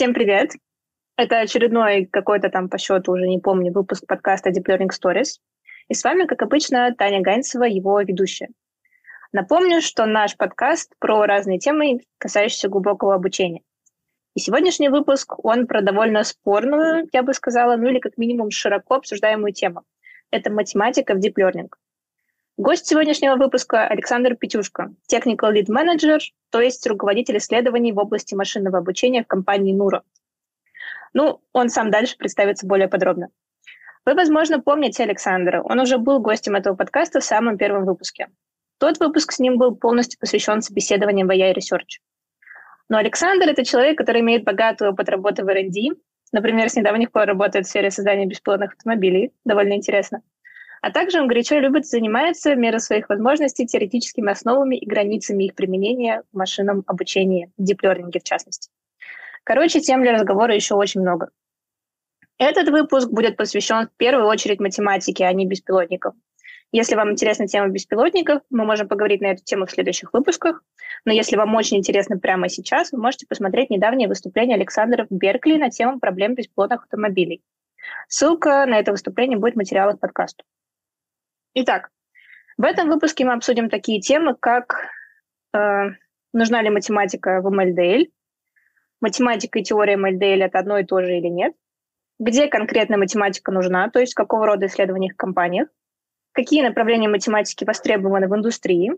Всем 0.00 0.14
привет! 0.14 0.52
Это 1.18 1.40
очередной 1.40 2.06
какой-то 2.06 2.48
там 2.48 2.70
по 2.70 2.78
счету, 2.78 3.12
уже 3.12 3.26
не 3.26 3.38
помню, 3.38 3.70
выпуск 3.70 4.06
подкаста 4.06 4.48
Deep 4.48 4.64
Learning 4.64 4.88
Stories. 4.88 5.40
И 5.88 5.92
с 5.92 6.02
вами, 6.02 6.24
как 6.24 6.40
обычно, 6.40 6.94
Таня 6.96 7.20
Ганцева, 7.20 7.64
его 7.64 8.00
ведущая. 8.00 8.48
Напомню, 9.30 9.82
что 9.82 10.06
наш 10.06 10.38
подкаст 10.38 10.94
про 11.00 11.26
разные 11.26 11.58
темы, 11.58 12.00
касающиеся 12.16 12.70
глубокого 12.70 13.14
обучения. 13.14 13.60
И 14.34 14.40
сегодняшний 14.40 14.88
выпуск, 14.88 15.34
он 15.44 15.66
про 15.66 15.82
довольно 15.82 16.24
спорную, 16.24 17.06
я 17.12 17.22
бы 17.22 17.34
сказала, 17.34 17.76
ну 17.76 17.88
или 17.90 17.98
как 17.98 18.16
минимум 18.16 18.50
широко 18.50 18.94
обсуждаемую 18.94 19.52
тему. 19.52 19.82
Это 20.30 20.50
математика 20.50 21.12
в 21.12 21.18
Deep 21.18 21.34
Learning. 21.38 21.68
Гость 22.56 22.86
сегодняшнего 22.86 23.36
выпуска 23.36 23.86
Александр 23.86 24.34
Петюшко, 24.34 24.92
Technical 25.10 25.52
Lead 25.52 25.68
Manager, 25.68 26.18
то 26.50 26.60
есть 26.60 26.86
руководитель 26.86 27.38
исследований 27.38 27.92
в 27.92 27.98
области 27.98 28.34
машинного 28.34 28.78
обучения 28.78 29.24
в 29.24 29.26
компании 29.26 29.72
Нура. 29.72 30.02
Ну, 31.14 31.40
он 31.52 31.70
сам 31.70 31.90
дальше 31.90 32.16
представится 32.16 32.66
более 32.66 32.88
подробно. 32.88 33.28
Вы, 34.04 34.14
возможно, 34.14 34.60
помните 34.60 35.02
Александра. 35.02 35.62
Он 35.62 35.80
уже 35.80 35.98
был 35.98 36.20
гостем 36.20 36.54
этого 36.54 36.74
подкаста 36.74 37.20
в 37.20 37.24
самом 37.24 37.58
первом 37.58 37.84
выпуске. 37.84 38.28
Тот 38.78 38.98
выпуск 38.98 39.32
с 39.32 39.38
ним 39.38 39.58
был 39.58 39.74
полностью 39.74 40.18
посвящен 40.18 40.62
собеседованиям 40.62 41.28
в 41.28 41.30
AI 41.30 41.54
Research. 41.54 42.00
Но 42.88 42.98
Александр— 42.98 43.48
это 43.48 43.64
человек, 43.64 43.98
который 43.98 44.20
имеет 44.20 44.44
богатый 44.44 44.88
опыт 44.88 45.08
работы 45.08 45.44
в 45.44 45.48
R&D. 45.48 45.96
Например, 46.32 46.68
с 46.68 46.76
недавних 46.76 47.12
пор 47.12 47.26
работает 47.26 47.66
в 47.66 47.68
сфере 47.68 47.90
создания 47.90 48.26
беспилотных 48.26 48.72
автомобилей. 48.72 49.32
Довольно 49.44 49.74
интересно. 49.74 50.22
А 50.82 50.90
также 50.90 51.20
он 51.20 51.28
горячо 51.28 51.58
любит 51.58 51.86
заниматься 51.86 52.54
в 52.54 52.58
меру 52.58 52.78
своих 52.78 53.08
возможностей 53.08 53.66
теоретическими 53.66 54.32
основами 54.32 54.76
и 54.76 54.86
границами 54.86 55.44
их 55.44 55.54
применения 55.54 56.22
в 56.32 56.36
машинном 56.36 56.84
обучении, 56.86 57.50
в 57.58 57.62
диплернинге 57.62 58.20
в 58.20 58.24
частности. 58.24 58.70
Короче, 59.44 59.80
тем 59.80 60.02
для 60.02 60.12
разговора 60.12 60.54
еще 60.54 60.74
очень 60.74 61.00
много. 61.02 61.30
Этот 62.38 62.70
выпуск 62.70 63.10
будет 63.10 63.36
посвящен 63.36 63.88
в 63.88 63.96
первую 63.98 64.26
очередь 64.26 64.60
математике, 64.60 65.26
а 65.26 65.32
не 65.32 65.46
беспилотникам. 65.46 66.14
Если 66.72 66.94
вам 66.94 67.10
интересна 67.10 67.48
тема 67.48 67.68
беспилотников, 67.68 68.42
мы 68.48 68.64
можем 68.64 68.88
поговорить 68.88 69.20
на 69.20 69.32
эту 69.32 69.42
тему 69.42 69.66
в 69.66 69.70
следующих 69.70 70.12
выпусках. 70.12 70.62
Но 71.04 71.12
если 71.12 71.36
вам 71.36 71.54
очень 71.56 71.78
интересно 71.78 72.16
прямо 72.16 72.48
сейчас, 72.48 72.92
вы 72.92 72.98
можете 72.98 73.26
посмотреть 73.26 73.70
недавнее 73.70 74.08
выступление 74.08 74.54
Александра 74.54 75.06
в 75.10 75.12
Беркли 75.14 75.56
на 75.56 75.70
тему 75.70 75.98
проблем 75.98 76.34
беспилотных 76.34 76.84
автомобилей. 76.84 77.42
Ссылка 78.08 78.64
на 78.66 78.78
это 78.78 78.92
выступление 78.92 79.36
будет 79.36 79.54
в 79.54 79.58
материалах 79.58 79.98
подкаста. 79.98 80.44
Итак, 81.54 81.90
в 82.58 82.64
этом 82.64 82.88
выпуске 82.88 83.24
мы 83.24 83.32
обсудим 83.32 83.70
такие 83.70 84.00
темы, 84.00 84.36
как 84.38 84.88
э, 85.52 85.90
нужна 86.32 86.62
ли 86.62 86.70
математика 86.70 87.40
в 87.40 87.52
MLDL, 87.52 88.10
математика 89.00 89.58
и 89.58 89.62
теория 89.62 89.96
MLDL 89.96 90.44
это 90.44 90.58
одно 90.58 90.78
и 90.78 90.84
то 90.84 91.00
же 91.00 91.16
или 91.16 91.26
нет, 91.26 91.54
где 92.20 92.46
конкретно 92.46 92.98
математика 92.98 93.50
нужна, 93.50 93.90
то 93.90 93.98
есть 93.98 94.14
какого 94.14 94.46
рода 94.46 94.66
исследования 94.66 95.10
в 95.12 95.16
компаниях, 95.16 95.68
какие 96.32 96.62
направления 96.62 97.08
математики 97.08 97.64
востребованы 97.64 98.28
в 98.28 98.36
индустрии, 98.36 98.92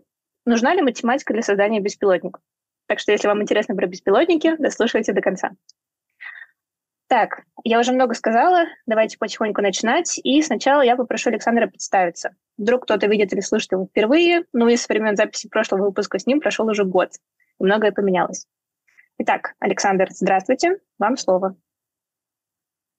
нужна 0.45 0.75
ли 0.75 0.81
математика 0.81 1.33
для 1.33 1.41
создания 1.41 1.79
беспилотников. 1.79 2.41
Так 2.87 2.99
что, 2.99 3.11
если 3.11 3.27
вам 3.27 3.41
интересно 3.41 3.75
про 3.75 3.87
беспилотники, 3.87 4.57
дослушайте 4.57 5.13
до 5.13 5.21
конца. 5.21 5.51
Так, 7.13 7.43
я 7.63 7.79
уже 7.79 7.91
много 7.91 8.15
сказала, 8.15 8.63
давайте 8.87 9.19
потихоньку 9.19 9.61
начинать. 9.61 10.19
И 10.23 10.41
сначала 10.41 10.81
я 10.81 10.95
попрошу 10.95 11.29
Александра 11.29 11.67
представиться. 11.67 12.31
Вдруг 12.57 12.85
кто-то 12.85 13.05
видит 13.05 13.31
или 13.33 13.39
слышит 13.39 13.71
его 13.71 13.85
впервые, 13.85 14.45
ну 14.51 14.67
и 14.67 14.75
с 14.75 14.89
времен 14.89 15.15
записи 15.15 15.47
прошлого 15.47 15.83
выпуска 15.83 16.17
с 16.17 16.25
ним 16.25 16.41
прошел 16.41 16.65
уже 16.65 16.85
год, 16.85 17.11
и 17.59 17.63
многое 17.63 17.91
поменялось. 17.91 18.47
Итак, 19.19 19.53
Александр, 19.59 20.07
здравствуйте, 20.09 20.79
вам 20.97 21.15
слово. 21.15 21.55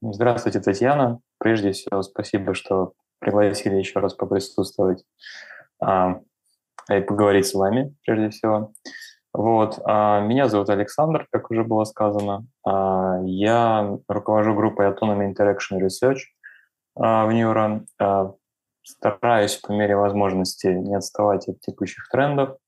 Здравствуйте, 0.00 0.60
Татьяна. 0.60 1.18
Прежде 1.38 1.72
всего, 1.72 2.00
спасибо, 2.02 2.54
что 2.54 2.92
пригласили 3.18 3.74
еще 3.74 3.98
раз 3.98 4.14
поприсутствовать 4.14 5.04
а, 5.82 6.20
и 6.88 7.00
поговорить 7.00 7.48
с 7.48 7.54
вами, 7.54 7.96
прежде 8.06 8.30
всего. 8.30 8.74
Вот. 9.34 9.80
А, 9.84 10.20
меня 10.20 10.48
зовут 10.48 10.70
Александр, 10.70 11.26
как 11.32 11.50
уже 11.50 11.64
было 11.64 11.82
сказано. 11.84 12.46
А, 12.64 13.18
я 13.24 13.98
руковожу 14.06 14.54
группой 14.54 14.88
Autonomy 14.88 15.34
Interaction 15.34 15.80
Research 15.80 16.20
а, 16.94 17.26
в 17.26 17.30
Neuron. 17.30 17.86
Стараюсь 18.86 19.56
по 19.56 19.72
мере 19.72 19.96
возможности 19.96 20.68
не 20.68 20.94
отставать 20.94 21.48
от 21.48 21.58
текущих 21.60 22.06
трендов, 22.10 22.58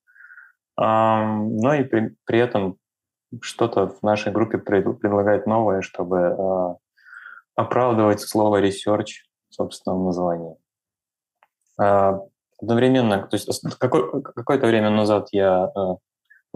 но 0.79 1.75
и 1.75 1.85
при, 1.85 2.17
при 2.25 2.39
этом 2.39 2.79
что-то 3.43 3.89
в 3.89 4.03
нашей 4.03 4.33
группе 4.33 4.57
предлагать 4.57 5.47
новое, 5.47 5.83
чтобы 5.83 6.79
оправдывать 7.55 8.23
слово 8.23 8.63
research 8.63 9.27
в 9.51 9.55
собственном 9.57 10.07
названии. 10.07 10.57
Одновременно, 11.77 13.27
то 13.27 13.37
есть 13.37 13.51
какое, 13.79 14.23
какое-то 14.23 14.67
время 14.67 14.89
назад 14.89 15.29
я 15.33 15.71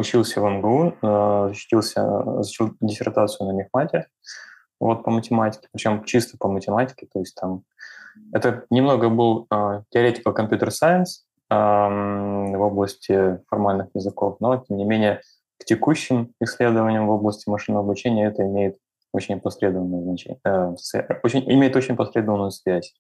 учился 0.00 0.41
в 0.41 0.49
МГУ, 0.49 0.97
э, 1.00 1.49
защитился, 1.49 2.43
защитил 2.43 2.77
диссертацию 2.81 3.47
на 3.49 3.53
мехмате, 3.53 4.09
вот 4.81 5.05
по 5.05 5.11
математике, 5.11 5.69
причем 5.72 6.05
чисто 6.05 6.38
по 6.38 6.49
математике, 6.49 7.06
то 7.12 7.21
есть 7.21 7.34
там 7.34 7.62
это 8.33 8.65
немного 8.71 9.09
был 9.09 9.47
theoretical 9.50 10.34
computer 10.34 10.69
science 10.69 11.25
uh, 11.50 12.56
в 12.56 12.60
области 12.60 13.41
формальных 13.49 13.89
языков, 13.94 14.37
но 14.41 14.56
тем 14.56 14.77
не 14.77 14.84
менее 14.84 15.21
к 15.59 15.65
текущим 15.65 16.33
исследованиям 16.41 17.06
в 17.06 17.10
области 17.10 17.49
машинного 17.49 17.84
обучения 17.84 18.27
это 18.27 18.43
имеет 18.43 18.78
очень 19.12 19.41
посредственное 19.41 20.03
значение, 20.03 20.41
uh, 20.47 20.77
очень, 21.22 21.50
имеет 21.53 21.77
очень 21.77 21.97
посредственную 21.97 22.50
связь. 22.50 22.94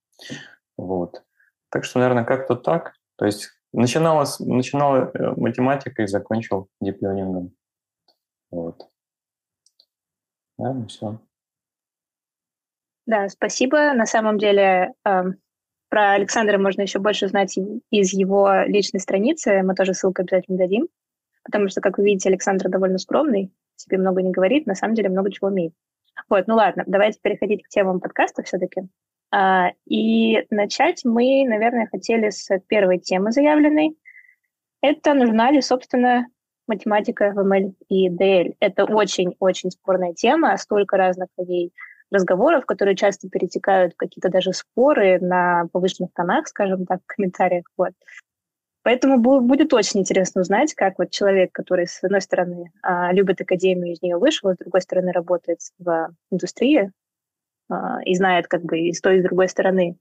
Вот. 0.76 1.22
Так 1.70 1.84
что, 1.84 2.00
наверное, 2.00 2.24
как-то 2.24 2.56
так. 2.56 2.94
То 3.16 3.26
есть 3.26 3.50
Начинала, 3.72 4.26
начинала 4.40 5.10
э, 5.14 5.32
математикой, 5.36 6.08
закончил 6.08 6.68
дипленингом. 6.80 7.52
Вот. 8.50 8.88
Да, 10.58 10.74
ну 10.74 10.86
все. 10.86 11.18
Да, 13.06 13.28
спасибо. 13.28 13.92
На 13.92 14.06
самом 14.06 14.38
деле 14.38 14.92
э, 15.04 15.22
про 15.88 16.12
Александра 16.12 16.58
можно 16.58 16.82
еще 16.82 16.98
больше 16.98 17.28
знать 17.28 17.56
из 17.90 18.12
его 18.12 18.62
личной 18.66 19.00
страницы. 19.00 19.62
Мы 19.62 19.74
тоже 19.74 19.94
ссылку 19.94 20.22
обязательно 20.22 20.58
дадим. 20.58 20.88
Потому 21.44 21.68
что, 21.68 21.80
как 21.80 21.98
вы 21.98 22.04
видите, 22.04 22.28
Александр 22.28 22.68
довольно 22.68 22.98
скромный, 22.98 23.52
себе 23.76 23.98
много 23.98 24.22
не 24.22 24.30
говорит, 24.30 24.66
на 24.66 24.74
самом 24.74 24.94
деле 24.94 25.08
много 25.08 25.32
чего 25.32 25.48
умеет. 25.48 25.72
Вот, 26.28 26.46
ну 26.46 26.54
ладно, 26.54 26.84
давайте 26.86 27.18
переходить 27.20 27.62
к 27.64 27.68
темам 27.68 28.00
подкаста 28.00 28.42
все-таки. 28.42 28.82
А, 29.32 29.70
и 29.86 30.44
начать 30.50 31.04
мы, 31.04 31.44
наверное, 31.46 31.86
хотели 31.86 32.30
с 32.30 32.48
первой 32.66 32.98
темы 32.98 33.32
заявленной. 33.32 33.96
Это 34.82 35.14
нужна 35.14 35.50
ли, 35.50 35.60
собственно, 35.60 36.26
математика 36.66 37.32
в 37.34 37.38
ML 37.38 37.74
и 37.88 38.08
DL. 38.08 38.54
Это 38.60 38.84
очень-очень 38.84 39.70
спорная 39.70 40.14
тема, 40.14 40.56
столько 40.56 40.96
разных 40.96 41.28
ей 41.38 41.72
разговоров, 42.10 42.66
которые 42.66 42.96
часто 42.96 43.28
перетекают 43.28 43.94
в 43.94 43.96
какие-то 43.96 44.30
даже 44.30 44.52
споры 44.52 45.20
на 45.20 45.66
повышенных 45.72 46.10
тонах, 46.12 46.48
скажем 46.48 46.86
так, 46.86 47.00
в 47.02 47.14
комментариях. 47.14 47.64
Вот. 47.76 47.92
Поэтому 48.82 49.18
будет 49.18 49.72
очень 49.74 50.00
интересно 50.00 50.40
узнать, 50.40 50.74
как 50.74 50.98
вот 50.98 51.10
человек, 51.10 51.52
который, 51.52 51.86
с 51.86 52.02
одной 52.02 52.22
стороны, 52.22 52.72
а, 52.82 53.12
любит 53.12 53.40
академию, 53.40 53.92
из 53.92 54.00
нее 54.00 54.16
вышел, 54.16 54.48
а 54.48 54.54
с 54.54 54.56
другой 54.56 54.80
стороны, 54.80 55.12
работает 55.12 55.58
в 55.78 56.14
индустрии, 56.30 56.90
и 58.04 58.14
знает 58.14 58.48
как 58.48 58.62
бы 58.62 58.78
и 58.80 58.92
с 58.92 59.00
той, 59.00 59.18
и 59.18 59.20
с 59.20 59.24
другой 59.24 59.48
стороны, 59.48 59.98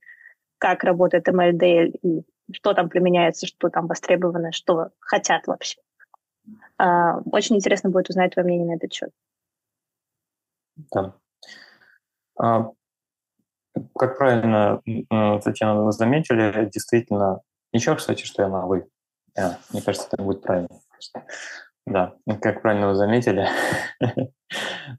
как 0.58 0.84
работает 0.84 1.28
MLDL 1.28 1.98
и 2.02 2.22
что 2.52 2.74
там 2.74 2.88
применяется, 2.88 3.46
что 3.46 3.68
там 3.68 3.86
востребовано, 3.86 4.52
что 4.52 4.90
хотят 4.98 5.46
вообще. 5.46 5.80
А, 6.78 7.18
очень 7.30 7.56
интересно 7.56 7.90
будет 7.90 8.10
узнать 8.10 8.32
твое 8.32 8.46
мнение 8.46 8.66
на 8.66 8.76
этот 8.76 8.92
счет. 8.92 9.10
Да. 10.92 11.14
А, 12.38 12.70
как 13.96 14.18
правильно, 14.18 14.80
Татьяна, 15.40 15.84
вы 15.84 15.92
заметили, 15.92 16.68
действительно, 16.70 17.40
ничего, 17.72 17.96
кстати, 17.96 18.24
что 18.24 18.42
я 18.42 18.48
на 18.48 18.66
«вы». 18.66 18.88
А, 19.38 19.58
мне 19.72 19.82
кажется, 19.82 20.08
это 20.10 20.22
будет 20.22 20.42
правильно. 20.42 20.68
Да, 21.86 22.14
как 22.40 22.62
правильно 22.62 22.88
вы 22.88 22.94
заметили, 22.94 23.46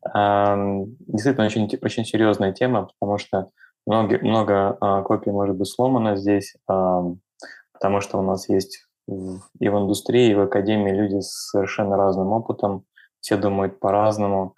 действительно 0.04 1.46
очень, 1.46 1.70
очень 1.82 2.06
серьезная 2.06 2.54
тема, 2.54 2.90
потому 3.00 3.18
что 3.18 3.50
много, 3.86 4.20
много 4.20 4.78
а, 4.80 5.02
копий 5.02 5.32
может 5.32 5.58
быть 5.58 5.68
сломано 5.68 6.16
здесь, 6.16 6.56
потому 6.66 8.00
что 8.00 8.20
у 8.20 8.22
нас 8.22 8.48
есть 8.48 8.86
и 9.08 9.68
в 9.70 9.78
индустрии, 9.78 10.32
и 10.32 10.36
в 10.36 10.42
академии 10.42 10.92
люди 10.92 11.20
с 11.20 11.50
совершенно 11.50 11.98
разным 11.98 12.32
опытом, 12.32 12.86
все 13.20 13.36
думают 13.36 13.80
по-разному. 13.80 14.56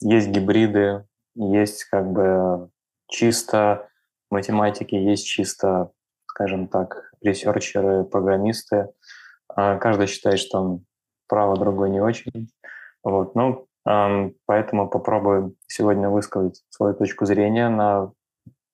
Есть 0.00 0.28
гибриды, 0.28 1.06
есть 1.34 1.84
как 1.84 2.12
бы 2.12 2.68
чисто 3.08 3.88
математики, 4.30 4.94
есть 4.96 5.26
чисто, 5.26 5.92
скажем 6.26 6.68
так, 6.68 7.10
ресерчеры, 7.22 8.04
программисты– 8.04 8.88
а 9.56 9.78
каждый 9.78 10.06
считает, 10.06 10.38
что 10.38 10.60
он 10.60 10.84
право, 11.28 11.56
другой 11.56 11.90
не 11.90 12.00
очень. 12.00 12.50
Вот. 13.06 13.34
Но 13.34 13.66
Поэтому 14.46 14.88
попробую 14.88 15.54
сегодня 15.68 16.10
высказать 16.10 16.60
свою 16.70 16.92
точку 16.94 17.24
зрения 17.24 17.68
на 17.68 18.10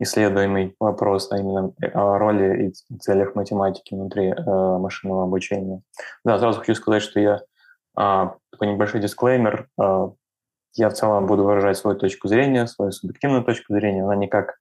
исследуемый 0.00 0.74
вопрос, 0.80 1.30
а 1.30 1.38
именно 1.38 1.74
о 1.92 2.16
роли 2.16 2.68
и 2.68 2.98
целях 3.00 3.34
математики 3.34 3.94
внутри 3.94 4.30
э, 4.30 4.78
машинного 4.78 5.24
обучения. 5.24 5.82
Да, 6.24 6.38
сразу 6.38 6.60
хочу 6.60 6.74
сказать, 6.74 7.02
что 7.02 7.20
я 7.20 7.42
а, 7.94 8.36
такой 8.50 8.68
небольшой 8.68 9.02
дисклеймер. 9.02 9.68
А, 9.78 10.10
я 10.72 10.88
в 10.88 10.94
целом 10.94 11.26
буду 11.26 11.44
выражать 11.44 11.76
свою 11.76 11.98
точку 11.98 12.26
зрения, 12.26 12.66
свою 12.66 12.92
субъективную 12.92 13.44
точку 13.44 13.74
зрения. 13.74 14.04
Она 14.04 14.16
никак 14.16 14.58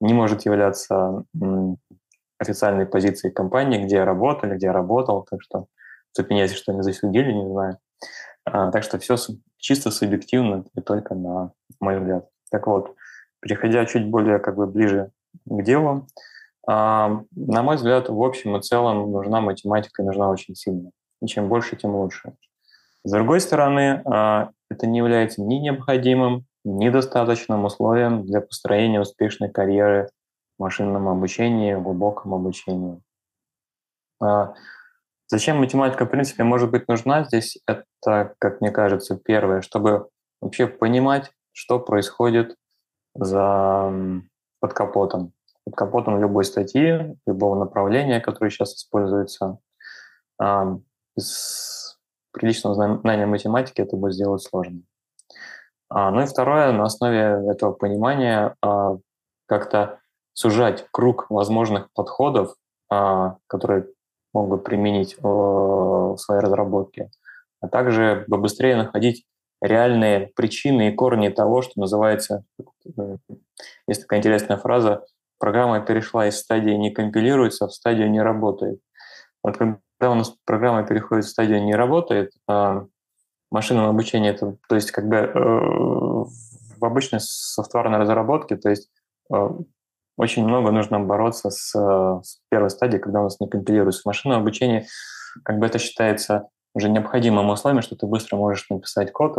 не 0.00 0.14
может 0.14 0.46
являться 0.46 1.24
официальной 2.38 2.86
позицией 2.86 3.32
компании, 3.32 3.84
где 3.84 3.96
я 3.96 4.04
работал, 4.06 4.48
где 4.48 4.66
я 4.68 4.72
работал. 4.72 5.26
Так 5.30 5.42
что 5.42 5.66
цепеняйся, 6.12 6.56
что 6.56 6.72
не 6.72 6.82
засудили, 6.82 7.30
не 7.30 7.46
знаю. 7.46 7.78
А, 8.44 8.70
так 8.70 8.82
что 8.82 8.98
все 8.98 9.16
чисто 9.56 9.90
субъективно 9.90 10.64
и 10.74 10.80
только 10.80 11.14
на 11.14 11.52
мой 11.80 11.98
взгляд. 11.98 12.28
Так 12.50 12.66
вот, 12.66 12.94
Переходя 13.42 13.84
чуть 13.86 14.08
более 14.08 14.38
как 14.38 14.54
бы 14.54 14.68
ближе 14.68 15.10
к 15.44 15.62
делу, 15.62 16.06
а, 16.66 17.22
на 17.34 17.62
мой 17.64 17.74
взгляд, 17.74 18.08
в 18.08 18.22
общем 18.22 18.56
и 18.56 18.62
целом 18.62 19.10
нужна 19.10 19.40
математика, 19.40 20.04
нужна 20.04 20.30
очень 20.30 20.54
сильно. 20.54 20.92
И 21.20 21.26
чем 21.26 21.48
больше, 21.48 21.74
тем 21.74 21.96
лучше. 21.96 22.34
С 23.02 23.10
другой 23.10 23.40
стороны, 23.40 24.00
а, 24.04 24.50
это 24.70 24.86
не 24.86 24.98
является 24.98 25.42
ни 25.42 25.56
необходимым, 25.56 26.46
ни 26.64 26.88
достаточным 26.88 27.64
условием 27.64 28.24
для 28.24 28.40
построения 28.40 29.00
успешной 29.00 29.50
карьеры 29.50 30.08
в 30.56 30.62
машинном 30.62 31.08
обучении, 31.08 31.74
в 31.74 31.82
глубоком 31.82 32.34
обучении. 32.34 33.00
Зачем 35.32 35.60
математика, 35.60 36.04
в 36.04 36.10
принципе, 36.10 36.44
может 36.44 36.70
быть 36.70 36.88
нужна 36.88 37.24
здесь? 37.24 37.56
Это, 37.66 38.34
как 38.38 38.60
мне 38.60 38.70
кажется, 38.70 39.16
первое, 39.16 39.62
чтобы 39.62 40.10
вообще 40.42 40.66
понимать, 40.66 41.32
что 41.52 41.78
происходит 41.78 42.54
за 43.14 43.90
под 44.60 44.74
капотом. 44.74 45.32
Под 45.64 45.74
капотом 45.74 46.20
любой 46.20 46.44
статьи, 46.44 47.16
любого 47.26 47.58
направления, 47.58 48.20
которое 48.20 48.50
сейчас 48.50 48.74
используется. 48.74 49.56
А, 50.38 50.76
без 51.16 51.98
приличного 52.32 52.74
знания 52.74 53.24
математики 53.24 53.80
это 53.80 53.96
будет 53.96 54.12
сделать 54.12 54.42
сложно. 54.42 54.82
А, 55.88 56.10
ну 56.10 56.20
и 56.20 56.26
второе, 56.26 56.72
на 56.72 56.84
основе 56.84 57.50
этого 57.50 57.72
понимания 57.72 58.54
а, 58.60 58.98
как-то 59.46 59.98
сужать 60.34 60.86
круг 60.92 61.30
возможных 61.30 61.90
подходов, 61.94 62.54
которые 63.46 63.86
могут 64.32 64.64
применить 64.64 65.16
в 65.20 66.16
своей 66.18 66.40
разработке, 66.40 67.10
а 67.60 67.68
также 67.68 68.24
быстрее 68.28 68.76
находить 68.76 69.24
реальные 69.60 70.32
причины 70.34 70.88
и 70.88 70.92
корни 70.92 71.28
того, 71.28 71.62
что 71.62 71.72
называется, 71.76 72.44
э, 72.98 73.16
есть 73.86 74.02
такая 74.02 74.18
интересная 74.18 74.56
фраза, 74.56 75.04
программа 75.38 75.80
перешла 75.80 76.26
из 76.26 76.38
стадии 76.38 76.72
не 76.72 76.90
компилируется 76.90 77.68
в 77.68 77.72
стадию 77.72 78.10
не 78.10 78.20
работает. 78.20 78.80
Вот 79.42 79.56
когда 79.56 79.78
у 80.10 80.14
нас 80.14 80.34
программа 80.44 80.84
переходит 80.84 81.24
в 81.24 81.28
стадию 81.28 81.62
не 81.62 81.74
работает, 81.74 82.32
а 82.48 82.86
машинном 83.52 83.86
обучении 83.86 84.30
это, 84.30 84.56
то 84.68 84.74
есть 84.74 84.90
как 84.90 85.06
бы 85.06 85.16
э, 85.16 85.30
в 85.34 86.84
обычной 86.84 87.20
софтварной 87.20 87.98
разработке, 87.98 88.56
то 88.56 88.70
есть 88.70 88.90
э, 89.32 89.48
очень 90.16 90.46
много 90.46 90.70
нужно 90.70 91.00
бороться 91.00 91.50
с, 91.50 91.70
с 91.70 92.38
первой 92.50 92.70
стадией, 92.70 93.00
когда 93.00 93.20
у 93.20 93.24
нас 93.24 93.40
не 93.40 93.48
компилируется. 93.48 94.02
В 94.02 94.06
машинном 94.06 94.40
обучении 94.40 94.86
как 95.44 95.58
бы 95.58 95.66
это 95.66 95.78
считается 95.78 96.48
уже 96.74 96.88
необходимым 96.88 97.50
условием, 97.50 97.82
что 97.82 97.96
ты 97.96 98.06
быстро 98.06 98.36
можешь 98.36 98.68
написать 98.70 99.12
код, 99.12 99.36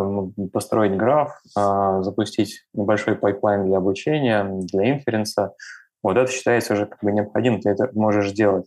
построить 0.52 0.96
граф, 0.96 1.40
а, 1.56 2.02
запустить 2.02 2.64
небольшой 2.72 3.16
пайплайн 3.16 3.66
для 3.66 3.78
обучения, 3.78 4.44
для 4.44 4.92
инференса. 4.92 5.54
Вот 6.02 6.16
это 6.16 6.30
считается 6.30 6.74
уже 6.74 6.86
как 6.86 7.02
бы 7.02 7.10
необходимым, 7.12 7.60
ты 7.60 7.70
это 7.70 7.90
можешь 7.94 8.30
сделать. 8.30 8.66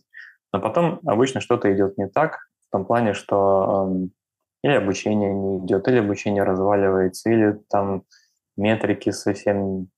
Но 0.52 0.60
потом 0.60 1.00
обычно 1.06 1.40
что-то 1.40 1.72
идет 1.74 1.96
не 1.98 2.08
так, 2.08 2.38
в 2.68 2.72
том 2.72 2.84
плане, 2.84 3.14
что 3.14 3.90
или 4.62 4.72
обучение 4.72 5.32
не 5.32 5.58
идет, 5.58 5.88
или 5.88 5.98
обучение 5.98 6.42
разваливается, 6.42 7.30
или 7.30 7.58
там 7.70 8.02
метрики 8.56 9.10
совсем 9.10 9.88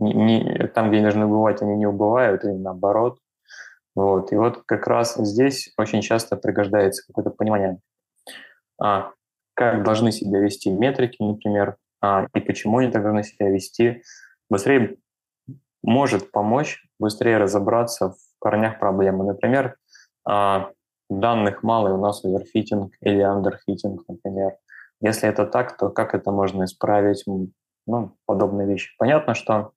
не, 0.00 0.12
не, 0.12 0.66
там, 0.68 0.90
где 0.90 1.02
должны 1.02 1.26
убывать, 1.26 1.62
они 1.62 1.76
не 1.76 1.86
убывают, 1.86 2.44
или 2.44 2.52
наоборот. 2.52 3.18
Вот. 3.94 4.32
И 4.32 4.36
вот 4.36 4.62
как 4.66 4.86
раз 4.86 5.16
здесь 5.16 5.72
очень 5.76 6.00
часто 6.00 6.36
пригождается 6.36 7.04
какое-то 7.06 7.30
понимание, 7.30 7.78
а, 8.80 9.12
как 9.54 9.82
должны 9.84 10.10
себя 10.12 10.40
вести 10.40 10.70
метрики, 10.70 11.22
например, 11.22 11.76
а, 12.00 12.26
и 12.34 12.40
почему 12.40 12.78
они 12.78 12.90
так 12.90 13.02
должны 13.02 13.24
себя 13.24 13.50
вести, 13.50 14.02
быстрее 14.48 14.96
может 15.82 16.30
помочь 16.30 16.82
быстрее 16.98 17.38
разобраться 17.38 18.10
в 18.10 18.16
корнях 18.38 18.78
проблемы. 18.78 19.24
Например, 19.24 19.76
а, 20.26 20.70
данных 21.08 21.62
мало, 21.62 21.88
и 21.88 21.92
у 21.92 22.00
нас 22.00 22.24
оверфитинг 22.24 22.94
или 23.00 23.20
андерфитинг, 23.20 24.02
например. 24.08 24.56
Если 25.00 25.28
это 25.28 25.46
так, 25.46 25.76
то 25.76 25.88
как 25.88 26.14
это 26.14 26.30
можно 26.30 26.64
исправить? 26.64 27.24
Ну, 27.86 28.16
подобные 28.26 28.66
вещи. 28.66 28.94
Понятно, 28.98 29.34
что 29.34 29.72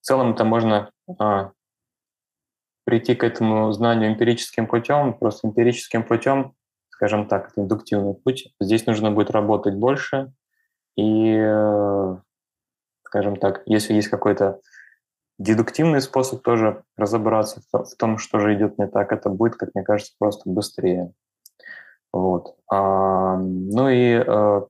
в 0.00 0.04
целом 0.04 0.32
это 0.32 0.44
можно 0.44 0.90
а, 1.18 1.52
прийти 2.84 3.14
к 3.14 3.24
этому 3.24 3.72
знанию 3.72 4.10
эмпирическим 4.10 4.66
путем, 4.66 5.14
просто 5.14 5.48
эмпирическим 5.48 6.02
путем 6.02 6.54
скажем 6.98 7.28
так, 7.28 7.52
это 7.52 7.60
индуктивный 7.60 8.14
путь. 8.14 8.52
Здесь 8.60 8.84
нужно 8.86 9.12
будет 9.12 9.30
работать 9.30 9.76
больше, 9.76 10.32
и, 10.96 11.32
э, 11.32 12.16
скажем 13.04 13.36
так, 13.36 13.62
если 13.66 13.94
есть 13.94 14.08
какой-то 14.08 14.60
дедуктивный 15.38 16.00
способ 16.00 16.42
тоже 16.42 16.82
разобраться 16.96 17.62
в 17.72 17.94
том, 17.96 18.18
что 18.18 18.40
же 18.40 18.52
идет 18.54 18.78
не 18.78 18.88
так, 18.88 19.12
это 19.12 19.30
будет, 19.30 19.54
как 19.54 19.70
мне 19.76 19.84
кажется, 19.84 20.12
просто 20.18 20.50
быстрее. 20.50 21.12
Вот. 22.12 22.56
Ну 22.68 23.88
и 23.88 24.14
а, 24.14 24.66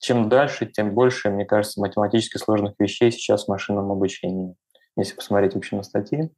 чем 0.00 0.28
дальше, 0.28 0.66
тем 0.66 0.94
больше, 0.94 1.30
мне 1.30 1.44
кажется, 1.44 1.80
математически 1.80 2.38
сложных 2.38 2.74
вещей 2.78 3.12
сейчас 3.12 3.44
в 3.44 3.48
машинном 3.48 3.92
обучении. 3.92 4.56
Если 4.96 5.14
посмотреть 5.14 5.54
вообще 5.54 5.76
на 5.76 5.82
статьи, 5.82 6.30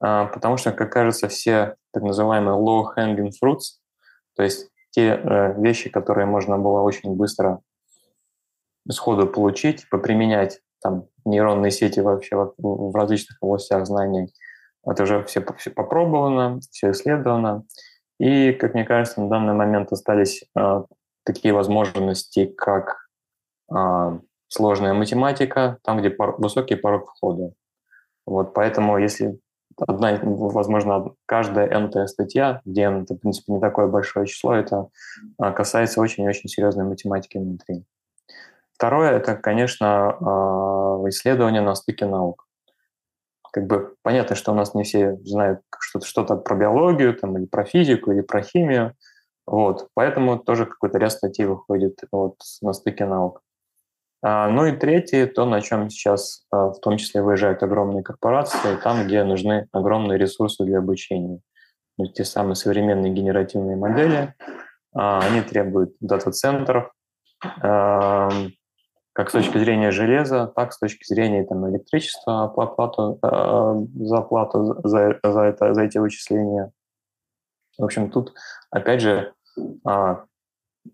а, 0.00 0.26
потому 0.26 0.56
что, 0.56 0.72
как 0.72 0.92
кажется, 0.92 1.28
все 1.28 1.76
так 1.92 2.02
называемые 2.02 2.58
low-hanging 2.58 3.30
fruits, 3.42 3.78
то 4.36 4.42
есть 4.42 4.70
те 4.90 5.20
э, 5.22 5.60
вещи, 5.60 5.90
которые 5.90 6.26
можно 6.26 6.58
было 6.58 6.80
очень 6.80 7.14
быстро 7.14 7.60
сходу 8.90 9.26
получить, 9.26 9.88
поприменять 9.90 10.60
там 10.80 11.08
нейронные 11.24 11.70
сети 11.70 12.00
вообще 12.00 12.36
в, 12.36 12.96
различных 12.96 13.38
областях 13.42 13.86
знаний, 13.86 14.32
это 14.86 15.02
уже 15.02 15.24
все, 15.24 15.44
все 15.58 15.70
попробовано, 15.70 16.60
все 16.70 16.92
исследовано. 16.92 17.64
И, 18.18 18.52
как 18.52 18.74
мне 18.74 18.84
кажется, 18.84 19.20
на 19.20 19.28
данный 19.28 19.54
момент 19.54 19.92
остались 19.92 20.44
э, 20.56 20.82
такие 21.28 21.52
возможности, 21.52 22.46
как 22.46 23.08
э, 23.70 24.18
сложная 24.48 24.94
математика, 24.94 25.78
там, 25.84 25.98
где 25.98 26.08
пор, 26.10 26.36
высокий 26.38 26.74
порог 26.74 27.10
входа. 27.10 27.52
Вот 28.24 28.54
поэтому, 28.54 28.98
если 28.98 29.38
одна, 29.76 30.18
возможно, 30.22 31.12
каждая 31.26 31.68
nt 31.68 32.06
статья, 32.06 32.62
где 32.64 32.82
n 32.82 33.02
это, 33.02 33.14
в 33.14 33.18
принципе, 33.18 33.52
не 33.52 33.60
такое 33.60 33.88
большое 33.88 34.26
число, 34.26 34.54
это 34.54 34.88
а, 35.38 35.52
касается 35.52 36.00
очень-очень 36.00 36.48
серьезной 36.48 36.86
математики 36.86 37.36
внутри. 37.36 37.84
Второе– 38.72 39.10
это, 39.12 39.36
конечно, 39.36 40.10
а, 40.10 41.08
исследование 41.08 41.60
на 41.60 41.74
стыке 41.74 42.06
наук. 42.06 42.46
Как 43.52 43.66
бы 43.66 43.94
понятно, 44.02 44.34
что 44.34 44.52
у 44.52 44.54
нас 44.54 44.74
не 44.74 44.84
все 44.84 45.16
знают 45.24 45.60
что-то, 45.78 46.06
что-то 46.06 46.36
про 46.36 46.56
биологию, 46.56 47.14
там, 47.14 47.36
или 47.36 47.44
про 47.44 47.64
физику, 47.64 48.12
или 48.12 48.22
про 48.22 48.42
химию, 48.42 48.94
вот, 49.50 49.88
поэтому 49.94 50.38
тоже 50.38 50.66
какой-то 50.66 50.98
ряд 50.98 51.12
статей 51.12 51.46
выходит 51.46 52.00
вот, 52.12 52.36
на 52.60 52.74
стыке 52.74 53.06
наук. 53.06 53.40
А, 54.20 54.48
ну 54.48 54.66
и 54.66 54.72
третье, 54.72 55.26
то, 55.26 55.46
на 55.46 55.62
чем 55.62 55.88
сейчас 55.88 56.44
а, 56.50 56.70
в 56.70 56.80
том 56.80 56.98
числе 56.98 57.22
выезжают 57.22 57.62
огромные 57.62 58.02
корпорации, 58.02 58.76
там, 58.82 59.06
где 59.06 59.24
нужны 59.24 59.66
огромные 59.72 60.18
ресурсы 60.18 60.64
для 60.64 60.78
обучения. 60.78 61.40
Ну, 61.96 62.06
те 62.08 62.24
самые 62.24 62.56
современные 62.56 63.12
генеративные 63.12 63.76
модели, 63.76 64.34
а, 64.94 65.20
они 65.20 65.40
требуют 65.40 65.94
дата-центров, 66.00 66.92
как 67.40 69.30
с 69.30 69.32
точки 69.32 69.58
зрения 69.58 69.92
железа, 69.92 70.52
так 70.54 70.72
с 70.72 70.78
точки 70.78 71.04
зрения 71.06 71.44
там, 71.44 71.70
электричества, 71.70 72.44
оплату, 72.44 73.18
за 73.22 74.18
оплату 74.18 74.80
за, 74.82 75.20
за, 75.22 75.40
это, 75.42 75.72
за 75.72 75.82
эти 75.82 75.98
вычисления. 75.98 76.72
В 77.78 77.84
общем, 77.84 78.10
тут, 78.10 78.34
опять 78.72 79.00
же, 79.00 79.32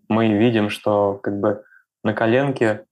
мы 0.09 0.27
видим, 0.33 0.69
что 0.69 1.19
как 1.21 1.39
бы 1.39 1.63
на 2.03 2.13
коленке 2.13 2.85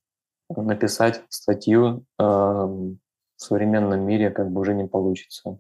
написать 0.50 1.24
статью 1.30 2.06
э, 2.20 2.24
в 2.24 2.98
современном 3.38 4.02
мире 4.02 4.30
как 4.30 4.50
бы 4.50 4.62
уже 4.62 4.74
не 4.74 4.86
получится. 4.86 5.60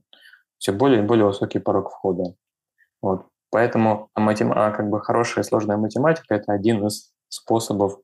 Все 0.58 0.72
более 0.72 1.00
и 1.00 1.05
более 1.05 1.25
высокий 1.25 1.60
порог 1.60 1.91
входа. 1.91 2.36
Вот. 3.01 3.27
Поэтому 3.50 4.10
матем... 4.15 4.51
А, 4.51 4.72
как 4.72 4.89
бы 4.89 5.00
хорошая 5.01 5.43
сложная 5.43 5.77
математика– 5.77 6.36
это 6.36 6.53
один 6.53 6.88
из 6.88 7.13
способов 7.27 8.00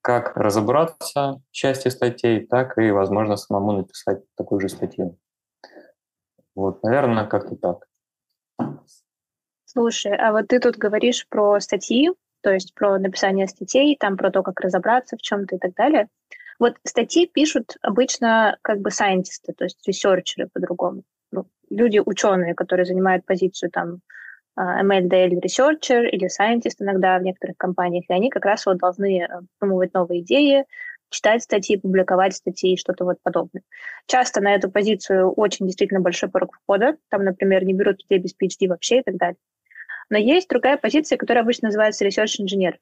как 0.00 0.36
разобраться 0.36 1.40
в 1.48 1.52
части 1.52 1.88
статей, 1.88 2.46
так 2.46 2.76
и, 2.78 2.90
возможно, 2.90 3.36
самому 3.36 3.72
написать 3.72 4.22
такую 4.36 4.60
же 4.60 4.68
статью. 4.68 5.18
Вот, 6.54 6.82
наверное, 6.82 7.26
как-то 7.26 7.56
так. 7.56 7.86
Слушай, 9.76 10.16
а 10.16 10.30
вот 10.30 10.48
ты 10.48 10.60
тут 10.60 10.76
говоришь 10.76 11.26
про 11.28 11.58
статьи, 11.58 12.10
то 12.42 12.52
есть 12.52 12.74
про 12.74 12.98
написание 12.98 13.48
статей, 13.48 13.96
там 13.98 14.16
про 14.16 14.30
то, 14.30 14.42
как 14.44 14.60
разобраться 14.60 15.16
в 15.16 15.22
чем-то 15.22 15.56
и 15.56 15.58
так 15.58 15.74
далее. 15.74 16.08
Вот 16.60 16.76
статьи 16.84 17.26
пишут 17.26 17.76
обычно 17.82 18.56
как 18.62 18.78
бы 18.80 18.92
сайентисты, 18.92 19.52
то 19.52 19.64
есть 19.64 19.80
ресерчеры 19.86 20.48
по-другому. 20.52 21.02
Ну, 21.32 21.46
люди, 21.70 22.00
ученые, 22.04 22.54
которые 22.54 22.86
занимают 22.86 23.26
позицию 23.26 23.72
там 23.72 23.98
а, 24.54 24.84
ML 24.84 25.40
researcher 25.40 26.04
или 26.08 26.28
scientist 26.28 26.76
иногда 26.78 27.18
в 27.18 27.22
некоторых 27.22 27.56
компаниях, 27.56 28.04
и 28.08 28.12
они 28.12 28.30
как 28.30 28.44
раз 28.44 28.66
вот 28.66 28.78
должны 28.78 29.22
э, 29.22 29.28
придумывать 29.58 29.92
новые 29.92 30.20
идеи, 30.20 30.64
читать 31.10 31.42
статьи, 31.42 31.76
публиковать 31.76 32.36
статьи 32.36 32.74
и 32.74 32.76
что-то 32.76 33.04
вот 33.04 33.16
подобное. 33.24 33.62
Часто 34.06 34.40
на 34.40 34.54
эту 34.54 34.70
позицию 34.70 35.32
очень 35.32 35.66
действительно 35.66 36.00
большой 36.00 36.28
порог 36.28 36.54
входа. 36.54 36.96
Там, 37.10 37.24
например, 37.24 37.64
не 37.64 37.74
берут 37.74 38.02
людей 38.02 38.22
без 38.22 38.34
PhD 38.34 38.68
вообще 38.68 39.00
и 39.00 39.02
так 39.02 39.16
далее. 39.16 39.36
Но 40.10 40.18
есть 40.18 40.48
другая 40.48 40.76
позиция, 40.76 41.18
которая 41.18 41.42
обычно 41.42 41.68
называется 41.68 42.06
research 42.06 42.40
engineer. 42.40 42.74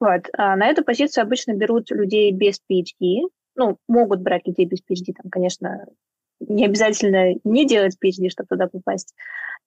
Вот. 0.00 0.28
А 0.36 0.56
на 0.56 0.66
эту 0.66 0.84
позицию 0.84 1.22
обычно 1.22 1.54
берут 1.54 1.90
людей 1.90 2.30
без 2.32 2.60
PhD. 2.70 3.28
Ну, 3.56 3.78
могут 3.88 4.20
брать 4.20 4.46
людей 4.46 4.66
без 4.66 4.78
PhD, 4.80 5.12
там, 5.20 5.30
конечно, 5.30 5.86
не 6.40 6.64
обязательно 6.64 7.34
не 7.42 7.66
делать 7.66 7.96
PhD, 8.02 8.28
чтобы 8.28 8.48
туда 8.48 8.68
попасть. 8.68 9.14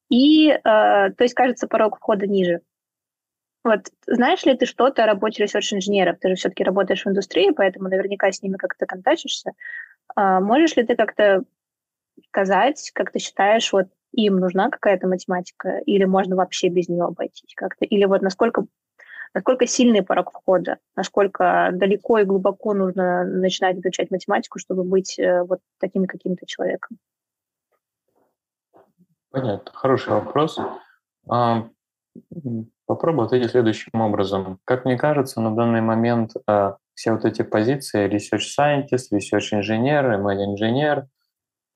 И, 0.10 0.50
э, 0.50 0.60
то 0.64 1.16
есть, 1.20 1.34
кажется, 1.34 1.68
порог 1.68 1.98
входа 1.98 2.28
ниже. 2.28 2.62
Вот 3.64 3.92
знаешь 4.08 4.44
ли 4.46 4.56
ты 4.58 4.66
что-то 4.66 5.04
о 5.04 5.08
работе 5.08 5.44
research-инженеров? 5.44 6.18
Ты 6.20 6.30
же 6.30 6.36
все-таки 6.36 6.64
работаешь 6.64 7.06
в 7.06 7.10
индустрии, 7.10 7.52
поэтому 7.52 7.90
наверняка 7.90 8.32
с 8.32 8.42
ними 8.42 8.56
как-то 8.56 8.86
контачишься. 8.86 9.52
А 10.16 10.40
можешь 10.40 10.76
ли 10.76 10.84
ты 10.84 10.96
как-то 10.96 11.44
сказать, 12.30 12.92
как 12.94 13.12
ты 13.12 13.20
считаешь, 13.20 13.72
вот 13.72 13.88
им 14.14 14.38
нужна 14.38 14.70
какая-то 14.70 15.08
математика, 15.08 15.80
или 15.86 16.06
можно 16.06 16.36
вообще 16.36 16.70
без 16.70 16.90
нее 16.90 17.04
обойтись 17.04 17.54
как-то? 17.56 17.86
Или 17.86 18.06
вот 18.06 18.22
насколько, 18.22 18.66
насколько 19.34 19.68
сильный 19.68 20.04
порог 20.04 20.32
входа, 20.32 20.78
насколько 20.96 21.70
далеко 21.74 22.20
и 22.20 22.26
глубоко 22.26 22.74
нужно 22.74 23.24
начинать 23.24 23.78
изучать 23.78 24.12
математику, 24.12 24.60
чтобы 24.60 24.84
быть 24.84 25.18
э, 25.20 25.44
вот 25.44 25.60
таким 25.80 26.06
каким-то 26.06 26.46
человеком? 26.46 26.98
Понятно, 29.32 29.72
хороший 29.74 30.14
вопрос. 30.14 30.60
А, 31.30 31.70
попробую 32.86 33.26
ответить 33.26 33.52
следующим 33.52 34.02
образом. 34.02 34.60
Как 34.66 34.84
мне 34.84 34.98
кажется, 34.98 35.40
на 35.40 35.56
данный 35.56 35.82
момент 35.82 36.32
а, 36.48 36.76
все 36.94 37.14
вот 37.14 37.24
эти 37.24 37.42
позиции 37.42 38.10
research 38.10 38.44
scientist, 38.60 39.14
research 39.14 39.54
engineer, 39.54 40.20
ML 40.20 40.44
инженер, 40.44 41.08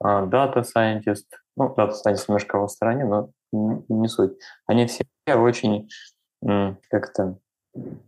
а, 0.04 0.25
data 0.25 0.63
scientist, 0.63 1.25
ну, 1.56 1.74
data 1.78 1.92
scientist 1.92 2.26
немножко 2.28 2.60
в 2.60 2.70
стороне, 2.70 3.06
но 3.06 3.30
не 3.52 4.08
суть. 4.08 4.38
Они 4.68 4.86
все 4.86 5.06
очень 5.28 5.90
как-то 6.90 7.38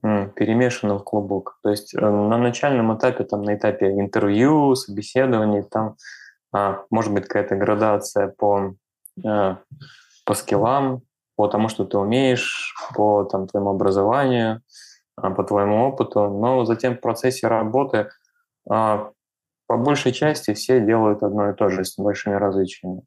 перемешаны 0.01 0.95
в 0.95 1.03
клубок. 1.03 1.59
То 1.61 1.69
есть 1.69 1.93
э, 1.93 1.99
на 1.99 2.37
начальном 2.37 2.95
этапе, 2.97 3.25
там, 3.25 3.43
на 3.43 3.55
этапе 3.55 3.91
интервью, 3.91 4.75
собеседований, 4.75 5.61
там 5.61 5.97
а, 6.53 6.85
может 6.89 7.13
быть 7.13 7.27
какая-то 7.27 7.57
градация 7.57 8.29
по 8.29 8.75
Э, 9.25 9.55
по 10.25 10.33
скиллам, 10.33 11.03
по 11.35 11.47
тому, 11.47 11.69
что 11.69 11.85
ты 11.85 11.97
умеешь, 11.97 12.75
по 12.95 13.23
там, 13.23 13.47
твоему 13.47 13.69
образованию, 13.69 14.61
э, 15.21 15.29
по 15.29 15.43
твоему 15.43 15.87
опыту. 15.87 16.29
Но 16.29 16.65
затем 16.65 16.97
в 16.97 17.01
процессе 17.01 17.47
работы 17.47 18.09
э, 18.69 19.09
по 19.67 19.77
большей 19.77 20.11
части 20.11 20.53
все 20.53 20.81
делают 20.81 21.23
одно 21.23 21.49
и 21.49 21.53
то 21.53 21.69
же 21.69 21.85
с 21.85 21.97
большими 21.97 22.35
различиями. 22.35 23.03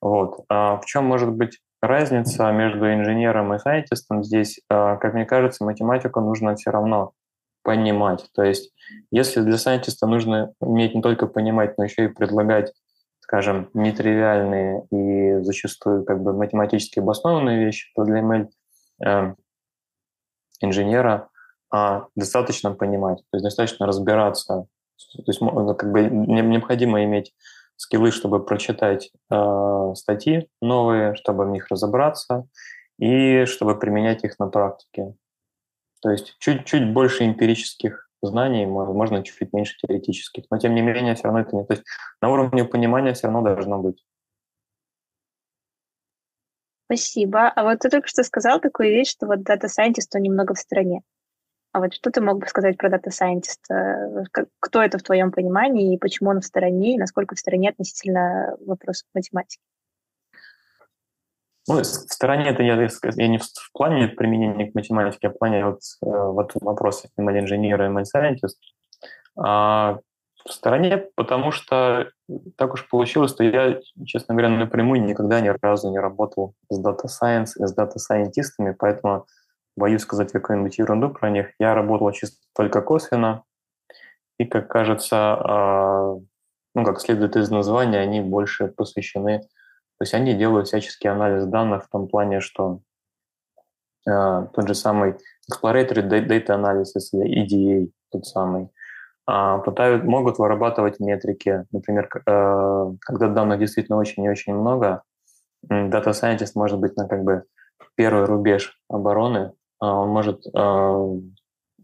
Вот. 0.00 0.44
А 0.48 0.76
в 0.78 0.86
чем 0.86 1.04
может 1.04 1.32
быть 1.32 1.58
разница 1.80 2.50
между 2.52 2.92
инженером 2.92 3.54
и 3.54 3.58
сайентистом 3.58 4.22
здесь? 4.22 4.60
Как 4.68 5.14
мне 5.14 5.24
кажется, 5.24 5.64
математику 5.64 6.20
нужно 6.20 6.54
все 6.56 6.70
равно 6.70 7.12
понимать. 7.62 8.26
То 8.34 8.42
есть 8.42 8.72
если 9.10 9.40
для 9.40 9.58
сайентиста 9.58 10.06
нужно 10.06 10.52
уметь 10.60 10.94
не 10.94 11.02
только 11.02 11.26
понимать, 11.26 11.76
но 11.76 11.84
еще 11.84 12.04
и 12.04 12.08
предлагать 12.08 12.72
скажем, 13.28 13.68
нетривиальные 13.74 14.86
и 14.90 15.44
зачастую 15.44 16.02
как 16.06 16.22
бы 16.22 16.32
математически 16.32 16.98
обоснованные 16.98 17.62
вещи, 17.62 17.92
то 17.94 18.04
для 18.04 18.20
ML 18.20 18.48
э, 19.04 19.34
инженера 20.62 21.28
э, 21.74 22.00
достаточно 22.16 22.72
понимать, 22.72 23.18
то 23.18 23.36
есть 23.36 23.44
достаточно 23.44 23.86
разбираться. 23.86 24.66
То 25.12 25.22
есть 25.26 25.40
как 25.40 25.92
бы 25.92 26.04
необходимо 26.04 27.04
иметь 27.04 27.34
скиллы, 27.78 28.10
чтобы 28.10 28.44
прочитать 28.44 29.10
э, 29.30 29.92
статьи 29.94 30.48
новые, 30.60 31.14
чтобы 31.14 31.46
в 31.46 31.50
них 31.50 31.68
разобраться 31.70 32.46
и 32.98 33.44
чтобы 33.44 33.78
применять 33.78 34.24
их 34.24 34.38
на 34.38 34.48
практике. 34.48 35.14
То 36.02 36.10
есть 36.10 36.36
чуть-чуть 36.38 36.92
больше 36.92 37.24
эмпирических 37.24 38.10
знаний, 38.20 38.66
можно 38.66 39.22
чуть-чуть 39.22 39.52
меньше 39.52 39.76
теоретических. 39.78 40.44
Но 40.50 40.58
тем 40.58 40.74
не 40.74 40.82
менее, 40.82 41.14
все 41.14 41.24
равно 41.24 41.40
это 41.40 41.56
не... 41.56 41.64
То 41.64 41.74
есть 41.74 41.84
на 42.20 42.30
уровне 42.30 42.64
понимания 42.64 43.14
все 43.14 43.28
равно 43.28 43.42
должно 43.42 43.78
быть. 43.78 44.04
Спасибо. 46.86 47.48
А 47.48 47.62
вот 47.62 47.78
ты 47.80 47.90
только 47.90 48.08
что 48.08 48.24
сказал 48.24 48.60
такую 48.60 48.88
вещь, 48.88 49.10
что 49.10 49.26
вот 49.26 49.42
дата 49.42 49.68
сайентист 49.68 50.14
он 50.16 50.22
немного 50.22 50.54
в 50.54 50.58
стороне. 50.58 51.02
А 51.72 51.80
вот 51.80 51.94
что 51.94 52.10
ты 52.10 52.20
мог 52.20 52.38
бы 52.38 52.46
сказать 52.46 52.76
про 52.78 52.88
дата 52.88 53.10
сайентиста? 53.10 54.24
Кто 54.60 54.82
это 54.82 54.98
в 54.98 55.02
твоем 55.02 55.30
понимании 55.30 55.94
и 55.94 55.98
почему 55.98 56.30
он 56.30 56.40
в 56.40 56.44
стороне, 56.44 56.94
и 56.94 56.98
насколько 56.98 57.34
в 57.34 57.38
стороне 57.38 57.70
относительно 57.70 58.56
вопросов 58.66 59.06
математики? 59.14 59.62
Ну, 61.68 61.80
в 61.80 61.84
стороне 61.84 62.48
это 62.48 62.62
я, 62.62 62.80
я 62.80 63.28
не 63.28 63.36
в, 63.36 63.42
в 63.42 63.72
плане 63.72 64.08
применения 64.08 64.70
к 64.70 64.74
математике, 64.74 65.28
а 65.28 65.30
в 65.30 65.38
плане 65.38 65.66
вот, 65.66 65.80
э, 66.02 66.06
вот 66.06 66.52
вопроса 66.54 67.10
ML 67.20 67.40
инженера 67.40 67.86
и 67.86 67.90
ML 67.90 68.04
scientist. 68.04 68.56
А 69.36 69.98
в 70.46 70.52
стороне, 70.52 71.08
потому 71.14 71.52
что 71.52 72.10
так 72.56 72.72
уж 72.72 72.88
получилось, 72.88 73.32
что 73.32 73.44
я, 73.44 73.80
честно 74.06 74.34
говоря, 74.34 74.48
напрямую 74.48 75.02
никогда 75.02 75.40
ни 75.40 75.48
разу 75.48 75.90
не 75.90 75.98
работал 75.98 76.54
с 76.70 77.22
Science 77.22 77.50
и 77.58 77.66
с 77.66 78.10
Scientistами, 78.10 78.74
поэтому 78.78 79.26
боюсь 79.78 80.02
сказать 80.02 80.32
какую-нибудь 80.32 80.78
ерунду 80.78 81.10
про 81.10 81.30
них. 81.30 81.52
Я 81.58 81.74
работал 81.74 82.10
чисто 82.12 82.36
только 82.54 82.82
косвенно, 82.82 83.44
и, 84.38 84.44
как 84.44 84.68
кажется, 84.68 85.16
а, 85.16 86.14
ну, 86.74 86.84
как 86.84 87.00
следует 87.00 87.36
из 87.36 87.50
названия, 87.50 87.98
они 87.98 88.20
больше 88.20 88.68
посвящены 88.68 89.42
то 89.98 90.04
есть 90.04 90.14
они 90.14 90.34
делают 90.34 90.68
всяческий 90.68 91.08
анализ 91.08 91.44
данных 91.46 91.84
в 91.84 91.88
том 91.88 92.06
плане, 92.06 92.40
что 92.40 92.80
э, 94.08 94.46
тот 94.54 94.68
же 94.68 94.74
самый 94.74 95.16
Exploratory 95.50 96.08
Data 96.08 96.50
Analysis 96.50 97.08
или 97.12 97.42
EDA, 97.42 97.90
тот 98.12 98.24
самый, 98.24 98.68
э, 99.28 99.58
пытают, 99.64 100.04
могут 100.04 100.38
вырабатывать 100.38 101.00
метрики. 101.00 101.64
Например, 101.72 102.08
когда 102.08 103.28
данных 103.28 103.58
действительно 103.58 103.98
очень 103.98 104.22
и 104.22 104.30
очень 104.30 104.54
много, 104.54 105.02
Data 105.68 106.10
Scientist 106.10 106.52
может 106.54 106.78
быть 106.78 106.96
на 106.96 107.08
как 107.08 107.24
бы 107.24 107.42
первый 107.96 108.24
рубеж 108.24 108.80
обороны, 108.88 109.52
он 109.80 110.08
может 110.08 110.44
э, 110.46 111.20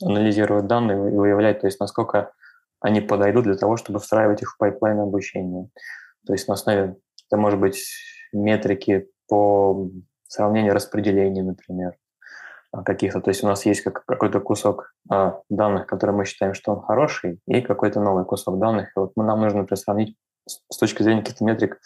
анализировать 0.03 0.67
данные 0.67 1.13
и 1.13 1.17
выявлять, 1.17 1.61
то 1.61 1.67
есть 1.67 1.81
насколько 1.81 2.33
они 2.81 3.01
подойдут 3.01 3.45
для 3.45 3.57
того, 3.57 3.77
чтобы 3.77 3.99
встраивать 3.99 4.43
их 4.43 4.53
в 4.53 4.59
пайплайн 4.59 5.01
обучения. 5.01 5.69
То 6.27 6.33
есть 6.35 6.49
на 6.49 6.55
основе 6.55 6.97
это 7.29 7.37
может 7.37 7.59
быть 7.59 7.83
метрики 8.33 9.09
по 9.29 9.89
сравнению 10.27 10.75
распределений, 10.75 11.43
например, 11.43 11.95
а, 12.73 12.83
каких-то. 12.83 13.21
То 13.21 13.31
есть 13.31 13.43
у 13.43 13.47
нас 13.47 13.65
есть 13.65 13.83
как, 13.83 14.05
какой-то 14.05 14.41
кусок 14.41 14.93
а, 15.11 15.41
данных, 15.49 15.87
который 15.87 16.15
мы 16.15 16.25
считаем, 16.25 16.55
что 16.55 16.73
он 16.73 16.83
хороший, 16.83 17.41
и 17.47 17.61
какой-то 17.61 18.01
новый 18.01 18.25
кусок 18.25 18.59
данных. 18.59 18.89
И 18.89 19.01
вот 19.01 19.17
нам 19.17 19.41
нужно 19.41 19.67
сравнить 19.77 20.17
с, 20.47 20.61
с 20.71 20.77
точки 20.77 21.03
зрения 21.03 21.23
каких-то 21.23 21.45
метрик, 21.45 21.81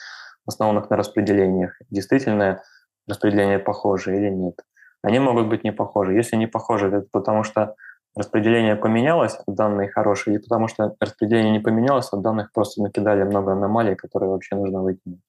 основанных 0.47 0.91
на 0.91 0.97
распределениях. 0.97 1.79
Действительно 1.91 2.63
распределение 3.07 3.59
похоже 3.59 4.17
или 4.17 4.31
нет. 4.31 4.55
Они 5.03 5.19
могут 5.19 5.49
быть 5.49 5.65
не 5.65 5.73
похожи. 5.73 6.15
Если 6.15 6.37
не 6.37 6.47
похожи, 6.47 6.89
это 6.89 7.07
потому 7.11 7.45
что 7.45 7.77
распределение 8.17 8.77
поменялось, 8.77 9.39
данные 9.47 9.89
хорошие, 9.89 10.35
или 10.35 10.43
потому 10.43 10.69
что 10.69 10.97
распределение 11.01 11.53
не 11.53 11.61
поменялось, 11.61 12.09
а 12.13 12.17
данных 12.17 12.53
просто 12.53 12.83
накидали 12.83 13.23
много 13.23 13.53
аномалий, 13.53 13.95
которые 13.95 14.31
вообще 14.31 14.57
нужно 14.57 14.83
выкинуть. 14.83 15.21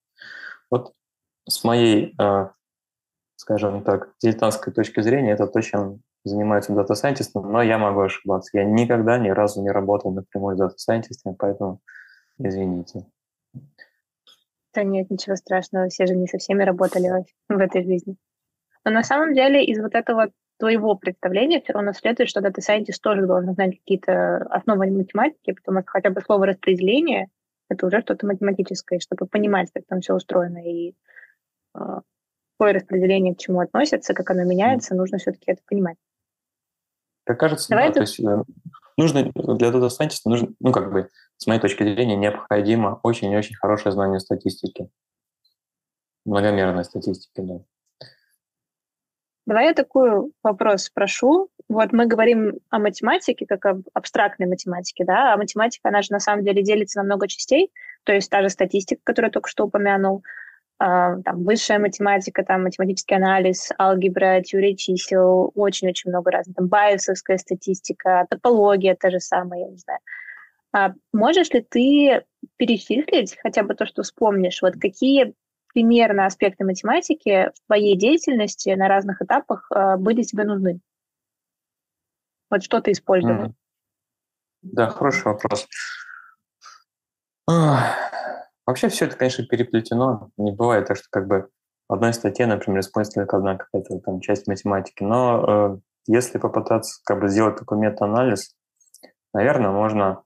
Вот 0.72 0.94
с 1.48 1.64
моей, 1.64 2.16
э, 2.20 2.48
скажем 3.36 3.84
так, 3.84 4.10
дилетантской 4.22 4.74
точки 4.74 5.02
зрения, 5.02 5.34
это 5.34 5.48
то, 5.48 5.62
чем 5.62 6.02
занимается 6.26 6.74
дата 6.74 6.96
сайентистом 6.96 7.52
но 7.52 7.62
я 7.62 7.78
могу 7.78 8.02
ошибаться. 8.02 8.58
Я 8.58 8.66
никогда 8.66 9.18
ни 9.18 9.30
разу 9.30 9.62
не 9.62 9.70
работал 9.70 10.12
напрямую 10.12 10.56
с 10.56 10.60
дата 10.60 10.78
сайентистами 10.78 11.36
поэтому 11.38 11.80
извините. 12.38 13.06
Да 14.74 14.84
нет, 14.84 15.10
ничего 15.10 15.36
страшного, 15.36 15.90
все 15.90 16.06
же 16.06 16.16
не 16.16 16.28
со 16.28 16.38
всеми 16.38 16.64
работали 16.64 17.26
в 17.50 17.58
этой 17.58 17.84
жизни. 17.84 18.18
Но 18.86 18.92
на 18.92 19.04
самом 19.04 19.34
деле 19.34 19.64
из 19.64 19.80
вот 19.82 19.96
этого 19.96 20.32
твоего 20.58 20.96
представления 20.96 21.62
все 21.62 21.74
равно 21.74 21.94
следует, 21.94 22.30
что 22.30 22.42
дата 22.42 22.62
сайентист 22.62 23.02
тоже 23.02 23.26
должен 23.26 23.54
знать 23.54 23.78
какие-то 23.80 24.38
основы 24.50 24.92
математики, 24.92 25.54
потому 25.54 25.82
что 25.82 25.92
хотя 25.92 26.10
бы 26.10 26.22
слово 26.22 26.48
распределение— 26.48 27.28
это 27.70 27.88
уже 27.88 28.02
что-то 28.02 28.26
математическое, 28.26 29.00
чтобы 29.00 29.26
понимать, 29.26 29.70
как 29.74 29.86
там 29.88 30.02
все 30.02 30.14
устроено 30.14 30.60
и 30.60 30.96
э, 31.76 32.02
какое 32.58 32.74
распределение 32.74 33.36
к 33.36 33.40
чему 33.40 33.62
относится, 33.62 34.14
как 34.14 34.30
оно 34.32 34.44
меняется, 34.44 34.96
нужно 34.96 35.18
все-таки 35.18 35.52
это 35.52 35.62
понимать. 35.66 35.98
Как 37.24 37.40
кажется, 37.40 37.70
Давай 37.70 37.86
да, 37.86 37.90
это... 37.92 38.00
то 38.00 38.02
есть 38.02 38.20
э, 38.20 38.44
нужно 38.98 39.24
для 39.24 39.70
data 39.70 39.88
scientist 39.88 40.22
нужно, 40.26 40.50
ну, 40.60 40.74
как 40.74 40.92
бы, 40.92 41.10
с 41.38 41.48
моей 41.48 41.62
точки 41.62 41.84
зрения, 41.84 42.18
необходимо 42.18 43.00
очень-очень 43.02 43.56
хорошее 43.56 43.94
знание 43.94 44.20
статистики. 44.20 44.90
Многомерной 46.26 46.84
статистики, 46.84 47.40
да. 47.40 47.62
Давай 49.50 49.66
я 49.66 49.74
такой 49.74 50.32
вопрос 50.44 50.84
спрошу. 50.84 51.50
Вот 51.70 51.92
мы 51.92 52.06
говорим 52.06 52.60
о 52.70 52.78
математике, 52.78 53.48
как 53.48 53.66
об 53.66 53.82
абстрактной 53.96 54.46
математике, 54.46 55.06
да, 55.06 55.34
а 55.34 55.38
математика, 55.38 55.90
она 55.90 56.04
же 56.04 56.12
на 56.12 56.20
самом 56.20 56.46
деле 56.46 56.62
делится 56.62 57.00
на 57.00 57.06
много 57.06 57.28
частей, 57.28 57.72
то 58.04 58.14
есть 58.14 58.30
та 58.30 58.44
же 58.44 58.50
статистика, 58.50 59.02
которую 59.04 59.30
я 59.30 59.32
только 59.32 59.50
что 59.50 59.66
упомянул, 59.66 60.22
а, 60.78 61.20
там, 61.24 61.44
высшая 61.46 61.80
математика, 61.80 62.44
там, 62.44 62.62
математический 62.62 63.16
анализ, 63.16 63.72
алгебра, 63.80 64.40
теория 64.44 64.76
чисел, 64.76 65.52
очень-очень 65.56 66.12
много 66.12 66.30
разных, 66.30 66.56
там, 66.56 66.68
байесовская 66.68 67.40
статистика, 67.40 68.28
топология 68.30 68.96
та 68.96 69.10
же 69.10 69.20
самая, 69.20 69.62
я 69.62 69.70
не 69.70 69.78
знаю. 69.78 70.00
А 70.74 70.94
можешь 71.12 71.50
ли 71.50 71.66
ты 71.68 72.24
перечислить 72.58 73.36
хотя 73.42 73.64
бы 73.64 73.74
то, 73.74 73.88
что 73.88 74.04
вспомнишь, 74.04 74.62
вот 74.62 74.76
какие 74.80 75.34
примерно 75.74 76.26
аспекты 76.26 76.66
математики 76.66 77.52
в 77.56 77.68
твоей 77.68 77.98
деятельности 77.98 78.70
на 78.70 78.88
разных 78.88 79.22
этапах 79.22 79.70
э, 79.74 79.98
были 79.98 80.24
тебе 80.24 80.44
нужны? 80.44 80.80
Вот 82.50 82.64
что 82.64 82.82
ты 82.82 82.92
использовал? 82.92 83.46
Mm. 83.46 83.54
Да, 84.62 84.90
хороший 84.90 85.26
вопрос. 85.26 85.68
Вообще 88.66 88.90
все 88.90 89.06
это, 89.06 89.16
конечно, 89.16 89.46
переплетено. 89.46 90.30
Не 90.38 90.52
бывает 90.52 90.88
так, 90.88 90.98
что 90.98 91.08
как 91.10 91.28
бы 91.28 91.50
в 91.88 91.94
одной 91.94 92.14
статье, 92.14 92.46
например, 92.46 92.82
используется 92.82 93.22
только 93.22 93.38
одна 93.38 93.58
какая-то 93.58 94.00
там 94.00 94.22
часть 94.22 94.48
математики. 94.48 95.02
Но 95.02 95.46
э, 95.76 95.80
если 96.06 96.38
попытаться 96.38 97.02
как 97.04 97.20
бы 97.20 97.30
сделать 97.30 97.58
такой 97.58 97.80
мета-анализ, 97.80 98.56
наверное, 99.34 99.72
можно 99.72 100.22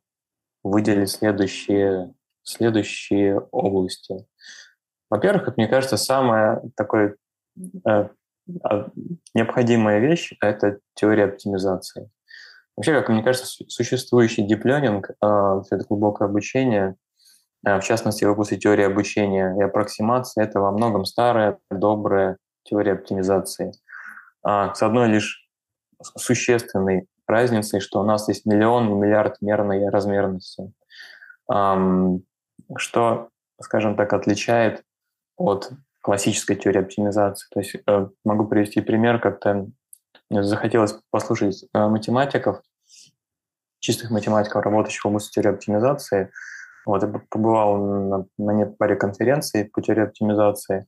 выделить 0.62 1.09
следующие, 1.09 2.13
следующие 2.43 3.39
области. 3.39 4.25
Во-первых, 5.13 5.46
как 5.46 5.58
мне 5.58 5.67
кажется, 5.67 5.96
самая 5.96 6.63
такой 6.75 7.13
э, 7.86 8.08
а, 8.63 8.89
необходимая 9.36 10.00
вещь– 10.00 10.34
это 10.41 10.79
теория 10.96 11.25
оптимизации. 11.25 12.10
Вообще, 12.75 12.93
как 12.93 13.10
мне 13.10 13.22
кажется, 13.22 13.63
существующий 13.67 14.41
диплёнинг, 14.41 15.12
э, 15.12 15.13
это 15.22 15.86
глубокое 15.88 16.27
обучение, 16.27 16.96
э, 17.63 17.79
в 17.79 17.84
частности, 17.84 18.25
в 18.25 18.32
области 18.32 18.58
теории 18.58 18.86
обучения 18.86 19.55
и 19.60 19.62
аппроксимации, 19.62 20.41
это 20.41 20.60
во 20.60 20.72
многом 20.72 21.05
старая, 21.05 21.60
добрая 21.70 22.38
теория 22.63 22.93
оптимизации. 22.93 23.72
Э, 24.43 24.74
с 24.74 24.82
одной 24.82 25.10
лишь 25.10 25.48
существенной 26.17 27.05
разницей, 27.27 27.82
что 27.82 28.00
у 28.00 28.03
нас 28.03 28.27
есть 28.29 28.48
миллион 28.48 28.89
и 28.89 28.96
миллиард 28.96 29.43
мерной 29.43 29.89
размерности, 29.89 30.74
э, 31.53 32.17
что, 32.77 33.29
скажем 33.62 33.96
так, 33.96 34.12
отличает 34.13 34.84
от 35.38 35.72
классической 36.02 36.56
теории 36.56 36.82
оптимизации. 36.82 37.48
То 37.52 37.60
есть 37.60 37.75
э, 37.88 38.08
могу 38.25 38.46
привести 38.46 38.82
пример, 38.82 39.20
как-то 39.20 39.68
захотелось 40.30 40.96
послушать 41.12 41.65
э, 41.74 41.88
математиков, 41.88 42.62
чистых 43.80 44.12
математиков, 44.12 44.63
работающих 44.63 45.04
в 45.04 45.08
области 45.08 45.34
теории 45.34 45.56
оптимизации. 45.56 46.32
Вот, 46.86 47.02
я 47.04 47.10
побывал 47.30 47.78
на, 47.78 48.26
на 48.38 48.65
паре 48.65 48.96
конференций 48.96 49.65
по 49.65 49.82
теории 49.82 50.04
оптимизации. 50.04 50.88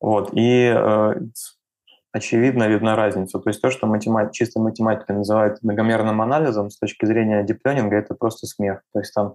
Вот, 0.00 0.30
и 0.32 0.72
э, 0.74 1.14
очевидно 2.12 2.68
видна 2.68 2.96
разница. 2.96 3.38
То 3.38 3.50
есть 3.50 3.60
то, 3.60 3.70
что 3.70 3.86
математ... 3.86 4.32
чистая 4.32 4.62
математика 4.62 5.12
называют 5.12 5.62
многомерным 5.62 6.22
анализом, 6.22 6.70
с 6.70 6.78
точки 6.78 7.04
зрения 7.04 7.42
дипленинга, 7.42 7.96
это 7.96 8.14
просто 8.14 8.46
смех. 8.46 8.82
То 8.92 9.00
есть 9.00 9.12
там 9.12 9.34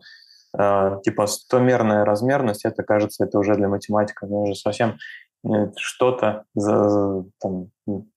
типа 0.56 1.28
100-мерная 1.28 2.04
размерность, 2.06 2.66
это 2.66 2.84
кажется, 2.84 3.24
это 3.24 3.38
уже 3.38 3.56
для 3.56 3.68
математика 3.68 4.26
ну, 4.26 4.42
уже 4.44 4.56
совсем 4.56 4.98
э, 5.46 5.72
что-то 5.78 6.46
за, 6.56 7.24
там, 7.40 7.70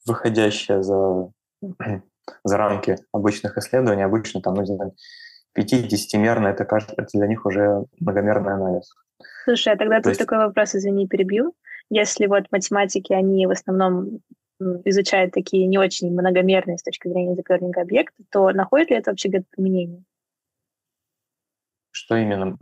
выходящее 0.07 0.83
за, 0.83 1.31
за 2.45 2.57
рамки 2.57 2.97
обычных 3.13 3.59
исследований. 3.59 4.03
Обычно 4.03 4.41
там, 4.41 4.55
ну, 4.55 4.95
5-10-мерно, 5.59 6.49
это, 6.49 6.65
кажется, 6.65 6.95
это 6.97 7.09
для 7.13 7.27
них 7.27 7.45
уже 7.45 7.85
многомерный 8.01 8.55
анализ. 8.55 8.95
Слушай, 9.45 9.75
а 9.75 9.77
тогда 9.77 9.97
То 9.97 10.05
тут 10.05 10.11
есть... 10.11 10.21
такой 10.21 10.39
вопрос, 10.39 10.75
извини, 10.75 11.07
перебью. 11.07 11.55
Если 11.91 12.27
вот 12.27 12.45
математики, 12.51 13.13
они 13.13 13.47
в 13.47 13.51
основном 13.51 14.21
изучают 14.85 15.33
такие 15.33 15.67
не 15.67 15.79
очень 15.79 16.11
многомерные 16.13 16.79
с 16.79 16.83
точки 16.83 17.09
зрения 17.09 17.37
декларинга 17.37 17.83
объекта, 17.83 18.17
то 18.31 18.51
находит 18.51 18.91
ли 18.91 18.97
это 18.97 19.11
вообще 19.11 19.29
где-то 19.29 19.47
применение? 19.51 20.05
Что 22.05 22.17
именно? 22.17 22.59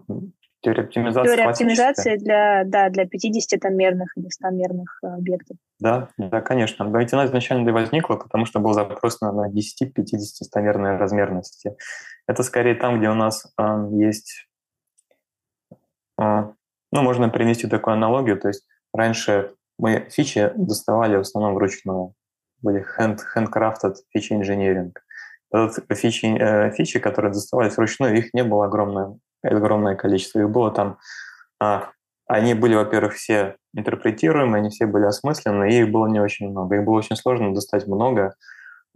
Теория 0.62 0.82
оптимизации 0.82 1.28
Теория 1.28 1.48
оптимизации 1.48 2.16
для, 2.16 2.64
да, 2.66 2.90
для 2.90 3.04
50-мерных 3.04 4.08
или 4.16 4.28
100-мерных 4.28 4.98
э, 5.02 5.06
объектов. 5.06 5.56
Да, 5.78 6.10
да, 6.18 6.42
конечно. 6.42 6.84
Ведь 6.98 7.14
она 7.14 7.24
изначально 7.24 7.66
и 7.70 7.72
возникла, 7.72 8.16
потому 8.16 8.44
что 8.44 8.60
был 8.60 8.74
запрос 8.74 9.22
на, 9.22 9.32
на 9.32 9.48
10, 9.48 9.94
50, 9.94 10.48
100-мерные 10.54 10.98
размерности. 10.98 11.74
Это 12.26 12.42
скорее 12.42 12.74
там, 12.74 12.98
где 12.98 13.08
у 13.08 13.14
нас 13.14 13.50
э, 13.58 13.88
есть... 13.92 14.48
Э, 16.20 16.52
ну, 16.92 17.02
можно 17.02 17.30
принести 17.30 17.66
такую 17.66 17.94
аналогию. 17.94 18.38
То 18.38 18.48
есть 18.48 18.66
раньше 18.92 19.54
мы 19.78 20.08
фичи 20.10 20.52
доставали 20.56 21.16
в 21.16 21.20
основном 21.20 21.54
вручную. 21.54 22.12
Были 22.60 22.84
hand, 22.98 23.20
handcrafted 23.34 23.94
фичи 24.10 24.34
engineering. 24.34 24.92
Фичи, 25.90 26.26
э, 26.26 26.70
фичи, 26.72 26.98
которые 26.98 27.32
доставались 27.32 27.78
вручную, 27.78 28.14
их 28.18 28.34
не 28.34 28.44
было 28.44 28.66
огромное, 28.66 29.16
огромное 29.42 29.96
количество. 29.96 30.40
Их 30.40 30.50
было 30.50 30.70
там... 30.70 30.98
А, 31.60 31.90
они 32.26 32.54
были, 32.54 32.74
во-первых, 32.74 33.14
все 33.14 33.56
интерпретируемые, 33.74 34.60
они 34.60 34.70
все 34.70 34.86
были 34.86 35.04
осмысленны, 35.04 35.70
и 35.70 35.80
их 35.80 35.90
было 35.90 36.06
не 36.06 36.20
очень 36.20 36.50
много. 36.50 36.76
Их 36.76 36.84
было 36.84 36.98
очень 36.98 37.16
сложно 37.16 37.52
достать 37.52 37.86
много, 37.86 38.34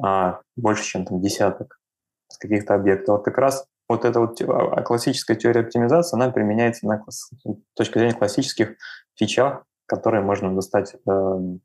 а, 0.02 0.40
больше, 0.57 0.85
чем 0.85 1.04
там 1.04 1.20
десяток 1.20 1.80
с 2.28 2.38
каких-то 2.38 2.74
объектов. 2.74 3.16
Вот 3.16 3.24
как 3.24 3.38
раз 3.38 3.66
вот 3.88 4.04
эта 4.04 4.20
вот 4.20 4.40
а, 4.40 4.83
классическая 4.83 5.37
теория 5.37 5.61
оптимизации, 5.61 6.16
она 6.16 6.30
применяется 6.30 6.87
на 6.87 6.98
класс, 6.98 7.30
зрения 7.76 8.14
классических 8.14 8.76
фичах, 9.14 9.64
которые 9.87 10.22
можно 10.22 10.54
достать 10.54 10.94
э, 10.94 11.11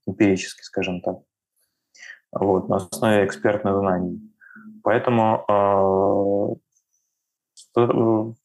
эмпирически, 0.05 0.61
скажем 0.61 1.01
так, 1.01 1.19
вот, 2.31 2.67
на 2.67 2.75
основе 2.77 3.25
экспертных 3.25 3.77
знаний. 3.77 4.19
Поэтому 4.83 5.45
э, 7.75 8.38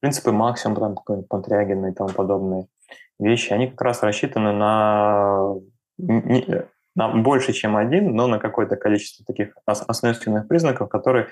принципы 0.00 0.32
максимум, 0.32 0.76
там, 1.06 1.24
Пантрягина 1.24 1.88
и 1.88 1.94
тому 1.94 2.10
подобные 2.10 2.66
вещи, 3.18 3.52
они 3.52 3.68
как 3.68 3.80
раз 3.82 4.02
рассчитаны 4.02 4.52
на, 4.52 5.54
на 5.98 7.08
больше, 7.08 7.52
чем 7.52 7.76
один, 7.76 8.14
но 8.14 8.26
на 8.26 8.38
какое-то 8.38 8.76
количество 8.76 9.24
таких 9.24 9.54
основных 9.66 10.48
признаков, 10.48 10.88
которые, 10.88 11.28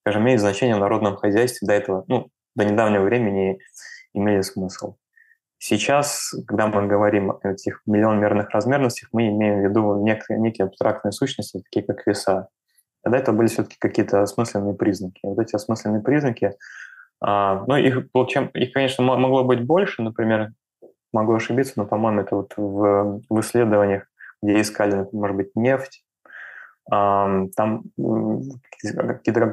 скажем, 0.00 0.22
имеют 0.22 0.40
значение 0.40 0.76
в 0.76 0.80
народном 0.80 1.16
хозяйстве 1.16 1.66
до 1.66 1.74
этого, 1.74 2.04
ну, 2.08 2.28
до 2.54 2.64
недавнего 2.64 3.04
времени 3.04 3.58
имели 4.12 4.40
смысл. 4.42 4.96
Сейчас, 5.60 6.34
когда 6.46 6.68
мы 6.68 6.86
говорим 6.86 7.32
о 7.32 7.40
этих 7.42 7.82
миллионмерных 7.84 8.50
размерностях, 8.50 9.08
мы 9.12 9.28
имеем 9.28 9.60
в 9.60 9.64
виду 9.68 10.04
некие, 10.04 10.38
некие 10.38 10.66
абстрактные 10.66 11.10
сущности, 11.10 11.62
такие 11.62 11.84
как 11.84 12.06
веса. 12.06 12.48
Тогда 13.02 13.18
это 13.18 13.32
были 13.32 13.48
все-таки 13.48 13.76
какие-то 13.78 14.22
осмысленные 14.22 14.74
признаки. 14.74 15.20
Вот 15.24 15.38
эти 15.40 15.56
осмысленные 15.56 16.02
признаки, 16.02 16.54
а, 17.20 17.64
ну, 17.66 17.76
их, 17.76 18.06
чем, 18.28 18.46
их, 18.48 18.72
конечно, 18.72 19.04
могло 19.04 19.44
быть 19.44 19.64
больше, 19.64 20.02
например, 20.02 20.52
могу 21.12 21.34
ошибиться, 21.34 21.74
но, 21.76 21.86
по-моему, 21.86 22.20
это 22.20 22.36
вот 22.36 22.52
в, 22.56 23.22
в 23.28 23.40
исследованиях, 23.40 24.06
где 24.42 24.60
искали, 24.60 25.08
может 25.12 25.36
быть, 25.36 25.56
нефть, 25.56 26.04
там 26.88 27.50
какие-то, 27.56 29.52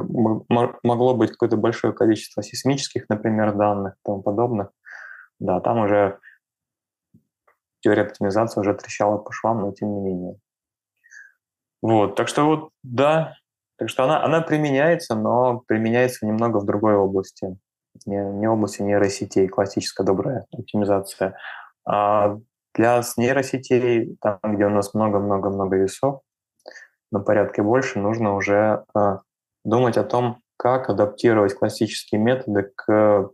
могло 0.84 1.16
быть 1.16 1.32
какое-то 1.32 1.58
большое 1.58 1.94
количество 1.94 2.42
сейсмических, 2.42 3.10
например, 3.10 3.54
данных 3.54 3.96
и 3.96 4.00
тому 4.06 4.22
подобных. 4.22 4.70
Да, 5.40 5.60
там 5.60 5.80
уже 5.80 6.20
теория 7.82 8.04
оптимизации 8.04 8.62
уже 8.62 8.74
трещала 8.74 9.18
по 9.18 9.34
швам, 9.34 9.62
но 9.62 9.74
тем 9.74 9.94
не 9.96 10.02
менее. 10.02 10.40
Вот, 11.82 12.16
так 12.16 12.30
что 12.30 12.46
вот, 12.46 12.70
да, 12.84 13.36
так 13.78 13.90
что 13.90 14.04
она, 14.04 14.24
она 14.24 14.42
применяется, 14.42 15.16
но 15.16 15.62
применяется 15.68 16.26
немного 16.26 16.58
в 16.58 16.66
другой 16.66 16.96
области. 16.96 17.58
Не, 18.06 18.18
не 18.18 18.48
области 18.48 18.82
нейросетей, 18.82 19.48
классическая 19.48 20.04
добрая 20.04 20.46
оптимизация, 20.52 21.38
а 21.88 22.38
для 22.74 23.02
нейросетей, 23.18 24.18
там, 24.22 24.40
где 24.44 24.66
у 24.66 24.70
нас 24.70 24.94
много-много-много 24.94 25.78
весов, 25.78 26.22
на 27.12 27.22
порядке 27.22 27.62
больше, 27.62 28.00
нужно 28.00 28.36
уже 28.36 28.84
э, 28.94 29.18
думать 29.64 29.98
о 29.98 30.04
том, 30.04 30.42
как 30.58 30.90
адаптировать 30.90 31.54
классические 31.54 32.20
методы 32.20 32.72
к 32.76 33.30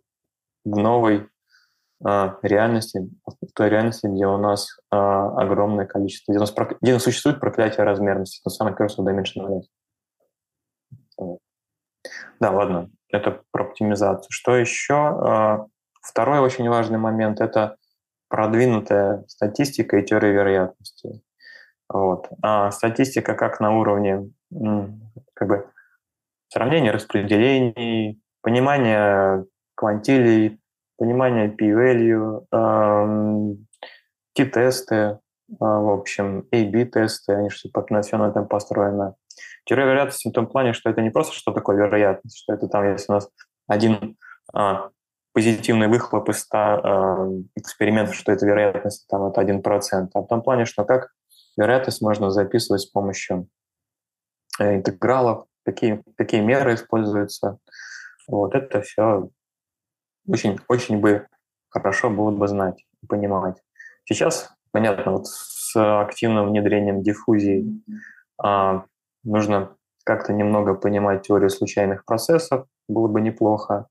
новой 0.65 1.27
э, 2.05 2.29
реальности, 2.43 3.09
в 3.25 3.53
той 3.55 3.69
реальности, 3.69 4.07
где 4.07 4.27
у 4.27 4.37
нас 4.37 4.77
э, 4.91 4.95
огромное 4.95 5.87
количество, 5.87 6.31
где 6.31 6.37
у 6.37 6.41
нас, 6.41 6.53
где 6.81 6.91
у 6.91 6.95
нас 6.95 7.03
существует 7.03 7.39
проклятие 7.39 7.83
размерности, 7.85 8.41
то 8.43 8.51
самое 8.51 8.75
curse 8.75 8.97
of 8.99 9.05
dimensionality. 9.05 9.65
Да, 12.41 12.51
ладно, 12.51 12.89
это 13.09 13.43
про 13.51 13.65
оптимизацию. 13.65 14.27
Что 14.31 14.57
еще? 14.57 15.67
Второй 16.01 16.39
очень 16.39 16.67
важный 16.67 16.97
момент– 16.97 17.39
это 17.39 17.77
продвинутая 18.29 19.23
статистика 19.27 19.97
и 19.97 20.03
теория 20.05 20.31
вероятности. 20.31 21.21
Вот. 21.87 22.29
А 22.41 22.71
статистика 22.71 23.35
как 23.35 23.59
на 23.59 23.77
уровне 23.77 24.31
как 25.35 25.47
бы, 25.47 25.69
сравнения 26.47 26.91
распределений, 26.91 28.19
понимания 28.41 29.45
квантилей, 29.75 30.59
понимания 30.97 31.47
p-value, 31.47 32.45
эм, 32.51 33.67
t-тесты, 34.33 34.95
э, 34.95 35.17
в 35.59 35.89
общем, 35.93 36.47
A-B-тесты, 36.51 37.33
они 37.33 37.49
же 37.49 37.57
все 38.01 38.17
на 38.17 38.29
этом 38.29 38.47
построено. 38.47 39.15
Теория 39.65 39.85
вероятности 39.85 40.29
в 40.29 40.33
том 40.33 40.47
плане, 40.47 40.73
что 40.73 40.89
это 40.89 41.01
не 41.01 41.09
просто 41.09 41.33
что 41.33 41.51
такое 41.51 41.77
вероятность, 41.77 42.37
что 42.37 42.53
это 42.53 42.67
там, 42.67 42.91
если 42.91 43.11
у 43.11 43.15
нас 43.15 43.29
один 43.67 44.17
а, 44.53 44.89
позитивный 45.33 45.87
выхлоп 45.87 46.29
из 46.29 46.39
100 46.41 46.57
э, 46.57 47.41
экспериментов, 47.55 48.15
что 48.15 48.31
это 48.31 48.45
вероятность 48.45 49.07
там, 49.07 49.25
это 49.25 49.41
1%, 49.41 50.09
а 50.13 50.19
в 50.19 50.27
том 50.27 50.41
плане, 50.41 50.65
что 50.65 50.83
как 50.83 51.11
вероятность 51.57 52.01
можно 52.01 52.31
записывать 52.31 52.81
с 52.81 52.85
помощью 52.85 53.47
э, 54.59 54.75
интегралов, 54.75 55.45
какие, 55.63 56.03
какие 56.17 56.41
меры 56.41 56.73
используются. 56.73 57.59
Вот 58.27 58.55
это 58.55 58.81
все 58.81 59.29
очень, 60.27 60.59
очень 60.67 60.99
бы 60.99 61.27
хорошо 61.69 62.09
было 62.09 62.31
бы 62.31 62.47
знать 62.47 62.85
и 63.01 63.07
понимать. 63.07 63.61
Сейчас, 64.05 64.53
понятно, 64.71 65.13
вот 65.13 65.27
с 65.27 65.75
активным 65.75 66.49
внедрением 66.49 67.01
диффузии 67.01 67.81
а, 68.37 68.85
нужно 69.23 69.75
как-то 70.03 70.33
немного 70.33 70.73
понимать 70.73 71.23
теорию 71.23 71.49
случайных 71.49 72.05
процессов, 72.05 72.65
было 72.87 73.07
бы 73.07 73.21
неплохо. 73.21 73.87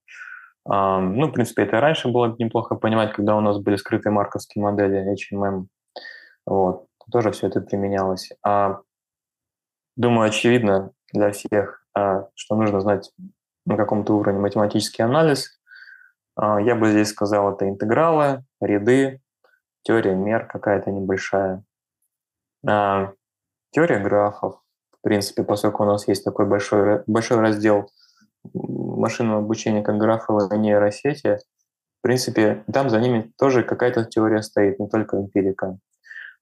Ну, 0.66 1.26
в 1.26 1.32
принципе, 1.32 1.62
это 1.62 1.76
и 1.78 1.80
раньше 1.80 2.08
было 2.08 2.36
неплохо 2.38 2.74
понимать, 2.74 3.12
когда 3.12 3.36
у 3.36 3.40
нас 3.40 3.58
были 3.58 3.76
скрытые 3.76 4.12
марковские 4.12 4.62
модели 4.62 5.14
HMM. 5.14 5.66
Вот. 6.46 6.86
Тоже 7.10 7.32
все 7.32 7.48
это 7.48 7.60
применялось. 7.60 8.30
А, 8.44 8.80
думаю, 9.96 10.28
очевидно 10.28 10.92
для 11.12 11.32
всех, 11.32 11.84
а, 11.94 12.28
что 12.34 12.56
нужно 12.56 12.80
знать 12.80 13.10
на 13.66 13.76
каком-то 13.76 14.14
уровне 14.14 14.40
математический 14.40 15.04
анализ. 15.04 15.60
А, 16.36 16.60
я 16.60 16.74
бы 16.74 16.90
здесь 16.90 17.08
сказал, 17.08 17.54
это 17.54 17.68
интегралы, 17.68 18.44
ряды, 18.60 19.20
теория 19.82 20.14
мер 20.14 20.46
какая-то 20.46 20.90
небольшая, 20.90 21.64
теория 22.62 23.98
графов. 23.98 24.60
В 25.00 25.02
принципе, 25.02 25.44
поскольку 25.44 25.82
у 25.82 25.86
нас 25.86 26.06
есть 26.08 26.24
такой 26.24 26.46
большой, 26.46 27.02
большой 27.06 27.40
раздел 27.40 27.90
машинного 28.54 29.38
обучения, 29.38 29.82
как 29.82 29.98
графовые 29.98 30.58
нейросети, 30.58 31.38
в 32.00 32.02
принципе, 32.02 32.64
там 32.72 32.88
за 32.88 32.98
ними 32.98 33.30
тоже 33.38 33.62
какая-то 33.62 34.04
теория 34.04 34.42
стоит, 34.42 34.78
не 34.78 34.88
только 34.88 35.18
эмпирика. 35.18 35.78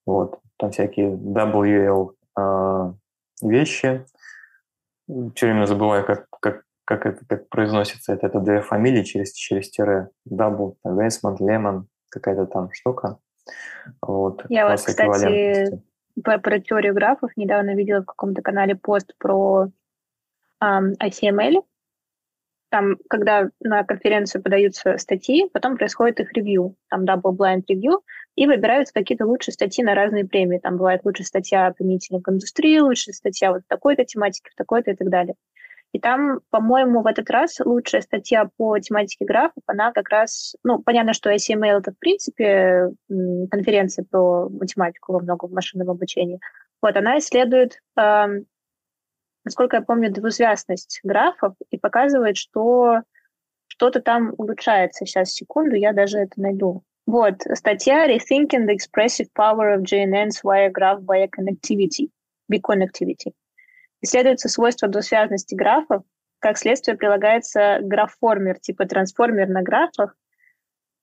Вот. 0.07 0.39
Там 0.57 0.71
всякие 0.71 1.11
WL 1.11 2.11
э, 2.11 2.15
а, 2.37 2.95
вещи. 3.43 4.07
Все 5.07 5.47
время 5.47 5.67
забываю, 5.67 6.05
как, 6.07 6.27
как, 6.41 6.63
как 6.85 7.07
это 7.07 7.27
как 7.27 7.49
произносится. 7.49 8.13
Это, 8.13 8.29
это 8.29 8.39
две 8.39 8.61
фамилии 8.61 9.03
через, 9.03 9.33
через 9.33 9.71
тире. 9.71 10.11
Double, 10.29 10.77
Вейсман, 10.85 11.37
Лемон, 11.41 11.89
какая-то 12.09 12.47
там 12.47 12.73
штука. 12.73 13.19
Вот. 14.01 14.45
Я 14.49 14.69
вот, 14.69 14.79
кстати, 14.79 15.83
про, 16.23 16.39
про 16.39 16.61
теорию 16.61 16.95
графов 16.95 17.31
недавно 17.37 17.75
видела 17.75 18.03
в 18.03 18.07
каком-то 18.07 18.43
канале 18.43 18.75
пост 18.75 19.15
про 19.19 19.69
um, 20.63 20.93
ICML, 21.03 21.65
там, 22.71 22.97
когда 23.09 23.49
на 23.61 23.83
конференцию 23.85 24.43
подаются 24.43 24.99
статьи, 24.99 25.49
потом 25.53 25.77
происходит 25.77 26.21
их 26.21 26.33
ревью, 26.35 26.77
там 26.89 27.05
double 27.05 27.35
blind 27.35 27.63
review, 27.71 28.03
и 28.35 28.47
выбираются 28.47 28.93
какие-то 28.93 29.27
лучшие 29.27 29.55
статьи 29.55 29.83
на 29.83 29.95
разные 29.95 30.27
премии. 30.27 30.59
Там 30.59 30.77
бывает 30.77 31.01
лучшая 31.05 31.27
статья 31.27 31.73
применительно 31.73 32.21
к 32.21 32.29
индустрии, 32.29 32.79
лучшая 32.79 33.15
статья 33.15 33.53
вот 33.53 33.63
такой-то 33.67 34.05
тематике, 34.05 34.51
в 34.53 34.55
такой-то 34.55 34.91
и 34.91 34.95
так 34.95 35.09
далее. 35.09 35.35
И 35.99 36.01
там, 36.01 36.39
по-моему, 36.51 37.03
в 37.03 37.09
этот 37.09 37.29
раз 37.29 37.59
лучшая 37.59 38.03
статья 38.03 38.49
по 38.57 38.79
тематике 38.79 39.25
графов, 39.25 39.65
она 39.67 39.91
как 39.91 40.09
раз, 40.11 40.55
ну, 40.63 40.79
понятно, 40.79 41.13
что 41.13 41.35
ICML 41.35 41.81
это, 41.81 41.91
в 41.91 41.99
принципе, 41.99 42.91
конференция 43.51 44.05
про 44.09 44.49
математику 44.49 45.15
во 45.15 45.21
многом 45.21 45.51
в 45.51 45.55
машинном 45.55 45.91
обучении. 45.91 46.39
Вот, 46.81 46.97
она 46.97 47.19
исследует 47.19 47.81
насколько 49.45 49.79
я 49.79 49.83
помню, 49.83 50.13
двузвязность 50.13 51.01
графов 51.03 51.55
и 51.71 51.79
показывает, 51.79 52.37
что 52.37 53.01
что-то 53.67 54.01
там 54.01 54.35
улучшается. 54.37 55.07
Сейчас, 55.07 55.31
секунду, 55.31 55.75
я 55.75 55.95
даже 55.95 56.19
это 56.19 56.39
найду. 56.39 56.83
Вот, 57.07 57.41
статья 57.55 58.07
Rethinking 58.07 58.67
the 58.67 58.77
Expressive 58.77 59.29
Power 59.37 59.75
of 59.75 59.85
GNN's 59.85 60.43
Wire 60.45 60.71
Graph 60.71 61.01
by 61.01 61.27
Connectivity, 61.29 62.11
Biconnectivity. 62.53 63.33
Исследуется 64.01 64.49
свойства 64.49 64.89
двусвязности 64.89 65.55
графов, 65.55 66.03
как 66.39 66.57
следствие 66.57 66.97
прилагается 66.97 67.79
графформер, 67.83 68.59
типа 68.61 68.87
трансформер 68.87 69.49
на 69.49 69.63
графах, 69.63 70.15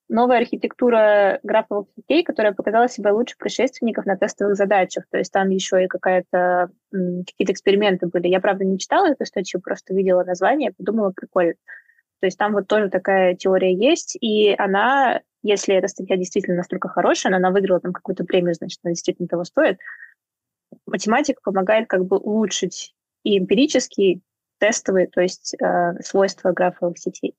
новая 0.08 0.38
архитектура 0.40 1.40
графовых 1.44 1.88
сетей, 1.96 2.24
которая 2.24 2.54
показала 2.54 2.88
себя 2.88 3.14
лучше 3.14 3.36
предшественников 3.38 4.06
на 4.06 4.16
тестовых 4.16 4.56
задачах. 4.56 5.06
То 5.10 5.18
есть 5.18 5.32
там 5.32 5.50
еще 5.50 5.84
и 5.84 5.88
какая-то 5.88 6.70
какие-то 6.92 7.52
эксперименты 7.52 8.08
были. 8.08 8.28
Я, 8.28 8.40
правда, 8.40 8.64
не 8.66 8.78
читала 8.78 9.08
эту 9.08 9.26
статью, 9.26 9.62
просто 9.62 9.94
видела 9.94 10.24
название, 10.24 10.74
подумала, 10.78 11.12
прикольно. 11.16 11.56
То 12.22 12.28
есть 12.28 12.38
там 12.38 12.54
вот 12.54 12.68
тоже 12.68 12.90
такая 12.90 13.36
теория 13.36 13.74
есть, 13.74 14.18
и 14.20 14.56
она, 14.58 15.22
если 15.44 15.76
эта 15.76 15.88
статья 15.88 16.16
действительно 16.18 16.58
настолько 16.58 16.88
хорошая, 16.88 17.36
она 17.36 17.52
выиграла 17.52 17.80
там 17.80 17.94
какую-то 17.94 18.24
премию, 18.24 18.54
значит, 18.54 18.80
она 18.84 18.94
действительно 18.94 19.28
того 19.28 19.44
стоит, 19.44 19.80
математика 20.86 21.42
помогает 21.44 21.88
как 21.88 22.06
бы 22.06 22.18
улучшить 22.18 22.96
и 23.24 23.38
эмпирические, 23.38 24.22
тестовые, 24.60 25.08
то 25.08 25.22
есть 25.22 25.56
э, 25.62 26.02
свойства 26.02 26.52
графовых 26.52 26.98
сетей. 26.98 27.36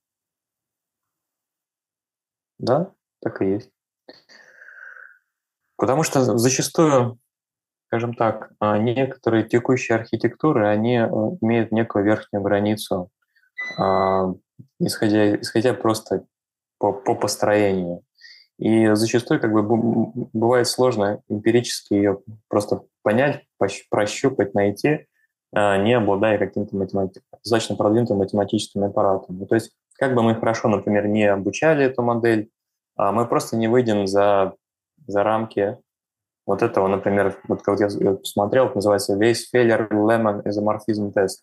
Да, 2.59 2.92
так 3.20 3.42
и 3.42 3.46
есть. 3.46 3.70
Потому 5.77 6.03
что 6.03 6.38
зачастую, 6.38 7.18
скажем 7.88 8.14
так, 8.14 8.53
а, 8.61 8.79
некоторые 8.79 9.44
текущие 9.44 9.96
архитектуры, 9.96 10.66
они 10.66 10.96
э, 10.96 11.07
имеют 11.42 11.70
некую 11.70 12.05
верхнюю 12.05 12.42
границу, 12.42 13.11
а, 13.79 14.33
исходя, 14.79 15.37
исходя 15.37 15.75
просто 15.75 16.27
по, 16.79 16.92
по 16.92 17.14
построению. 17.14 18.03
И 18.59 18.95
зачастую 18.95 19.40
как 19.40 19.53
бы 19.53 19.62
бывает 20.33 20.66
сложно 20.66 21.21
эмпирически 21.29 21.95
ее 21.95 22.21
просто 22.49 22.83
понять, 23.03 23.45
прощупать, 23.90 24.55
найти, 24.55 25.07
а, 25.53 25.77
не 25.77 25.95
обладая 25.95 26.38
каким-то 26.38 26.75
математик, 26.77 27.23
достаточно 27.33 27.77
продвинутым 27.77 28.19
математическим 28.19 28.85
аппаратом. 28.85 29.38
Ну, 29.38 29.47
то 29.47 29.55
есть 29.55 29.73
как 29.99 30.14
бы 30.14 30.23
мы 30.23 30.35
хорошо, 30.35 30.69
например, 30.69 31.07
не 31.07 31.25
обучали 31.25 31.85
эту 31.85 32.03
модель, 32.03 32.51
а 32.97 33.12
мы 33.12 33.27
просто 33.27 33.57
не 33.57 33.69
выйдем 33.69 34.07
за, 34.07 34.55
за 35.07 35.23
рамки 35.23 35.79
вот 36.47 36.62
этого, 36.62 36.88
например, 36.88 37.38
вот 37.49 37.62
как 37.62 37.81
я 37.81 37.88
посмотрел, 37.88 38.71
называется 38.75 39.16
весь 39.16 39.51
failure 39.53 39.88
lemon 39.90 40.42
isomorphism 40.45 41.12
test. 41.12 41.42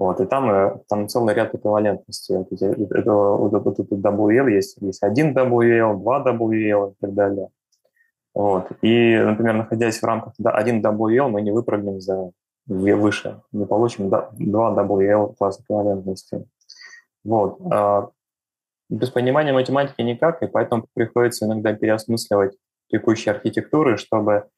Вот, 0.00 0.18
и 0.18 0.24
там, 0.24 0.50
э, 0.50 0.78
там 0.88 1.08
целый 1.08 1.34
ряд 1.34 1.54
эквивалентностей. 1.54 2.38
Вот, 2.38 2.50
это, 2.50 3.12
вот, 3.12 3.52
WL 3.52 4.50
есть, 4.50 4.78
есть 4.80 5.02
один 5.02 5.36
WL, 5.36 6.00
два 6.00 6.24
WL 6.24 6.92
и 6.92 6.94
так 6.98 7.12
далее. 7.12 7.48
Вот. 8.34 8.68
И, 8.80 9.18
например, 9.18 9.56
находясь 9.56 10.00
в 10.00 10.04
рамках 10.04 10.32
1 10.42 10.80
WL, 10.80 11.28
мы 11.28 11.42
не 11.42 11.50
выпрыгнем 11.50 12.00
за 12.00 12.30
выше, 12.66 13.42
не 13.52 13.66
получим 13.66 14.08
2 14.08 14.30
WL 14.38 15.34
класс 15.36 15.60
эквивалентности. 15.60 16.46
Вот. 17.22 17.58
А 17.70 18.08
без 18.88 19.10
понимания 19.10 19.52
математики 19.52 20.00
никак, 20.00 20.42
и 20.42 20.46
поэтому 20.46 20.86
приходится 20.94 21.44
иногда 21.44 21.74
переосмысливать 21.74 22.56
текущие 22.90 23.34
архитектуры, 23.34 23.98
чтобы 23.98 24.48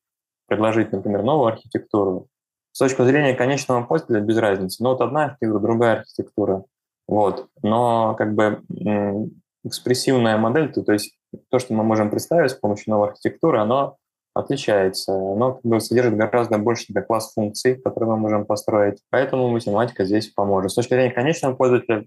предложить, 0.46 0.92
например, 0.92 1.24
новую 1.24 1.48
архитектуру. 1.48 2.28
С 2.72 2.78
точки 2.78 3.02
зрения 3.02 3.34
конечного 3.34 3.84
пользователя 3.84 4.20
без 4.20 4.38
разницы. 4.38 4.82
Но 4.82 4.90
вот 4.90 5.00
одна 5.00 5.24
архитектура, 5.24 5.60
другая 5.60 5.96
архитектура. 5.98 6.64
Вот. 7.06 7.48
Но 7.62 8.14
как 8.16 8.34
бы 8.34 8.62
экспрессивная 9.64 10.38
модель, 10.38 10.72
то, 10.72 10.82
то 10.82 10.92
есть 10.92 11.14
то, 11.50 11.58
что 11.58 11.74
мы 11.74 11.84
можем 11.84 12.10
представить 12.10 12.50
с 12.50 12.54
помощью 12.54 12.92
новой 12.92 13.08
архитектуры, 13.08 13.60
оно 13.60 13.96
отличается. 14.34 15.12
Оно 15.12 15.54
как 15.54 15.62
бы, 15.64 15.80
содержит 15.80 16.16
гораздо 16.16 16.58
больше 16.58 16.84
себя 16.86 17.02
класс 17.02 17.32
функций, 17.34 17.76
которые 17.76 18.10
мы 18.10 18.16
можем 18.16 18.46
построить. 18.46 19.02
Поэтому 19.10 19.50
математика 19.50 20.04
здесь 20.04 20.28
поможет. 20.28 20.70
С 20.70 20.74
точки 20.74 20.94
зрения 20.94 21.12
конечного 21.12 21.54
пользователя, 21.54 22.06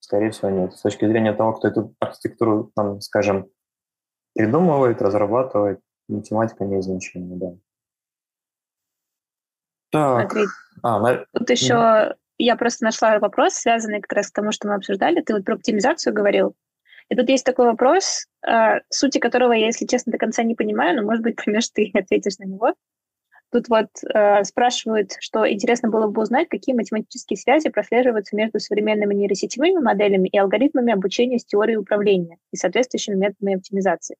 скорее 0.00 0.30
всего, 0.30 0.50
нет. 0.50 0.74
С 0.74 0.82
точки 0.82 1.06
зрения 1.06 1.32
того, 1.32 1.54
кто 1.54 1.68
эту 1.68 1.94
архитектуру, 1.98 2.70
там, 2.74 3.00
скажем, 3.00 3.46
придумывает, 4.34 5.00
разрабатывает, 5.00 5.80
математика 6.08 6.64
не 6.64 6.82
значение, 6.82 7.36
да. 7.36 7.54
Так. 9.90 10.34
А, 10.82 11.00
на... 11.00 11.24
тут 11.32 11.50
еще 11.50 12.14
я 12.38 12.56
просто 12.56 12.84
нашла 12.84 13.18
вопрос, 13.18 13.54
связанный 13.54 14.00
как 14.00 14.12
раз 14.12 14.30
к 14.30 14.34
тому, 14.34 14.52
что 14.52 14.68
мы 14.68 14.74
обсуждали. 14.74 15.22
Ты 15.22 15.34
вот 15.34 15.44
про 15.44 15.54
оптимизацию 15.54 16.12
говорил. 16.12 16.54
И 17.08 17.14
тут 17.14 17.28
есть 17.28 17.44
такой 17.44 17.66
вопрос, 17.66 18.26
э, 18.46 18.80
сути 18.90 19.18
которого 19.18 19.52
я, 19.52 19.66
если 19.66 19.86
честно, 19.86 20.12
до 20.12 20.18
конца 20.18 20.42
не 20.42 20.54
понимаю, 20.54 20.96
но, 20.96 21.02
может 21.02 21.22
быть, 21.22 21.36
поймешь 21.44 21.68
ты 21.68 21.90
ответишь 21.94 22.38
на 22.38 22.44
него. 22.44 22.74
Тут 23.52 23.68
вот 23.68 23.86
э, 24.12 24.42
спрашивают, 24.42 25.12
что 25.20 25.48
интересно 25.48 25.88
было 25.88 26.08
бы 26.08 26.20
узнать, 26.20 26.48
какие 26.48 26.74
математические 26.74 27.36
связи 27.36 27.70
прослеживаются 27.70 28.34
между 28.34 28.58
современными 28.58 29.14
нейросетевыми 29.14 29.80
моделями 29.80 30.28
и 30.28 30.36
алгоритмами 30.36 30.92
обучения 30.92 31.38
с 31.38 31.44
теорией 31.44 31.76
управления 31.76 32.38
и 32.52 32.56
соответствующими 32.56 33.14
методами 33.14 33.56
оптимизации. 33.56 34.16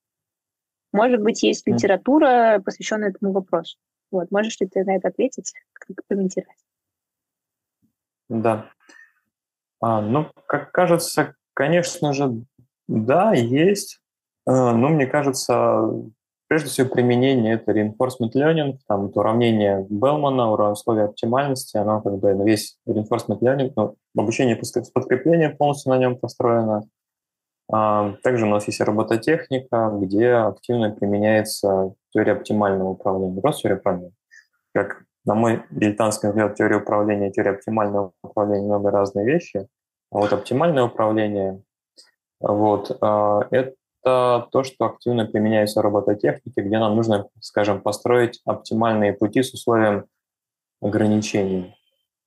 Может 0.93 1.21
быть, 1.21 1.43
есть 1.43 1.67
литература, 1.67 2.63
посвященная 2.65 3.11
этому 3.11 3.33
вопросу. 3.33 3.77
Вот, 4.11 4.31
можешь 4.31 4.59
ли 4.61 4.67
ты 4.67 4.85
на 4.85 4.97
это 4.97 5.09
ответить, 5.09 5.53
как 5.73 5.97
комментировать? 6.09 6.57
Да. 8.29 8.71
А, 9.81 10.01
ну, 10.01 10.31
как 10.47 10.73
кажется, 10.73 11.35
конечно 11.55 12.13
же, 12.13 12.43
да, 12.89 13.35
есть. 13.35 14.01
А, 14.47 14.73
но 14.73 14.89
мне 14.89 15.07
кажется, 15.07 15.91
прежде 16.49 16.69
всего 16.69 16.89
применение 16.89 17.55
это 17.55 17.73
reinforcement 17.73 18.33
learning, 18.35 18.79
там 18.87 19.07
это 19.07 19.21
уравнение 19.21 19.87
Белмана, 19.89 20.71
условия 20.71 21.05
оптимальности, 21.05 21.77
оно 21.77 22.01
как 22.01 22.19
бы 22.19 22.33
весь 22.45 22.79
reinforcement 22.89 23.41
learning, 23.41 23.73
ну, 23.77 23.97
обучение 24.17 24.59
с 24.63 24.91
подкреплением 24.91 25.57
полностью 25.57 25.91
на 25.91 25.99
нем 25.99 26.17
построено. 26.17 26.89
А, 27.71 28.13
также 28.23 28.47
у 28.47 28.49
нас 28.49 28.67
есть 28.67 28.81
робототехника, 28.81 29.91
где 29.95 30.33
активно 30.33 30.91
применяется 30.91 31.95
теория 32.13 32.33
оптимального 32.33 32.91
управления, 32.91 33.41
просто 33.41 33.63
теория 33.63 33.79
управления. 33.79 34.13
Как, 34.73 35.03
на 35.25 35.35
мой 35.35 35.63
дилетантский 35.71 36.29
взгляд, 36.29 36.55
теория 36.55 36.77
управления 36.77 37.31
и 37.31 37.33
теория 37.33 37.53
оптимального 37.53 38.13
управления 38.23 38.63
немного 38.63 38.91
разные 38.91 39.27
вещи. 39.27 39.67
А 40.13 40.19
вот 40.19 40.33
оптимальное 40.33 40.85
управление, 40.85 41.63
вот, 42.41 42.97
а, 43.01 43.49
это 43.51 43.75
то, 44.05 44.63
что 44.63 44.85
активно 44.85 45.27
применяется 45.27 45.81
в 45.81 45.83
робототехнике, 45.83 46.63
где 46.63 46.79
нам 46.79 46.95
нужно, 46.95 47.27
скажем, 47.41 47.81
построить 47.81 48.41
оптимальные 48.45 49.15
пути 49.15 49.43
с 49.43 49.53
условием 49.53 50.07
ограничений. 50.81 51.75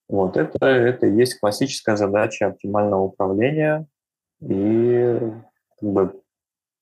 Вот 0.10 0.36
это, 0.36 0.65
это 0.65 1.06
и 1.06 1.15
есть 1.15 1.39
классическая 1.39 1.95
задача 1.95 2.47
оптимального 2.47 3.04
управления, 3.04 3.88
и 4.41 5.19
как 5.80 5.89
бы 5.89 6.21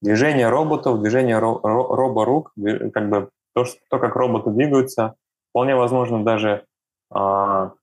движение 0.02 0.50
роботов, 0.50 1.02
движение 1.02 1.38
ро- 1.38 1.62
ро- 1.62 1.96
роборук, 1.96 2.54
как 2.94 3.10
бы 3.10 3.30
то, 3.54 3.66
что, 3.66 3.80
то, 3.90 4.00
как 4.00 4.16
роботы 4.16 4.52
двигаются, 4.52 5.16
вполне 5.50 5.76
возможно 5.76 6.24
даже 6.24 6.66
а, 7.10 7.74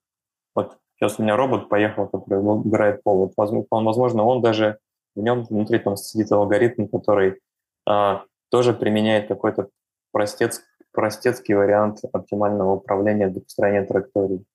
вот 0.53 0.77
сейчас 0.95 1.19
у 1.19 1.23
меня 1.23 1.35
робот 1.35 1.69
поехал, 1.69 2.07
который 2.07 2.39
убирает 2.39 3.03
пол. 3.03 3.33
Вот, 3.37 3.61
возможно, 3.69 4.23
он 4.23 4.41
даже 4.41 4.79
в 5.15 5.19
нем 5.19 5.43
внутри 5.43 5.79
там 5.79 5.97
сидит 5.97 6.31
алгоритм, 6.31 6.87
который 6.87 7.41
а, 7.85 8.23
тоже 8.49 8.73
применяет 8.73 9.27
какой-то 9.27 9.69
простец, 10.11 10.61
простецкий 10.91 11.55
вариант 11.55 11.99
оптимального 12.13 12.75
управления 12.75 13.27
для 13.27 13.41
построения 13.41 13.85
траекторий. 13.85 14.45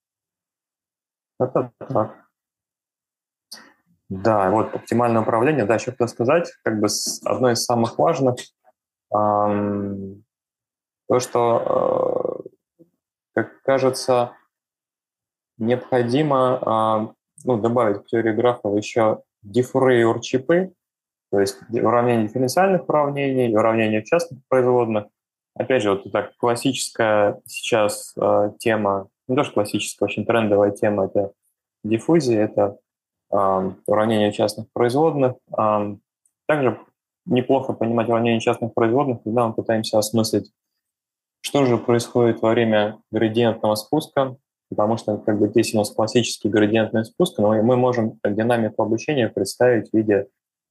Это 1.39 1.71
так. 1.77 2.20
Да, 4.11 4.49
вот 4.49 4.75
оптимальное 4.75 5.21
управление. 5.21 5.63
Да, 5.63 5.75
еще 5.75 5.91
хотел 5.91 6.09
сказать, 6.09 6.51
как 6.63 6.81
бы 6.81 6.89
одно 7.23 7.51
из 7.51 7.63
самых 7.63 7.97
важных, 7.97 8.35
эм, 9.15 10.25
то, 11.07 11.19
что, 11.21 12.43
э, 12.43 12.83
как 13.33 13.61
кажется, 13.61 14.33
необходимо 15.57 16.59
э, 16.61 17.13
ну, 17.45 17.57
добавить 17.61 18.03
к 18.03 18.07
теории 18.07 18.33
графов 18.33 18.75
еще 18.75 19.21
дифуры 19.43 20.01
и 20.01 20.03
урчипы, 20.03 20.73
то 21.31 21.39
есть 21.39 21.61
уравнение 21.71 22.27
дифференциальных 22.27 22.89
уравнений, 22.89 23.55
уравнение 23.55 24.03
частных 24.03 24.41
производных. 24.49 25.05
Опять 25.55 25.83
же, 25.83 25.91
вот 25.91 26.11
так 26.11 26.35
классическая 26.35 27.39
сейчас 27.45 28.13
э, 28.17 28.51
тема, 28.59 29.07
не 29.29 29.37
то 29.37 29.45
что 29.45 29.53
классическая, 29.53 30.03
очень 30.03 30.25
трендовая 30.25 30.71
тема, 30.71 31.05
это 31.05 31.31
диффузия, 31.85 32.43
это 32.43 32.77
уравнение 33.31 34.31
частных 34.31 34.67
производных. 34.73 35.35
Также 36.47 36.79
неплохо 37.25 37.73
понимать 37.73 38.09
уравнение 38.09 38.41
частных 38.41 38.73
производных, 38.73 39.23
когда 39.23 39.47
мы 39.47 39.53
пытаемся 39.53 39.97
осмыслить, 39.97 40.51
что 41.41 41.65
же 41.65 41.77
происходит 41.77 42.41
во 42.41 42.51
время 42.51 42.99
градиентного 43.11 43.75
спуска, 43.75 44.37
потому 44.69 44.97
что 44.97 45.17
как 45.17 45.39
бы 45.39 45.47
здесь 45.49 45.73
у 45.73 45.77
нас 45.77 45.91
классический 45.91 46.49
градиентный 46.49 47.05
спуск, 47.05 47.37
но 47.39 47.61
мы 47.61 47.75
можем 47.77 48.19
динамику 48.23 48.83
обучения 48.83 49.29
представить 49.29 49.89
в 49.89 49.93
виде 49.93 50.27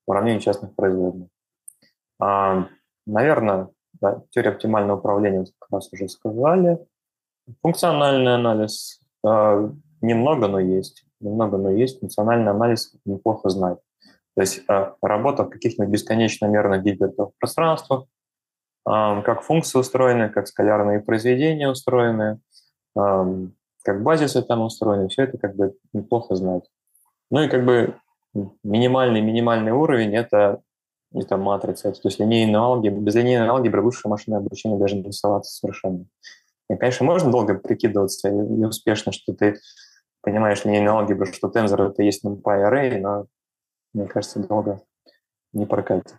уравнения 0.06 0.40
частных 0.40 0.74
производных. 0.74 1.28
Наверное, 3.06 3.68
да, 4.00 4.22
теория 4.30 4.50
оптимального 4.50 4.98
управления 4.98 5.46
как 5.58 5.70
раз 5.70 5.92
уже 5.92 6.08
сказали. 6.08 6.78
Функциональный 7.62 8.34
анализ 8.34 9.00
а, 9.24 9.72
немного, 10.00 10.46
но 10.46 10.60
есть 10.60 11.04
немного, 11.20 11.56
но 11.58 11.70
есть 11.70 12.00
функциональный 12.00 12.50
анализ 12.50 12.92
неплохо 13.04 13.48
знать. 13.48 13.78
То 14.34 14.42
есть 14.42 14.62
э, 14.68 14.92
работа 15.02 15.44
в 15.44 15.50
каких-нибудь 15.50 15.92
бесконечно 15.92 16.46
мерных 16.46 16.82
гибридных 16.82 17.30
пространствах, 17.38 18.06
как 18.82 19.42
функции 19.42 19.78
устроены, 19.78 20.30
как 20.30 20.48
скалярные 20.48 21.00
произведения 21.00 21.68
устроены, 21.68 22.40
как 22.94 24.02
базисы 24.02 24.42
там 24.42 24.62
устроены, 24.62 25.08
все 25.08 25.24
это 25.24 25.36
как 25.36 25.54
бы 25.54 25.74
неплохо 25.92 26.34
знать. 26.34 26.64
Ну 27.30 27.42
и 27.42 27.48
как 27.48 27.64
бы 27.64 27.94
минимальный 28.64 29.20
минимальный 29.20 29.72
уровень 29.72 30.14
это 30.16 30.62
это 31.12 31.36
матрица, 31.36 31.90
то 31.90 32.08
есть 32.08 32.20
линейная 32.20 32.60
алгебра. 32.60 33.00
Без 33.00 33.14
линейной 33.16 33.48
алгебры 33.48 33.82
лучше 33.82 34.08
машинное 34.08 34.38
обучение 34.38 34.78
даже 34.78 34.96
не 34.96 35.02
рисоваться 35.02 35.52
совершенно. 35.52 36.04
И, 36.68 36.76
конечно, 36.76 37.04
можно 37.04 37.32
долго 37.32 37.54
прикидываться 37.54 38.28
и 38.28 38.32
успешно, 38.64 39.10
что 39.10 39.32
ты 39.32 39.58
понимаешь 40.22 40.64
линейную 40.64 40.94
алгебру, 40.94 41.26
что 41.26 41.48
тензор 41.48 41.82
это 41.82 42.02
есть 42.02 42.24
NumPy 42.24 42.42
array, 42.42 42.98
но, 42.98 43.26
мне 43.92 44.06
кажется, 44.06 44.40
долго 44.40 44.80
не 45.52 45.66
прокатит. 45.66 46.16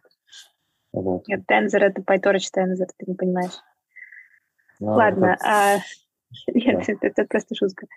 Вот. 0.91 1.27
Нет, 1.27 1.45
тензор 1.47 1.83
это 1.83 2.01
PyTorch 2.01 2.47
тензор, 2.51 2.87
ты 2.97 3.05
не 3.07 3.15
понимаешь. 3.15 3.59
Ну, 4.79 4.93
Ладно, 4.93 5.37
это... 5.39 5.45
а... 5.45 5.77
Нет, 6.53 6.83
да. 6.85 6.93
это, 6.93 7.07
это 7.07 7.25
просто 7.25 7.55
шутка. 7.55 7.87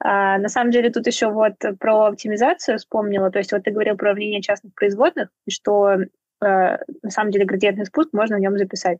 А, 0.00 0.38
на 0.38 0.48
самом 0.48 0.70
деле 0.70 0.90
тут 0.90 1.06
еще 1.06 1.30
вот 1.30 1.54
про 1.78 2.06
оптимизацию 2.06 2.78
вспомнила. 2.78 3.30
То 3.30 3.38
есть 3.38 3.52
вот 3.52 3.62
ты 3.64 3.70
говорил 3.70 3.96
про 3.96 4.08
уравнение 4.08 4.42
частных 4.42 4.74
производных, 4.74 5.30
и 5.46 5.50
что 5.50 5.92
э, 5.94 6.06
на 6.40 7.10
самом 7.10 7.30
деле 7.30 7.44
градиентный 7.44 7.86
спуск 7.86 8.12
можно 8.12 8.36
в 8.36 8.40
нем 8.40 8.58
записать. 8.58 8.98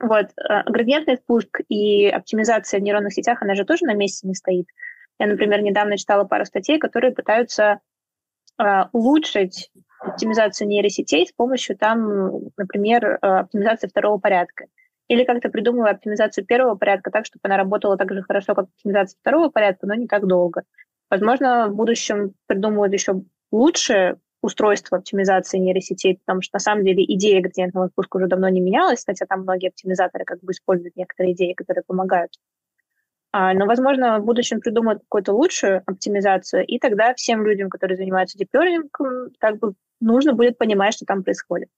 Вот, 0.00 0.26
э, 0.26 0.62
градиентный 0.70 1.16
спуск 1.16 1.60
и 1.68 2.06
оптимизация 2.08 2.80
в 2.80 2.82
нейронных 2.82 3.12
сетях, 3.12 3.42
она 3.42 3.54
же 3.54 3.64
тоже 3.64 3.84
на 3.84 3.94
месте 3.94 4.26
не 4.26 4.34
стоит. 4.34 4.66
Я, 5.18 5.26
например, 5.26 5.62
недавно 5.62 5.96
читала 5.96 6.24
пару 6.24 6.44
статей, 6.44 6.78
которые 6.78 7.12
пытаются 7.12 7.80
э, 8.58 8.84
улучшить 8.92 9.70
оптимизацию 10.00 10.68
нейросетей 10.68 11.26
с 11.26 11.32
помощью 11.32 11.76
там, 11.76 12.50
например, 12.56 13.04
э, 13.04 13.16
оптимизации 13.20 13.88
второго 13.88 14.18
порядка. 14.18 14.66
Или 15.08 15.24
как-то 15.24 15.48
придумывая 15.48 15.92
оптимизацию 15.92 16.44
первого 16.44 16.76
порядка 16.76 17.10
так, 17.10 17.24
чтобы 17.24 17.40
она 17.44 17.56
работала 17.56 17.96
так 17.96 18.12
же 18.12 18.22
хорошо, 18.22 18.54
как 18.54 18.66
оптимизация 18.66 19.18
второго 19.20 19.48
порядка, 19.48 19.86
но 19.86 19.94
не 19.94 20.06
так 20.06 20.26
долго. 20.26 20.62
Возможно, 21.10 21.68
в 21.68 21.74
будущем 21.74 22.34
придумают 22.46 22.92
еще 22.92 23.22
лучше 23.50 24.18
устройство 24.42 24.98
оптимизации 24.98 25.58
нейросетей, 25.58 26.18
потому 26.24 26.42
что 26.42 26.56
на 26.56 26.60
самом 26.60 26.84
деле 26.84 27.02
идея 27.04 27.40
градиентного 27.40 27.88
спуска 27.88 28.18
уже 28.18 28.26
давно 28.26 28.48
не 28.50 28.60
менялась, 28.60 29.04
хотя 29.04 29.26
там 29.26 29.40
многие 29.40 29.68
оптимизаторы 29.68 30.24
как 30.24 30.40
бы 30.40 30.52
используют 30.52 30.94
некоторые 30.96 31.32
идеи, 31.32 31.54
которые 31.54 31.82
помогают 31.84 32.32
но, 33.32 33.66
возможно, 33.66 34.18
в 34.18 34.24
будущем 34.24 34.60
придумают 34.60 35.02
какую-то 35.02 35.32
лучшую 35.32 35.82
оптимизацию, 35.86 36.64
и 36.64 36.78
тогда 36.78 37.14
всем 37.14 37.44
людям, 37.44 37.68
которые 37.68 37.96
занимаются 37.96 38.38
learning, 38.38 38.88
как 39.38 39.58
бы 39.58 39.74
нужно 40.00 40.32
будет 40.32 40.56
понимать, 40.58 40.94
что 40.94 41.04
там 41.04 41.22
происходит. 41.22 41.68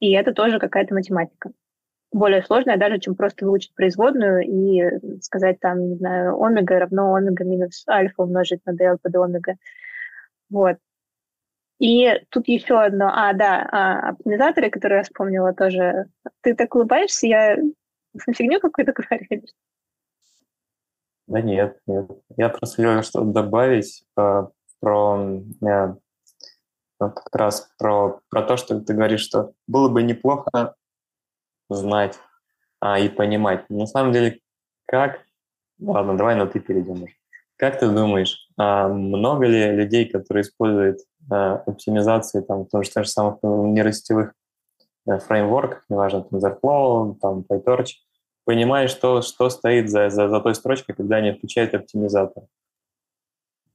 И 0.00 0.12
это 0.12 0.32
тоже 0.32 0.58
какая-то 0.58 0.94
математика. 0.94 1.50
Более 2.12 2.42
сложная 2.42 2.76
даже, 2.76 2.98
чем 2.98 3.14
просто 3.14 3.44
выучить 3.44 3.74
производную 3.74 4.42
и 4.42 5.20
сказать 5.20 5.60
там, 5.60 5.90
не 5.90 5.96
знаю, 5.96 6.40
омега 6.42 6.78
равно 6.78 7.14
омега 7.14 7.44
минус 7.44 7.84
альфа 7.88 8.22
умножить 8.22 8.60
на 8.64 8.70
dl 8.70 8.98
под 9.00 9.14
омега. 9.16 9.56
Вот. 10.50 10.76
И 11.78 12.08
тут 12.30 12.48
еще 12.48 12.80
одно, 12.80 13.10
а, 13.12 13.32
да, 13.34 13.68
а, 13.70 14.10
оптимизаторы, 14.10 14.70
которые 14.70 14.98
я 14.98 15.02
вспомнила 15.04 15.52
тоже. 15.52 16.06
Ты 16.40 16.54
так 16.54 16.74
улыбаешься, 16.74 17.26
я 17.26 17.56
Фигню 18.34 18.60
какую-то 18.60 18.92
говорю? 18.92 19.42
Да 21.26 21.40
нет, 21.40 21.80
нет. 21.86 22.08
Я 22.36 22.48
просто 22.48 22.76
хотел 22.76 23.02
что-то 23.02 23.26
добавить 23.26 24.04
э, 24.16 24.46
про 24.80 25.42
э, 25.62 25.94
как 26.98 27.34
раз 27.34 27.68
про, 27.78 28.20
про 28.30 28.42
то, 28.42 28.56
что 28.56 28.80
ты 28.80 28.94
говоришь, 28.94 29.22
что 29.22 29.52
было 29.66 29.88
бы 29.88 30.02
неплохо 30.02 30.76
знать 31.68 32.18
а, 32.80 32.98
и 32.98 33.08
понимать. 33.08 33.68
На 33.68 33.86
самом 33.86 34.12
деле, 34.12 34.40
как... 34.86 35.20
Ладно, 35.80 36.16
давай 36.16 36.36
на 36.36 36.46
ты 36.46 36.60
перейдем 36.60 37.02
уже. 37.02 37.14
Как 37.56 37.78
ты 37.78 37.88
думаешь, 37.90 38.48
а 38.56 38.88
много 38.88 39.46
ли 39.46 39.72
людей, 39.72 40.08
которые 40.08 40.42
используют 40.42 41.00
а, 41.30 41.56
оптимизации 41.66 42.40
там, 42.40 42.64
в 42.64 42.68
том 42.68 42.82
же, 42.82 42.90
самых 43.04 43.38
нейросетевых 43.42 44.32
а, 45.06 45.18
фреймворках, 45.18 45.84
неважно, 45.88 46.22
там, 46.22 46.38
Zerflow, 46.38 47.16
там, 47.20 47.44
PyTorch, 47.48 47.88
понимают, 48.46 48.90
что, 48.90 49.20
что 49.20 49.50
стоит 49.50 49.90
за, 49.90 50.08
за, 50.08 50.28
за 50.28 50.40
той 50.40 50.54
строчкой, 50.54 50.94
когда 50.94 51.16
они 51.16 51.32
включают 51.32 51.74
оптимизатор? 51.74 52.44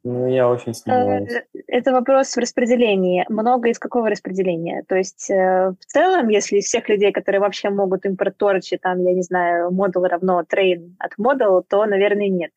Ну, 0.04 0.28
я 0.28 0.50
очень 0.50 0.74
сомневаюсь. 0.74 1.32
Э, 1.32 1.44
это 1.68 1.92
вопрос 1.92 2.36
в 2.36 2.40
распределении. 2.40 3.24
Много 3.30 3.70
из 3.70 3.78
какого 3.78 4.10
распределения? 4.10 4.84
То 4.88 4.96
есть 4.96 5.30
э, 5.30 5.76
в 5.80 5.86
целом, 5.86 6.30
если 6.30 6.58
из 6.58 6.66
всех 6.66 6.90
людей, 6.90 7.12
которые 7.12 7.42
вообще 7.42 7.70
могут 7.70 8.06
импорторчи, 8.06 8.78
там, 8.78 9.04
я 9.04 9.14
не 9.14 9.22
знаю, 9.22 9.72
модул 9.72 10.06
равно 10.06 10.42
train 10.42 10.96
от 10.98 11.18
модул, 11.20 11.62
то, 11.62 11.86
наверное, 11.86 12.30
нет. 12.30 12.52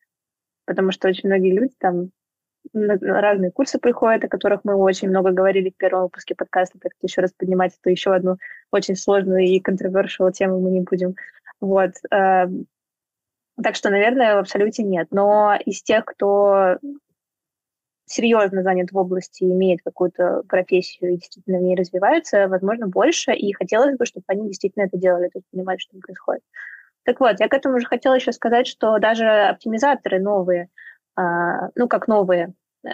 Потому 0.65 0.91
что 0.91 1.07
очень 1.07 1.29
многие 1.29 1.53
люди 1.53 1.73
там 1.77 2.09
на 2.73 2.97
разные 2.97 3.51
курсы 3.51 3.77
приходят, 3.77 4.23
о 4.23 4.27
которых 4.27 4.61
мы 4.63 4.75
очень 4.75 5.09
много 5.09 5.31
говорили 5.31 5.69
в 5.69 5.77
первом 5.77 6.03
выпуске 6.03 6.33
подкаста, 6.33 6.79
так 6.79 6.93
что 6.93 7.05
еще 7.05 7.21
раз 7.21 7.31
поднимать 7.31 7.73
эту 7.79 7.91
еще 7.91 8.11
одну 8.13 8.37
очень 8.71 8.95
сложную 8.95 9.43
и 9.43 9.59
контровершил 9.59 10.31
тему 10.31 10.59
мы 10.59 10.71
не 10.71 10.81
будем. 10.81 11.15
Вот. 11.61 11.91
Э, 12.11 12.47
так 13.61 13.75
что, 13.75 13.89
наверное, 13.89 14.35
в 14.35 14.39
абсолюте 14.39 14.83
нет. 14.83 15.07
Но 15.11 15.55
из 15.65 15.81
тех, 15.81 16.05
кто 16.05 16.77
серьезно 18.05 18.63
занят 18.63 18.91
в 18.91 18.97
области, 18.97 19.43
имеет 19.43 19.79
какую-то 19.83 20.43
профессию 20.47 21.13
и 21.13 21.17
действительно 21.17 21.57
в 21.57 21.61
ней 21.61 21.75
развиваются, 21.75 22.47
возможно, 22.47 22.87
больше, 22.87 23.33
и 23.33 23.53
хотелось 23.53 23.97
бы, 23.97 24.05
чтобы 24.05 24.25
они 24.27 24.47
действительно 24.47 24.83
это 24.83 24.97
делали, 24.97 25.29
то 25.29 25.39
есть 25.39 25.47
понимали, 25.51 25.77
что 25.77 25.97
происходит. 25.99 26.43
Так 27.03 27.19
вот, 27.19 27.39
я 27.39 27.47
к 27.47 27.53
этому 27.53 27.77
уже 27.77 27.87
хотела 27.87 28.15
еще 28.15 28.31
сказать, 28.31 28.67
что 28.67 28.97
даже 28.99 29.27
оптимизаторы 29.27 30.19
новые, 30.19 30.69
а, 31.15 31.69
ну, 31.75 31.87
как 31.87 32.07
новые, 32.07 32.53
э, 32.83 32.89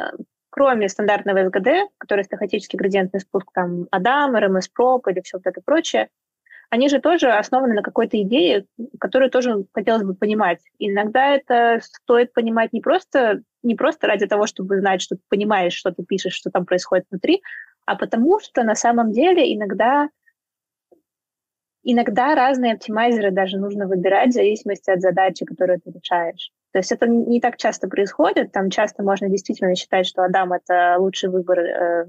кроме 0.50 0.90
стандартного 0.90 1.46
СГД, 1.46 1.92
который 1.98 2.24
стахастический 2.24 2.78
градиентный 2.78 3.22
спуск, 3.22 3.52
там, 3.54 3.88
Адам, 3.92 4.36
RMS 4.36 4.70
Prop 4.78 5.02
или 5.08 5.22
все 5.22 5.38
вот 5.38 5.48
это 5.48 5.62
прочее, 5.64 6.10
они 6.72 6.88
же 6.88 7.00
тоже 7.00 7.30
основаны 7.30 7.74
на 7.74 7.82
какой-то 7.82 8.20
идее, 8.22 8.66
которую 8.98 9.30
тоже 9.30 9.66
хотелось 9.74 10.04
бы 10.04 10.16
понимать. 10.16 10.60
Иногда 10.80 11.36
это 11.36 11.82
стоит 11.82 12.32
понимать 12.32 12.72
не 12.72 12.80
просто, 12.80 13.44
не 13.62 13.76
просто 13.76 14.08
ради 14.08 14.26
того, 14.26 14.48
чтобы 14.48 14.80
знать, 14.80 15.02
что 15.02 15.16
ты 15.18 15.22
понимаешь, 15.28 15.74
что 15.74 15.92
ты 15.92 16.04
пишешь, 16.04 16.34
что 16.34 16.50
там 16.50 16.66
происходит 16.66 17.06
внутри, 17.12 17.44
а 17.86 17.98
потому 17.98 18.40
что 18.40 18.64
на 18.64 18.76
самом 18.76 19.12
деле 19.12 19.54
иногда 19.54 20.08
иногда 21.84 22.36
разные 22.36 22.74
оптимайзеры 22.74 23.32
даже 23.32 23.58
нужно 23.58 23.86
выбирать 23.86 24.30
в 24.30 24.34
зависимости 24.36 24.90
от 24.92 25.02
задачи, 25.02 25.44
которую 25.44 25.82
ты 25.82 25.92
решаешь. 25.92 26.52
То 26.72 26.80
есть 26.80 26.94
это 26.94 27.06
не 27.06 27.42
так 27.42 27.58
часто 27.58 27.90
происходит. 27.90 28.54
Там 28.54 28.70
часто 28.70 29.04
можно 29.04 29.28
действительно 29.28 29.76
считать, 29.76 30.08
что 30.08 30.24
Адам— 30.24 30.54
это 30.54 30.96
лучший 31.00 31.30
выбор, 31.30 31.60
э, 31.60 32.06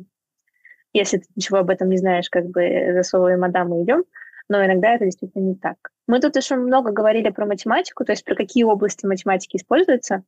если 0.93 1.19
ты 1.19 1.25
ничего 1.35 1.59
об 1.59 1.71
этом 1.71 1.89
не 1.89 1.97
знаешь, 1.97 2.31
как 2.31 2.47
бы 2.47 2.93
засовываем 2.93 3.43
Адам 3.43 3.75
и 3.75 3.83
идем 3.83 4.05
но 4.49 4.65
иногда 4.65 4.95
это 4.95 5.05
действительно 5.05 5.43
не 5.43 5.55
так. 5.55 5.77
Мы 6.07 6.21
тут 6.21 6.37
еще 6.37 6.57
много 6.57 6.93
говорили 6.93 7.31
про 7.31 7.47
математику, 7.47 8.05
то 8.05 8.13
есть 8.13 8.25
про 8.25 8.35
какие 8.35 8.65
области 8.65 9.07
математики 9.07 9.57
используются. 9.57 10.23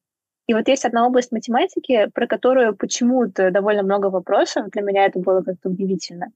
И 0.47 0.55
вот 0.55 0.69
есть 0.69 0.85
одна 0.85 1.07
область 1.07 1.33
математики, 1.33 2.09
про 2.15 2.27
которую 2.27 2.77
почему-то 2.77 3.51
довольно 3.51 3.83
много 3.83 4.07
вопросов. 4.07 4.71
Для 4.71 4.83
меня 4.83 5.07
это 5.07 5.19
было 5.19 5.43
как-то 5.43 5.71
удивительно. 5.71 6.33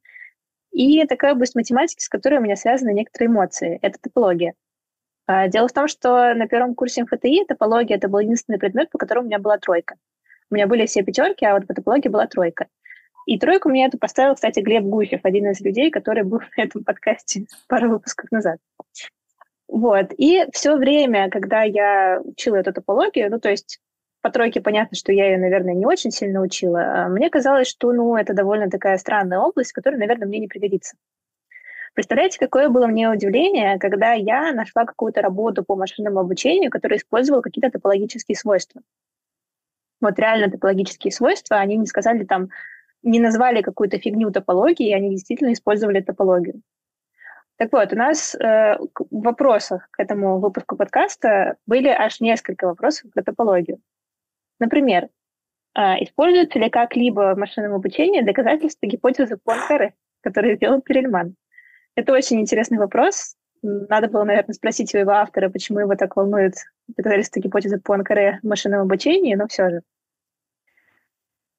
И 0.72 1.04
такая 1.06 1.32
область 1.32 1.54
математики, 1.54 2.02
с 2.02 2.08
которой 2.08 2.38
у 2.38 2.42
меня 2.42 2.56
связаны 2.56 2.92
некоторые 2.92 3.28
эмоции. 3.28 3.78
Это 3.82 3.98
топология. 4.00 4.54
А, 5.26 5.48
дело 5.48 5.68
в 5.68 5.72
том, 5.72 5.88
что 5.88 6.34
на 6.34 6.48
первом 6.48 6.74
курсе 6.74 7.02
МФТИ 7.02 7.44
топология— 7.46 7.96
это 7.98 8.08
был 8.08 8.20
единственный 8.20 8.58
предмет, 8.58 8.90
по 8.90 8.98
которому 8.98 9.26
у 9.26 9.28
меня 9.28 9.38
была 9.38 9.58
тройка. 9.58 9.96
У 10.50 10.54
меня 10.54 10.66
были 10.66 10.86
все 10.86 11.02
пятерки, 11.02 11.44
а 11.44 11.54
вот 11.54 11.66
по 11.66 11.74
топологии 11.74 12.08
была 12.08 12.26
тройка. 12.26 12.68
И 13.28 13.38
тройку 13.38 13.68
мне 13.68 13.84
эту 13.84 13.98
поставил, 13.98 14.36
кстати, 14.36 14.60
Глеб 14.60 14.84
Гусев, 14.84 15.20
один 15.22 15.50
из 15.50 15.60
людей, 15.60 15.90
который 15.90 16.22
был 16.22 16.40
на 16.56 16.62
этом 16.62 16.82
подкасте 16.82 17.44
пару 17.68 17.90
выпусков 17.90 18.32
назад. 18.32 18.58
Вот. 19.68 20.14
И 20.16 20.46
все 20.52 20.76
время, 20.76 21.28
когда 21.28 21.62
я 21.62 22.22
учила 22.24 22.56
эту 22.56 22.72
топологию, 22.72 23.30
ну, 23.30 23.38
то 23.38 23.50
есть 23.50 23.80
по 24.22 24.30
тройке 24.30 24.62
понятно, 24.62 24.96
что 24.96 25.12
я 25.12 25.26
ее, 25.26 25.36
наверное, 25.36 25.74
не 25.74 25.84
очень 25.84 26.10
сильно 26.10 26.40
учила, 26.40 27.04
а 27.04 27.08
мне 27.10 27.28
казалось, 27.28 27.68
что, 27.68 27.92
ну, 27.92 28.16
это 28.16 28.32
довольно 28.32 28.70
такая 28.70 28.96
странная 28.96 29.40
область, 29.40 29.72
которая, 29.72 30.00
наверное, 30.00 30.26
мне 30.26 30.38
не 30.38 30.48
пригодится. 30.48 30.96
Представляете, 31.92 32.38
какое 32.38 32.70
было 32.70 32.86
мне 32.86 33.10
удивление, 33.10 33.78
когда 33.78 34.14
я 34.14 34.54
нашла 34.54 34.86
какую-то 34.86 35.20
работу 35.20 35.62
по 35.64 35.76
машинному 35.76 36.20
обучению, 36.20 36.70
которая 36.70 36.98
использовала 36.98 37.42
какие-то 37.42 37.70
топологические 37.70 38.36
свойства. 38.36 38.80
Вот 40.00 40.18
реально 40.18 40.50
топологические 40.50 41.12
свойства, 41.12 41.58
они 41.58 41.76
не 41.76 41.86
сказали 41.86 42.24
там, 42.24 42.48
не 43.02 43.20
назвали 43.20 43.62
какую-то 43.62 43.98
фигню 43.98 44.30
топологии, 44.30 44.92
они 44.92 45.10
действительно 45.10 45.52
использовали 45.52 46.00
топологию. 46.00 46.62
Так 47.56 47.72
вот, 47.72 47.92
у 47.92 47.96
нас 47.96 48.36
э, 48.36 48.78
в 48.78 49.22
вопросах 49.22 49.88
к 49.90 50.00
этому 50.00 50.38
выпуску 50.38 50.76
подкаста 50.76 51.56
были 51.66 51.88
аж 51.88 52.20
несколько 52.20 52.66
вопросов 52.66 53.10
про 53.12 53.22
топологию. 53.24 53.80
Например, 54.60 55.08
э, 55.76 55.80
используется 56.04 56.60
ли 56.60 56.70
как-либо 56.70 57.34
в 57.34 57.38
машинном 57.38 57.74
обучении 57.74 58.20
доказательства 58.20 58.86
гипотезы 58.86 59.38
Пуанкаре, 59.38 59.94
которые 60.22 60.54
сделал 60.54 60.80
Перельман? 60.80 61.34
Это 61.96 62.12
очень 62.12 62.40
интересный 62.40 62.78
вопрос. 62.78 63.34
Надо 63.62 64.06
было, 64.06 64.22
наверное, 64.22 64.54
спросить 64.54 64.90
своего 64.90 65.10
автора, 65.10 65.48
почему 65.48 65.80
его 65.80 65.96
так 65.96 66.14
волнует 66.14 66.54
доказательства 66.86 67.40
гипотезы 67.40 67.80
Пуанкаре 67.80 68.38
в 68.40 68.46
машинном 68.46 68.82
обучении, 68.82 69.34
но 69.34 69.48
все 69.48 69.68
же. 69.68 69.82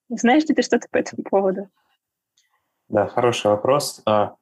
Знаешь 0.10 0.46
ли 0.46 0.56
ты 0.56 0.62
что-то 0.62 0.88
по 0.90 0.98
этому 0.98 1.24
поводу? 1.24 1.70
Да, 2.88 3.08
хороший 3.08 3.48
вопрос. 3.48 4.02
А, 4.06 4.36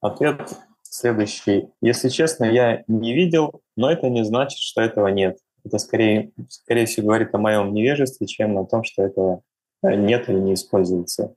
ответ 0.00 0.52
следующий. 0.82 1.68
Если 1.80 2.08
честно, 2.08 2.44
я 2.44 2.82
не 2.88 3.14
видел, 3.14 3.60
но 3.76 3.90
это 3.90 4.08
не 4.08 4.24
значит, 4.24 4.58
что 4.58 4.80
этого 4.80 5.08
нет. 5.08 5.38
Это 5.64 5.78
скорее, 5.78 6.32
скорее 6.48 6.86
всего 6.86 7.08
говорит 7.08 7.34
о 7.34 7.38
моем 7.38 7.74
невежестве, 7.74 8.26
чем 8.26 8.56
о 8.58 8.66
том, 8.66 8.84
что 8.84 9.02
этого 9.02 9.42
нет 9.82 10.28
или 10.28 10.38
не 10.38 10.54
используется. 10.54 11.34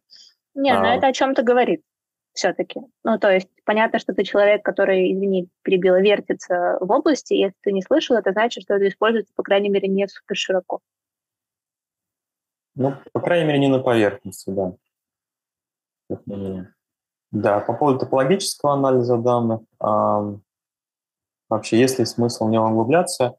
Не, 0.56 0.72
а... 0.72 0.80
но 0.80 0.94
это 0.96 1.08
о 1.08 1.14
чем-то 1.14 1.44
говорит 1.44 1.82
все-таки. 2.34 2.80
Ну, 3.04 3.20
то 3.20 3.32
есть 3.32 3.50
понятно, 3.66 4.00
что 4.00 4.14
ты 4.14 4.24
человек, 4.24 4.64
который, 4.64 5.12
извини, 5.12 5.50
перебила, 5.64 6.00
вертится 6.00 6.78
в 6.80 6.90
области, 6.90 7.34
и 7.34 7.40
если 7.40 7.58
ты 7.62 7.72
не 7.72 7.82
слышал, 7.82 8.16
это 8.16 8.32
значит, 8.32 8.64
что 8.64 8.76
это 8.76 8.88
используется, 8.88 9.34
по 9.36 9.44
крайней 9.44 9.70
мере, 9.70 9.88
не 9.88 10.08
супер 10.08 10.36
широко. 10.36 10.80
Ну, 12.80 12.94
по 13.12 13.20
крайней 13.20 13.46
мере, 13.46 13.60
не 13.60 13.68
на 13.68 13.80
поверхности, 13.80 14.50
да. 14.50 14.72
Да, 17.32 17.60
по 17.60 17.74
поводу 17.74 18.00
топологического 18.00 18.74
анализа 18.74 19.18
данных, 19.18 19.60
вообще, 21.50 21.78
есть 21.78 22.00
ли 22.00 22.06
смысл 22.06 22.48
в 22.48 22.52
него 22.52 22.68
углубляться? 22.68 23.36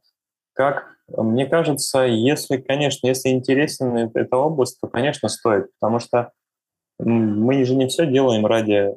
Как 0.53 0.95
мне 1.09 1.47
кажется, 1.47 2.01
если, 2.03 2.59
конечно, 2.59 3.07
если 3.07 3.31
интересна 3.31 4.11
эта 4.13 4.37
область, 4.37 4.79
то, 4.79 4.89
конечно, 4.89 5.31
стоит, 5.31 5.71
потому 5.81 6.01
что 6.01 6.33
мы 6.99 7.65
же 7.65 7.75
не 7.75 7.89
все 7.89 8.05
делаем 8.07 8.45
ради 8.45 8.95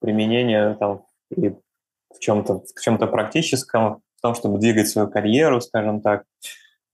применения 0.00 0.74
там, 0.74 1.06
и 1.34 1.48
в 1.48 2.18
чем-то 2.18 2.60
в 2.76 2.80
чем-то 2.80 3.06
практическом, 3.06 4.02
в 4.18 4.20
том, 4.20 4.34
чтобы 4.34 4.58
двигать 4.58 4.88
свою 4.88 5.08
карьеру, 5.08 5.62
скажем 5.62 6.02
так. 6.02 6.24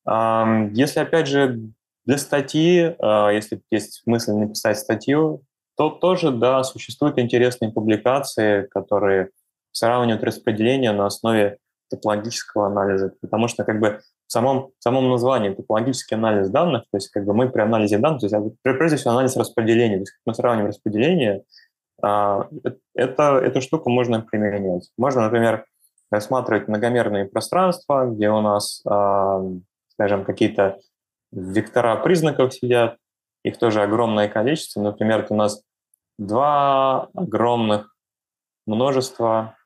Если, 0.07 1.01
опять 1.01 1.27
же, 1.27 1.73
для 2.09 2.17
статьи, 2.17 2.97
а, 3.01 3.29
если 3.29 3.61
есть 3.71 4.03
мысль 4.07 4.33
написать 4.33 4.79
статью, 4.79 5.43
то 5.77 5.91
тоже, 5.91 6.31
да, 6.31 6.65
существуют 6.65 7.19
интересные 7.19 7.71
публикации, 7.71 8.63
которые 8.63 9.29
сравнивают 9.73 10.25
распределение 10.25 10.93
на 10.93 11.05
основе 11.05 11.59
топологического 11.91 12.69
анализа, 12.69 13.13
потому 13.21 13.47
что 13.47 13.63
как 13.65 13.79
бы 13.79 14.01
в 14.27 14.33
самом, 14.33 14.71
в 14.79 14.83
самом 14.83 15.11
названии 15.11 15.51
топологический 15.51 16.17
анализ 16.17 16.49
данных, 16.49 16.85
то 16.91 16.97
есть 16.97 17.11
как 17.11 17.27
бы 17.27 17.35
мы 17.35 17.51
при 17.51 17.61
анализе 17.61 17.99
данных, 17.99 18.23
то 18.23 18.27
есть 18.27 18.57
прежде 18.63 18.97
всего 18.97 19.13
анализ 19.13 19.37
распределения, 19.37 19.97
то 19.97 20.03
есть 20.03 20.15
мы 20.25 20.35
сравниваем 20.35 20.69
распределение, 20.69 21.43
а, 22.03 22.49
это, 22.95 23.37
эту 23.37 23.61
штуку 23.61 23.91
можно 23.91 24.23
применять. 24.23 24.91
Можно, 24.97 25.25
например, 25.25 25.67
рассматривать 26.11 26.69
многомерные 26.69 27.27
пространства, 27.27 28.07
где 28.07 28.31
у 28.31 28.41
нас, 28.41 28.81
а, 28.87 29.43
скажем, 29.93 30.25
какие-то 30.25 30.79
вектора 31.33 31.97
признаков 31.97 32.55
сидят, 32.55 32.97
их 33.45 33.59
тоже 33.59 33.83
огромное 33.83 34.29
количество. 34.29 34.81
Например, 34.81 35.27
у 35.31 35.35
нас 35.35 35.63
два 36.19 37.09
огромных 37.15 37.95
множества 38.67 39.57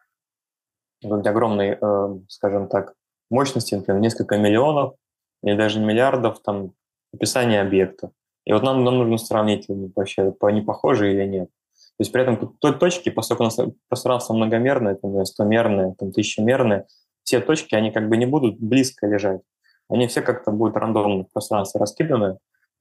огромной, 1.04 1.78
э, 1.80 2.18
скажем 2.28 2.68
так, 2.68 2.94
мощности, 3.30 3.74
например, 3.74 4.00
несколько 4.00 4.38
миллионов 4.38 4.94
или 5.42 5.56
даже 5.56 5.80
миллиардов 5.80 6.40
там 6.42 6.74
описания 7.12 7.60
объекта. 7.60 8.12
И 8.44 8.52
вот 8.52 8.62
нам, 8.62 8.84
нам 8.84 8.98
нужно 8.98 9.18
сравнить, 9.18 9.66
вообще, 9.68 10.34
они 10.42 10.60
похожи 10.60 11.12
или 11.12 11.26
нет. 11.26 11.48
То 11.48 12.00
есть 12.00 12.12
при 12.12 12.22
этом 12.22 12.56
той 12.58 12.78
точки, 12.78 13.10
поскольку 13.10 13.42
у 13.42 13.46
нас 13.46 13.58
пространство 13.88 14.34
многомерное, 14.34 14.94
там, 14.94 15.24
стомерное, 15.24 15.94
там, 15.98 16.12
тысячемерное, 16.12 16.86
все 17.22 17.40
точки, 17.40 17.74
они 17.74 17.90
как 17.90 18.08
бы 18.08 18.16
не 18.16 18.26
будут 18.26 18.58
близко 18.58 19.06
лежать. 19.06 19.40
Они 19.88 20.06
все 20.06 20.22
как-то 20.22 20.50
будут 20.50 20.76
рандомно 20.76 21.24
в 21.24 21.32
пространстве 21.32 21.80
раскиданы, 21.80 22.38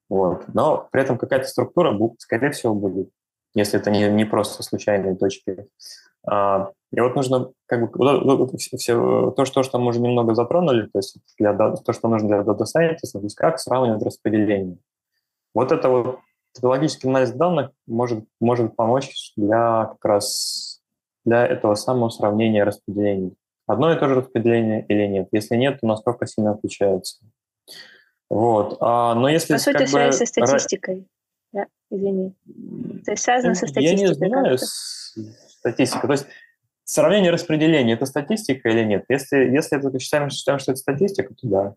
вот. 0.10 0.46
но 0.54 0.88
при 0.92 1.02
этом 1.02 1.18
какая-то 1.18 1.48
структура, 1.48 1.98
скорее 2.20 2.52
всего, 2.52 2.74
будет, 2.74 3.10
если 3.54 3.80
это 3.80 3.92
не, 3.92 4.10
не 4.10 4.26
просто 4.26 4.64
случайные 4.64 5.16
точки. 5.16 5.68
А, 6.26 6.72
и 6.92 7.00
вот 7.00 7.16
нужно, 7.16 7.52
как 7.66 7.92
бы, 7.92 8.58
все, 8.58 9.32
то, 9.32 9.46
что, 9.46 9.64
что 9.64 9.80
мы 9.80 9.88
уже 9.88 10.00
немного 10.00 10.36
затронули, 10.36 10.84
то 10.84 11.00
есть 11.00 11.18
для, 11.38 11.54
то, 11.54 11.94
что 11.94 12.08
нужно 12.08 12.28
для 12.28 12.44
дата 12.44 12.64
scientist, 12.64 13.12
то 13.14 13.20
есть 13.20 13.36
как 13.36 13.60
сравнивать 13.60 14.04
распределение. 14.04 14.78
Вот 15.54 15.72
это 15.72 15.90
вот 15.90 16.20
Методологический 16.54 17.10
анализ 17.10 17.32
данных 17.32 17.72
может, 17.88 18.26
может 18.42 18.76
помочь 18.76 19.32
для 19.38 19.86
как 19.86 20.04
раз 20.04 20.82
для 21.24 21.46
этого 21.48 21.76
самого 21.76 22.10
сравнения 22.10 22.66
распределений. 22.66 23.36
Одно 23.72 23.94
и 23.94 24.00
то 24.00 24.08
же 24.08 24.16
распределение 24.16 24.86
или 24.88 25.08
нет? 25.08 25.30
Если 25.32 25.56
нет, 25.56 25.80
то 25.80 25.88
насколько 25.88 26.26
сильно 26.26 26.52
отличаются? 26.52 27.20
Вот. 28.30 28.78
А, 28.80 29.14
но 29.16 29.30
если 29.30 29.54
По 29.54 29.60
сути, 29.60 29.86
связь 29.86 30.20
бы... 30.20 30.26
со 30.26 30.26
статистикой. 30.26 31.08
Да, 31.52 31.66
извини. 31.90 32.34
То 33.06 33.12
есть 33.12 33.24
связано 33.24 33.56
со 33.56 33.68
статистикой. 33.68 34.04
Я 34.04 34.10
не 34.10 34.14
знаю 34.14 34.58
статистика. 35.62 36.08
То 36.08 36.14
есть 36.14 36.28
сравнение 36.84 37.32
распределения– 37.32 37.94
это 37.96 38.06
статистика 38.06 38.70
или 38.70 38.84
нет? 38.84 39.06
Если, 39.10 39.38
если 39.38 39.78
это 39.78 40.00
считаем, 40.00 40.30
считаем, 40.30 40.60
что 40.60 40.72
это 40.72 40.80
статистика, 40.80 41.34
то 41.34 41.48
да. 41.48 41.76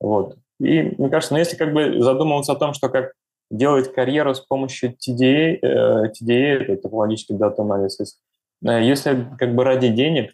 Вот. 0.00 0.36
И 0.60 0.94
мне 0.98 1.08
кажется, 1.08 1.34
ну, 1.34 1.38
если 1.38 1.56
как 1.56 1.72
бы 1.72 2.00
задумываться 2.00 2.52
о 2.52 2.56
том, 2.56 2.72
что 2.74 2.88
как 2.88 3.12
делать 3.50 3.92
карьеру 3.92 4.34
с 4.34 4.40
помощью 4.40 4.90
TDA, 4.90 5.58
э, 5.60 6.12
TDA 6.12 6.64
это 6.64 6.82
топологический 6.82 7.36
data 7.36 7.62
анализ, 7.62 7.98
э, 8.00 8.82
если 8.82 9.26
как 9.38 9.54
бы 9.54 9.64
ради 9.64 9.88
денег, 9.88 10.32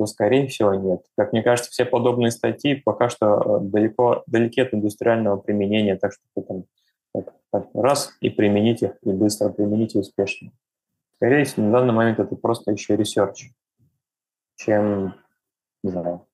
то, 0.00 0.06
скорее 0.06 0.48
всего, 0.48 0.72
нет. 0.72 1.02
Как 1.14 1.32
мне 1.32 1.42
кажется, 1.42 1.70
все 1.70 1.84
подобные 1.84 2.30
статьи 2.30 2.74
пока 2.74 3.10
что 3.10 3.26
э, 3.26 3.64
далеко, 3.64 4.22
далеки 4.26 4.62
от 4.62 4.72
индустриального 4.72 5.36
применения, 5.36 5.94
так 5.96 6.14
что 6.14 6.40
там 6.40 6.64
так, 7.12 7.34
так, 7.52 7.68
раз 7.74 8.16
и 8.22 8.30
применить 8.30 8.80
их, 8.82 8.92
и 9.02 9.10
быстро 9.10 9.50
применить 9.50 9.94
успешно. 9.94 10.52
Скорее 11.16 11.44
всего, 11.44 11.66
на 11.66 11.72
данный 11.72 11.92
момент 11.92 12.18
это 12.18 12.34
просто 12.34 12.72
еще 12.72 12.96
research, 12.96 13.50
чем, 14.56 15.14
не 15.82 15.90
знаю, 15.90 16.26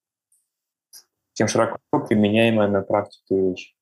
чем 1.33 1.49
широко 1.49 1.79
применяемая 2.07 2.69
на 2.69 2.83
практике 2.83 3.51
вещь. 3.51 3.76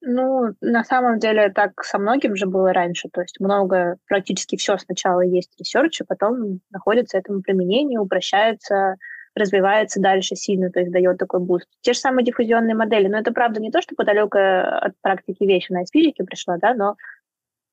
Ну, 0.00 0.54
на 0.60 0.84
самом 0.84 1.18
деле 1.18 1.50
так 1.50 1.82
со 1.82 1.98
многим 1.98 2.36
же 2.36 2.46
было 2.46 2.72
раньше. 2.72 3.08
То 3.12 3.20
есть 3.20 3.40
много, 3.40 3.96
практически 4.06 4.56
все 4.56 4.78
сначала 4.78 5.22
есть 5.22 5.58
research, 5.58 6.00
а 6.00 6.04
потом 6.04 6.60
находится 6.70 7.18
этому 7.18 7.42
применение, 7.42 7.98
упрощается, 7.98 8.96
развивается 9.34 10.00
дальше 10.00 10.36
сильно, 10.36 10.70
то 10.70 10.80
есть 10.80 10.92
дает 10.92 11.18
такой 11.18 11.40
boost. 11.40 11.66
Те 11.80 11.94
же 11.94 11.98
самые 11.98 12.24
диффузионные 12.24 12.76
модели, 12.76 13.08
но 13.08 13.18
это 13.18 13.32
правда 13.32 13.60
не 13.60 13.70
то, 13.70 13.82
что 13.82 13.96
подалеко 13.96 14.38
от 14.38 14.92
практики 15.00 15.44
вещь, 15.44 15.66
она 15.70 15.82
из 15.82 15.90
физики 15.90 16.22
пришла, 16.22 16.58
да, 16.58 16.74
но 16.74 16.96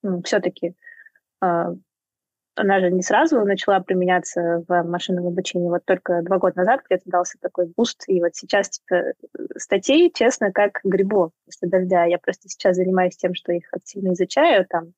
ну, 0.01 0.21
все-таки 0.23 0.75
а, 1.41 1.73
она 2.55 2.79
же 2.79 2.91
не 2.91 3.01
сразу 3.01 3.43
начала 3.45 3.79
применяться 3.79 4.63
в 4.67 4.83
машинном 4.83 5.27
обучении. 5.27 5.69
Вот 5.69 5.83
только 5.85 6.21
два 6.21 6.37
года 6.37 6.57
назад 6.57 6.81
где-то 6.85 7.03
дался 7.05 7.37
такой 7.41 7.71
boost. 7.75 8.03
И 8.07 8.21
вот 8.21 8.35
сейчас 8.35 8.69
типа, 8.69 9.13
статей, 9.57 10.11
честно, 10.13 10.51
как 10.51 10.79
грибов 10.83 11.31
после 11.45 11.69
дождя. 11.69 12.05
Я 12.05 12.17
просто 12.17 12.47
сейчас 12.49 12.77
занимаюсь 12.77 13.17
тем, 13.17 13.35
что 13.35 13.51
их 13.51 13.65
активно 13.71 14.13
изучаю, 14.13 14.65
там, 14.67 14.93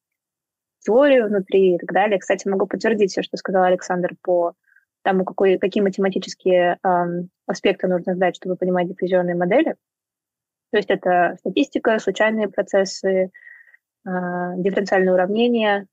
теорию 0.80 1.28
внутри 1.28 1.76
и 1.76 1.78
так 1.78 1.92
далее. 1.92 2.20
Кстати, 2.20 2.48
могу 2.48 2.68
подтвердить 2.68 3.12
все, 3.12 3.24
что 3.24 3.38
сказал 3.38 3.64
Александр 3.64 4.16
по 4.22 4.54
тому, 5.02 5.26
какой, 5.26 5.58
какие 5.58 5.82
математические 5.84 6.78
эм, 6.84 7.30
аспекты 7.46 7.88
нужно 7.88 8.14
знать, 8.16 8.36
чтобы 8.36 8.56
понимать 8.56 8.88
диффузионные 8.88 9.36
модели. 9.36 9.76
То 10.72 10.78
есть 10.78 10.90
это 10.90 11.38
статистика, 11.40 11.98
случайные 12.00 12.50
процессы, 12.50 13.32
э, 14.06 14.10
дифференциальные 14.58 15.14
уравнения, 15.14 15.88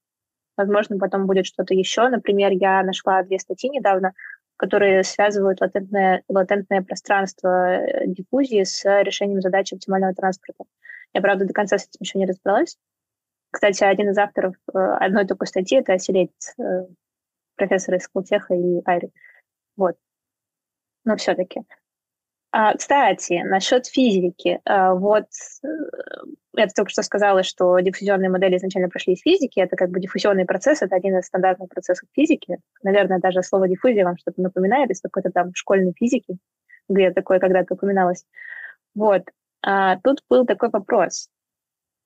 Возможно, 0.56 0.98
потом 0.98 1.26
будет 1.26 1.46
что-то 1.46 1.74
еще. 1.74 2.08
Например, 2.08 2.52
я 2.52 2.82
нашла 2.82 3.22
две 3.22 3.38
статьи 3.38 3.68
недавно, 3.70 4.14
которые 4.56 5.02
связывают 5.02 5.60
латентное, 5.60 6.22
латентное 6.28 6.82
пространство 6.82 7.78
э, 7.78 8.06
диффузии 8.06 8.62
с 8.62 8.84
решением 9.02 9.40
задачи 9.40 9.74
оптимального 9.74 10.14
транспорта. 10.14 10.64
Я, 11.12 11.20
правда, 11.20 11.44
до 11.44 11.52
конца 11.52 11.78
с 11.78 11.88
этим 11.88 11.98
еще 12.00 12.18
не 12.18 12.26
разобралась. 12.26 12.76
Кстати, 13.50 13.84
один 13.84 14.10
из 14.10 14.18
авторов 14.18 14.54
э, 14.72 14.78
одной 14.78 15.26
такой 15.26 15.46
статьи— 15.46 15.78
это 15.80 15.94
Оселедец, 15.94 16.54
э, 16.58 16.86
профессор 17.56 17.96
из 17.96 18.02
Скултеха 18.04 18.54
и 18.54 18.80
Айри. 18.84 19.12
Вот. 19.76 19.96
Но 21.04 21.16
все-таки. 21.16 21.62
А, 22.50 22.76
кстати, 22.76 23.42
насчет 23.44 23.86
физики. 23.86 24.60
А, 24.64 24.94
вот 24.94 25.26
я 26.56 26.66
только 26.68 26.90
что 26.90 27.02
сказала, 27.02 27.42
что 27.42 27.78
диффузионные 27.80 28.30
модели 28.30 28.56
изначально 28.56 28.88
прошли 28.88 29.14
из 29.14 29.20
физики. 29.20 29.60
Это 29.60 29.76
как 29.76 29.90
бы 29.90 30.00
диффузионный 30.00 30.44
процесс, 30.44 30.82
это 30.82 30.96
один 30.96 31.18
из 31.18 31.26
стандартных 31.26 31.68
процессов 31.68 32.08
физики. 32.12 32.58
Наверное, 32.82 33.18
даже 33.18 33.42
слово 33.42 33.68
диффузия 33.68 34.04
вам 34.04 34.16
что-то 34.18 34.40
напоминает 34.40 34.90
из 34.90 35.00
какой-то 35.00 35.30
там 35.30 35.54
школьной 35.54 35.92
физики, 35.96 36.36
где 36.88 37.10
такое 37.10 37.38
когда-то 37.38 37.74
упоминалось. 37.74 38.24
Вот. 38.94 39.22
А 39.62 39.98
тут 40.00 40.22
был 40.28 40.46
такой 40.46 40.70
вопрос. 40.70 41.28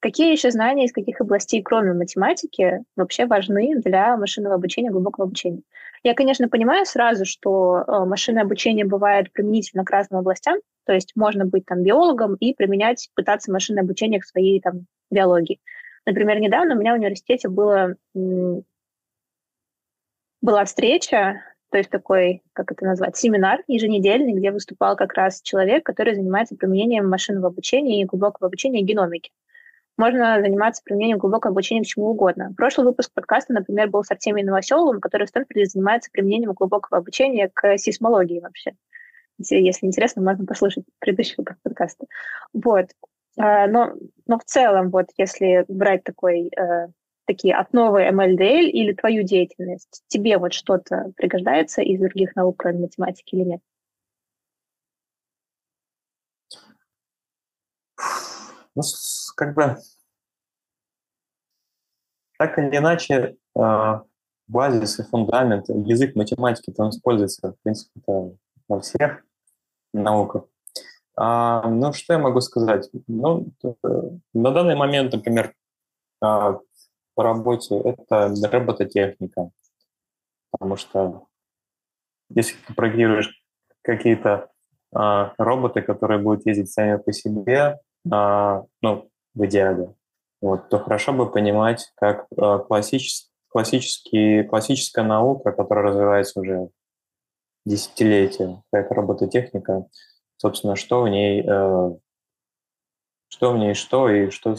Какие 0.00 0.30
еще 0.30 0.50
знания 0.50 0.84
из 0.84 0.92
каких 0.92 1.20
областей, 1.20 1.60
кроме 1.60 1.92
математики, 1.92 2.84
вообще 2.94 3.26
важны 3.26 3.74
для 3.80 4.16
машинного 4.16 4.54
обучения, 4.54 4.90
глубокого 4.90 5.26
обучения? 5.26 5.62
Я, 6.02 6.14
конечно, 6.14 6.48
понимаю 6.48 6.86
сразу, 6.86 7.24
что 7.24 7.84
э, 7.86 8.04
машинное 8.04 8.42
обучение 8.42 8.84
бывает 8.84 9.32
применительно 9.32 9.84
к 9.84 9.90
разным 9.90 10.20
областям, 10.20 10.58
то 10.86 10.92
есть 10.92 11.12
можно 11.16 11.44
быть 11.44 11.66
там 11.66 11.82
биологом 11.82 12.34
и 12.36 12.54
применять, 12.54 13.10
пытаться 13.14 13.52
машинное 13.52 13.82
обучение 13.82 14.20
к 14.20 14.24
своей 14.24 14.60
там 14.60 14.86
биологии. 15.10 15.60
Например, 16.06 16.38
недавно 16.38 16.74
у 16.74 16.78
меня 16.78 16.94
в 16.94 16.98
университете 16.98 17.48
было, 17.48 17.96
была 20.40 20.64
встреча, 20.64 21.42
то 21.70 21.76
есть 21.76 21.90
такой, 21.90 22.42
как 22.54 22.72
это 22.72 22.84
назвать, 22.86 23.16
семинар 23.16 23.62
еженедельный, 23.66 24.32
где 24.32 24.50
выступал 24.50 24.96
как 24.96 25.12
раз 25.12 25.42
человек, 25.42 25.84
который 25.84 26.14
занимается 26.14 26.56
применением 26.56 27.08
машинного 27.08 27.48
обучения 27.48 28.00
и 28.00 28.06
глубокого 28.06 28.46
обучения 28.46 28.82
геномики 28.82 29.30
можно 29.98 30.40
заниматься 30.40 30.82
применением 30.82 31.18
глубокого 31.18 31.50
обучения 31.50 31.82
к 31.82 31.86
чему 31.86 32.06
угодно. 32.06 32.54
Прошлый 32.56 32.86
выпуск 32.86 33.10
подкаста, 33.12 33.52
например, 33.52 33.90
был 33.90 34.04
с 34.04 34.10
Артемием 34.10 34.46
Новоселовым, 34.46 35.00
который 35.00 35.26
в 35.26 35.28
Стэнфорде 35.28 35.66
занимается 35.66 36.10
применением 36.10 36.52
глубокого 36.52 36.98
обучения 36.98 37.50
к 37.52 37.76
сейсмологии 37.76 38.40
вообще. 38.40 38.72
Если 39.38 39.86
интересно, 39.86 40.22
можно 40.22 40.46
послушать 40.46 40.84
предыдущий 40.98 41.34
выпуск 41.36 41.58
подкаста. 41.62 42.06
Вот. 42.52 42.86
А, 43.36 43.66
но, 43.66 43.94
но 44.26 44.38
в 44.38 44.44
целом, 44.44 44.90
вот 44.90 45.06
если 45.16 45.64
брать 45.68 46.04
такой, 46.04 46.48
э, 46.48 46.88
такие 47.26 47.54
основы 47.54 48.02
MLDL 48.08 48.66
или 48.66 48.92
твою 48.92 49.22
деятельность, 49.22 50.02
тебе 50.08 50.38
вот 50.38 50.54
что-то 50.54 51.12
пригождается 51.16 51.82
из 51.82 52.00
других 52.00 52.34
наук, 52.34 52.56
кроме 52.58 52.80
математики 52.80 53.34
или 53.34 53.44
нет? 53.44 53.60
Ну, 58.78 58.84
как 59.34 59.56
бы 59.56 59.76
так 62.38 62.56
или 62.60 62.76
иначе, 62.76 63.36
а, 63.58 64.04
базис 64.46 65.00
и 65.00 65.02
фундамент, 65.02 65.68
язык 65.68 66.14
математики, 66.14 66.72
он 66.78 66.90
используется, 66.90 67.54
в 67.54 67.62
принципе, 67.64 68.00
во 68.68 68.80
всех 68.80 69.24
науках. 69.92 70.44
А, 71.16 71.68
ну, 71.68 71.92
что 71.92 72.12
я 72.12 72.20
могу 72.20 72.40
сказать? 72.40 72.88
Ну, 73.08 73.50
на 74.32 74.52
данный 74.52 74.76
момент, 74.76 75.12
например, 75.12 75.54
а, 76.20 76.60
по 77.16 77.24
работе 77.24 77.80
это 77.80 78.32
робототехника, 78.48 79.50
потому 80.52 80.76
что 80.76 81.26
если 82.28 82.54
ты 82.64 82.74
программируешь 82.74 83.42
какие-то 83.82 84.52
роботы, 84.92 85.82
которые 85.82 86.20
будут 86.20 86.46
ездить 86.46 86.70
сами 86.70 86.96
по 86.96 87.12
себе, 87.12 87.80
а, 88.10 88.64
ну, 88.82 89.10
в 89.34 89.46
идеале, 89.46 89.94
вот, 90.40 90.68
то 90.68 90.78
хорошо 90.78 91.12
бы 91.12 91.30
понимать, 91.30 91.92
как 91.96 92.26
а, 92.36 92.58
классический, 92.58 93.30
классический, 93.48 94.42
классическая 94.44 95.04
наука, 95.04 95.52
которая 95.52 95.86
развивается 95.86 96.40
уже 96.40 96.70
десятилетия, 97.64 98.62
как 98.72 98.90
робототехника, 98.90 99.86
собственно, 100.36 100.76
что 100.76 101.02
в 101.02 101.08
ней, 101.08 101.42
э, 101.46 101.90
что 103.28 103.52
в 103.52 103.58
ней 103.58 103.74
что 103.74 104.08
и 104.08 104.30
что 104.30 104.56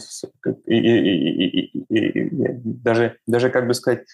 и, 0.66 0.76
и, 0.76 1.64
и, 1.64 1.96
и, 1.96 2.30
даже 2.62 3.18
даже 3.26 3.50
как 3.50 3.66
бы 3.66 3.74
сказать 3.74 4.06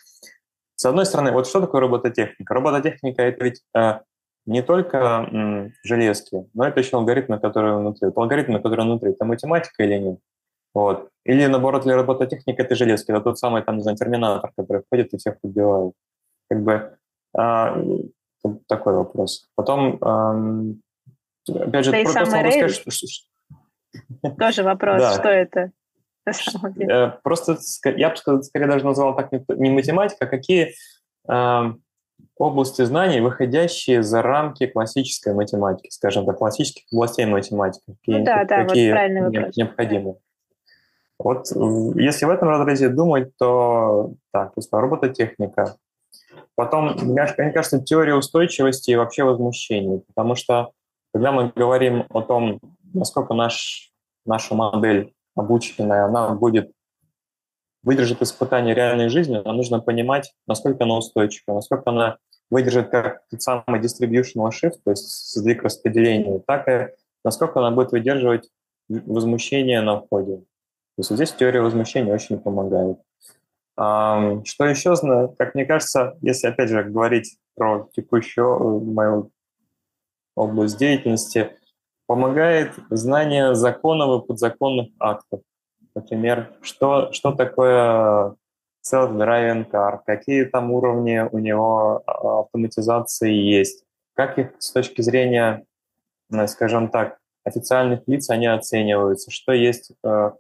с 0.77 0.85
одной 0.85 1.07
стороны, 1.07 1.33
вот 1.33 1.47
что 1.47 1.61
такое 1.61 1.81
робототехника? 1.81 2.53
Робототехника– 2.53 3.23
это 3.23 3.45
ведь 3.45 3.63
э, 3.75 4.01
не 4.47 4.63
только 4.63 5.71
железки, 5.83 6.47
но 6.55 6.67
это 6.67 6.81
еще 6.81 6.97
алгоритмы, 6.97 7.39
которые 7.39 7.77
внутри. 7.77 8.07
Вот 8.07 8.19
алгоритмы, 8.19 8.61
которые 8.61 8.87
внутри, 8.87 9.11
это 9.13 9.25
математика 9.25 9.83
или 9.83 9.99
нет? 9.99 10.19
Вот. 10.75 11.09
Или, 11.25 11.47
наоборот, 11.47 11.85
для 11.85 11.97
робототехники 11.97 12.61
это 12.61 12.75
железки, 12.75 13.11
это 13.11 13.21
тот 13.21 13.39
самый, 13.39 13.63
там, 13.63 13.77
не 13.77 13.83
знаю, 13.83 13.97
терминатор, 13.97 14.53
который 14.57 14.83
входит 14.83 15.13
и 15.15 15.17
всех 15.17 15.37
убивает. 15.43 15.95
Как 16.49 16.63
бы 16.63 16.97
а, 17.37 17.83
такой 18.69 18.95
вопрос. 18.95 19.49
Потом, 19.55 19.99
а, 20.01 20.37
опять 21.49 21.85
же, 21.85 21.91
да 21.91 22.03
просто, 22.03 22.21
могу 22.21 22.51
сказать, 22.51 22.71
что, 22.73 22.91
что... 22.91 23.07
Тоже 24.39 24.63
вопрос, 24.63 25.01
да. 25.01 25.13
что 25.15 25.29
это? 25.29 25.73
Э, 26.27 27.11
просто 27.23 27.57
я 27.85 28.11
бы 28.11 28.43
скорее 28.43 28.67
даже 28.67 28.85
назвал 28.85 29.15
так 29.15 29.31
не 29.33 29.71
математика, 29.71 30.25
а 30.25 30.29
какие 30.29 30.75
э, 31.29 31.75
области 32.39 32.83
знаний, 32.83 33.21
выходящие 33.21 34.03
за 34.03 34.23
рамки 34.23 34.67
классической 34.67 35.35
математики, 35.35 35.89
скажем 35.91 36.27
так, 36.27 36.39
классических 36.39 36.85
областей 36.93 37.27
математики. 37.27 37.85
Какие, 37.87 38.19
ну 38.19 38.25
да, 38.25 38.45
да, 38.45 38.65
какие 38.65 38.93
вот 38.93 39.57
необходимы. 39.57 40.17
Вот 41.19 41.47
если 41.95 42.27
в 42.27 42.31
этом 42.31 42.49
разрезе 42.49 42.91
думать, 42.91 43.35
то 43.39 44.13
так, 44.33 44.49
то 44.55 44.59
есть 44.59 44.69
робототехника. 44.71 45.77
Потом, 46.55 46.95
мне 47.03 47.27
кажется, 47.27 47.81
теория 47.81 48.15
устойчивости 48.15 48.91
и 48.91 48.97
вообще 48.97 49.25
возмущений, 49.25 50.03
потому 50.07 50.35
что 50.35 50.73
когда 51.13 51.33
мы 51.33 51.53
говорим 51.55 52.05
о 52.11 52.21
том, 52.21 52.61
насколько 52.93 53.33
наш, 53.33 53.93
наша 54.27 54.55
модель 54.55 55.15
обученная, 55.35 56.05
она 56.05 56.31
будет 56.31 56.73
выдержит 57.87 58.21
испытание 58.21 58.75
реальной 58.75 59.09
жизни, 59.09 59.41
нам 59.43 59.57
нужно 59.57 59.81
понимать, 59.81 60.35
насколько 60.47 60.85
она 60.85 60.99
устойчива, 60.99 61.55
насколько 61.55 61.91
она 61.91 62.19
выдержит 62.51 62.91
как 62.91 63.23
тот 63.31 63.41
самый 63.41 63.81
distributional 63.81 64.51
shift, 64.51 64.81
то 64.85 64.91
есть 64.91 65.35
сдвиг 65.35 65.63
распределения, 65.63 66.41
так 66.47 66.69
и 66.69 66.89
насколько 67.25 67.61
она 67.61 67.71
будет 67.71 67.93
выдерживать 67.93 68.51
возмущение 68.89 69.81
на 69.83 70.01
входе. 70.01 70.39
То 70.39 70.99
есть 70.99 71.11
здесь 71.11 71.33
теория 71.33 71.61
возмущения 71.61 72.13
очень 72.13 72.39
помогает. 72.39 72.99
Что 73.77 74.65
еще, 74.65 74.95
как 75.39 75.55
мне 75.55 75.65
кажется, 75.65 76.17
если 76.23 76.49
опять 76.49 76.71
же 76.71 76.83
говорить 76.83 77.39
про 77.55 77.89
текущую 77.95 78.47
э, 78.47 78.85
мою 78.85 79.31
область 80.35 80.79
деятельности, 80.79 81.51
помогает 82.07 82.73
знание 82.91 83.55
законов 83.55 84.25
и 84.25 84.27
подзаконных 84.27 84.89
актов. 84.99 85.41
Например, 85.97 86.53
что, 86.61 87.11
что 87.13 87.33
такое 87.33 88.37
self-driving 88.87 89.71
car, 89.71 90.01
какие 90.05 90.45
там 90.45 90.71
уровни 90.71 91.27
у 91.33 91.39
него 91.39 92.03
а, 92.07 92.41
автоматизации 92.41 93.33
есть, 93.33 93.83
как 94.13 94.39
их 94.39 94.53
с 94.59 94.73
точки 94.73 95.01
зрения, 95.01 95.65
скажем 96.49 96.91
так, 96.91 97.17
официальных 97.45 98.03
лиц 98.07 98.29
они 98.29 98.47
оцениваются, 98.47 99.31
что 99.31 99.53
есть 99.53 99.93
э, 100.05 100.33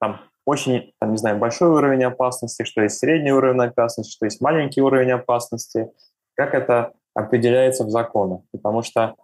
там 0.00 0.20
очень, 0.44 0.92
там, 0.98 1.12
не 1.12 1.18
знаю, 1.18 1.38
большой 1.38 1.68
уровень 1.68 2.02
опасности, 2.02 2.64
что 2.64 2.82
есть 2.82 2.98
средний 2.98 3.30
уровень 3.30 3.62
опасности, 3.62 4.10
что 4.10 4.24
есть 4.24 4.40
маленький 4.40 4.80
уровень 4.80 5.12
опасности, 5.12 5.88
как 6.34 6.54
это 6.54 6.94
определяется 7.14 7.84
в 7.84 7.90
законах. 7.90 8.40
Потому 8.50 8.82
что 8.82 9.14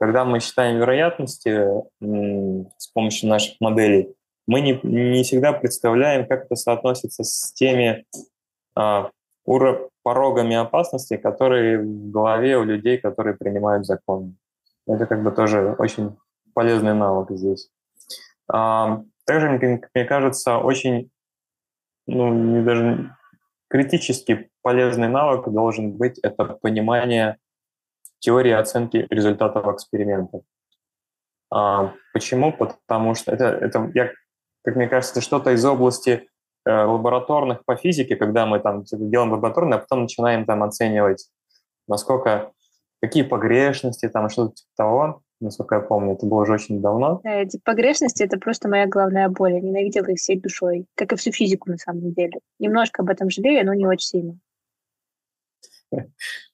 когда 0.00 0.24
мы 0.24 0.40
считаем 0.40 0.78
вероятности 0.78 1.64
с 2.00 2.88
помощью 2.88 3.28
наших 3.28 3.60
моделей, 3.60 4.16
мы 4.52 4.60
не, 4.60 4.78
не 4.82 5.22
всегда 5.22 5.54
представляем, 5.54 6.26
как 6.26 6.44
это 6.44 6.56
соотносится 6.56 7.24
с 7.24 7.54
теми 7.54 8.04
а, 8.74 9.10
уро- 9.48 9.88
порогами 10.02 10.56
опасности, 10.56 11.16
которые 11.16 11.78
в 11.78 12.10
голове 12.10 12.58
у 12.58 12.64
людей, 12.64 12.98
которые 12.98 13.34
принимают 13.34 13.86
законы. 13.86 14.34
Это 14.86 15.06
как 15.06 15.22
бы 15.22 15.30
тоже 15.32 15.74
очень 15.78 16.18
полезный 16.52 16.92
навык 16.92 17.30
здесь. 17.30 17.70
А, 18.46 19.02
также, 19.24 19.48
мне, 19.48 19.80
мне 19.94 20.04
кажется, 20.04 20.58
очень, 20.58 21.10
ну, 22.06 22.28
не 22.28 22.62
даже 22.62 23.16
критически 23.70 24.50
полезный 24.60 25.08
навык 25.08 25.48
должен 25.48 25.92
быть 25.92 26.18
это 26.18 26.44
понимание 26.44 27.38
теории 28.18 28.52
оценки 28.52 29.06
результатов 29.08 29.66
экспериментов. 29.66 30.42
А, 31.50 31.94
почему? 32.12 32.52
Потому 32.52 33.14
что 33.14 33.32
это, 33.32 33.46
это 33.46 33.90
я, 33.94 34.10
как 34.62 34.76
мне 34.76 34.88
кажется, 34.88 35.14
это 35.14 35.20
что-то 35.20 35.52
из 35.52 35.64
области 35.64 36.28
э, 36.64 36.70
лабораторных 36.70 37.64
по 37.64 37.76
физике, 37.76 38.16
когда 38.16 38.46
мы 38.46 38.60
там 38.60 38.84
делаем 38.84 39.32
лабораторное, 39.32 39.78
а 39.78 39.80
потом 39.80 40.02
начинаем 40.02 40.44
там 40.44 40.62
оценивать, 40.62 41.28
насколько, 41.88 42.52
какие 43.00 43.22
погрешности, 43.22 44.08
там 44.08 44.28
что-то 44.28 44.54
типа 44.54 44.70
того 44.76 45.22
насколько 45.42 45.74
я 45.74 45.80
помню. 45.80 46.14
Это 46.14 46.26
было 46.26 46.42
уже 46.42 46.54
очень 46.54 46.80
давно. 46.80 47.20
Да, 47.22 47.42
эти 47.42 47.60
погрешности— 47.62 48.22
это 48.24 48.38
просто 48.38 48.68
моя 48.68 48.86
главная 48.86 49.28
боль. 49.28 49.54
Я 49.54 49.60
ненавидела 49.60 50.06
их 50.06 50.18
всей 50.18 50.40
душой, 50.40 50.86
как 50.94 51.12
и 51.12 51.16
всю 51.16 51.32
физику 51.32 51.70
на 51.70 51.76
самом 51.76 52.12
деле. 52.12 52.40
Немножко 52.58 53.02
об 53.02 53.10
этом 53.10 53.28
жалею, 53.28 53.66
но 53.66 53.74
не 53.74 53.86
очень 53.86 54.08
сильно. 54.08 54.38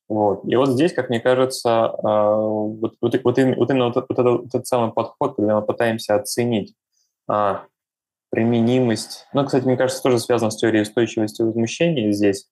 Вот. 0.09 0.43
И 0.47 0.57
вот 0.57 0.71
здесь, 0.71 0.95
как 0.95 1.11
мне 1.11 1.21
кажется, 1.21 1.93
вот, 2.03 2.95
вот, 3.03 3.13
вот, 3.13 3.25
вот 3.25 3.39
именно 3.39 3.87
вот, 3.89 3.97
вот, 3.97 4.11
этот, 4.11 4.25
вот 4.25 4.47
этот 4.47 4.67
самый 4.67 4.91
подход, 4.91 5.37
когда 5.37 5.61
мы 5.61 5.67
пытаемся 5.67 6.15
оценить 6.15 6.75
а, 7.29 7.67
применимость, 8.31 9.26
ну, 9.33 9.45
кстати, 9.45 9.64
мне 9.64 9.76
кажется, 9.76 10.03
тоже 10.03 10.18
связано 10.18 10.51
с 10.51 10.57
теорией 10.57 10.83
устойчивости 10.83 11.43
возмущения 11.43 12.12
здесь. 12.12 12.49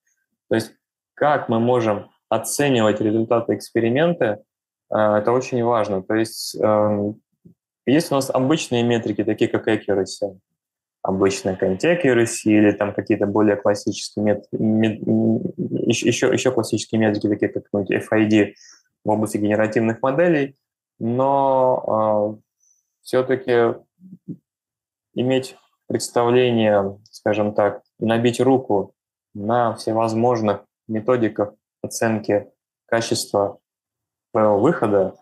То 0.48 0.54
есть 0.54 0.72
как 1.14 1.48
мы 1.48 1.60
можем 1.60 2.10
оценивать 2.28 3.00
результаты 3.00 3.54
эксперимента 3.54 4.42
а, 4.90 5.18
это 5.18 5.32
очень 5.32 5.62
важно. 5.64 6.02
То 6.02 6.14
есть 6.14 6.56
эм, 6.60 7.20
есть 7.86 8.10
у 8.10 8.14
нас 8.14 8.30
обычные 8.30 8.82
метрики, 8.82 9.24
такие 9.24 9.48
как 9.48 9.68
accuracy, 9.68 10.38
обычная 11.02 11.56
content 11.56 11.80
accuracy 11.80 12.50
или 12.50 12.72
там 12.72 12.94
какие-то 12.94 13.26
более 13.26 13.56
классические 13.56 14.24
метрики, 14.24 14.56
мет, 14.60 15.00
еще, 15.86 16.32
еще 16.32 16.50
классические 16.50 17.00
метрики, 17.00 17.28
такие 17.28 17.48
как 17.48 17.64
FID 17.72 18.54
в 19.04 19.10
области 19.10 19.36
генеративных 19.38 20.02
моделей, 20.02 20.56
но 20.98 22.38
э, 22.38 22.50
все-таки 23.02 23.76
иметь 25.14 25.56
представление, 25.86 26.98
скажем 27.10 27.54
так, 27.54 27.82
и 27.98 28.04
набить 28.04 28.40
руку 28.40 28.94
на 29.34 29.74
всевозможных 29.74 30.64
методиках 30.88 31.54
оценки 31.82 32.50
качества 32.86 33.58
своего 34.30 34.58
выхода 34.58 35.14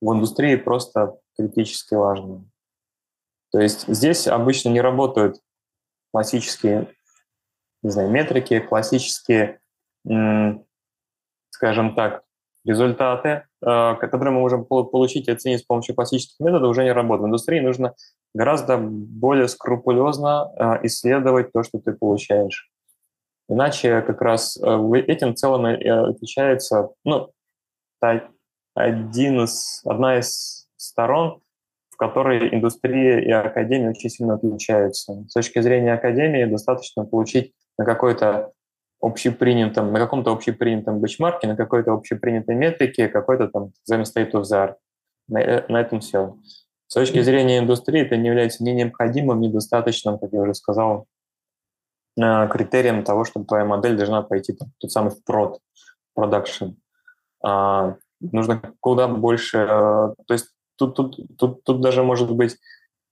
в 0.00 0.12
индустрии 0.12 0.56
просто 0.56 1.18
критически 1.36 1.94
важно. 1.94 2.44
То 3.52 3.60
есть 3.60 3.86
здесь 3.88 4.28
обычно 4.28 4.68
не 4.70 4.80
работают 4.80 5.40
классические, 6.12 6.94
не 7.82 7.90
знаю, 7.90 8.10
метрики, 8.10 8.60
классические, 8.60 9.60
скажем 11.50 11.94
так, 11.94 12.22
результаты, 12.64 13.46
которые 13.60 14.32
мы 14.32 14.40
можем 14.40 14.64
получить 14.64 15.28
и 15.28 15.32
оценить 15.32 15.60
с 15.60 15.64
помощью 15.64 15.94
классических 15.94 16.40
методов, 16.40 16.70
уже 16.70 16.84
не 16.84 16.92
работают. 16.92 17.24
В 17.24 17.28
индустрии 17.28 17.60
нужно 17.60 17.94
гораздо 18.34 18.78
более 18.78 19.48
скрупулезно 19.48 20.50
э, 20.56 20.86
исследовать 20.86 21.52
то, 21.52 21.62
что 21.62 21.78
ты 21.78 21.92
получаешь. 21.92 22.70
Иначе 23.48 24.00
как 24.02 24.22
раз 24.22 24.56
э, 24.56 24.92
этим 25.06 25.34
в 25.34 25.36
целом 25.36 25.66
отличается, 25.66 26.90
ну, 27.04 27.30
один 28.74 29.44
из, 29.44 29.82
одна 29.84 30.18
из 30.18 30.68
сторон, 30.76 31.40
в 31.90 31.96
которой 31.96 32.54
индустрия 32.54 33.18
и 33.18 33.30
академия 33.30 33.90
очень 33.90 34.10
сильно 34.10 34.34
отличаются. 34.34 35.24
С 35.28 35.32
точки 35.32 35.60
зрения 35.60 35.92
академии 35.92 36.44
достаточно 36.44 37.04
получить 37.04 37.52
на 37.76 37.84
какой-то 37.84 38.52
общепринятом, 39.00 39.92
на 39.92 39.98
каком-то 39.98 40.32
общепринятом 40.32 41.00
бычмарке, 41.00 41.46
на 41.46 41.56
какой-то 41.56 41.92
общепринятой 41.92 42.54
метрике, 42.54 43.08
какой-то 43.08 43.48
там 43.48 43.72
the 43.88 44.02
art. 44.52 44.74
На, 45.28 45.38
э, 45.38 45.64
на 45.68 45.80
этом 45.80 46.00
все. 46.00 46.36
С 46.86 46.94
точки 46.94 47.20
зрения 47.22 47.58
индустрии 47.58 48.02
это 48.02 48.16
не 48.16 48.28
является 48.28 48.64
ни 48.64 48.70
необходимым, 48.70 49.40
ни 49.40 49.48
достаточным, 49.48 50.18
как 50.18 50.32
я 50.32 50.40
уже 50.40 50.54
сказал, 50.54 51.06
э, 52.20 52.48
критерием 52.48 53.04
того, 53.04 53.24
чтобы 53.24 53.46
твоя 53.46 53.64
модель 53.64 53.96
должна 53.96 54.22
пойти 54.22 54.52
там, 54.52 54.72
тот 54.78 54.90
самый 54.90 55.10
в 55.10 55.24
прод, 55.24 55.60
продакшн. 56.14 56.70
А, 57.42 57.96
нужно 58.20 58.60
куда 58.80 59.08
больше... 59.08 59.58
Э, 59.58 60.14
то 60.26 60.34
есть 60.34 60.48
тут, 60.76 60.94
тут, 60.96 61.16
тут, 61.38 61.64
тут 61.64 61.80
даже 61.80 62.02
может 62.02 62.30
быть 62.30 62.58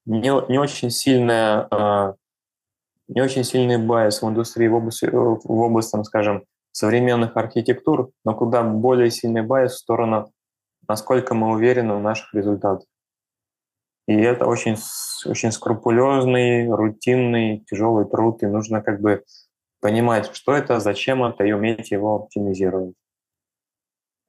не, 0.04 0.50
не 0.50 0.58
очень 0.58 0.90
сильная 0.90 2.16
не 3.08 3.20
очень 3.22 3.44
сильный 3.44 3.78
bias 3.78 4.22
в 4.22 4.28
индустрии 4.28 4.68
в 4.68 4.74
области, 4.74 5.06
э, 5.06 5.10
в 5.10 5.60
области 5.60 5.92
там, 5.92 6.04
скажем, 6.04 6.44
современных 6.72 7.36
архитектур, 7.36 8.10
но 8.24 8.34
куда 8.34 8.62
более 8.62 9.10
сильный 9.10 9.42
bias 9.42 9.72
в 9.72 9.78
сторону, 9.78 10.30
насколько 10.86 11.34
мы 11.34 11.50
уверены 11.50 11.94
в 11.94 12.02
наших 12.02 12.32
результатах. 12.34 12.86
И 14.06 14.14
это 14.14 14.46
очень, 14.46 14.76
очень 15.26 15.52
скрупулезный, 15.52 16.68
рутинный, 16.68 17.64
тяжелый 17.68 18.06
труд, 18.06 18.42
и 18.42 18.46
нужно 18.46 18.80
как 18.80 19.00
бы 19.00 19.22
понимать, 19.80 20.34
что 20.34 20.54
это, 20.54 20.80
зачем 20.80 21.24
это, 21.24 21.44
и 21.44 21.52
уметь 21.52 21.90
его 21.90 22.14
оптимизировать. 22.16 22.94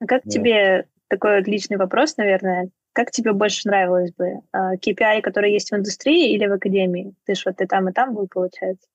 А 0.00 0.06
как 0.06 0.22
да. 0.24 0.30
тебе 0.30 0.86
такой 1.08 1.42
личный 1.42 1.76
вопрос, 1.76 2.16
наверное, 2.16 2.70
как 2.92 3.10
тебе 3.10 3.32
больше 3.32 3.68
нравилось 3.68 4.12
бы? 4.12 4.40
KPI, 4.54 5.18
а, 5.18 5.22
которые 5.22 5.52
есть 5.52 5.70
в 5.70 5.74
индустрии 5.74 6.32
или 6.32 6.46
в 6.46 6.52
академии? 6.52 7.14
Ты 7.24 7.34
же 7.34 7.42
вот 7.46 7.60
и 7.60 7.66
там, 7.66 7.88
и 7.88 7.92
там 7.92 8.14
был, 8.14 8.28
получается. 8.28 8.88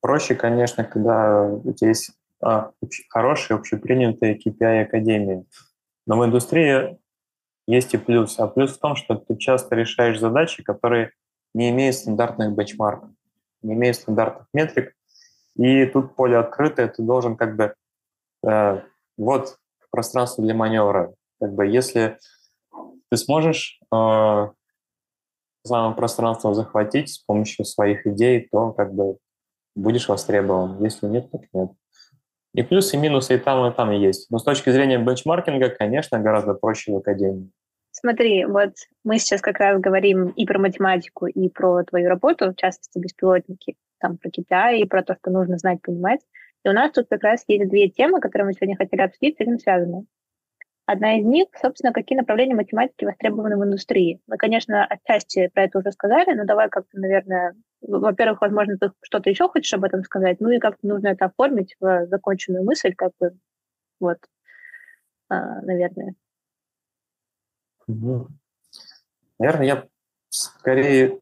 Проще, 0.00 0.34
конечно, 0.34 0.84
когда 0.84 1.44
у 1.46 1.72
тебя 1.72 1.88
есть 1.88 2.10
а, 2.40 2.72
хорошие 3.08 3.56
общепринятые 3.56 4.38
KPI 4.38 4.82
академии. 4.82 5.46
Но 6.06 6.18
в 6.18 6.24
индустрии 6.24 6.98
есть 7.66 7.94
и 7.94 7.98
плюс. 7.98 8.38
А 8.38 8.48
плюс 8.48 8.76
в 8.76 8.80
том, 8.80 8.96
что 8.96 9.14
ты 9.14 9.36
часто 9.36 9.74
решаешь 9.74 10.18
задачи, 10.18 10.62
которые 10.62 11.12
не 11.54 11.70
имеют 11.70 11.96
стандартных 11.96 12.54
бенчмарков, 12.54 13.10
не 13.62 13.74
имеют 13.74 13.96
стандартных 13.96 14.46
метрик. 14.52 14.94
И 15.56 15.86
тут 15.86 16.16
поле 16.16 16.36
открытое, 16.36 16.88
ты 16.88 17.02
должен 17.02 17.36
как 17.36 17.56
бы... 17.56 17.74
Э, 18.46 18.80
вот 19.16 19.58
пространство 19.90 20.42
для 20.42 20.54
маневра. 20.54 21.14
Как 21.40 21.54
бы 21.54 21.66
если 21.66 22.18
ты 23.14 23.18
сможешь 23.18 23.78
э, 23.92 24.46
пространство 25.62 26.52
захватить 26.52 27.10
с 27.10 27.18
помощью 27.18 27.64
своих 27.64 28.06
идей, 28.08 28.48
то 28.50 28.72
как 28.72 28.92
бы 28.92 29.18
будешь 29.76 30.08
востребован. 30.08 30.82
Если 30.82 31.06
нет, 31.06 31.30
так 31.30 31.42
нет. 31.52 31.70
И 32.54 32.62
плюсы, 32.62 32.96
и 32.96 32.98
минусы 32.98 33.36
и 33.36 33.38
там, 33.38 33.70
и 33.70 33.74
там 33.74 33.92
есть. 33.92 34.30
Но 34.30 34.38
с 34.38 34.44
точки 34.44 34.70
зрения 34.70 34.98
бенчмаркинга, 34.98 35.70
конечно, 35.70 36.18
гораздо 36.18 36.54
проще 36.54 36.92
в 36.92 36.96
академии. 36.96 37.50
Смотри, 37.92 38.44
вот 38.46 38.72
мы 39.04 39.18
сейчас 39.18 39.40
как 39.40 39.58
раз 39.58 39.80
говорим 39.80 40.30
и 40.30 40.44
про 40.44 40.58
математику, 40.58 41.26
и 41.26 41.48
про 41.48 41.84
твою 41.84 42.08
работу, 42.08 42.50
в 42.50 42.56
частности, 42.56 42.98
беспилотники, 42.98 43.76
там 44.00 44.18
про 44.18 44.28
KPI, 44.28 44.78
и 44.78 44.84
про 44.86 45.04
то, 45.04 45.16
что 45.20 45.30
нужно 45.30 45.58
знать, 45.58 45.80
понимать. 45.82 46.20
И 46.64 46.68
у 46.68 46.72
нас 46.72 46.90
тут 46.90 47.06
как 47.08 47.22
раз 47.22 47.44
есть 47.46 47.70
две 47.70 47.88
темы, 47.88 48.20
которые 48.20 48.46
мы 48.46 48.54
сегодня 48.54 48.76
хотели 48.76 49.02
обсудить, 49.02 49.36
с 49.36 49.40
этим 49.40 49.60
связаны. 49.60 50.06
Одна 50.86 51.18
из 51.18 51.24
них, 51.24 51.48
собственно, 51.60 51.94
какие 51.94 52.18
направления 52.18 52.54
математики 52.54 53.06
востребованы 53.06 53.56
в 53.56 53.64
индустрии. 53.64 54.20
Мы, 54.26 54.36
конечно, 54.36 54.84
отчасти 54.84 55.48
про 55.48 55.64
это 55.64 55.78
уже 55.78 55.92
сказали, 55.92 56.34
но 56.34 56.44
давай 56.44 56.68
как-то, 56.68 56.98
наверное, 56.98 57.54
во-первых, 57.80 58.42
возможно, 58.42 58.76
ты 58.76 58.92
что-то 59.00 59.30
еще 59.30 59.48
хочешь 59.48 59.72
об 59.72 59.84
этом 59.84 60.02
сказать, 60.02 60.40
ну 60.40 60.50
и 60.50 60.58
как-то 60.58 60.86
нужно 60.86 61.08
это 61.08 61.26
оформить 61.26 61.74
в 61.80 62.06
законченную 62.08 62.64
мысль, 62.64 62.94
как 62.94 63.12
бы, 63.18 63.34
вот, 63.98 64.18
а, 65.30 65.62
наверное. 65.62 66.14
Наверное, 67.86 69.66
я 69.66 69.88
скорее, 70.28 71.18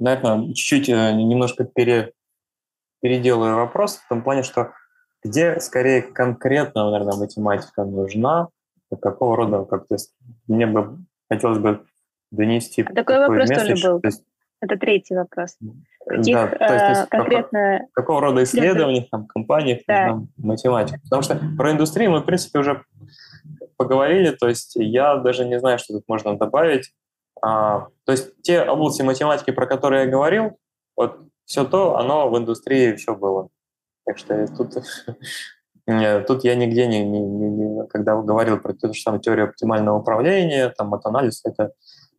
наверное, 0.00 0.46
чуть-чуть 0.54 0.88
э, 0.88 1.12
немножко 1.12 1.64
пере, 1.64 2.14
переделаю 3.00 3.56
вопрос 3.56 3.96
в 3.96 4.08
том 4.08 4.22
плане, 4.22 4.42
что 4.42 4.72
где 5.22 5.60
скорее 5.60 6.02
конкретно, 6.02 6.90
наверное, 6.90 7.16
математика 7.16 7.84
нужна, 7.84 8.48
какого 9.00 9.36
рода, 9.36 9.64
как 9.64 9.86
то 9.86 9.96
мне 10.46 10.66
бы 10.66 10.98
хотелось 11.30 11.58
бы 11.58 11.84
донести. 12.30 12.82
А 12.82 12.94
такой 12.94 13.18
вопрос 13.18 13.48
месседж, 13.48 13.68
тоже 13.68 13.88
был. 13.88 14.00
То 14.00 14.08
есть, 14.08 14.24
Это 14.60 14.76
третий 14.76 15.14
вопрос. 15.14 15.56
Каких, 16.06 16.34
да, 16.34 16.46
то 16.46 16.64
есть, 16.64 16.84
то 16.84 16.88
есть 16.88 17.08
конкретно... 17.10 17.78
Какого, 17.78 17.90
какого 17.92 18.20
рода 18.20 18.42
исследований, 18.44 19.08
там, 19.10 19.26
компаниях, 19.26 19.80
да. 19.86 20.08
там, 20.08 20.28
математика. 20.36 21.00
Потому 21.04 21.22
что 21.22 21.40
про 21.56 21.72
индустрию 21.72 22.10
мы, 22.10 22.20
в 22.20 22.24
принципе, 22.24 22.58
уже 22.60 22.84
поговорили, 23.76 24.30
то 24.30 24.48
есть 24.48 24.72
я 24.76 25.16
даже 25.16 25.44
не 25.44 25.58
знаю, 25.60 25.78
что 25.78 25.94
тут 25.94 26.04
можно 26.08 26.36
добавить. 26.36 26.92
А, 27.40 27.88
то 28.04 28.12
есть 28.12 28.40
те 28.42 28.62
области 28.62 29.02
математики, 29.02 29.52
про 29.52 29.66
которые 29.66 30.04
я 30.04 30.10
говорил, 30.10 30.58
вот 30.96 31.20
все 31.44 31.64
то, 31.64 31.96
оно 31.96 32.28
в 32.28 32.36
индустрии 32.36 32.94
все 32.94 33.14
было. 33.14 33.48
Так 34.08 34.16
что 34.16 34.46
тут, 34.56 34.72
тут 36.26 36.44
я 36.44 36.54
нигде 36.54 36.86
не, 36.86 37.04
не, 37.04 37.20
не, 37.20 37.50
не 37.50 37.86
когда 37.88 38.16
говорил 38.16 38.58
про 38.58 38.72
ту 38.72 38.94
же 38.94 39.02
самую 39.02 39.20
теорию 39.20 39.48
оптимального 39.48 39.98
управления, 39.98 40.70
там, 40.70 40.88
матанализ, 40.88 41.42
это, 41.44 41.74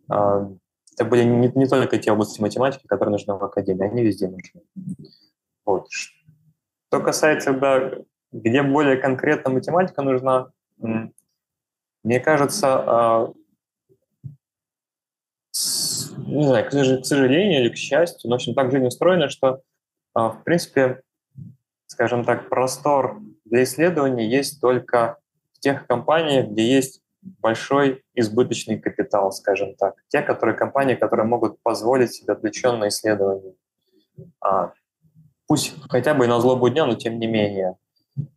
а, 0.07 0.47
это 0.93 1.05
были 1.05 1.23
не, 1.23 1.51
не 1.55 1.65
только 1.65 1.97
те 1.97 2.11
области 2.11 2.39
математики, 2.41 2.85
которые 2.85 3.13
нужны 3.13 3.33
в 3.33 3.43
академии, 3.43 3.87
они 3.87 4.03
везде 4.03 4.27
нужны. 4.27 4.61
Вот. 5.65 5.87
Что 5.89 7.01
касается, 7.01 7.53
да, 7.53 7.91
где 8.31 8.61
более 8.61 8.97
конкретно 8.97 9.49
математика 9.49 10.03
нужна, 10.03 10.51
мне 10.77 12.19
кажется, 12.19 12.67
а, 12.67 13.33
не 16.17 16.45
знаю, 16.45 16.69
к 16.69 16.71
сожалению 17.03 17.61
или 17.61 17.69
к 17.69 17.77
счастью, 17.77 18.29
но, 18.29 18.35
в 18.35 18.37
общем, 18.37 18.53
так 18.53 18.71
жизнь 18.71 18.85
устроена, 18.85 19.27
что, 19.27 19.63
а, 20.13 20.29
в 20.29 20.43
принципе, 20.43 21.01
скажем 21.89 22.23
так, 22.23 22.49
простор 22.49 23.19
для 23.45 23.63
исследований 23.63 24.25
есть 24.25 24.61
только 24.61 25.17
в 25.53 25.59
тех 25.59 25.87
компаниях, 25.87 26.47
где 26.47 26.63
есть 26.63 27.01
большой 27.21 28.03
избыточный 28.13 28.79
капитал, 28.79 29.31
скажем 29.31 29.75
так. 29.75 29.95
Те, 30.07 30.21
которые 30.21 30.55
компании, 30.55 30.95
которые 30.95 31.25
могут 31.25 31.61
позволить 31.61 32.13
себе 32.13 32.33
отвлеченное 32.33 32.89
исследование. 32.89 33.55
А, 34.39 34.71
пусть 35.47 35.75
хотя 35.89 36.13
бы 36.13 36.25
и 36.25 36.27
на 36.27 36.39
злобу 36.39 36.69
дня, 36.69 36.85
но 36.85 36.95
тем 36.95 37.19
не 37.19 37.27
менее. 37.27 37.75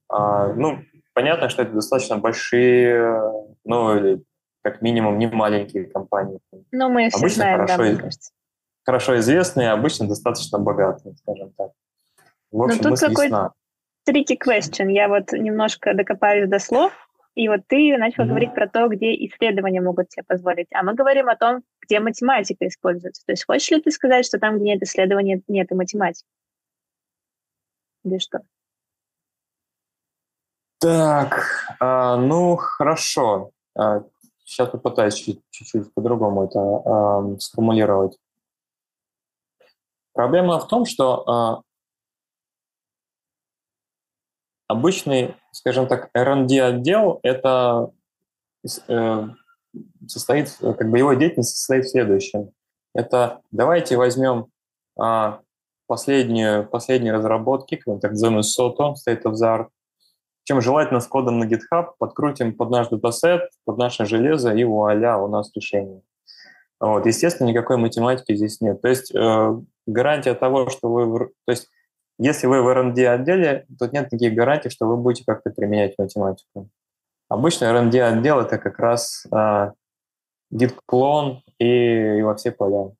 А, 0.08 0.52
ну, 0.54 0.78
понятно, 1.12 1.48
что 1.48 1.62
это 1.62 1.74
достаточно 1.74 2.16
большие, 2.16 3.20
ну, 3.64 3.96
или 3.96 4.24
как 4.62 4.80
минимум 4.80 5.18
не 5.18 5.26
маленькие 5.26 5.84
компании. 5.84 6.40
Ну, 6.72 6.88
мы 6.88 7.10
все 7.10 7.18
обычно 7.18 7.36
знаем, 7.36 7.58
хорошо, 7.58 7.76
да, 7.76 7.84
мне 7.84 7.96
кажется. 7.96 8.32
Хорошо 8.84 9.18
известные, 9.18 9.70
обычно 9.70 10.08
достаточно 10.08 10.58
богатые, 10.58 11.14
скажем 11.16 11.52
так. 11.52 11.72
В 12.52 12.58
ну, 12.58 12.64
общем, 12.64 12.80
Но 12.82 12.90
тут 12.90 13.00
какой 13.00 13.30
tricky 14.08 14.36
question. 14.38 14.90
Я 14.90 15.08
вот 15.08 15.32
немножко 15.32 15.94
докопаюсь 15.94 16.48
до 16.48 16.58
слов, 16.58 16.92
и 17.34 17.48
вот 17.48 17.60
ты 17.66 17.96
начал 17.96 18.24
mm-hmm. 18.24 18.28
говорить 18.28 18.54
про 18.54 18.68
то, 18.68 18.88
где 18.88 19.14
исследования 19.26 19.80
могут 19.80 20.12
себе 20.12 20.22
позволить. 20.24 20.68
А 20.74 20.82
мы 20.82 20.94
говорим 20.94 21.28
о 21.28 21.36
том, 21.36 21.62
где 21.80 21.98
математика 21.98 22.66
используется. 22.66 23.24
То 23.24 23.32
есть 23.32 23.44
хочешь 23.46 23.70
ли 23.70 23.80
ты 23.80 23.90
сказать, 23.90 24.26
что 24.26 24.38
там, 24.38 24.56
где 24.56 24.66
нет 24.66 24.82
исследования, 24.82 25.42
нет 25.48 25.70
и 25.70 25.74
математики? 25.74 26.28
Или 28.04 28.18
что? 28.18 28.40
Так, 30.78 31.74
а, 31.80 32.16
ну 32.16 32.56
хорошо. 32.56 33.52
А, 33.78 34.02
сейчас 34.44 34.68
попытаюсь 34.68 35.14
чуть-чуть 35.14 35.94
по-другому 35.94 36.44
это 36.44 36.58
а, 36.58 37.38
сформулировать. 37.38 38.18
Проблема 40.12 40.58
в 40.58 40.68
том, 40.68 40.84
что 40.84 41.28
а, 41.28 41.62
обычный, 44.68 45.36
скажем 45.52 45.86
так, 45.86 46.10
R&D 46.14 46.62
отдел 46.62 47.20
это 47.22 47.90
э, 48.88 49.28
состоит, 50.06 50.56
как 50.60 50.90
бы 50.90 50.98
его 50.98 51.12
деятельность 51.14 51.56
состоит 51.56 51.84
в 51.84 51.90
следующем. 51.90 52.50
Это 52.94 53.40
давайте 53.50 53.96
возьмем 53.96 54.46
а, 54.98 55.40
последнюю, 55.86 56.66
последние 56.66 57.12
разработки, 57.12 57.80
так 58.00 58.12
называемый 58.12 58.42
SOTO, 58.42 58.94
State 58.94 59.22
of 59.22 59.32
the 59.32 59.44
Art, 59.44 59.68
чем 60.44 60.60
желательно 60.60 61.00
с 61.00 61.06
кодом 61.06 61.38
на 61.38 61.44
GitHub, 61.44 61.92
подкрутим 61.98 62.56
под 62.56 62.70
наш 62.70 62.88
датасет, 62.88 63.48
под 63.64 63.78
наше 63.78 64.04
железо, 64.04 64.52
и 64.52 64.64
вуаля, 64.64 65.16
у 65.18 65.28
нас 65.28 65.50
решение. 65.54 66.02
Вот. 66.80 67.06
Естественно, 67.06 67.48
никакой 67.48 67.76
математики 67.76 68.34
здесь 68.34 68.60
нет. 68.60 68.82
То 68.82 68.88
есть 68.88 69.14
э, 69.14 69.60
гарантия 69.86 70.34
того, 70.34 70.68
что 70.68 70.88
вы... 70.88 71.26
То 71.46 71.52
есть 71.52 71.68
если 72.22 72.46
вы 72.46 72.62
в 72.62 72.68
R&D 72.68 73.08
отделе, 73.08 73.66
тут 73.78 73.92
нет 73.92 74.12
никаких 74.12 74.34
гарантий, 74.34 74.70
что 74.70 74.86
вы 74.86 74.96
будете 74.96 75.24
как-то 75.26 75.50
применять 75.50 75.94
математику. 75.98 76.68
Обычно 77.28 77.64
R&D 77.66 78.00
отдел 78.00 78.40
это 78.40 78.58
как 78.58 78.78
раз 78.78 79.26
э, 79.34 79.72
git-клон 80.52 81.40
и, 81.58 82.18
и 82.18 82.22
во 82.22 82.34
все 82.34 82.52
поля. 82.52 82.92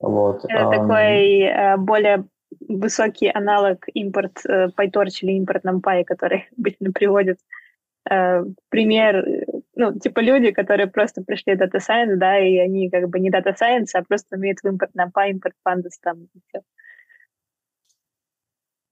Вот. 0.00 0.44
Это 0.44 0.70
такой 0.70 1.40
э, 1.40 1.76
более 1.76 2.24
высокий 2.68 3.30
аналог 3.30 3.84
импорт 3.92 4.40
э, 4.48 4.68
PyTorch 4.68 5.18
или 5.22 5.32
импорт 5.32 5.64
NumPy, 5.64 6.04
который 6.04 6.48
обычно 6.58 6.92
приводит 6.92 7.38
э, 8.10 8.44
пример, 8.70 9.26
ну, 9.74 9.98
типа 9.98 10.20
люди, 10.20 10.52
которые 10.52 10.86
просто 10.86 11.22
пришли 11.22 11.54
в 11.54 11.60
Data 11.60 11.80
Science, 11.80 12.16
да, 12.16 12.38
и 12.38 12.56
они 12.58 12.88
как 12.90 13.08
бы 13.08 13.20
не 13.20 13.30
Data 13.30 13.54
Science, 13.54 13.90
а 13.94 14.02
просто 14.02 14.36
умеют 14.36 14.60
в 14.62 14.68
импорт 14.68 14.92
NumPy, 14.96 15.30
импорт 15.30 15.54
Pandas 15.66 15.98
там 16.00 16.28
и 16.34 16.40
все. 16.48 16.62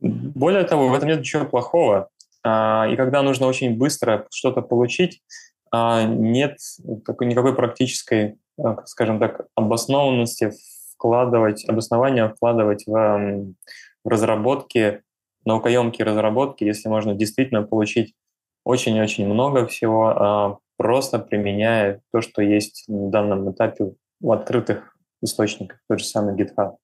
Более 0.02 0.64
того, 0.64 0.88
в 0.88 0.94
этом 0.94 1.08
нет 1.08 1.20
ничего 1.20 1.44
плохого. 1.44 2.08
А, 2.44 2.88
и 2.90 2.96
когда 2.96 3.22
нужно 3.22 3.46
очень 3.46 3.76
быстро 3.76 4.26
что-то 4.30 4.60
получить, 4.60 5.22
а, 5.70 6.02
нет 6.02 6.58
никакой 7.20 7.54
практической, 7.54 8.38
а, 8.58 8.84
скажем 8.84 9.20
так, 9.20 9.46
обоснованности 9.54 10.52
вкладывать, 10.92 11.68
обоснования 11.68 12.28
вкладывать 12.28 12.84
в, 12.86 13.54
в 14.04 14.08
разработки, 14.08 15.02
наукоемкие 15.44 16.04
разработки, 16.04 16.64
если 16.64 16.88
можно 16.88 17.14
действительно 17.14 17.62
получить 17.62 18.14
очень-очень 18.64 19.26
много 19.26 19.66
всего, 19.66 20.60
просто 20.76 21.18
применяя 21.18 22.00
то, 22.12 22.20
что 22.20 22.42
есть 22.42 22.84
на 22.86 23.10
данном 23.10 23.50
этапе 23.50 23.92
в 24.20 24.30
открытых 24.30 24.96
источниках, 25.20 25.80
тот 25.88 25.98
же 25.98 26.04
самый 26.04 26.36
GitHub. 26.36 26.76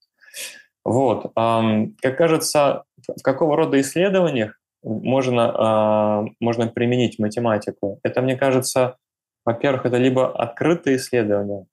Вот. 0.84 1.32
Как 1.34 2.18
кажется, 2.18 2.82
в 3.06 3.22
какого 3.22 3.56
рода 3.56 3.80
исследованиях 3.80 4.58
можно, 4.82 5.52
а, 5.54 6.24
можно 6.40 6.68
применить 6.68 7.18
математику? 7.18 8.00
Это, 8.02 8.22
мне 8.22 8.36
кажется, 8.36 8.96
во-первых, 9.44 9.86
это 9.86 9.96
либо 9.96 10.32
открытые 10.32 10.96
исследования. 10.96 11.66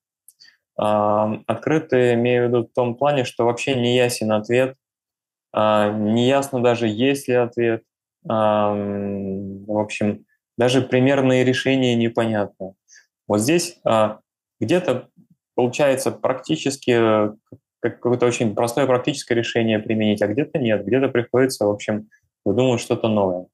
Открытые 0.78 2.16
имею 2.16 2.46
в 2.46 2.48
виду 2.50 2.64
в 2.66 2.74
том 2.74 2.96
плане, 2.96 3.24
что 3.24 3.46
вообще 3.46 3.76
не 3.76 3.96
ясен 3.96 4.32
ответ, 4.34 4.76
а, 5.54 5.90
не 5.90 6.28
ясно 6.28 6.62
даже, 6.62 6.88
есть 6.88 7.28
ли 7.28 7.36
ответ. 7.36 7.84
В 8.24 9.80
общем, 9.80 10.26
даже 10.58 10.82
примерные 10.82 11.44
решения 11.44 11.96
непонятны. 11.96 12.74
Вот 13.28 13.40
здесь 13.40 13.80
а, 13.84 14.20
где-то 14.60 15.10
получается 15.56 16.12
практически 16.12 16.92
какое-то 17.90 18.26
очень 18.26 18.56
простое 18.56 18.86
практическое 18.86 19.36
решение 19.36 19.80
применить, 19.80 20.22
а 20.22 20.28
где-то 20.28 20.60
нет, 20.60 20.86
где-то 20.86 21.10
приходится, 21.10 21.66
в 21.66 21.70
общем, 21.70 22.10
выдумывать 22.44 22.82
что-то 22.82 23.08
новое. 23.08 23.48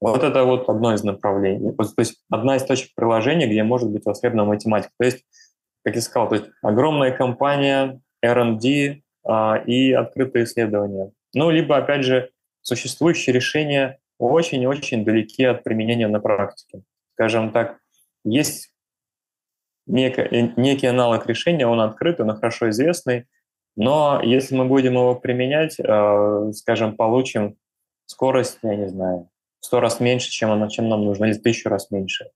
Вот 0.00 0.22
это 0.22 0.44
вот 0.44 0.68
одно 0.68 0.92
из 0.94 1.02
направлений. 1.02 1.72
То 1.72 1.84
есть 1.98 2.22
одна 2.30 2.56
из 2.56 2.64
точек 2.64 2.94
приложения, 2.94 3.46
где 3.46 3.62
может 3.62 3.90
быть 3.90 4.04
востребована 4.04 4.44
математика. 4.44 4.92
То 4.98 5.06
есть, 5.06 5.24
как 5.84 5.94
я 5.94 6.02
сказал, 6.02 6.28
то 6.28 6.34
есть 6.34 6.46
огромная 6.62 7.12
компания, 7.12 8.00
R&D 8.22 9.02
а, 9.24 9.62
и 9.66 9.92
открытые 9.92 10.44
исследования. 10.44 11.12
Ну, 11.34 11.50
либо, 11.50 11.76
опять 11.76 12.04
же, 12.04 12.30
существующие 12.60 13.34
решения 13.34 13.98
очень-очень 14.18 15.04
далеки 15.04 15.44
от 15.44 15.64
применения 15.64 16.08
на 16.08 16.20
практике. 16.20 16.82
Скажем 17.14 17.50
так, 17.50 17.78
есть 18.24 18.70
некий, 19.86 20.52
некий 20.56 20.86
аналог 20.86 21.26
решения, 21.26 21.66
он 21.66 21.80
открытый, 21.80 22.26
он 22.26 22.36
хорошо 22.36 22.70
известный, 22.70 23.26
но 23.76 24.20
если 24.22 24.54
мы 24.54 24.66
будем 24.66 24.92
его 24.92 25.14
применять, 25.14 25.78
э, 25.78 26.52
скажем, 26.52 26.96
получим 26.96 27.56
скорость, 28.06 28.58
я 28.62 28.76
не 28.76 28.88
знаю, 28.88 29.28
в 29.60 29.66
сто 29.66 29.80
раз 29.80 30.00
меньше, 30.00 30.30
чем, 30.30 30.50
она, 30.50 30.68
чем 30.68 30.88
нам 30.88 31.04
нужно, 31.04 31.24
или 31.24 31.34
тысячу 31.34 31.68
раз 31.68 31.90
меньше. 31.90 32.30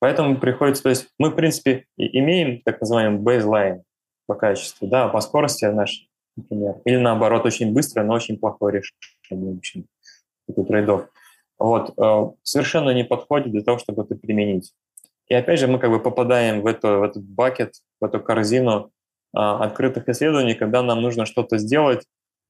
Поэтому 0.00 0.36
приходится, 0.36 0.82
то 0.82 0.88
есть 0.90 1.08
мы, 1.18 1.30
в 1.30 1.34
принципе, 1.34 1.86
имеем 1.96 2.60
так 2.62 2.80
называемый 2.80 3.22
baseline 3.22 3.82
по 4.26 4.34
качеству, 4.34 4.86
да, 4.86 5.08
по 5.08 5.20
скорости 5.20 5.64
наш, 5.64 6.08
например, 6.36 6.76
или 6.84 6.96
наоборот, 6.96 7.46
очень 7.46 7.72
быстрое, 7.72 8.04
но 8.04 8.14
очень 8.14 8.38
плохое 8.38 8.82
решение, 8.82 9.54
в 9.54 9.58
общем, 9.58 9.86
такой 10.46 10.66
трейдов. 10.66 11.08
Вот, 11.58 11.94
э, 11.96 12.30
совершенно 12.42 12.90
не 12.90 13.04
подходит 13.04 13.52
для 13.52 13.62
того, 13.62 13.78
чтобы 13.78 14.02
это 14.02 14.14
применить. 14.16 14.74
И 15.28 15.34
опять 15.34 15.58
же, 15.58 15.68
мы 15.68 15.78
как 15.78 15.90
бы 15.90 16.00
попадаем 16.00 16.60
в, 16.60 16.66
эту, 16.66 16.98
в 16.98 17.02
этот 17.02 17.24
бакет, 17.24 17.74
в 18.00 18.04
эту 18.04 18.20
корзину 18.20 18.90
открытых 19.34 20.08
исследований, 20.08 20.54
когда 20.54 20.82
нам 20.82 21.02
нужно 21.02 21.26
что-то 21.26 21.58
сделать, 21.58 22.04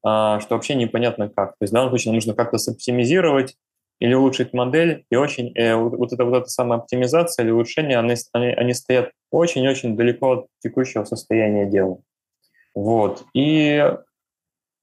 а, 0.04 0.38
что 0.40 0.54
вообще 0.54 0.74
непонятно 0.74 1.28
как. 1.28 1.52
То 1.52 1.62
есть 1.62 1.72
в 1.72 1.74
данном 1.74 1.90
случае 1.90 2.10
нам 2.10 2.16
нужно 2.16 2.34
как-то 2.34 2.58
соптимизировать 2.58 3.56
или 4.00 4.12
улучшить 4.12 4.52
модель, 4.52 5.04
и 5.10 5.16
очень 5.16 5.52
э, 5.56 5.74
вот, 5.76 6.12
эта, 6.12 6.24
вот 6.24 6.36
эта 6.36 6.48
самая 6.48 6.80
оптимизация 6.80 7.44
или 7.44 7.52
улучшение, 7.52 7.98
они, 7.98 8.14
они, 8.32 8.46
они 8.48 8.74
стоят 8.74 9.12
очень-очень 9.30 9.96
далеко 9.96 10.32
от 10.32 10.46
текущего 10.58 11.04
состояния 11.04 11.64
дела. 11.64 12.00
Вот. 12.74 13.24
И 13.34 13.94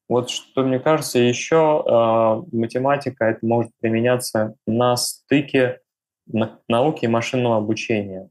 вот 0.10 0.30
что 0.30 0.64
мне 0.64 0.80
кажется, 0.80 1.20
еще 1.20 1.84
э, 1.86 2.56
математика 2.56 3.26
это 3.26 3.45
может 3.45 3.72
применяться 3.80 4.56
на 4.66 4.95
стыке 4.97 5.82
науки 6.68 7.06
и 7.06 7.10
машинного 7.10 7.58
обучения. 7.58 8.30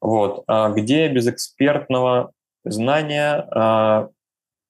Вот, 0.00 0.42
а 0.48 0.70
где 0.70 1.08
без 1.08 1.28
экспертного 1.28 2.32
знания, 2.64 3.46
а, 3.50 4.08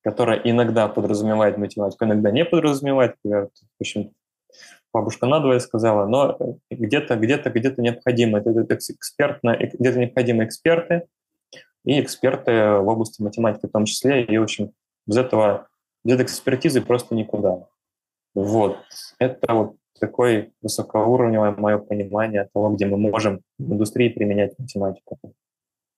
которое 0.03 0.41
иногда 0.45 0.89
подразумевает 0.89 1.59
математику, 1.59 2.05
иногда 2.05 2.31
не 2.31 2.45
подразумевает, 2.45 3.17
в 3.25 3.51
общем, 3.81 4.13
бабушка 4.93 5.27
надвое 5.27 5.59
сказала, 5.59 6.07
но 6.07 6.39
где-то, 6.71 7.17
где-то, 7.17 7.51
где-то 7.51 7.81
необходимо, 7.83 8.39
это, 8.39 8.51
это 8.51 8.75
экспертно, 8.75 9.57
где-то 9.57 9.99
необходимы 9.99 10.45
эксперты 10.45 11.07
и 11.85 12.01
эксперты 12.01 12.79
в 12.79 12.89
области 12.89 13.23
математики 13.23 13.67
в 13.67 13.73
том 13.73 13.85
числе, 13.85 14.25
и, 14.25 14.39
в 14.39 14.43
общем, 14.43 14.73
без 15.07 15.17
этого, 15.17 15.69
без 16.05 16.21
экспертизы 16.21 16.81
просто 16.81 17.15
никуда. 17.15 17.67
Вот. 18.35 18.79
Это 19.19 19.55
вот 19.55 19.77
такое 19.99 20.53
высокоуровневое 20.63 21.53
мое 21.53 21.79
понимание 21.79 22.49
того, 22.53 22.71
где 22.71 22.87
мы 22.87 22.97
можем 22.99 23.43
в 23.59 23.73
индустрии 23.73 24.09
применять 24.09 24.59
математику. 24.59 25.19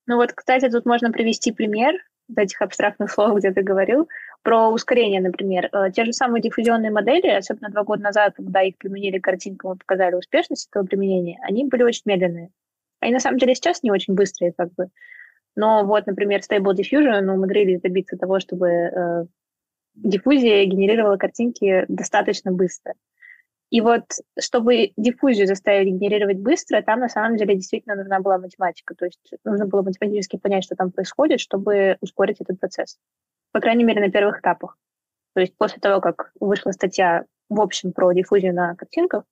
Ну 0.06 0.16
вот, 0.16 0.32
кстати, 0.32 0.68
тут 0.68 0.84
можно 0.84 1.10
привести 1.10 1.52
пример 1.52 1.94
этих 2.36 2.60
абстрактных 2.62 3.10
слов, 3.10 3.38
где 3.38 3.52
ты 3.52 3.62
говорил, 3.62 4.08
про 4.42 4.68
ускорение, 4.68 5.20
например. 5.20 5.68
Э, 5.72 5.90
те 5.90 6.04
же 6.04 6.12
самые 6.12 6.42
диффузионные 6.42 6.90
модели, 6.90 7.28
особенно 7.28 7.70
два 7.70 7.82
года 7.82 8.02
назад, 8.02 8.34
когда 8.36 8.62
их 8.62 8.76
применили 8.78 9.18
картинкам 9.18 9.72
и 9.72 9.78
показали 9.78 10.14
успешность 10.14 10.68
этого 10.70 10.84
применения, 10.84 11.38
они 11.42 11.64
были 11.64 11.82
очень 11.82 12.02
медленные. 12.04 12.50
Они 13.00 13.12
на 13.12 13.20
самом 13.20 13.38
деле 13.38 13.54
сейчас 13.54 13.82
не 13.82 13.90
очень 13.90 14.14
быстрые, 14.14 14.52
как 14.56 14.72
бы. 14.74 14.88
Но 15.56 15.84
вот, 15.84 16.06
например, 16.06 16.40
Stable 16.40 16.74
Diffusion 16.74 17.26
умудрились 17.30 17.80
добиться 17.80 18.16
того, 18.16 18.40
чтобы 18.40 18.68
э, 18.68 19.24
диффузия 19.94 20.64
генерировала 20.64 21.16
картинки 21.16 21.84
достаточно 21.88 22.50
быстро. 22.50 22.94
И 23.74 23.80
вот, 23.80 24.04
чтобы 24.38 24.92
диффузию 24.96 25.48
заставить 25.48 25.88
генерировать 25.88 26.38
быстро, 26.38 26.80
там 26.80 27.00
на 27.00 27.08
самом 27.08 27.36
деле 27.36 27.56
действительно 27.56 27.96
нужна 27.96 28.20
была 28.20 28.38
математика. 28.38 28.94
То 28.94 29.06
есть 29.06 29.32
нужно 29.44 29.66
было 29.66 29.82
математически 29.82 30.36
понять, 30.36 30.62
что 30.62 30.76
там 30.76 30.92
происходит, 30.92 31.40
чтобы 31.40 31.96
ускорить 32.00 32.40
этот 32.40 32.60
процесс. 32.60 32.98
По 33.50 33.58
крайней 33.58 33.82
мере, 33.82 34.00
на 34.00 34.12
первых 34.12 34.38
этапах. 34.38 34.78
То 35.34 35.40
есть 35.40 35.56
после 35.56 35.80
того, 35.80 36.00
как 36.00 36.30
вышла 36.38 36.70
статья 36.70 37.24
в 37.48 37.60
общем 37.60 37.90
про 37.90 38.12
диффузию 38.12 38.54
на 38.54 38.76
картинках, 38.76 39.24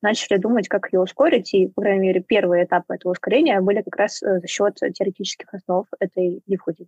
начали 0.00 0.38
думать, 0.38 0.68
как 0.68 0.92
ее 0.92 1.00
ускорить, 1.00 1.52
и, 1.52 1.66
по 1.66 1.82
крайней 1.82 2.06
мере, 2.06 2.20
первые 2.20 2.66
этапы 2.66 2.94
этого 2.94 3.10
ускорения 3.10 3.60
были 3.60 3.82
как 3.82 3.96
раз 3.96 4.22
э, 4.22 4.38
за 4.38 4.46
счет 4.46 4.76
теоретических 4.76 5.52
основ 5.52 5.88
этой 5.98 6.40
диффузии. 6.46 6.86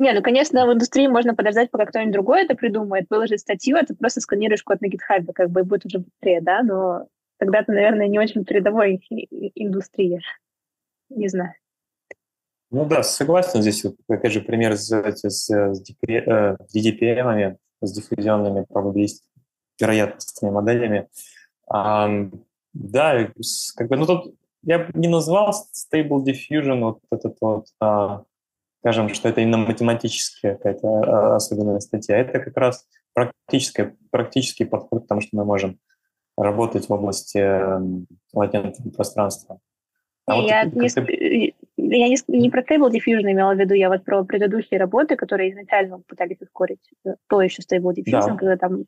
Не, 0.00 0.14
ну, 0.14 0.22
конечно, 0.22 0.66
в 0.66 0.72
индустрии 0.72 1.06
можно 1.08 1.34
подождать, 1.34 1.70
пока 1.70 1.84
кто-нибудь 1.84 2.14
другой 2.14 2.44
это 2.44 2.54
придумает, 2.54 3.04
выложить 3.10 3.40
статью, 3.40 3.76
а 3.76 3.84
ты 3.84 3.94
просто 3.94 4.22
сканируешь 4.22 4.62
код 4.62 4.80
на 4.80 4.86
GitHub, 4.86 5.30
как 5.34 5.50
бы 5.50 5.62
будет 5.62 5.84
уже 5.84 5.98
быстрее, 5.98 6.40
да, 6.40 6.62
но 6.62 7.06
тогда 7.36 7.62
ты, 7.62 7.72
наверное, 7.72 8.08
не 8.08 8.18
очень 8.18 8.46
передовой 8.46 8.94
индустрии. 9.54 10.22
Не 11.10 11.28
знаю. 11.28 11.52
Ну 12.70 12.86
да, 12.86 13.02
согласен. 13.02 13.60
Здесь, 13.60 13.84
опять 14.08 14.32
же, 14.32 14.40
пример 14.40 14.78
с, 14.78 14.90
с, 14.90 15.28
с 15.28 15.50
DDPM, 16.74 17.56
с 17.82 17.92
диффузионными 17.92 18.64
вероятностными 19.78 20.52
моделями. 20.52 21.08
А, 21.68 22.08
да, 22.72 23.30
как 23.76 23.88
бы, 23.88 23.96
ну 23.98 24.06
тут 24.06 24.34
я 24.62 24.78
бы 24.78 24.98
не 24.98 25.08
назвал 25.08 25.52
Stable 25.74 26.24
Diffusion 26.24 26.80
вот 26.80 27.00
этот 27.10 27.36
вот 27.42 27.66
а, 27.80 28.24
скажем, 28.80 29.08
что 29.10 29.28
это 29.28 29.40
именно 29.40 29.58
математическая 29.58 30.56
какая-то 30.56 30.88
а, 30.88 31.36
особенная 31.36 31.80
статья. 31.80 32.18
Это 32.18 32.40
как 32.40 32.56
раз 32.56 32.86
практический, 33.12 33.90
практический 34.10 34.64
подход 34.64 35.04
к 35.04 35.08
тому, 35.08 35.20
что 35.20 35.36
мы 35.36 35.44
можем 35.44 35.78
работать 36.36 36.88
в 36.88 36.92
области 36.92 37.38
эм, 37.38 38.06
латентного 38.32 38.90
пространства. 38.90 39.60
А 40.26 40.36
вот 40.36 40.48
я, 40.48 40.64
не, 40.64 40.88
ты... 40.88 41.54
я 41.76 42.08
не, 42.08 42.16
не 42.28 42.50
про 42.50 42.62
Stable 42.62 42.90
Diffusion 42.90 43.30
имела 43.30 43.54
в 43.54 43.58
виду, 43.58 43.74
я 43.74 43.88
вот 43.88 44.04
про 44.04 44.24
предыдущие 44.24 44.78
работы, 44.78 45.16
которые 45.16 45.50
изначально 45.50 46.00
пытались 46.06 46.40
ускорить 46.40 46.90
э, 47.04 47.16
то 47.28 47.42
еще 47.42 47.62
Stable 47.62 47.92
Diffusion, 47.94 48.28
да. 48.28 48.36
когда 48.36 48.56
там 48.56 48.84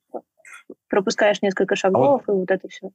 пропускаешь 0.88 1.42
несколько 1.42 1.76
шагов 1.76 2.22
а 2.26 2.32
вот... 2.32 2.34
и 2.34 2.40
вот 2.40 2.50
это 2.50 2.68
все. 2.68 2.90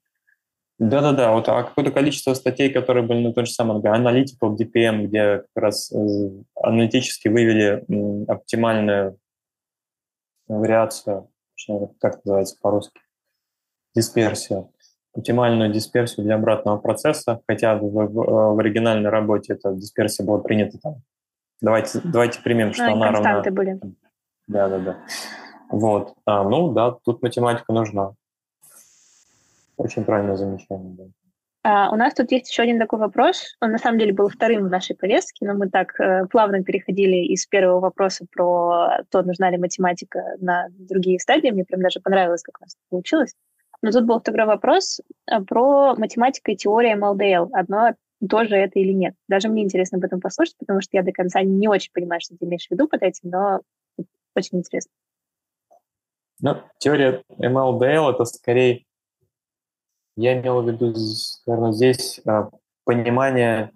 Да-да-да, 0.79 1.31
вот 1.31 1.49
а 1.49 1.63
какое-то 1.63 1.91
количество 1.91 2.35
статей, 2.35 2.71
которые 2.71 3.05
были 3.05 3.25
на 3.25 3.33
том 3.33 3.45
же 3.45 3.51
самом 3.51 3.81
Analytical 3.81 4.55
DPM, 4.55 5.05
где 5.05 5.37
как 5.53 5.63
раз 5.63 5.91
э, 5.91 5.97
аналитически 6.61 7.29
вывели 7.29 7.83
оптимальную 8.29 9.17
вариацию, 10.47 11.29
как 11.99 12.23
называется 12.23 12.57
по-русски, 12.61 13.01
дисперсию, 13.95 14.71
оптимальную 15.15 15.71
дисперсию 15.71 16.25
для 16.25 16.35
обратного 16.35 16.77
процесса, 16.77 17.41
хотя 17.47 17.75
в, 17.75 17.81
в, 17.81 18.55
в 18.55 18.59
оригинальной 18.59 19.09
работе 19.09 19.53
эта 19.53 19.73
дисперсия 19.73 20.25
была 20.25 20.39
принята 20.39 20.77
там. 20.77 21.01
Давайте, 21.59 22.01
давайте 22.03 22.39
примем, 22.41 22.73
что 22.73 22.85
ну, 22.85 22.93
она 22.93 23.11
равна... 23.11 23.41
были. 23.49 23.79
Да-да-да. 24.47 24.97
Вот. 25.69 26.13
А, 26.25 26.43
ну 26.43 26.71
да, 26.71 26.91
тут 26.91 27.23
математика 27.23 27.73
нужна. 27.73 28.13
Очень 29.77 30.03
правильное 30.03 30.35
замечание, 30.35 30.95
да. 30.97 31.03
А, 31.63 31.91
у 31.91 31.95
нас 31.95 32.13
тут 32.13 32.31
есть 32.31 32.49
еще 32.49 32.63
один 32.63 32.79
такой 32.79 32.99
вопрос. 32.99 33.55
Он 33.61 33.71
на 33.71 33.77
самом 33.77 33.99
деле 33.99 34.13
был 34.13 34.29
вторым 34.29 34.65
в 34.65 34.69
нашей 34.69 34.95
повестке, 34.95 35.45
но 35.45 35.53
мы 35.53 35.69
так 35.69 35.99
э, 35.99 36.25
плавно 36.27 36.63
переходили 36.63 37.17
из 37.25 37.45
первого 37.45 37.79
вопроса 37.81 38.25
про 38.31 39.03
то, 39.11 39.21
нужна 39.21 39.49
ли 39.49 39.57
математика 39.57 40.37
на 40.39 40.67
другие 40.69 41.19
стадии. 41.19 41.49
Мне 41.49 41.65
прям 41.65 41.81
даже 41.81 41.99
понравилось, 41.99 42.41
как 42.41 42.57
у 42.59 42.63
нас 42.63 42.77
получилось. 42.89 43.33
Но 43.81 43.91
тут 43.91 44.05
был 44.05 44.19
второй 44.19 44.45
вопрос 44.45 45.01
э, 45.29 45.41
про 45.41 45.95
математику 45.95 46.51
и 46.51 46.55
теорию 46.55 46.97
MLDL. 46.97 47.49
Одно 47.51 47.95
тоже 48.29 48.55
это 48.55 48.79
или 48.79 48.93
нет. 48.93 49.13
Даже 49.27 49.49
мне 49.49 49.63
интересно 49.63 49.97
об 49.97 50.05
этом 50.05 50.21
послушать, 50.21 50.55
потому 50.57 50.81
что 50.81 50.95
я 50.95 51.03
до 51.03 51.11
конца 51.11 51.41
не 51.41 51.67
очень 51.67 51.91
понимаю, 51.93 52.21
что 52.21 52.35
ты 52.37 52.45
имеешь 52.45 52.67
в 52.67 52.71
виду 52.71 52.87
под 52.87 53.03
этим, 53.03 53.29
но 53.29 53.59
очень 54.35 54.59
интересно. 54.59 54.91
Ну, 56.39 56.55
теория 56.77 57.23
MLDL— 57.29 58.11
это 58.13 58.25
скорее, 58.25 58.85
я 60.17 60.39
имел 60.39 60.61
в 60.61 60.67
виду, 60.69 60.93
наверное, 61.45 61.71
здесь 61.71 62.19
а, 62.25 62.49
понимание 62.83 63.71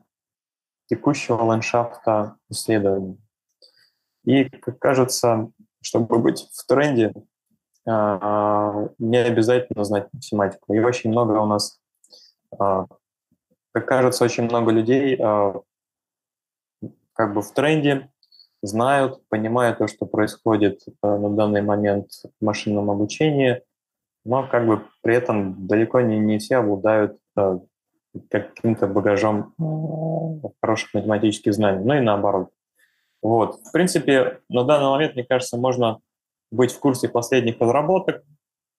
текущего 0.87 1.41
ландшафта 1.43 2.35
исследований. 2.49 3.17
И, 4.25 4.49
кажется, 4.49 5.51
чтобы 5.81 6.19
быть 6.19 6.49
в 6.51 6.65
тренде, 6.67 7.13
а, 7.87 8.89
не 8.97 9.17
обязательно 9.17 9.83
знать 9.83 10.09
математику. 10.11 10.73
И 10.73 10.79
очень 10.79 11.11
много 11.11 11.33
у 11.33 11.45
нас, 11.45 11.79
а, 12.59 12.87
как 13.71 13.87
кажется, 13.87 14.25
очень 14.25 14.43
много 14.43 14.71
людей 14.71 15.17
как 17.13 17.33
бы 17.35 17.41
в 17.41 17.53
тренде, 17.53 18.09
знают, 18.63 19.21
понимают 19.29 19.77
то, 19.77 19.87
что 19.87 20.05
происходит 20.05 20.81
э, 20.87 21.07
на 21.07 21.29
данный 21.29 21.61
момент 21.61 22.11
в 22.39 22.45
машинном 22.45 22.89
обучении, 22.89 23.61
но 24.25 24.47
как 24.47 24.65
бы 24.65 24.83
при 25.01 25.15
этом 25.15 25.67
далеко 25.67 26.01
не, 26.01 26.19
не 26.19 26.37
все 26.37 26.57
обладают 26.57 27.17
э, 27.37 27.59
каким-то 28.29 28.87
багажом 28.87 29.53
э, 29.59 30.47
хороших 30.61 30.93
математических 30.93 31.53
знаний, 31.53 31.83
ну 31.83 31.93
и 31.95 31.99
наоборот. 31.99 32.49
Вот. 33.21 33.59
В 33.63 33.71
принципе, 33.71 34.39
на 34.49 34.63
данный 34.63 34.89
момент, 34.89 35.15
мне 35.15 35.23
кажется, 35.23 35.57
можно 35.57 35.99
быть 36.51 36.71
в 36.71 36.79
курсе 36.79 37.07
последних 37.07 37.59
разработок, 37.59 38.23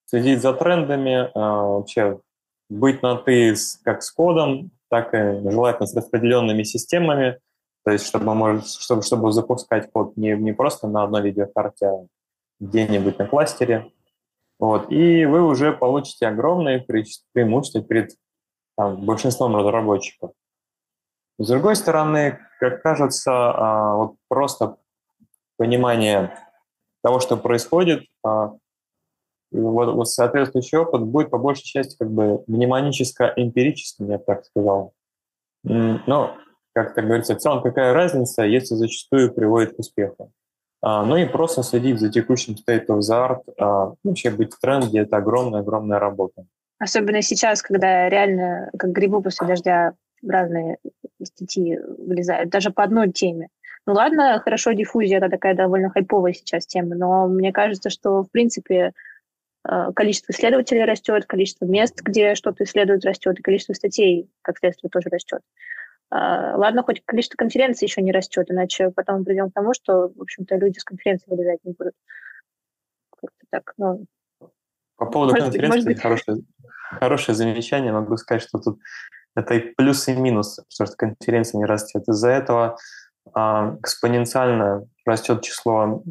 следить 0.07 0.43
за 0.43 0.53
трендами, 0.53 1.30
вообще 1.34 2.20
быть 2.68 3.03
на 3.03 3.16
«ты» 3.16 3.55
как 3.84 4.03
с 4.03 4.11
кодом, 4.11 4.72
так 4.88 5.14
и 5.14 5.49
желательно 5.49 5.86
с 5.86 5.97
распределенными 5.97 6.64
системами– 6.64 7.38
то 7.84 7.90
есть, 7.90 8.07
чтобы, 8.07 8.34
может, 8.34 8.66
чтобы, 8.68 9.03
чтобы 9.03 9.32
запускать 9.32 9.90
код 9.90 10.16
не, 10.16 10.36
не 10.36 10.53
просто 10.53 10.86
на 10.86 11.03
одной 11.03 11.22
видеокарте, 11.22 11.86
а 11.86 12.07
где-нибудь 12.61 13.18
на 13.18 13.26
кластере. 13.26 13.90
Вот. 14.62 14.92
И 14.92 15.24
вы 15.24 15.42
уже 15.42 15.72
получите 15.72 16.28
огромное 16.28 16.78
преимущество 17.32 17.82
перед 17.82 18.12
там, 18.76 19.04
большинством 19.04 19.56
разработчиков. 19.56 20.30
С 21.40 21.48
другой 21.48 21.74
стороны, 21.74 22.38
как 22.60 22.80
кажется, 22.80 23.32
а, 23.32 23.96
вот 23.96 24.14
просто 24.28 24.76
понимание 25.56 26.38
того, 27.02 27.18
что 27.18 27.36
происходит, 27.36 28.04
а, 28.24 28.52
вот, 29.50 29.94
вот 29.96 30.08
соответствующий 30.08 30.78
опыт 30.78 31.02
будет 31.02 31.30
по 31.30 31.38
большей 31.38 31.64
части 31.64 31.96
как 31.98 32.12
бы 32.12 32.44
мнемоническо-эмпирическим, 32.46 34.12
я 34.12 34.18
бы 34.18 34.24
так 34.24 34.44
сказал. 34.44 34.94
Но 35.64 36.36
как 36.72 36.94
так 36.94 37.04
говорится, 37.04 37.34
в 37.34 37.38
целом 37.38 37.64
какая 37.64 37.92
разница, 37.92 38.44
если 38.44 38.76
зачастую 38.76 39.34
приводит 39.34 39.74
к 39.74 39.80
успеху. 39.80 40.30
А, 40.83 41.05
ну 41.05 41.16
и 41.16 41.24
просто 41.24 41.62
следить 41.62 42.01
за 42.01 42.11
текущим 42.11 42.55
state 42.55 42.87
of 42.87 42.99
the 42.99 43.12
art, 43.12 43.43
а, 43.59 43.95
вообще 44.03 44.30
быть 44.30 44.53
в 44.53 44.59
тренде– 44.59 45.01
это 45.03 45.16
огромная-огромная 45.16 46.01
работа. 46.01 46.45
Особенно 46.78 47.22
сейчас, 47.22 47.62
когда 47.62 48.09
реально, 48.09 48.68
как 48.76 48.91
грибы 48.91 49.22
после 49.22 49.47
дождя, 49.47 49.93
разные 50.26 50.78
статьи 51.22 51.78
вылезают, 51.99 52.51
даже 52.51 52.70
по 52.70 52.83
одной 52.83 53.12
теме. 53.12 53.49
Ну 53.87 53.95
ладно, 53.95 54.41
хорошо, 54.45 54.72
диффузия– 54.72 55.18
это 55.18 55.28
такая 55.28 55.55
довольно 55.55 55.91
хайповая 55.91 56.33
сейчас 56.33 56.66
тема, 56.66 56.97
но 56.97 57.28
мне 57.28 57.53
кажется, 57.53 57.89
что, 57.89 58.24
в 58.24 58.30
принципе, 58.30 58.93
а, 59.64 59.93
количество 59.93 60.33
исследователей 60.33 60.85
растет, 60.85 61.26
количество 61.26 61.64
мест, 61.64 62.01
где 62.03 62.35
что-то 62.35 62.64
исследуют, 62.64 63.05
растет, 63.05 63.39
и 63.39 63.43
количество 63.43 63.74
статей, 63.74 64.28
как 64.43 64.59
следствие, 64.59 64.91
тоже 64.91 65.09
растет. 65.09 65.41
А, 66.14 66.58
ладно, 66.58 66.82
хоть 66.82 67.02
количество 67.06 67.38
конференций 67.38 67.86
еще 67.86 68.02
не 68.02 68.12
растет, 68.12 68.50
иначе 68.50 68.90
потом 68.90 69.20
мы 69.20 69.24
придем 69.24 69.50
к 69.50 69.54
тому, 69.54 69.72
что, 69.72 70.08
в 70.14 70.20
общем-то, 70.20 70.56
люди 70.56 70.78
с 70.78 70.84
конференции 70.84 71.24
вылезать 71.30 71.60
не 71.64 71.72
будут. 71.72 71.94
Как-то 73.18 73.46
так, 73.48 73.72
ну... 73.78 74.04
По 74.96 75.06
поводу 75.06 75.32
может 75.32 75.52
конференции 75.52 75.88
быть, 75.88 76.02
хорошее, 76.02 76.38
хорошее 77.00 77.34
замечание. 77.34 77.92
Могу 77.92 78.18
сказать, 78.18 78.42
что 78.42 78.58
тут 78.58 78.78
это 79.34 79.54
и 79.54 79.60
плюс, 79.60 80.06
и 80.06 80.12
минус, 80.12 80.60
потому 80.68 80.86
что 80.86 80.96
конференция 80.98 81.58
не 81.58 81.64
растет. 81.64 82.06
Из-за 82.06 82.28
этого 82.28 82.76
а, 83.32 83.78
экспоненциально 83.80 84.86
растет 85.06 85.40
число 85.40 86.02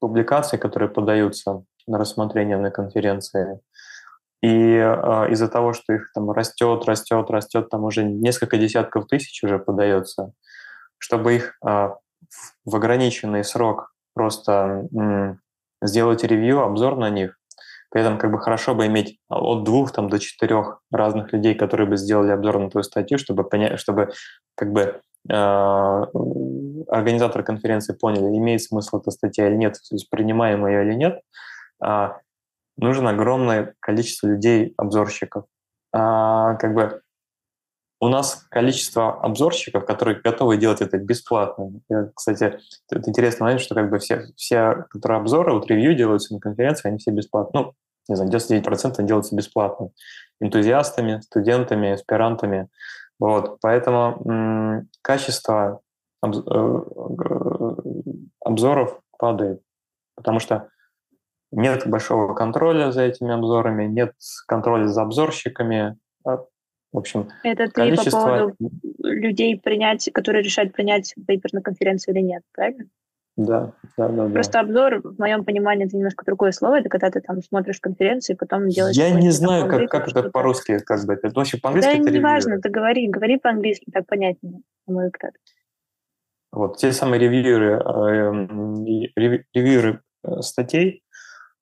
публикаций, 0.00 0.58
которые 0.58 0.88
подаются 0.88 1.62
на 1.86 1.98
рассмотрение 1.98 2.56
на 2.56 2.70
конференции. 2.70 3.60
И 4.40 4.48
э, 4.48 5.30
из-за 5.32 5.48
того, 5.48 5.72
что 5.72 5.92
их 5.92 6.12
там 6.14 6.30
растет, 6.30 6.84
растет, 6.84 7.28
растет, 7.30 7.68
там 7.70 7.84
уже 7.84 8.04
несколько 8.04 8.56
десятков 8.56 9.06
тысяч 9.06 9.42
уже 9.42 9.58
подается, 9.58 10.32
чтобы 10.98 11.34
их 11.34 11.58
э, 11.66 11.90
в 12.64 12.76
ограниченный 12.76 13.42
срок 13.42 13.92
просто 14.14 14.86
э, 14.96 15.34
сделать 15.82 16.22
ревью, 16.22 16.62
обзор 16.62 16.96
на 16.96 17.10
них, 17.10 17.36
при 17.90 18.02
этом 18.02 18.18
как 18.18 18.30
бы 18.30 18.38
хорошо 18.38 18.74
бы 18.74 18.86
иметь 18.86 19.18
от 19.28 19.64
двух 19.64 19.92
там, 19.92 20.08
до 20.08 20.18
четырех 20.20 20.80
разных 20.92 21.32
людей, 21.32 21.54
которые 21.54 21.88
бы 21.88 21.96
сделали 21.96 22.30
обзор 22.30 22.58
на 22.58 22.70
твою 22.70 22.84
статью, 22.84 23.18
чтобы 23.18 23.44
понять, 23.44 23.80
чтобы 23.80 24.12
как 24.54 24.72
бы 24.72 25.00
э, 25.28 25.34
организаторы 26.88 27.42
конференции 27.42 27.92
поняли, 27.94 28.36
имеет 28.36 28.62
смысл 28.62 29.00
эта 29.00 29.10
статья 29.10 29.48
или 29.48 29.56
нет, 29.56 29.74
то 29.74 29.94
есть 29.94 30.10
принимаем 30.10 30.64
ее 30.66 30.84
или 30.84 30.94
нет. 30.94 31.20
Нужно 32.78 33.10
огромное 33.10 33.74
количество 33.80 34.28
людей, 34.28 34.74
обзорщиков. 34.76 35.44
А, 35.92 36.54
как 36.56 36.74
бы 36.74 37.02
у 38.00 38.08
нас 38.08 38.46
количество 38.50 39.20
обзорщиков, 39.20 39.84
которые 39.84 40.20
готовы 40.20 40.56
делать 40.56 40.80
это 40.80 40.98
бесплатно. 40.98 41.80
Я, 41.88 42.10
кстати, 42.14 42.58
это 42.90 43.10
интересно 43.10 43.46
момент, 43.46 43.60
что 43.60 43.74
как 43.74 43.90
бы 43.90 43.98
все, 43.98 44.26
все, 44.36 44.86
которые 44.90 45.20
обзоры, 45.20 45.52
вот 45.52 45.66
ревью 45.68 45.96
делаются 45.96 46.32
на 46.34 46.40
конференции, 46.40 46.88
они 46.88 46.98
все 46.98 47.10
бесплатно. 47.10 47.60
Ну, 47.60 47.74
не 48.08 48.14
знаю, 48.14 48.30
99% 48.30 49.02
делаются 49.04 49.34
бесплатно. 49.34 49.90
Энтузиастами, 50.40 51.20
студентами, 51.20 51.90
аспирантами. 51.90 52.68
Вот, 53.18 53.58
поэтому 53.60 54.84
качество 55.02 55.80
обз- 56.24 56.44
э, 56.46 58.18
обзоров 58.44 59.00
падает, 59.18 59.60
потому 60.14 60.38
что 60.38 60.68
нет 61.50 61.86
большого 61.86 62.34
контроля 62.34 62.92
за 62.92 63.02
этими 63.02 63.32
обзорами, 63.32 63.86
нет 63.86 64.14
контроля 64.46 64.86
за 64.86 65.02
обзорщиками. 65.02 65.98
А, 66.24 66.38
в 66.92 66.98
общем, 66.98 67.28
Это 67.42 67.66
ты 67.66 67.72
количество... 67.72 68.10
по 68.10 68.26
поводу 68.26 68.56
людей, 69.02 69.58
принять, 69.58 70.10
которые 70.12 70.42
решают 70.42 70.72
принять 70.72 71.14
пейпер 71.26 71.50
на 71.52 71.62
конференцию 71.62 72.14
или 72.14 72.22
нет, 72.22 72.42
правильно? 72.52 72.86
Да, 73.38 73.70
да, 73.96 74.08
да. 74.08 74.28
Просто 74.30 74.54
да. 74.54 74.60
обзор, 74.60 75.00
в 75.00 75.18
моем 75.20 75.44
понимании, 75.44 75.86
это 75.86 75.96
немножко 75.96 76.24
другое 76.26 76.50
слово. 76.50 76.80
Это 76.80 76.88
когда 76.88 77.08
ты 77.08 77.20
там 77.20 77.40
смотришь 77.40 77.78
конференцию 77.78 78.34
и 78.34 78.38
потом 78.38 78.68
делаешь... 78.68 78.96
Я 78.96 79.10
не 79.12 79.30
знаю, 79.30 79.68
как, 79.68 79.88
как 79.88 80.08
это 80.08 80.28
по-русски, 80.28 80.80
бы. 81.06 81.12
Это 81.12 81.30
вообще 81.32 81.56
по-английски 81.56 82.02
Да, 82.02 82.10
не 82.10 82.18
важно, 82.18 82.60
ты 82.60 82.68
говори, 82.68 83.06
говори 83.06 83.38
по-английски, 83.38 83.92
так 83.92 84.06
понятнее, 84.06 84.62
на 84.88 84.92
мой 84.92 85.06
взгляд. 85.06 85.34
Вот, 86.50 86.78
те 86.78 86.90
самые 86.90 87.20
ревьюеры, 87.20 87.78
э, 87.78 89.42
ревьюеры 89.54 90.00
э, 90.24 90.40
статей, 90.40 91.04
а, 91.07 91.07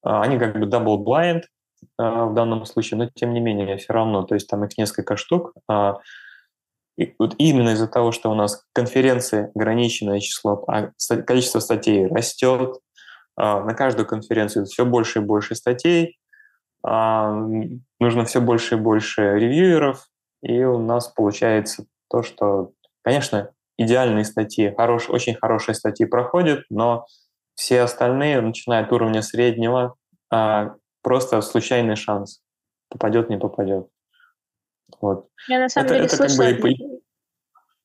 они 0.06 0.38
как 0.38 0.58
бы 0.58 0.66
double 0.66 1.04
blind 1.04 1.42
а, 1.98 2.26
в 2.26 2.34
данном 2.34 2.64
случае, 2.64 2.98
но 2.98 3.10
тем 3.14 3.32
не 3.32 3.40
менее 3.40 3.76
все 3.76 3.92
равно, 3.92 4.22
то 4.22 4.34
есть 4.34 4.48
там 4.48 4.64
их 4.64 4.76
несколько 4.78 5.16
штук. 5.16 5.52
А, 5.68 5.98
и 6.96 7.14
вот 7.18 7.34
именно 7.38 7.70
из-за 7.70 7.88
того, 7.88 8.12
что 8.12 8.30
у 8.30 8.34
нас 8.34 8.64
конференции 8.72 9.50
ограниченное 9.54 10.20
число, 10.20 10.64
а 10.66 10.92
количество 11.26 11.60
статей 11.60 12.06
растет, 12.06 12.78
на 13.36 13.74
каждую 13.74 14.06
конференцию 14.06 14.64
все 14.64 14.86
больше 14.86 15.18
и 15.18 15.22
больше 15.22 15.54
статей, 15.54 16.18
нужно 16.82 18.24
все 18.24 18.40
больше 18.40 18.76
и 18.76 18.78
больше 18.78 19.38
ревьюеров, 19.38 20.08
и 20.42 20.64
у 20.64 20.78
нас 20.78 21.08
получается 21.08 21.84
то, 22.08 22.22
что, 22.22 22.70
конечно, 23.02 23.50
идеальные 23.76 24.24
статьи, 24.24 24.72
хорош, 24.74 25.10
очень 25.10 25.34
хорошие 25.34 25.74
статьи 25.74 26.06
проходят, 26.06 26.64
но 26.70 27.04
все 27.56 27.80
остальные, 27.80 28.40
начиная 28.40 28.84
от 28.84 28.92
уровня 28.92 29.22
среднего, 29.22 29.96
а, 30.30 30.76
просто 31.02 31.40
случайный 31.40 31.96
шанс. 31.96 32.42
Попадет, 32.88 33.28
не 33.28 33.38
попадет. 33.38 33.88
Вот. 35.00 35.28
Я 35.48 35.58
на 35.58 35.68
самом 35.68 35.86
это, 35.86 35.94
деле 35.94 36.06
это 36.06 36.16
слышала... 36.16 36.52
Как 36.52 36.60
бы... 36.60 36.74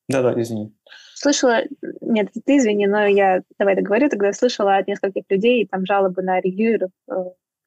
Да-да, 0.08 0.40
извини. 0.40 0.72
Слышала, 1.14 1.62
нет, 2.00 2.28
ты 2.44 2.58
извини, 2.58 2.86
но 2.86 3.06
я, 3.06 3.42
давай 3.58 3.74
договорю, 3.74 4.08
тогда 4.08 4.32
слышала 4.32 4.76
от 4.76 4.86
нескольких 4.86 5.24
людей 5.28 5.66
там 5.66 5.86
жалобы 5.86 6.22
на 6.22 6.40
ревьюеров, 6.40 6.90
э, 7.10 7.14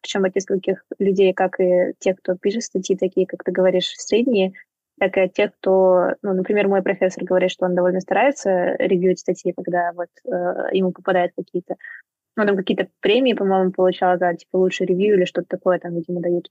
причем 0.01 0.25
от 0.25 0.35
нескольких 0.35 0.85
людей, 0.99 1.33
как 1.33 1.59
и 1.59 1.93
тех, 1.99 2.17
кто 2.17 2.35
пишет 2.35 2.63
статьи, 2.63 2.95
такие, 2.95 3.25
как 3.25 3.43
ты 3.43 3.51
говоришь, 3.51 3.93
средние, 3.97 4.53
так 4.99 5.17
и 5.17 5.21
от 5.21 5.33
тех, 5.33 5.51
кто, 5.55 6.13
ну, 6.21 6.33
например, 6.33 6.67
мой 6.67 6.81
профессор 6.81 7.23
говорит, 7.23 7.51
что 7.51 7.65
он 7.65 7.75
довольно 7.75 7.99
старается 7.99 8.75
ревьюить 8.79 9.19
статьи, 9.19 9.53
когда 9.53 9.91
вот 9.93 10.09
э, 10.25 10.69
ему 10.71 10.91
попадают 10.91 11.33
какие-то, 11.35 11.75
ну, 12.37 12.45
там 12.45 12.55
какие-то 12.55 12.87
премии, 13.01 13.33
по-моему, 13.33 13.71
получал 13.71 14.17
за, 14.17 14.33
типа, 14.35 14.57
лучший 14.57 14.87
ревью 14.87 15.15
или 15.15 15.25
что-то 15.25 15.47
такое 15.49 15.79
там, 15.79 15.95
видимо, 15.95 16.21
дают. 16.21 16.49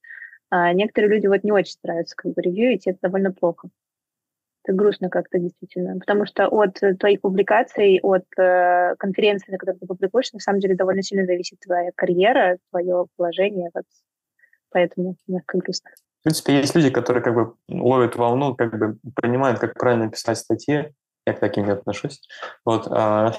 А 0.50 0.72
некоторые 0.72 1.14
люди 1.14 1.26
вот 1.26 1.42
не 1.42 1.52
очень 1.52 1.72
стараются 1.72 2.14
как 2.16 2.32
бы 2.34 2.42
ревьюить, 2.42 2.86
это 2.86 2.98
довольно 3.02 3.32
плохо. 3.32 3.68
Это 4.62 4.76
грустно 4.76 5.10
как-то 5.10 5.38
действительно, 5.38 5.98
потому 5.98 6.26
что 6.26 6.48
от 6.48 6.80
твоих 6.98 7.20
публикаций, 7.20 8.00
от 8.02 8.24
э, 8.38 8.94
конференции, 8.98 9.52
на 9.52 9.58
которой 9.58 9.78
ты 9.78 9.86
публикуешь, 9.86 10.32
на 10.32 10.40
самом 10.40 10.60
деле 10.60 10.74
довольно 10.74 11.02
сильно 11.02 11.26
зависит 11.26 11.60
твоя 11.60 11.90
карьера, 11.94 12.58
твое 12.70 13.06
положение, 13.16 13.70
вот. 13.74 13.84
поэтому 14.70 15.16
немножко 15.26 15.58
грустно. 15.58 15.90
В 16.24 16.26
принципе, 16.26 16.56
есть 16.56 16.74
люди, 16.74 16.88
которые 16.88 17.22
как 17.22 17.34
бы 17.34 17.54
ловят 17.68 18.16
волну, 18.16 18.54
как 18.54 18.78
бы 18.78 18.96
понимают, 19.14 19.58
как 19.58 19.74
правильно 19.74 20.10
писать 20.10 20.38
статьи. 20.38 20.90
Я 21.26 21.34
к 21.34 21.38
таким 21.38 21.66
не 21.66 21.72
отношусь. 21.72 22.18
Вот, 22.64 22.86
а, 22.90 23.34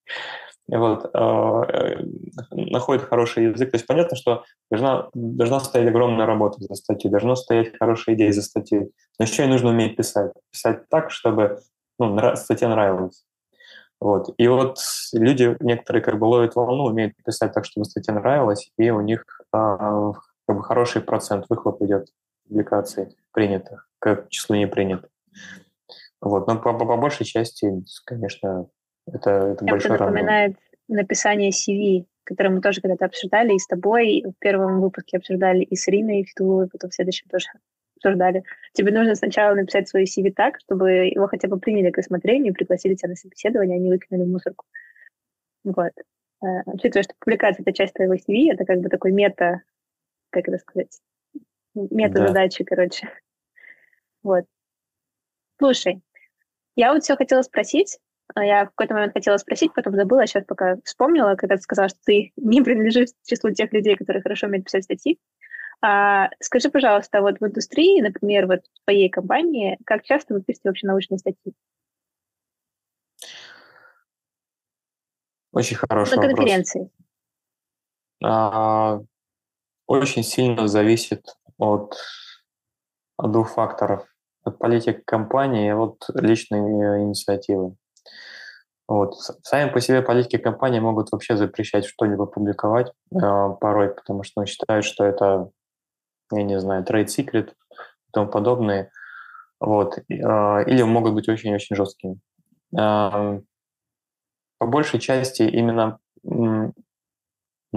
вот, 0.68 1.10
а, 1.12 1.64
э, 1.68 2.04
находит 2.52 3.04
хороший 3.04 3.50
язык. 3.50 3.70
То 3.70 3.76
есть 3.76 3.86
понятно, 3.86 4.16
что 4.16 4.44
должна, 4.70 5.10
должна 5.12 5.60
стоять 5.60 5.90
огромная 5.90 6.24
работа 6.24 6.56
за 6.58 6.74
статьей, 6.74 7.10
должна 7.10 7.36
стоять 7.36 7.76
хорошая 7.78 8.14
идея 8.14 8.32
за 8.32 8.40
статьей. 8.40 8.92
Но 9.18 9.26
еще 9.26 9.44
и 9.44 9.48
нужно 9.48 9.68
уметь 9.68 9.98
писать. 9.98 10.32
Писать 10.50 10.88
так, 10.88 11.10
чтобы 11.10 11.60
ну, 11.98 12.18
статья 12.36 12.70
нравилась. 12.70 13.26
Вот. 14.00 14.32
И 14.38 14.48
вот 14.48 14.78
люди 15.12 15.54
некоторые 15.60 16.02
как 16.02 16.18
бы 16.18 16.24
ловят 16.24 16.56
волну, 16.56 16.84
умеют 16.84 17.12
писать 17.22 17.52
так, 17.52 17.66
чтобы 17.66 17.84
статья 17.84 18.14
нравилась, 18.14 18.70
и 18.78 18.88
у 18.88 19.02
них 19.02 19.22
а, 19.52 20.12
как 20.46 20.56
бы 20.56 20.62
хороший 20.62 21.02
процент 21.02 21.46
выхлоп 21.48 21.82
идет 21.82 22.08
публикаций 22.48 23.16
принятых 23.32 23.88
к 23.98 24.26
числу 24.28 24.56
не 24.56 24.66
принятых. 24.66 25.10
Вот. 26.20 26.46
Но 26.46 26.58
по, 26.58 26.72
по, 26.72 26.86
по 26.86 26.96
большей 26.96 27.26
части, 27.26 27.70
конечно, 28.04 28.68
это, 29.06 29.30
это 29.30 29.64
Чем 29.64 29.68
большой 29.68 29.98
напоминает 29.98 30.56
написание 30.88 31.50
CV, 31.50 32.06
которое 32.24 32.50
мы 32.50 32.60
тоже 32.60 32.80
когда-то 32.80 33.06
обсуждали 33.06 33.54
и 33.54 33.58
с 33.58 33.66
тобой. 33.66 34.24
В 34.24 34.38
первом 34.38 34.80
выпуске 34.80 35.16
обсуждали 35.16 35.62
и 35.62 35.76
с 35.76 35.88
Ириной 35.88 36.24
Фитуловой, 36.24 36.68
потом 36.68 36.90
в 36.90 36.94
следующем 36.94 37.28
тоже 37.28 37.46
обсуждали. 37.96 38.44
Тебе 38.72 38.92
нужно 38.92 39.14
сначала 39.14 39.54
написать 39.54 39.88
свое 39.88 40.06
CV 40.06 40.32
так, 40.32 40.58
чтобы 40.60 40.90
его 41.06 41.26
хотя 41.28 41.48
бы 41.48 41.58
приняли 41.58 41.90
к 41.90 41.98
рассмотрению, 41.98 42.54
пригласили 42.54 42.94
тебя 42.94 43.10
на 43.10 43.16
собеседование, 43.16 43.76
а 43.76 43.80
не 43.80 43.90
выкинули 43.90 44.24
в 44.24 44.32
мусорку. 44.32 44.64
Вот. 45.64 45.92
Э, 46.42 46.62
учитывая, 46.66 47.04
что 47.04 47.14
публикация— 47.18 47.62
это 47.66 47.72
часть 47.72 47.94
твоего 47.94 48.14
CV, 48.14 48.52
это 48.52 48.64
как 48.64 48.80
бы 48.80 48.88
такой 48.88 49.12
мета, 49.12 49.62
как 50.30 50.48
это 50.48 50.58
сказать, 50.58 51.00
мета-задачи, 51.74 52.64
да. 52.64 52.68
короче. 52.68 53.10
Вот. 54.22 54.44
Слушай, 55.58 56.02
я 56.74 56.92
вот 56.92 57.02
все 57.02 57.16
хотела 57.16 57.42
спросить, 57.42 57.98
а 58.34 58.44
я 58.44 58.64
в 58.64 58.70
какой-то 58.70 58.94
момент 58.94 59.12
хотела 59.12 59.36
спросить, 59.38 59.72
потом 59.72 59.94
забыла, 59.94 60.22
а 60.22 60.26
сейчас 60.26 60.44
пока 60.44 60.76
вспомнила, 60.84 61.34
когда 61.36 61.56
ты 61.56 61.62
сказала, 61.62 61.88
что 61.88 61.98
ты 62.04 62.32
не 62.36 62.62
принадлежишь 62.62 63.10
к 63.10 63.26
числу 63.26 63.50
тех 63.50 63.72
людей, 63.72 63.96
которые 63.96 64.22
хорошо 64.22 64.46
умеют 64.46 64.66
писать 64.66 64.84
статьи. 64.84 65.18
А, 65.82 66.30
скажи, 66.40 66.70
пожалуйста, 66.70 67.20
вот 67.20 67.38
в 67.38 67.46
индустрии, 67.46 68.00
например, 68.00 68.46
вот 68.46 68.60
в 68.60 68.84
твоей 68.84 69.08
компании, 69.08 69.78
как 69.84 70.04
часто 70.04 70.34
вы 70.34 70.42
пишете 70.42 70.68
вообще 70.68 70.86
научные 70.86 71.18
статьи? 71.18 71.52
Очень 75.52 75.76
хороший 75.76 76.16
На 76.16 76.22
вопрос. 76.22 76.36
конференции. 76.36 76.90
А, 78.22 79.00
очень 79.86 80.22
сильно 80.22 80.68
зависит 80.68 81.36
от, 81.58 81.96
от 83.16 83.32
двух 83.32 83.50
факторов. 83.50 84.06
От 84.44 84.58
политики 84.58 85.02
компании 85.04 85.68
и 85.68 85.72
от 85.72 86.04
личной 86.14 86.60
инициативы. 87.02 87.76
Вот. 88.88 89.14
Сами 89.42 89.70
по 89.70 89.80
себе 89.80 90.00
политики 90.00 90.36
компании 90.38 90.78
могут 90.78 91.10
вообще 91.10 91.36
запрещать 91.36 91.86
что-либо 91.86 92.26
публиковать 92.26 92.92
э, 93.12 93.18
порой, 93.60 93.88
потому 93.92 94.22
что 94.22 94.40
ну, 94.40 94.46
считают, 94.46 94.84
что 94.84 95.04
это, 95.04 95.50
я 96.32 96.42
не 96.44 96.60
знаю, 96.60 96.84
trade 96.84 97.06
secret 97.06 97.50
и 97.50 98.12
тому 98.12 98.30
подобное. 98.30 98.92
Вот. 99.58 99.98
Э, 99.98 100.64
или 100.66 100.82
могут 100.82 101.14
быть 101.14 101.28
очень-очень 101.28 101.74
жесткими. 101.74 102.20
Э, 102.78 103.40
по 104.58 104.66
большей 104.66 105.00
части 105.00 105.42
именно 105.42 105.98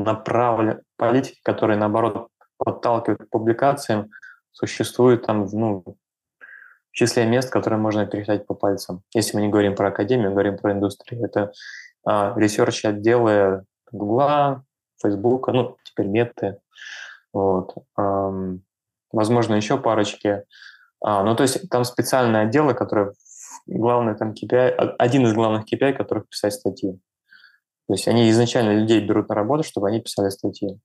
направлены 0.03 0.81
политики, 0.97 1.39
которые, 1.43 1.77
наоборот, 1.77 2.29
подталкивают 2.57 3.23
к 3.23 3.29
публикациям, 3.29 4.09
существуют 4.51 5.25
там 5.25 5.47
ну, 5.51 5.83
в 5.85 6.91
числе 6.91 7.25
мест, 7.25 7.49
которые 7.49 7.79
можно 7.79 8.05
перечислять 8.05 8.45
по 8.45 8.53
пальцам. 8.53 9.03
Если 9.13 9.37
мы 9.37 9.43
не 9.43 9.49
говорим 9.49 9.75
про 9.75 9.89
академию, 9.89 10.31
говорим 10.31 10.57
про 10.57 10.73
индустрию. 10.73 11.23
Это 11.23 11.51
а, 12.05 12.33
ресерч-отделы 12.35 13.65
Гугла, 13.91 14.63
Фейсбука, 15.01 15.51
ну, 15.51 15.77
теперь 15.83 16.07
меты. 16.07 16.59
Вот. 17.31 17.73
Ам, 17.95 18.61
возможно, 19.11 19.55
еще 19.55 19.77
парочки. 19.77 20.43
А, 21.01 21.23
ну, 21.23 21.35
то 21.35 21.43
есть 21.43 21.69
там 21.69 21.83
специальные 21.83 22.43
отделы, 22.43 22.73
которые 22.73 23.13
главный 23.65 24.15
там 24.15 24.33
KPI, 24.33 24.95
один 24.97 25.25
из 25.25 25.33
главных 25.33 25.71
KPI, 25.71 25.93
которых 25.93 26.27
писать 26.27 26.53
статьи. 26.53 26.99
То 27.89 27.93
есть 27.93 28.07
они 28.07 28.29
изначально 28.29 28.77
людей 28.77 29.03
берут 29.03 29.29
на 29.29 29.35
работу, 29.35 29.63
чтобы 29.63 29.87
они 29.87 29.99
писали 29.99 30.29
статьи. 30.29 30.79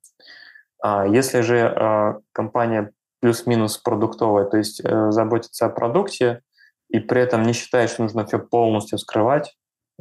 А 0.82 1.06
если 1.06 1.42
же 1.42 1.60
а, 1.60 2.18
компания 2.32 2.92
плюс-минус 3.20 3.76
продуктовая, 3.76 4.46
то 4.46 4.56
есть 4.56 4.80
э, 4.82 5.10
заботиться 5.10 5.66
о 5.66 5.68
продукте 5.68 6.40
и 6.88 7.00
при 7.00 7.20
этом 7.20 7.42
не 7.42 7.52
считает, 7.52 7.90
что 7.90 8.04
нужно 8.04 8.24
все 8.24 8.38
полностью 8.38 8.96
скрывать. 8.96 9.54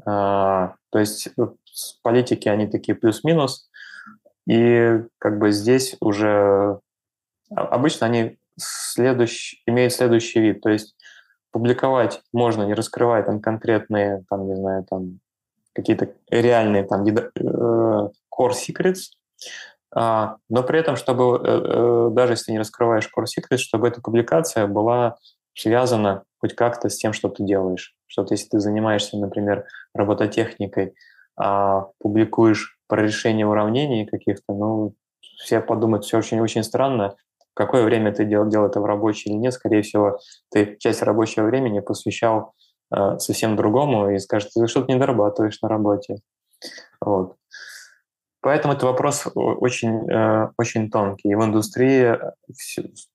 А, 0.06 0.76
то 0.92 1.00
есть 1.00 1.28
политики, 2.04 2.48
они 2.48 2.68
такие 2.68 2.96
плюс-минус, 2.96 3.70
и 4.48 5.04
как 5.20 5.40
бы 5.40 5.52
здесь 5.52 5.98
уже 6.00 6.80
а, 7.54 7.62
обычно 7.68 8.08
они 8.08 8.38
следующий, 8.58 9.62
имеют 9.66 9.92
следующий 9.92 10.40
вид, 10.40 10.62
то 10.62 10.70
есть 10.70 10.96
публиковать 11.52 12.22
можно, 12.32 12.64
не 12.64 12.74
раскрывая 12.74 13.24
там 13.24 13.42
конкретные, 13.42 14.24
там, 14.30 14.48
не 14.48 14.56
знаю, 14.56 14.86
там 14.90 15.20
какие-то 15.74 16.14
реальные 16.30 16.84
там 16.84 17.06
э, 17.06 17.12
core 17.40 18.52
secrets, 18.52 19.12
а, 19.96 20.38
но 20.50 20.64
при 20.64 20.80
этом, 20.80 20.96
чтобы, 20.96 21.38
э, 21.38 21.42
э, 21.44 22.10
даже 22.12 22.34
если 22.34 22.52
не 22.52 22.60
раскрываешь 22.60 23.10
core 23.16 23.26
secret, 23.26 23.58
чтобы 23.58 23.88
эта 23.88 24.02
публикация 24.02 24.68
была 24.68 25.18
связана 25.56 26.24
хоть 26.40 26.56
как-то 26.56 26.90
с 26.90 26.98
тем, 26.98 27.14
что 27.14 27.30
ты 27.30 27.44
делаешь. 27.44 27.96
Что 28.08 28.24
то 28.24 28.34
если 28.34 28.50
ты 28.50 28.60
занимаешься, 28.60 29.18
например, 29.18 29.66
робототехникой, 29.94 30.94
а 31.38 31.88
публикуешь 32.00 32.78
про 32.88 33.04
решение 33.04 33.48
уравнений 33.48 34.06
каких-то, 34.06 34.54
ну, 34.54 34.94
все 35.38 35.62
подумают, 35.62 36.06
все 36.06 36.18
очень-очень 36.18 36.64
странно, 36.64 37.16
в 37.40 37.56
какое 37.56 37.84
время 37.84 38.12
ты 38.12 38.26
делал, 38.26 38.48
делал 38.48 38.68
это 38.68 38.82
в 38.82 38.86
рабочее 38.86 39.34
или 39.34 39.42
нет, 39.42 39.54
скорее 39.54 39.84
всего, 39.84 40.20
ты 40.52 40.76
часть 40.80 41.04
рабочего 41.04 41.46
времени 41.46 41.80
посвящал 41.80 42.54
э, 42.96 43.20
совсем 43.20 43.56
другому 43.56 44.12
и 44.12 44.20
скажешь, 44.20 44.52
ты 44.54 44.68
что-то 44.68 44.92
не 44.92 45.00
дорабатываешь 45.00 45.62
на 45.62 45.70
работе. 45.70 46.18
Вот. 47.02 47.36
Поэтому 48.42 48.74
это 48.74 48.86
вопрос 48.86 49.28
очень, 49.34 50.10
э, 50.10 50.50
очень 50.58 50.90
тонкий. 50.90 51.30
И 51.30 51.36
в 51.36 51.44
индустрии, 51.44 52.16
э, 52.16 52.32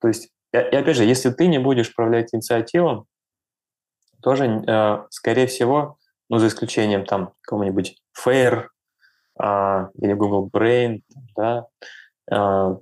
то 0.00 0.08
есть, 0.08 0.30
и 0.52 0.56
опять 0.56 0.96
же, 0.96 1.04
если 1.04 1.30
ты 1.30 1.46
не 1.46 1.58
будешь 1.58 1.90
управлять 1.90 2.34
инициативом, 2.34 3.06
тоже, 4.20 5.06
скорее 5.10 5.46
всего, 5.46 5.96
ну, 6.28 6.38
за 6.38 6.48
исключением 6.48 7.04
там 7.04 7.34
какого-нибудь 7.42 8.02
Fair 8.18 8.64
а, 9.38 9.90
или 9.94 10.12
Google 10.14 10.50
Brain, 10.52 11.02
да, 11.36 11.66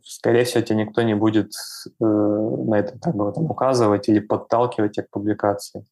скорее 0.02 0.44
всего, 0.44 0.62
тебе 0.62 0.78
никто 0.78 1.02
не 1.02 1.14
будет 1.14 1.52
на 2.00 2.78
это 2.78 2.98
так 2.98 3.14
бы, 3.14 3.30
там, 3.32 3.50
указывать 3.50 4.08
или 4.08 4.18
подталкивать 4.18 4.92
тебя 4.92 5.04
к 5.04 5.10
публикации. 5.10 5.84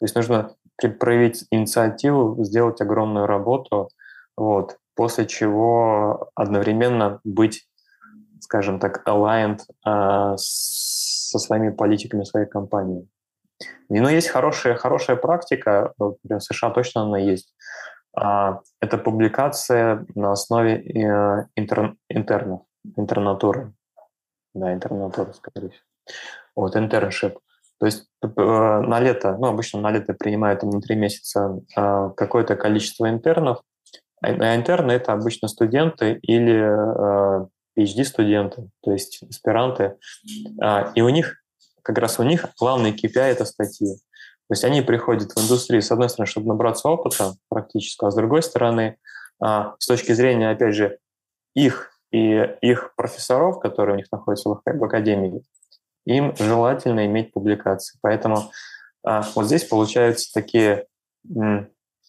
То 0.00 0.04
есть 0.04 0.16
нужно 0.16 0.56
проявить 0.98 1.44
инициативу, 1.50 2.42
сделать 2.42 2.80
огромную 2.80 3.26
работу, 3.26 3.90
вот, 4.36 4.78
после 4.94 5.26
чего 5.26 6.30
одновременно 6.34 7.20
быть, 7.22 7.68
скажем 8.40 8.80
так, 8.80 9.06
aligned 9.06 9.60
э, 9.86 10.34
со 10.36 11.38
своими 11.38 11.68
политиками 11.70 12.24
своей 12.24 12.46
компании. 12.46 13.06
И, 13.90 14.00
ну, 14.00 14.08
есть 14.08 14.28
хорошая, 14.28 14.74
хорошая 14.74 15.16
практика, 15.16 15.92
например, 15.98 16.40
в 16.40 16.44
США 16.44 16.70
точно 16.70 17.02
она 17.02 17.18
есть. 17.18 17.54
А, 18.16 18.60
это 18.80 18.96
публикация 18.96 20.06
на 20.14 20.32
основе 20.32 20.76
э, 20.76 21.46
интер, 21.56 21.96
интернов, 22.08 22.62
интернатуры. 22.96 23.74
Да, 24.54 24.72
интернатура, 24.72 25.32
скорее 25.32 25.68
всего. 25.68 25.84
Вот, 26.56 26.74
интерншип. 26.74 27.38
То 27.80 27.86
есть 27.86 28.06
э, 28.22 28.28
на 28.28 29.00
лето, 29.00 29.36
ну, 29.38 29.46
обычно 29.46 29.80
на 29.80 29.90
лето 29.90 30.12
принимают 30.12 30.62
на 30.62 30.80
три 30.82 30.96
месяца 30.96 31.58
э, 31.74 32.10
какое-то 32.14 32.54
количество 32.54 33.08
интернов, 33.08 33.62
а 34.22 34.54
интерны— 34.54 34.92
это 34.92 35.14
обычно 35.14 35.48
студенты 35.48 36.18
или 36.22 36.60
э, 36.60 37.46
PhD-студенты, 37.78 38.68
то 38.82 38.92
есть 38.92 39.22
аспиранты. 39.28 39.96
А, 40.60 40.92
и 40.94 41.00
у 41.00 41.08
них, 41.08 41.42
как 41.82 41.96
раз 41.98 42.18
у 42.18 42.22
них 42.22 42.46
главный 42.58 42.92
KPI— 42.92 43.14
это 43.20 43.46
статьи. 43.46 43.94
То 43.96 44.52
есть 44.52 44.64
они 44.64 44.82
приходят 44.82 45.32
в 45.32 45.42
индустрию, 45.42 45.80
с 45.80 45.90
одной 45.90 46.10
стороны, 46.10 46.26
чтобы 46.26 46.48
набраться 46.48 46.88
опыта 46.88 47.32
практически, 47.48 48.04
а 48.04 48.10
с 48.10 48.14
другой 48.14 48.42
стороны, 48.42 48.96
а, 49.42 49.74
с 49.78 49.86
точки 49.86 50.12
зрения, 50.12 50.50
опять 50.50 50.74
же, 50.74 50.98
их 51.54 51.90
и 52.12 52.42
их 52.60 52.94
профессоров, 52.96 53.60
которые 53.60 53.94
у 53.94 53.96
них 53.96 54.06
находятся 54.12 54.50
в 54.50 54.84
академии, 54.84 55.42
им 56.06 56.34
желательно 56.36 57.06
иметь 57.06 57.32
публикации. 57.32 57.98
Поэтому 58.02 58.50
А 59.02 59.22
вот 59.34 59.46
здесь 59.46 59.64
получаются 59.64 60.32
такие, 60.32 60.86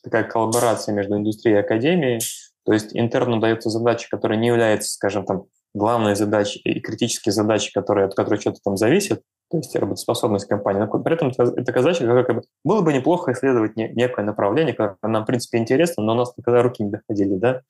такая 0.04 0.24
коллаборация 0.24 0.94
между 0.94 1.16
индустрией 1.16 1.58
и 1.58 1.60
академией. 1.60 2.22
То 2.66 2.74
есть 2.74 2.90
интерну 2.94 3.40
дается 3.40 3.70
задача, 3.70 4.08
которая 4.10 4.38
не 4.38 4.48
является, 4.48 4.92
скажем, 4.92 5.26
там, 5.26 5.46
главной 5.74 6.16
задачей 6.16 6.60
и 6.60 6.80
критические 6.80 7.32
задачи, 7.32 7.72
которые, 7.72 8.06
от 8.06 8.14
которых 8.14 8.42
что-то 8.42 8.60
там 8.64 8.76
зависит, 8.76 9.22
то 9.50 9.58
есть 9.58 9.74
работоспособность 9.76 10.48
компании. 10.48 10.82
Но 10.82 10.88
при 11.00 11.14
этом 11.14 11.30
это 11.30 11.82
задача, 11.82 12.06
как 12.24 12.36
бы, 12.36 12.42
было 12.64 12.82
бы 12.82 12.94
неплохо 12.94 13.32
исследовать 13.32 13.78
некое 13.78 14.24
направление, 14.24 14.74
которое 14.74 14.98
нам, 15.02 15.24
в 15.24 15.28
принципе, 15.28 15.58
интересно, 15.60 16.04
но 16.04 16.14
у 16.14 16.18
нас 16.18 16.34
никогда 16.38 16.62
руки 16.62 16.84
не 16.84 16.92
доходили, 16.92 17.36
да? 17.36 17.62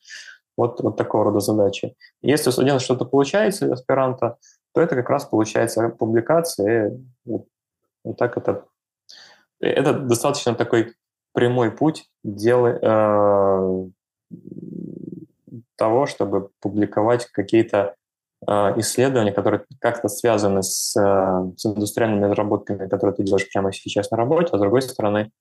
Вот, 0.58 0.82
вот 0.82 0.98
такого 0.98 1.26
рода 1.26 1.40
задачи. 1.40 1.96
Если 2.22 2.50
у 2.50 2.52
студента 2.52 2.84
что-то 2.84 3.06
получается, 3.06 3.70
у 3.70 3.72
аспиранта, 3.72 4.38
то 4.74 4.82
это 4.82 4.96
как 4.96 5.10
раз 5.10 5.26
получается 5.26 5.90
публикация. 5.90 7.00
Вот, 7.26 7.48
вот 8.04 8.18
так 8.18 8.38
это... 8.38 8.66
Это 9.60 9.94
достаточно 9.94 10.56
такой 10.56 10.96
прямой 11.34 11.72
путь 11.72 12.10
дела, 12.24 12.80
э, 12.82 13.90
того, 15.76 16.06
чтобы 16.06 16.50
публиковать 16.60 17.26
какие-то 17.26 17.96
э, 18.48 18.54
исследования, 18.78 19.32
которые 19.32 19.66
как-то 19.80 20.08
связаны 20.10 20.64
с, 20.64 20.96
э, 20.96 21.52
с 21.58 21.66
индустриальными 21.66 22.26
разработками, 22.26 22.88
которые 22.88 23.16
ты 23.16 23.24
делаешь 23.24 23.50
прямо 23.52 23.72
сейчас 23.72 24.12
на 24.12 24.18
работе, 24.18 24.50
а 24.52 24.58
с 24.58 24.62
другой 24.62 24.82
стороны, 24.82 25.32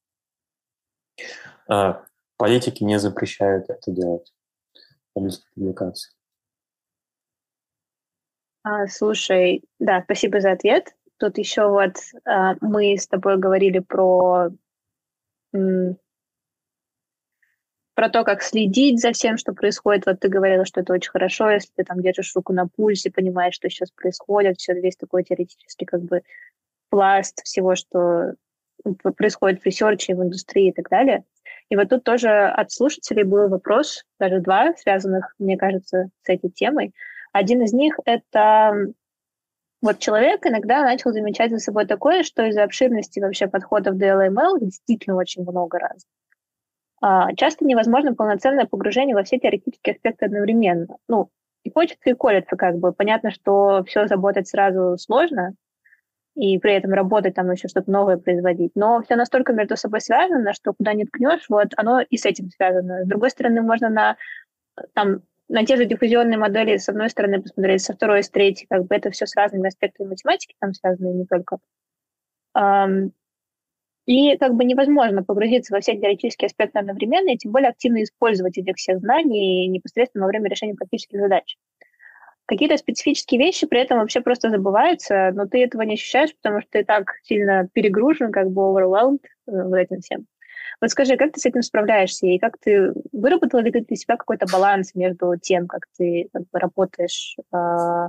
э, 1.70 1.95
политики 2.37 2.85
не 2.85 2.99
запрещают 2.99 3.68
это 3.68 3.91
делать 3.91 4.33
публикации. 5.12 6.12
А, 8.63 8.87
слушай, 8.87 9.63
да, 9.79 10.03
спасибо 10.03 10.41
за 10.41 10.53
ответ. 10.53 10.95
Тут 11.19 11.39
еще 11.39 11.69
вот 11.69 11.97
а, 12.25 12.55
мы 12.61 12.97
с 12.97 13.07
тобой 13.07 13.39
говорили 13.39 13.79
про 13.79 14.51
про 17.95 18.09
то, 18.09 18.25
как 18.25 18.43
следить 18.43 18.99
за 18.99 19.13
всем, 19.13 19.37
что 19.37 19.53
происходит. 19.53 20.07
Вот 20.07 20.21
ты 20.21 20.29
говорила, 20.29 20.65
что 20.65 20.81
это 20.81 20.95
очень 20.95 21.11
хорошо, 21.11 21.51
если 21.51 21.71
ты 21.77 21.85
там 21.85 22.01
держишь 22.01 22.35
руку 22.35 22.53
на 22.55 22.67
пульсе, 22.67 23.11
понимаешь, 23.11 23.55
что 23.55 23.69
сейчас 23.69 23.91
происходит, 23.91 24.57
все 24.59 24.73
весь 24.73 24.97
такой 24.97 25.23
теоретический 25.23 25.85
как 25.85 26.01
бы 26.03 26.23
пласт 26.89 27.43
всего, 27.45 27.75
что 27.75 28.35
происходит 29.17 29.61
в 29.61 29.67
research'е, 29.66 30.14
в 30.15 30.23
индустрии 30.23 30.69
и 30.69 30.73
так 30.73 30.89
далее. 30.89 31.25
И 31.69 31.77
вот 31.77 31.91
тут 31.91 32.03
тоже 32.05 32.31
от 32.31 32.73
слушателей 32.73 33.25
был 33.25 33.49
вопрос, 33.49 34.05
даже 34.19 34.41
два, 34.41 34.75
связанных, 34.77 35.35
мне 35.39 35.59
кажется, 35.59 36.09
с 36.23 36.29
этой 36.29 36.51
темой. 36.51 36.95
Один 37.33 37.62
из 37.62 37.72
них— 37.72 37.99
это 38.05 38.93
вот 39.83 39.99
человек 39.99 40.47
иногда 40.47 40.83
начал 40.83 41.12
замечать 41.12 41.51
за 41.51 41.59
собой 41.59 41.87
такое, 41.87 42.22
что 42.22 42.45
из-за 42.45 42.64
обширности 42.64 43.20
вообще 43.20 43.47
подходов 43.47 43.97
DL 43.97 44.28
ML 44.28 44.59
действительно 44.61 45.16
очень 45.16 45.43
много 45.43 45.78
раз. 45.78 46.05
А, 47.01 47.35
часто 47.35 47.64
невозможно 47.64 48.14
полноценное 48.14 48.66
погружение 48.66 49.14
во 49.14 49.22
все 49.22 49.39
теоретические 49.39 49.95
аспекты 49.95 50.26
одновременно. 50.26 50.97
Ну, 51.09 51.31
и 51.64 51.70
хочется, 51.70 52.11
и 52.11 52.14
колется 52.14 52.57
как 52.57 52.78
бы. 52.78 52.93
Понятно, 52.93 53.31
что 53.31 53.83
все 53.87 54.07
заботать 54.07 54.49
сразу 54.49 54.99
сложно, 54.99 55.55
и 56.35 56.59
при 56.59 56.74
этом 56.74 56.93
работать 56.93 57.35
там 57.35 57.51
еще 57.51 57.68
что-то 57.68 57.91
новое 57.91 58.18
производить. 58.18 58.72
Но 58.74 59.03
все 59.03 59.16
настолько 59.16 59.53
между 59.55 59.76
собой 59.76 60.03
связано, 60.03 60.53
что 60.53 60.74
куда 60.74 60.93
ни 60.93 61.05
ткнешь, 61.05 61.47
вот 61.49 61.68
оно 61.76 62.01
и 62.01 62.16
с 62.18 62.26
этим 62.26 62.51
связано. 62.51 63.05
С 63.05 63.09
другой 63.09 63.31
стороны, 63.31 63.62
можно 63.62 63.89
на 63.89 64.16
там 64.93 65.22
на 65.51 65.66
те 65.66 65.76
же 65.76 65.84
диффузионные 65.84 66.38
модели 66.38 66.76
с 66.76 66.88
одной 66.88 67.11
стороны 67.11 67.42
посмотреть, 67.42 67.82
со 67.82 67.92
второй, 67.92 68.22
с 68.22 68.30
третьей, 68.30 68.66
как 68.70 68.86
бы 68.86 68.94
это 68.94 69.11
все 69.11 69.26
с 69.26 69.34
разными 69.34 69.66
аспектами 69.66 70.09
математики 70.09 70.55
там 70.61 70.72
связано, 70.72 71.09
и 71.09 71.18
не 71.18 71.26
только. 71.26 71.59
И 74.07 74.36
как 74.38 74.55
бы 74.55 74.64
невозможно 74.64 75.24
погрузиться 75.24 75.74
во 75.74 75.80
все 75.80 75.98
теоретические 75.98 76.46
аспекты 76.46 76.78
одновременно, 76.78 77.30
и 77.30 77.36
тем 77.36 77.53
более 77.53 77.70
активно 77.70 78.03
использовать 78.03 78.59
этих 78.59 78.76
всех 78.76 79.01
знаний 79.01 79.66
непосредственно 79.68 80.24
во 80.24 80.28
время 80.28 80.48
решения 80.48 80.74
практических 80.74 81.20
задач. 81.20 81.57
Какие-то 82.46 82.76
специфические 82.76 83.40
вещи 83.40 83.66
при 83.66 83.80
этом 83.80 83.98
вообще 83.98 84.20
просто 84.20 84.51
забываются, 84.51 85.30
но 85.34 85.46
ты 85.46 85.62
этого 85.64 85.82
не 85.82 85.94
ощущаешь, 85.94 86.34
потому 86.34 86.61
что 86.61 86.70
ты 86.70 86.84
так 86.84 87.12
сильно 87.22 87.68
перегружен, 87.72 88.32
как 88.32 88.51
бы 88.51 88.62
overwhelmed 88.62 89.24
э, 89.46 89.64
вот 89.64 89.76
этим 89.76 90.01
всем. 90.01 90.26
Вот 90.81 90.91
скажи, 90.91 91.16
как 91.16 91.33
ты 91.33 91.41
с 91.41 91.47
этим 91.47 91.62
справляешься, 91.62 92.26
и 92.26 92.39
как 92.39 92.57
ты 92.59 92.93
выработала 93.12 93.61
ли 93.61 93.70
ты 93.70 93.81
для 93.83 93.97
себя 93.97 94.16
какой-то 94.16 94.47
баланс 94.51 94.95
между 94.95 95.35
тем, 95.41 95.66
как 95.66 95.83
ты 95.97 96.28
как 96.33 96.43
бы, 96.51 96.59
работаешь 96.59 97.37
э, 97.53 98.09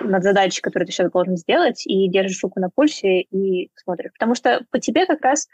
над 0.00 0.22
задачей, 0.22 0.62
которую 0.62 0.86
ты 0.86 0.92
сейчас 0.92 1.10
должен 1.12 1.36
сделать, 1.36 1.86
и 1.86 2.08
держишь 2.08 2.42
руку 2.42 2.58
на 2.58 2.70
пульсе 2.70 3.20
и 3.20 3.70
смотришь? 3.76 4.12
Потому 4.12 4.34
что 4.34 4.64
по 4.70 4.80
тебе 4.80 5.06
как 5.06 5.20
раз 5.22 5.46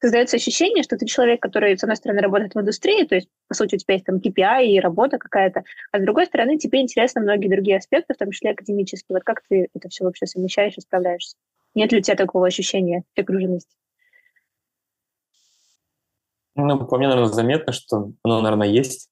создается 0.00 0.36
ощущение, 0.36 0.84
что 0.84 0.96
ты 0.96 1.06
человек, 1.06 1.40
который, 1.40 1.76
с 1.76 1.82
одной 1.82 1.96
стороны, 1.96 2.20
работает 2.20 2.54
в 2.54 2.60
индустрии, 2.60 3.04
то 3.04 3.14
есть, 3.16 3.28
по 3.48 3.54
сути, 3.54 3.74
у 3.74 3.78
тебя 3.78 3.94
есть 3.94 4.06
там 4.06 4.16
KPI 4.16 4.66
и 4.66 4.80
работа 4.80 5.18
какая-то, 5.18 5.64
а 5.90 5.98
с 5.98 6.02
другой 6.02 6.26
стороны, 6.26 6.58
тебе 6.58 6.80
интересны 6.80 7.22
многие 7.22 7.48
другие 7.48 7.78
аспекты, 7.78 8.14
в 8.14 8.18
том 8.18 8.30
числе 8.30 8.50
академические. 8.50 9.16
Вот 9.16 9.24
как 9.24 9.42
ты 9.48 9.68
это 9.74 9.88
все 9.88 10.04
вообще 10.04 10.26
совмещаешь 10.26 10.74
и 10.76 10.80
справляешься? 10.80 11.36
Нет 11.74 11.92
ли 11.92 11.98
у 11.98 12.02
тебя 12.02 12.16
такого 12.16 12.46
ощущения 12.46 13.02
перегруженности? 13.14 13.74
Ну, 16.56 16.86
по 16.86 16.96
мне, 16.96 17.06
наверное, 17.08 17.32
заметно, 17.32 17.72
что 17.72 18.12
оно, 18.22 18.40
наверное, 18.40 18.68
есть. 18.68 19.10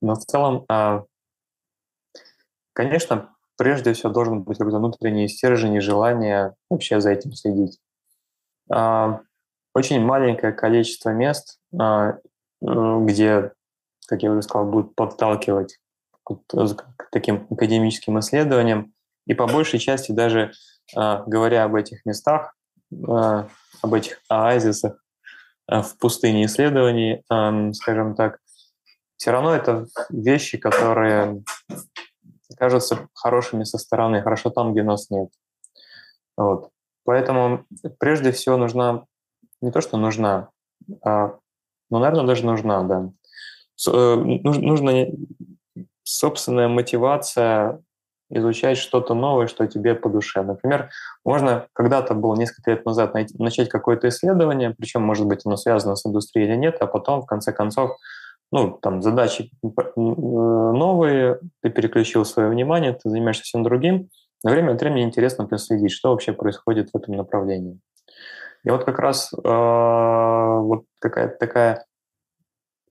Но 0.00 0.14
в 0.14 0.24
целом, 0.24 0.64
а, 0.68 1.04
конечно, 2.72 3.34
прежде 3.56 3.92
всего 3.92 4.10
должен 4.10 4.42
быть 4.42 4.58
какой-то 4.58 4.78
внутренний 4.78 5.28
стержень 5.28 5.74
и 5.74 5.80
желание 5.80 6.54
вообще 6.70 7.00
за 7.00 7.10
этим 7.10 7.32
следить. 7.32 7.78
А, 8.70 9.20
очень 9.74 10.00
маленькое 10.00 10.52
количество 10.52 11.10
мест, 11.10 11.58
а, 11.78 12.18
где, 12.62 13.52
как 14.06 14.22
я 14.22 14.30
уже 14.30 14.42
сказал, 14.42 14.66
будут 14.66 14.94
подталкивать 14.94 15.78
к 16.24 17.10
таким 17.12 17.46
академическим 17.50 18.18
исследованиям. 18.18 18.94
И 19.26 19.34
по 19.34 19.46
большей 19.46 19.78
части 19.78 20.12
даже 20.12 20.52
говоря 20.94 21.64
об 21.64 21.74
этих 21.74 22.06
местах, 22.06 22.56
об 22.90 23.92
этих 23.92 24.20
оазисах, 24.28 25.03
в 25.66 25.98
пустыне 25.98 26.44
исследований, 26.44 27.22
скажем 27.72 28.14
так, 28.14 28.38
все 29.16 29.30
равно 29.30 29.54
это 29.54 29.86
вещи, 30.10 30.58
которые 30.58 31.42
кажутся 32.56 33.08
хорошими 33.14 33.64
со 33.64 33.78
стороны, 33.78 34.22
хорошо 34.22 34.50
там, 34.50 34.72
где 34.72 34.82
нас 34.82 35.10
нет. 35.10 35.30
Вот. 36.36 36.70
Поэтому 37.04 37.64
прежде 37.98 38.32
всего 38.32 38.56
нужна, 38.56 39.04
не 39.60 39.70
то 39.70 39.80
что 39.80 39.96
нужна, 39.96 40.50
а, 41.02 41.38
ну, 41.90 41.98
наверное, 41.98 42.26
даже 42.26 42.44
нужна, 42.44 42.82
да. 42.82 43.10
Э, 43.88 44.16
нужна 44.16 45.06
собственная 46.02 46.68
мотивация 46.68 47.82
изучать 48.34 48.78
что-то 48.78 49.14
новое, 49.14 49.46
что 49.46 49.66
тебе 49.66 49.94
по 49.94 50.08
душе. 50.08 50.42
Например, 50.42 50.90
можно 51.24 51.66
когда-то 51.72 52.14
было 52.14 52.34
несколько 52.34 52.72
лет 52.72 52.84
назад 52.84 53.14
начать 53.38 53.68
какое-то 53.68 54.08
исследование, 54.08 54.74
причем, 54.76 55.02
может 55.02 55.26
быть, 55.26 55.42
оно 55.44 55.56
связано 55.56 55.96
с 55.96 56.06
индустрией 56.06 56.48
или 56.48 56.56
нет, 56.56 56.76
а 56.80 56.86
потом, 56.86 57.22
в 57.22 57.26
конце 57.26 57.52
концов, 57.52 57.96
ну, 58.52 58.78
там, 58.80 59.02
задачи 59.02 59.50
новые, 59.96 61.40
ты 61.62 61.70
переключил 61.70 62.24
свое 62.24 62.48
внимание, 62.48 62.92
ты 62.92 63.08
занимаешься 63.08 63.42
всем 63.42 63.62
другим, 63.62 64.10
но 64.44 64.50
время 64.50 64.72
от 64.72 64.80
времени 64.80 65.02
интересно 65.02 65.46
проследить, 65.46 65.92
что 65.92 66.10
вообще 66.10 66.32
происходит 66.32 66.90
в 66.92 66.96
этом 66.96 67.16
направлении. 67.16 67.80
И 68.64 68.70
вот 68.70 68.84
как 68.84 68.98
раз 68.98 69.32
э, 69.32 69.38
вот 69.42 70.84
какая-то 71.00 71.36
такая 71.38 71.84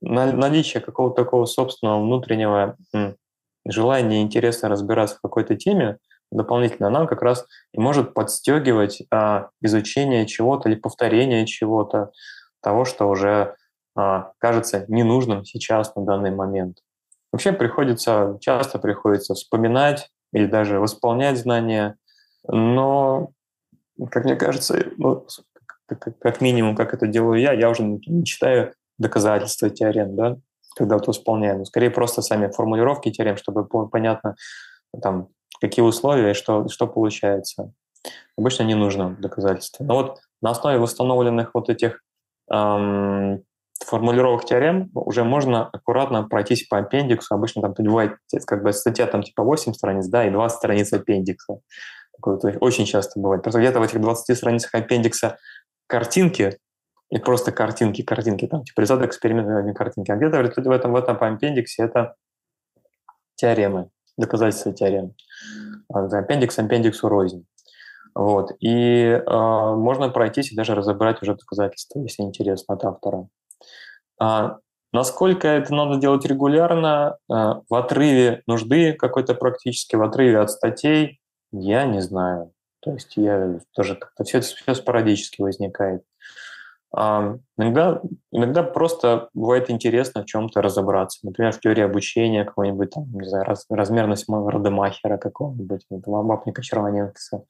наличие 0.01 0.81
какого-то 0.81 1.23
такого 1.23 1.45
собственного 1.45 2.01
внутреннего 2.01 2.75
желание 3.65 4.21
интересно 4.21 4.69
разбираться 4.69 5.17
в 5.17 5.21
какой-то 5.21 5.55
теме 5.55 5.97
дополнительно 6.31 6.89
нам 6.89 7.07
как 7.07 7.21
раз 7.21 7.45
и 7.73 7.79
может 7.79 8.13
подстегивать 8.13 9.03
а, 9.11 9.49
изучение 9.61 10.25
чего-то 10.25 10.69
или 10.69 10.75
повторение 10.75 11.45
чего-то, 11.45 12.11
того, 12.61 12.85
что 12.85 13.07
уже 13.07 13.55
а, 13.95 14.31
кажется 14.39 14.85
ненужным 14.87 15.45
сейчас 15.45 15.95
на 15.95 16.03
данный 16.03 16.31
момент. 16.31 16.79
Вообще 17.31 17.51
приходится, 17.51 18.37
часто 18.41 18.79
приходится 18.79 19.33
вспоминать 19.33 20.09
или 20.31 20.45
даже 20.45 20.79
восполнять 20.79 21.37
знания, 21.37 21.97
но, 22.47 23.31
как 24.11 24.25
мне 24.25 24.35
кажется, 24.35 24.85
ну, 24.97 25.25
как, 25.85 26.17
как 26.19 26.41
минимум, 26.41 26.75
как 26.75 26.93
это 26.93 27.07
делаю 27.07 27.39
я, 27.39 27.53
я 27.53 27.69
уже 27.69 27.83
не 27.83 28.25
читаю 28.25 28.73
доказательства 28.97 29.69
теорем, 29.69 30.15
да, 30.15 30.37
когда 30.75 30.95
вот 30.95 31.07
восполняем. 31.07 31.59
Ну, 31.59 31.65
скорее 31.65 31.89
просто 31.89 32.21
сами 32.21 32.51
формулировки 32.51 33.11
теорем, 33.11 33.37
чтобы 33.37 33.65
понятно, 33.87 34.35
там, 35.01 35.29
какие 35.61 35.83
условия 35.83 36.31
и 36.31 36.35
что, 36.35 36.67
что 36.67 36.87
получается. 36.87 37.71
Обычно 38.37 38.63
не 38.63 38.75
нужно 38.75 39.15
доказательства. 39.19 39.83
Но 39.83 39.95
вот 39.95 40.19
на 40.41 40.51
основе 40.51 40.77
восстановленных 40.77 41.51
вот 41.53 41.69
этих 41.69 42.01
эм, 42.51 43.43
формулировок 43.85 44.45
теорем 44.45 44.89
уже 44.93 45.23
можно 45.23 45.67
аккуратно 45.67 46.23
пройтись 46.23 46.67
по 46.67 46.79
аппендиксу. 46.79 47.33
Обычно 47.33 47.61
там 47.61 47.73
бывает 47.77 48.17
как 48.45 48.63
бы 48.63 48.73
статья 48.73 49.07
там 49.07 49.23
типа 49.23 49.43
8 49.43 49.73
страниц, 49.73 50.07
да, 50.07 50.25
и 50.25 50.31
20 50.31 50.57
страниц 50.57 50.93
аппендикса. 50.93 51.59
такое 52.21 52.57
очень 52.59 52.85
часто 52.85 53.19
бывает. 53.19 53.43
Просто 53.43 53.59
где-то 53.59 53.79
в 53.79 53.83
этих 53.83 54.01
20 54.01 54.37
страницах 54.37 54.73
аппендикса 54.73 55.37
картинки, 55.87 56.57
и 57.13 57.19
просто 57.19 57.51
картинки, 57.51 58.01
картинки, 58.01 58.47
там, 58.47 58.63
типа 58.63 58.81
результат 58.81 59.09
эксперимента, 59.09 59.61
не 59.61 59.75
картинки, 59.75 60.09
а 60.09 60.15
где-то 60.15 60.37
в 60.41 60.71
этом, 60.71 60.93
в 60.93 60.95
этом 60.95 61.15
аппендиксе 61.19 61.83
это 61.83 62.15
теоремы, 63.35 63.91
доказательства 64.17 64.73
теорем. 64.73 65.13
Аппендикс 65.93 66.57
аппендиксу 66.57 67.07
рознь. 67.09 67.45
Вот. 68.15 68.53
И 68.59 68.69
э, 68.69 69.21
можно 69.27 70.09
пройтись 70.09 70.51
и 70.51 70.55
даже 70.55 70.73
разобрать 70.73 71.21
уже 71.21 71.35
доказательства, 71.35 71.99
если 71.99 72.23
интересно 72.23 72.73
от 72.73 72.83
автора. 72.83 73.27
А, 74.19 74.57
насколько 74.91 75.47
это 75.47 75.71
надо 75.71 75.99
делать 75.99 76.25
регулярно, 76.25 77.17
э, 77.29 77.33
в 77.69 77.75
отрыве 77.75 78.41
нужды 78.47 78.93
какой-то 78.93 79.35
практически, 79.35 79.95
в 79.95 80.01
отрыве 80.01 80.39
от 80.39 80.49
статей, 80.49 81.19
я 81.51 81.85
не 81.85 82.01
знаю. 82.01 82.53
То 82.79 82.91
есть 82.93 83.17
я 83.17 83.59
тоже 83.75 83.95
как-то 83.95 84.23
все, 84.23 84.41
все 84.41 84.73
спорадически 84.73 85.43
возникает. 85.43 86.03
Иногда, 86.95 88.01
иногда 88.31 88.61
просто 88.61 89.29
бывает 89.33 89.71
интересно 89.71 90.21
в 90.21 90.25
чем-то 90.25 90.61
разобраться. 90.61 91.19
Например, 91.23 91.51
в 91.51 91.59
теории 91.59 91.83
обучения 91.83 92.45
какой-нибудь, 92.45 92.91
там, 92.91 93.11
не 93.13 93.27
знаю, 93.27 93.45
раз, 93.45 93.65
размерность 93.67 94.25
Родемахера 94.29 95.17
какого-нибудь, 95.17 95.87
лабапника 96.05 96.61
Червоненкса. 96.61 97.45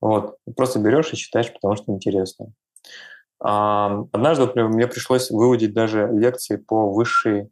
Вот. 0.00 0.38
Просто 0.56 0.78
берешь 0.78 1.12
и 1.12 1.16
читаешь, 1.16 1.52
потому 1.52 1.76
что 1.76 1.92
интересно. 1.92 2.52
Однажды, 3.40 4.46
например, 4.46 4.70
мне 4.70 4.86
пришлось 4.86 5.30
выводить 5.30 5.74
даже 5.74 6.08
лекции 6.10 6.56
по 6.56 6.90
высшей, 6.90 7.50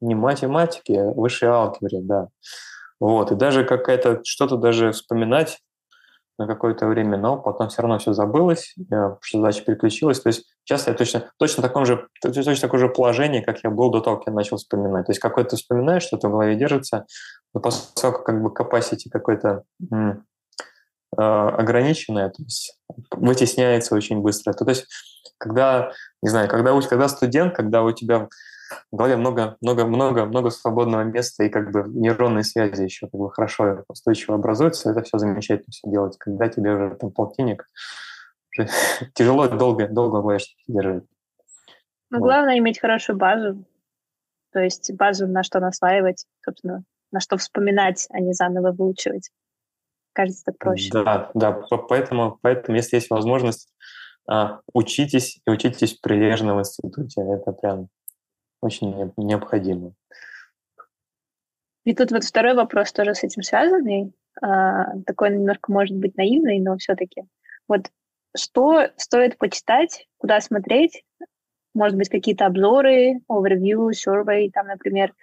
не 0.00 0.14
математике, 0.14 1.00
а 1.00 1.10
высшей 1.10 1.48
алгебре, 1.48 2.00
да. 2.00 2.28
Вот. 3.00 3.32
И 3.32 3.34
даже 3.34 3.64
какая-то, 3.64 4.20
что-то 4.24 4.56
даже 4.56 4.92
вспоминать 4.92 5.58
на 6.38 6.46
какое-то 6.46 6.86
время, 6.86 7.18
но 7.18 7.36
потом 7.36 7.68
все 7.68 7.82
равно 7.82 7.98
все 7.98 8.12
забылось, 8.12 8.74
что 9.20 9.38
задача 9.38 9.64
переключилась. 9.64 10.20
То 10.20 10.28
есть 10.28 10.46
сейчас 10.64 10.86
я 10.86 10.94
точно, 10.94 11.30
точно, 11.36 11.62
таком 11.62 11.84
же, 11.84 12.06
точно 12.22 12.54
такое 12.56 12.80
же 12.80 12.88
положение, 12.88 13.42
как 13.42 13.62
я 13.64 13.70
был 13.70 13.90
до 13.90 14.00
того, 14.00 14.18
как 14.18 14.28
я 14.28 14.32
начал 14.32 14.56
вспоминать. 14.56 15.06
То 15.06 15.10
есть 15.10 15.20
какое-то 15.20 15.56
вспоминаешь, 15.56 16.04
что-то 16.04 16.28
в 16.28 16.32
голове 16.32 16.54
держится, 16.54 17.06
но 17.54 17.60
поскольку 17.60 18.22
как 18.22 18.42
бы 18.42 18.50
capacity 18.50 19.10
какой-то 19.10 19.64
а, 21.16 21.48
ограниченная, 21.48 22.28
то 22.28 22.42
есть 22.42 22.78
вытесняется 23.10 23.94
очень 23.94 24.20
быстро. 24.20 24.52
То, 24.52 24.64
то 24.64 24.70
есть, 24.70 24.86
когда, 25.38 25.92
не 26.22 26.28
знаю, 26.28 26.48
когда, 26.48 26.78
когда 26.82 27.08
студент, 27.08 27.56
когда 27.56 27.82
у 27.82 27.90
тебя 27.92 28.28
в 28.90 28.96
голове 28.96 29.16
много, 29.16 29.56
много, 29.60 29.86
много, 29.86 30.24
много 30.26 30.50
свободного 30.50 31.02
места 31.02 31.44
и 31.44 31.48
как 31.48 31.70
бы 31.70 31.84
нейронные 31.88 32.44
связи 32.44 32.82
еще 32.82 33.06
как 33.06 33.20
бы 33.20 33.30
хорошо 33.30 33.84
устойчиво 33.88 34.34
образуются, 34.34 34.90
это 34.90 35.02
все 35.02 35.18
замечательно 35.18 35.70
все 35.70 35.90
делать. 35.90 36.16
Когда 36.18 36.48
тебе 36.48 36.72
уже 36.72 36.94
там 36.96 37.10
полтинник, 37.10 37.68
уже 38.56 38.68
тяжело 39.14 39.48
долго, 39.48 39.88
долго 39.88 40.22
будешь 40.22 40.54
держать. 40.66 41.04
Ну, 42.10 42.18
вот. 42.18 42.24
главное 42.24 42.58
иметь 42.58 42.80
хорошую 42.80 43.18
базу, 43.18 43.64
то 44.52 44.60
есть 44.60 44.92
базу, 44.94 45.26
на 45.26 45.42
что 45.42 45.60
наслаивать, 45.60 46.24
собственно, 46.44 46.84
на 47.12 47.20
что 47.20 47.36
вспоминать, 47.36 48.06
а 48.10 48.20
не 48.20 48.32
заново 48.32 48.72
выучивать 48.72 49.30
кажется 50.18 50.42
так 50.46 50.58
проще. 50.58 50.90
Да, 50.92 51.30
да, 51.34 51.52
поэтому, 51.52 52.38
поэтому 52.42 52.76
если 52.76 52.96
есть 52.96 53.08
возможность, 53.08 53.68
а, 54.28 54.60
учитесь 54.74 55.40
и 55.46 55.50
учитесь 55.50 55.94
прилежно 55.94 56.56
в 56.56 56.58
институте. 56.58 57.22
Это 57.22 57.52
прям 57.52 57.88
очень 58.60 59.12
необходимо. 59.16 59.92
И 61.84 61.94
тут 61.94 62.10
вот 62.10 62.24
второй 62.24 62.54
вопрос 62.54 62.92
тоже 62.92 63.14
с 63.14 63.24
этим 63.24 63.42
связанный, 63.42 64.12
а, 64.42 64.98
такой 65.06 65.30
немножко 65.30 65.72
может 65.72 65.96
быть 65.96 66.16
наивный, 66.16 66.60
но 66.60 66.76
все-таки. 66.76 67.22
Вот 67.66 67.90
что 68.36 68.88
стоит 68.96 69.38
почитать, 69.38 70.06
куда 70.18 70.40
смотреть, 70.40 71.04
может 71.74 71.96
быть, 71.96 72.08
какие-то 72.08 72.46
обзоры, 72.46 73.20
overview, 73.30 73.90
survey, 73.90 74.50
там, 74.52 74.66
например, 74.66 75.14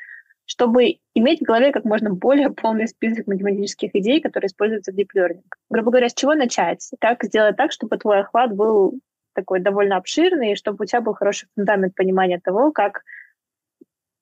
чтобы 0.46 1.00
иметь 1.16 1.42
в 1.42 1.44
голове 1.44 1.72
как 1.72 1.86
можно 1.86 2.12
более 2.12 2.52
полный 2.52 2.88
список 2.88 3.28
математических 3.28 3.96
идей, 3.96 4.22
которые 4.22 4.48
используются 4.48 4.92
в 4.92 4.96
Deep 4.96 5.10
Learning. 5.16 5.44
Грубо 5.70 5.92
говоря, 5.92 6.10
с 6.10 6.14
чего 6.14 6.36
начать? 6.36 6.90
Как 7.00 7.24
сделать 7.24 7.58
так, 7.58 7.72
чтобы 7.72 7.98
твой 7.98 8.20
охват 8.20 8.56
был 8.56 9.00
такой 9.34 9.60
довольно 9.60 9.98
обширный, 9.98 10.54
и 10.54 10.56
чтобы 10.56 10.84
у 10.84 10.86
тебя 10.86 11.02
был 11.02 11.14
хороший 11.14 11.50
фундамент 11.56 11.96
понимания 11.96 12.40
того, 12.40 12.72
как 12.72 13.04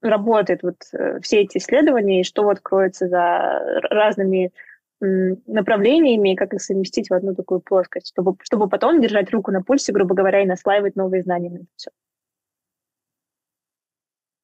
работают 0.03 0.63
вот 0.63 0.75
э, 0.93 1.19
все 1.21 1.41
эти 1.41 1.57
исследования, 1.57 2.21
и 2.21 2.23
что 2.23 2.43
вот 2.43 2.59
кроется 2.59 3.07
за 3.07 3.81
разными 3.89 4.51
направлениями, 4.99 6.31
и 6.31 6.35
как 6.35 6.53
их 6.53 6.61
совместить 6.61 7.09
в 7.09 7.13
одну 7.13 7.35
такую 7.35 7.59
плоскость, 7.59 8.07
чтобы, 8.07 8.37
чтобы 8.41 8.69
потом 8.69 9.01
держать 9.01 9.31
руку 9.31 9.51
на 9.51 9.61
пульсе, 9.61 9.91
грубо 9.91 10.15
говоря, 10.15 10.41
и 10.41 10.45
наслаивать 10.45 10.95
новые 10.95 11.23
знания 11.23 11.49
на 11.49 11.59
все. 11.75 11.91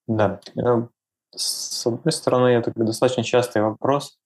Да, 0.07 0.39
э, 0.57 0.87
с 1.35 1.85
одной 1.85 2.11
стороны, 2.11 2.47
это 2.47 2.71
достаточно 2.75 3.23
частый 3.23 3.61
вопрос. 3.61 4.19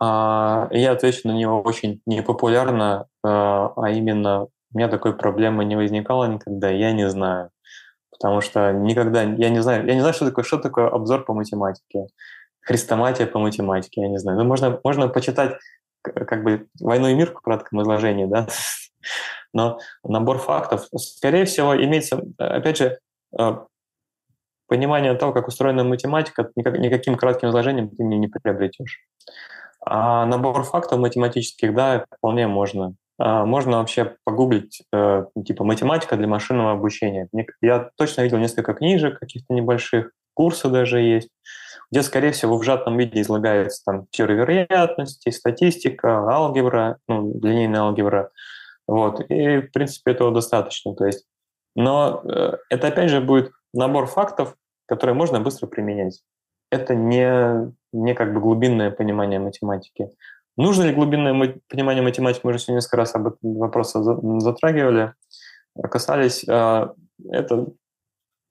А, 0.00 0.68
я 0.72 0.92
отвечу 0.92 1.28
на 1.28 1.32
него 1.32 1.62
очень 1.62 2.02
непопулярно, 2.06 3.06
а, 3.22 3.72
а 3.76 3.90
именно 3.90 4.44
у 4.44 4.48
меня 4.74 4.88
такой 4.88 5.16
проблемы 5.16 5.64
не 5.64 5.76
возникало 5.76 6.24
никогда, 6.24 6.70
я 6.70 6.92
не 6.92 7.08
знаю. 7.08 7.50
Потому 8.12 8.40
что 8.40 8.72
никогда, 8.72 9.22
я 9.22 9.48
не 9.48 9.60
знаю, 9.60 9.86
я 9.86 9.94
не 9.94 10.00
знаю, 10.00 10.14
что 10.14 10.26
такое, 10.26 10.44
что 10.44 10.58
такое 10.58 10.88
обзор 10.88 11.24
по 11.24 11.34
математике, 11.34 12.06
хрестоматия 12.60 13.26
по 13.26 13.38
математике, 13.38 14.02
я 14.02 14.08
не 14.08 14.18
знаю. 14.18 14.38
Ну, 14.38 14.44
можно, 14.44 14.78
можно 14.84 15.08
почитать 15.08 15.58
как 16.02 16.42
бы 16.42 16.68
«Войну 16.80 17.08
и 17.08 17.14
мир» 17.14 17.30
в 17.30 17.40
кратком 17.40 17.82
изложении, 17.82 18.26
да, 18.26 18.48
но 19.52 19.78
набор 20.04 20.38
фактов, 20.38 20.86
скорее 20.96 21.44
всего, 21.44 21.76
имеется, 21.76 22.20
опять 22.38 22.76
же, 22.76 22.98
а, 23.36 23.66
понимание 24.66 25.14
того, 25.14 25.32
как 25.32 25.48
устроена 25.48 25.84
математика, 25.84 26.50
никак, 26.56 26.78
никаким 26.78 27.16
кратким 27.16 27.48
изложением 27.50 27.90
ты 27.90 28.02
не, 28.02 28.18
не 28.18 28.28
приобретешь. 28.28 29.00
А 29.84 30.24
набор 30.26 30.62
фактов 30.62 30.98
математических, 31.00 31.74
да, 31.74 32.06
вполне 32.16 32.46
можно. 32.46 32.94
А 33.24 33.44
можно 33.46 33.78
вообще 33.78 34.16
погуглить, 34.24 34.82
э, 34.92 35.26
типа, 35.46 35.62
математика 35.62 36.16
для 36.16 36.26
машинного 36.26 36.72
обучения. 36.72 37.28
Я 37.60 37.90
точно 37.96 38.22
видел 38.22 38.38
несколько 38.38 38.74
книжек 38.74 39.20
каких-то 39.20 39.54
небольших, 39.54 40.10
курсы 40.34 40.68
даже 40.68 40.98
есть, 40.98 41.28
где, 41.92 42.02
скорее 42.02 42.32
всего, 42.32 42.58
в 42.58 42.64
сжатом 42.64 42.98
виде 42.98 43.20
излагается 43.20 43.84
там 43.84 44.06
теория 44.10 44.34
вероятности, 44.34 45.30
статистика, 45.30 46.28
алгебра, 46.28 46.98
ну, 47.06 47.32
линейная 47.40 47.82
алгебра. 47.82 48.32
Вот. 48.88 49.20
И, 49.30 49.58
в 49.58 49.70
принципе, 49.70 50.10
этого 50.10 50.32
достаточно. 50.32 50.92
То 50.96 51.06
есть, 51.06 51.24
но 51.76 52.22
э, 52.24 52.56
это, 52.70 52.88
опять 52.88 53.10
же, 53.10 53.20
будет 53.20 53.52
набор 53.72 54.06
фактов, 54.06 54.56
которые 54.86 55.14
можно 55.14 55.38
быстро 55.38 55.68
применять. 55.68 56.22
Это 56.72 56.96
не, 56.96 57.72
не 57.92 58.14
как 58.14 58.34
бы 58.34 58.40
глубинное 58.40 58.90
понимание 58.90 59.38
математики. 59.38 60.08
Нужно 60.56 60.84
ли 60.84 60.92
глубинное 60.92 61.60
понимание 61.68 62.02
математики? 62.02 62.42
Мы 62.44 62.50
уже 62.50 62.58
сегодня 62.58 62.78
несколько 62.78 62.96
раз 62.98 63.14
об 63.14 63.28
этом 63.28 63.54
вопросе 63.54 64.02
затрагивали, 64.02 65.14
касались. 65.90 66.44
А, 66.48 66.92
это 67.30 67.68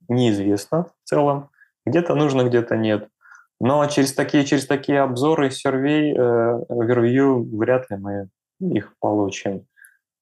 неизвестно 0.07 0.85
в 1.03 1.09
целом. 1.09 1.49
Где-то 1.85 2.15
нужно, 2.15 2.43
где-то 2.43 2.75
нет. 2.75 3.07
Но 3.59 3.85
через 3.87 4.13
такие, 4.13 4.45
через 4.45 4.65
такие 4.65 5.01
обзоры, 5.01 5.51
сервей, 5.51 6.13
вервью 6.13 7.41
э, 7.41 7.57
вряд 7.57 7.89
ли 7.91 7.97
мы 7.97 8.29
их 8.59 8.95
получим. 8.99 9.67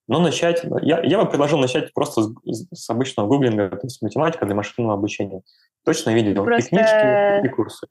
Но 0.09 0.19
начать, 0.19 0.65
я, 0.81 1.01
я 1.03 1.23
бы 1.23 1.29
предложил 1.29 1.59
начать 1.59 1.93
просто 1.93 2.23
с, 2.43 2.67
с 2.73 2.89
обычного 2.89 3.27
гуглинга, 3.27 3.69
то 3.69 3.83
есть 3.83 4.01
математика 4.01 4.45
для 4.45 4.55
машинного 4.55 4.95
обучения. 4.95 5.41
Точно 5.85 6.09
видел 6.13 6.43
просто... 6.43 6.65
и 6.65 6.69
книжки, 6.69 7.45
и 7.45 7.49
курсы. 7.49 7.87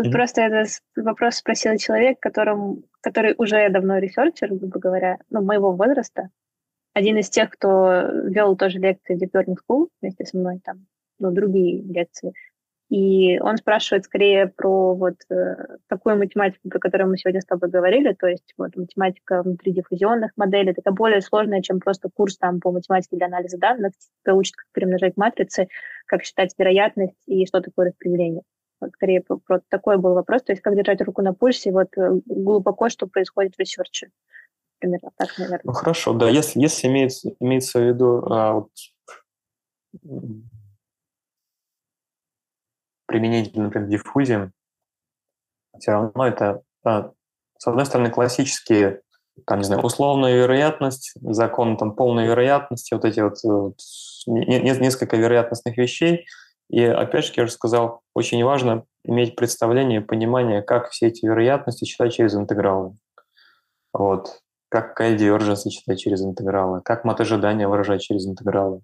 Тут 0.00 0.06
mm-hmm. 0.06 0.12
просто 0.12 0.40
этот 0.40 0.68
вопрос 0.96 1.34
спросил 1.34 1.76
человек, 1.76 2.20
которым, 2.20 2.84
который 3.02 3.34
уже 3.36 3.68
давно 3.68 3.98
researcher, 3.98 4.48
грубо 4.48 4.78
говоря, 4.78 5.18
ну, 5.28 5.42
моего 5.42 5.72
возраста. 5.72 6.30
Один 6.94 7.18
из 7.18 7.28
тех, 7.28 7.50
кто 7.50 8.08
вел 8.24 8.56
тоже 8.56 8.78
лекции 8.78 9.14
в 9.14 9.22
Deep 9.22 9.32
Learning 9.34 9.56
School 9.56 9.88
вместе 10.00 10.24
со 10.24 10.38
мной, 10.38 10.60
там, 10.64 10.86
ну, 11.18 11.32
другие 11.32 11.82
лекции. 11.82 12.32
И 12.88 13.38
он 13.40 13.58
спрашивает 13.58 14.06
скорее 14.06 14.46
про 14.46 14.94
вот 14.94 15.16
э, 15.28 15.76
такую 15.86 16.16
математику, 16.16 16.70
про 16.70 16.78
которую 16.78 17.10
мы 17.10 17.18
сегодня 17.18 17.42
с 17.42 17.46
тобой 17.46 17.68
говорили, 17.68 18.14
то 18.14 18.26
есть 18.26 18.54
вот 18.56 18.74
математика 18.76 19.42
внутри 19.42 19.74
диффузионных 19.74 20.30
моделей. 20.36 20.72
Это 20.74 20.92
более 20.92 21.20
сложная, 21.20 21.60
чем 21.60 21.78
просто 21.78 22.08
курс 22.08 22.38
там 22.38 22.58
по 22.58 22.72
математике 22.72 23.18
для 23.18 23.26
анализа 23.26 23.58
данных. 23.58 23.92
Тебя 24.24 24.34
учат, 24.34 24.56
как 24.56 24.66
перемножать 24.72 25.18
матрицы, 25.18 25.68
как 26.06 26.24
считать 26.24 26.54
вероятность 26.56 27.22
и 27.26 27.44
что 27.44 27.60
такое 27.60 27.88
распределение. 27.88 28.44
Скорее 28.94 29.22
про, 29.22 29.60
такой 29.68 29.98
был 29.98 30.14
вопрос, 30.14 30.42
то 30.42 30.52
есть 30.52 30.62
как 30.62 30.74
держать 30.74 31.00
руку 31.02 31.22
на 31.22 31.34
пульсе, 31.34 31.70
вот 31.70 31.88
э, 31.96 32.20
глубоко, 32.26 32.88
что 32.88 33.06
происходит 33.06 33.54
в 33.54 33.58
research'е. 33.58 34.10
Примерно 34.78 35.10
так, 35.16 35.28
наверное. 35.36 35.60
Ну 35.64 35.72
хорошо, 35.72 36.14
да, 36.14 36.28
если, 36.28 36.60
если 36.60 36.88
имеется, 36.88 37.30
имеется 37.38 37.78
в 37.78 37.82
виду 37.82 38.24
а, 38.30 38.52
вот, 38.54 38.70
применить, 43.06 43.54
например, 43.54 43.88
диффузии, 43.88 44.50
все 45.78 45.92
равно 45.92 46.26
это 46.26 46.62
а, 46.82 47.12
с 47.60 47.66
одной 47.66 47.84
стороны, 47.84 48.10
классические, 48.10 49.02
там, 49.46 49.58
не 49.58 49.64
знаю, 49.64 49.82
условная 49.82 50.34
вероятность, 50.34 51.12
закон 51.20 51.76
там 51.76 51.94
полной 51.94 52.26
вероятности, 52.26 52.94
вот 52.94 53.04
эти 53.04 53.20
вот, 53.20 53.36
вот 53.44 53.76
несколько 54.26 55.16
вероятностных 55.16 55.76
вещей. 55.76 56.26
И 56.70 56.84
опять 56.84 57.24
же, 57.24 57.32
я 57.36 57.42
уже 57.42 57.52
сказал, 57.52 58.02
очень 58.14 58.42
важно 58.44 58.84
иметь 59.04 59.34
представление, 59.34 60.00
понимание, 60.00 60.62
как 60.62 60.90
все 60.90 61.08
эти 61.08 61.26
вероятности 61.26 61.84
читать 61.84 62.12
через 62.12 62.34
интегралы. 62.34 62.96
Вот. 63.92 64.40
Как 64.68 64.96
k-divergence 64.96 65.68
читать 65.68 65.98
через 65.98 66.22
интегралы, 66.22 66.80
как 66.82 67.04
мат 67.04 67.20
ожидания 67.20 67.66
выражать 67.66 68.02
через 68.02 68.24
интегралы. 68.24 68.82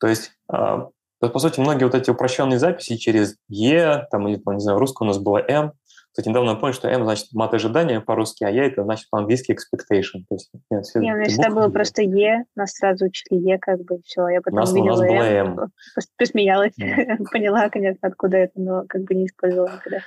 То 0.00 0.08
есть, 0.08 0.32
а, 0.48 0.88
по 1.20 1.38
сути, 1.38 1.60
многие 1.60 1.84
вот 1.84 1.94
эти 1.94 2.10
упрощенные 2.10 2.58
записи 2.58 2.96
через 2.96 3.36
E, 3.48 4.04
там, 4.10 4.26
или, 4.26 4.42
не 4.44 4.60
знаю, 4.60 4.78
в 4.78 4.80
русском 4.80 5.06
у 5.06 5.10
нас 5.10 5.18
было 5.18 5.38
M, 5.38 5.72
кстати, 6.12 6.28
недавно 6.28 6.56
понял, 6.56 6.74
что 6.74 6.88
M 6.88 7.04
значит 7.04 7.28
мат 7.32 7.54
ожидания 7.54 7.98
по-русски, 8.02 8.44
а 8.44 8.50
E 8.50 8.58
это 8.58 8.82
значит 8.84 9.08
по-английски 9.08 9.52
expectation. 9.52 10.24
То 10.28 10.34
есть, 10.34 10.50
нет, 10.70 10.84
все 10.84 11.00
не, 11.00 11.10
у 11.10 11.16
меня 11.16 11.24
всегда 11.30 11.48
было 11.48 11.70
просто 11.70 12.02
E, 12.02 12.44
нас 12.54 12.72
сразу 12.72 13.06
учили 13.06 13.54
E, 13.54 13.58
как 13.58 13.80
бы, 13.80 13.98
все. 14.04 14.28
Я 14.28 14.42
потом 14.42 14.60
нас, 14.60 14.74
видела 14.74 14.92
у 14.92 14.98
нас 14.98 15.00
было 15.00 15.22
M. 15.22 15.58
M. 15.58 15.70
Посмеялась, 16.18 16.74
yeah. 16.78 17.16
поняла, 17.32 17.70
конечно, 17.70 18.06
откуда 18.06 18.36
это, 18.36 18.52
но 18.56 18.84
как 18.86 19.04
бы 19.04 19.14
не 19.14 19.24
использовала 19.24 19.72
никогда. 19.72 20.00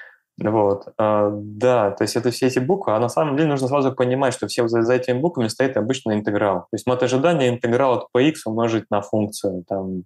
Вот, 0.44 0.94
а, 0.99 1.32
да, 1.34 1.90
то 1.90 2.03
есть 2.03 2.15
это 2.15 2.30
все 2.30 2.48
эти 2.48 2.60
буквы, 2.60 2.94
а 2.94 2.99
на 2.99 3.10
самом 3.10 3.36
деле 3.36 3.49
нужно 3.49 3.68
сразу 3.68 3.91
понимать, 3.91 4.36
что 4.36 4.48
все 4.48 4.68
за, 4.68 4.84
за 4.84 4.94
этими 4.94 5.18
буквами 5.18 5.48
стоит 5.48 5.76
обычный 5.76 6.14
интеграл. 6.14 6.60
То 6.60 6.73
есть 6.73 6.86
мат 6.86 7.02
ожидания 7.02 7.49
интеграл 7.49 7.94
от 7.94 8.07
px 8.15 8.34
умножить 8.45 8.91
на 8.91 9.02
функцию, 9.02 9.64
там, 9.68 10.03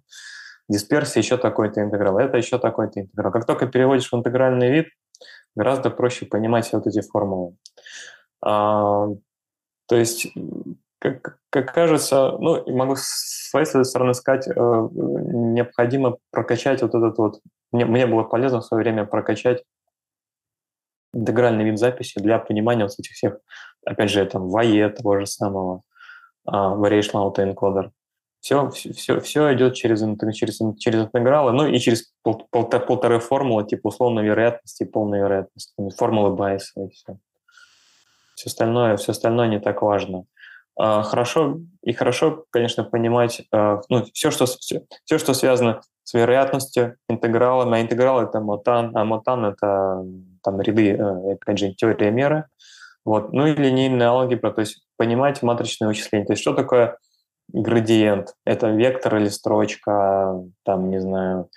дисперсия 0.70 1.20
еще 1.20 1.36
такой-то 1.36 1.82
интеграл, 1.82 2.18
это 2.18 2.38
еще 2.38 2.58
такой-то 2.58 3.00
интеграл. 3.00 3.32
Как 3.32 3.44
только 3.44 3.66
переводишь 3.66 4.10
в 4.10 4.14
интегральный 4.14 4.70
вид, 4.70 4.86
гораздо 5.56 5.90
проще 5.90 6.26
понимать 6.26 6.72
вот 6.72 6.86
эти 6.86 7.00
формулы. 7.00 7.56
А, 8.42 9.06
то 9.86 9.96
есть, 9.96 10.28
как, 10.98 11.38
как 11.50 11.74
кажется, 11.74 12.36
ну, 12.38 12.64
могу 12.74 12.96
с 12.96 13.48
своей 13.50 13.66
стороны 13.66 14.14
сказать, 14.14 14.48
э, 14.48 14.52
необходимо 14.52 16.18
прокачать 16.30 16.82
вот 16.82 16.94
этот 16.94 17.18
вот, 17.18 17.40
мне, 17.72 17.84
мне 17.84 18.06
было 18.06 18.22
полезно 18.22 18.60
в 18.60 18.64
свое 18.64 18.82
время 18.82 19.04
прокачать 19.04 19.64
интегральный 21.12 21.64
вид 21.64 21.78
записи 21.78 22.20
для 22.20 22.38
понимания 22.38 22.84
вот 22.84 22.98
этих 22.98 23.12
всех, 23.12 23.38
опять 23.84 24.10
же, 24.10 24.24
там, 24.26 24.54
VAE 24.54 24.88
того 24.90 25.18
же 25.18 25.26
самого, 25.26 25.82
uh, 26.48 26.76
Variational 26.78 27.32
Autoencoder. 27.34 27.90
Все, 28.40 28.70
все, 28.70 29.20
все 29.20 29.54
идет 29.54 29.74
через, 29.74 30.00
через, 30.34 30.58
через 30.78 31.02
интегралы, 31.02 31.52
ну 31.52 31.66
и 31.66 31.78
через 31.78 32.10
пол, 32.22 32.46
пол, 32.50 32.68
полторы 32.68 33.20
формулы, 33.20 33.66
типа 33.66 33.88
условной 33.88 34.24
вероятности, 34.24 34.84
полной 34.84 35.18
вероятности, 35.18 35.74
формулы 35.96 36.34
Байеса 36.34 36.84
и 36.84 36.88
все. 36.88 37.18
Все 38.34 38.48
остальное, 38.48 38.96
все 38.96 39.12
остальное 39.12 39.48
не 39.48 39.60
так 39.60 39.82
важно. 39.82 40.24
А, 40.78 41.02
хорошо, 41.02 41.60
и 41.82 41.92
хорошо, 41.92 42.46
конечно, 42.48 42.84
понимать 42.84 43.42
а, 43.52 43.82
ну, 43.90 44.06
все, 44.14 44.30
что, 44.30 44.46
все, 44.46 44.84
все, 45.04 45.18
что 45.18 45.34
связано 45.34 45.82
с 46.04 46.14
вероятностью, 46.14 46.96
интегралами. 47.08 47.78
А 47.78 47.82
интеграл— 47.82 48.22
это 48.22 48.40
мотан, 48.40 48.96
а 48.96 49.04
мотан— 49.04 49.44
это 49.46 50.02
там 50.42 50.60
ряды, 50.60 50.92
э, 50.92 51.32
опять 51.34 51.58
же, 51.58 51.74
теория 51.74 52.10
меры. 52.10 52.46
Вот. 53.04 53.32
Ну 53.32 53.46
и 53.46 53.54
линейная 53.54 54.08
алгебра, 54.08 54.50
то 54.50 54.60
есть 54.60 54.82
понимать 54.96 55.42
матричное 55.42 55.88
вычисление. 55.88 56.26
То 56.26 56.32
есть 56.32 56.42
что 56.42 56.54
такое 56.54 56.96
градиент. 57.52 58.34
Это 58.44 58.68
вектор 58.70 59.16
или 59.16 59.28
строчка, 59.28 60.42
там, 60.64 60.90
не 60.90 61.00
знаю, 61.00 61.48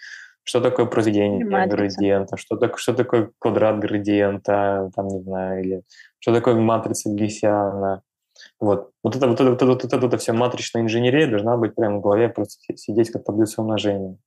что 0.43 0.61
такое 0.61 0.85
произведение 0.85 1.45
градиента, 1.67 2.37
что, 2.37 2.57
так, 2.57 2.77
что 2.77 2.93
такое 2.93 3.31
квадрат 3.39 3.79
градиента, 3.79 4.89
там, 4.95 5.07
не 5.07 5.21
знаю, 5.21 5.61
или 5.63 5.83
что 6.19 6.33
такое 6.33 6.55
матрица 6.55 7.09
Гессиана. 7.09 8.01
Вот. 8.59 8.91
Вот 9.03 9.15
это, 9.15 9.27
вот 9.27 9.39
это, 9.39 9.49
вот 9.49 9.55
это, 9.57 9.65
вот 9.65 9.85
это, 9.85 9.97
вот 9.97 10.05
это 10.07 10.17
вся 10.17 10.33
матричная 10.33 10.81
инженерия 10.81 11.27
должна 11.27 11.57
быть 11.57 11.75
прямо 11.75 11.97
в 11.97 12.01
голове, 12.01 12.29
просто 12.29 12.61
сидеть 12.75 13.11
как 13.11 13.23
таблица 13.23 13.61
умножения. 13.61 14.17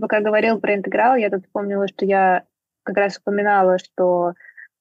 Пока 0.00 0.20
говорил 0.20 0.60
про 0.60 0.74
интеграл, 0.74 1.16
я 1.16 1.30
тут 1.30 1.44
вспомнила, 1.44 1.88
что 1.88 2.04
я 2.04 2.44
как 2.82 2.96
раз 2.96 3.18
упоминала, 3.18 3.78
что 3.78 4.34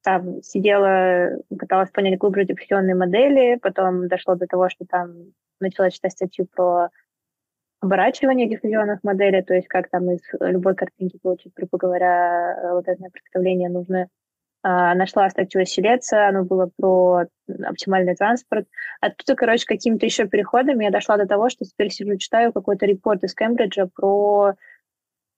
там 0.04 0.42
сидела, 0.42 1.38
пыталась 1.50 1.92
понять 1.92 2.18
глубже 2.18 2.46
диффузионные 2.46 2.96
модели, 2.96 3.58
потом 3.62 4.08
дошло 4.08 4.36
до 4.36 4.48
того, 4.48 4.70
что 4.70 4.86
там 4.86 5.34
начала 5.60 5.90
читать 5.90 6.14
статью 6.14 6.48
про 6.54 6.90
оборачивание 7.82 8.48
диффузионных 8.48 9.04
моделей, 9.04 9.42
то 9.42 9.54
есть 9.54 9.68
как 9.68 9.90
там 9.90 10.12
из 10.12 10.22
любой 10.40 10.76
картинки 10.76 11.18
получить, 11.22 11.54
грубо 11.56 11.78
говоря, 11.78 12.80
это 12.80 12.96
представление 13.12 13.70
нужно. 13.70 14.08
А, 14.62 14.94
нашла 14.94 15.30
статью 15.30 15.62
Оселеца, 15.62 16.28
оно 16.28 16.44
было 16.44 16.70
про 16.78 17.26
оптимальный 17.64 18.16
транспорт. 18.16 18.68
Оттуда, 19.00 19.36
короче, 19.36 19.66
какими-то 19.66 20.06
еще 20.06 20.28
переходами 20.28 20.84
я 20.84 20.92
дошла 20.92 21.16
до 21.16 21.26
того, 21.26 21.50
что 21.50 21.64
теперь 21.64 21.90
сижу, 21.92 22.18
читаю 22.18 22.52
какой-то 22.52 22.86
репорт 22.86 23.24
из 23.24 23.34
Кембриджа 23.34 23.88
про 23.88 24.56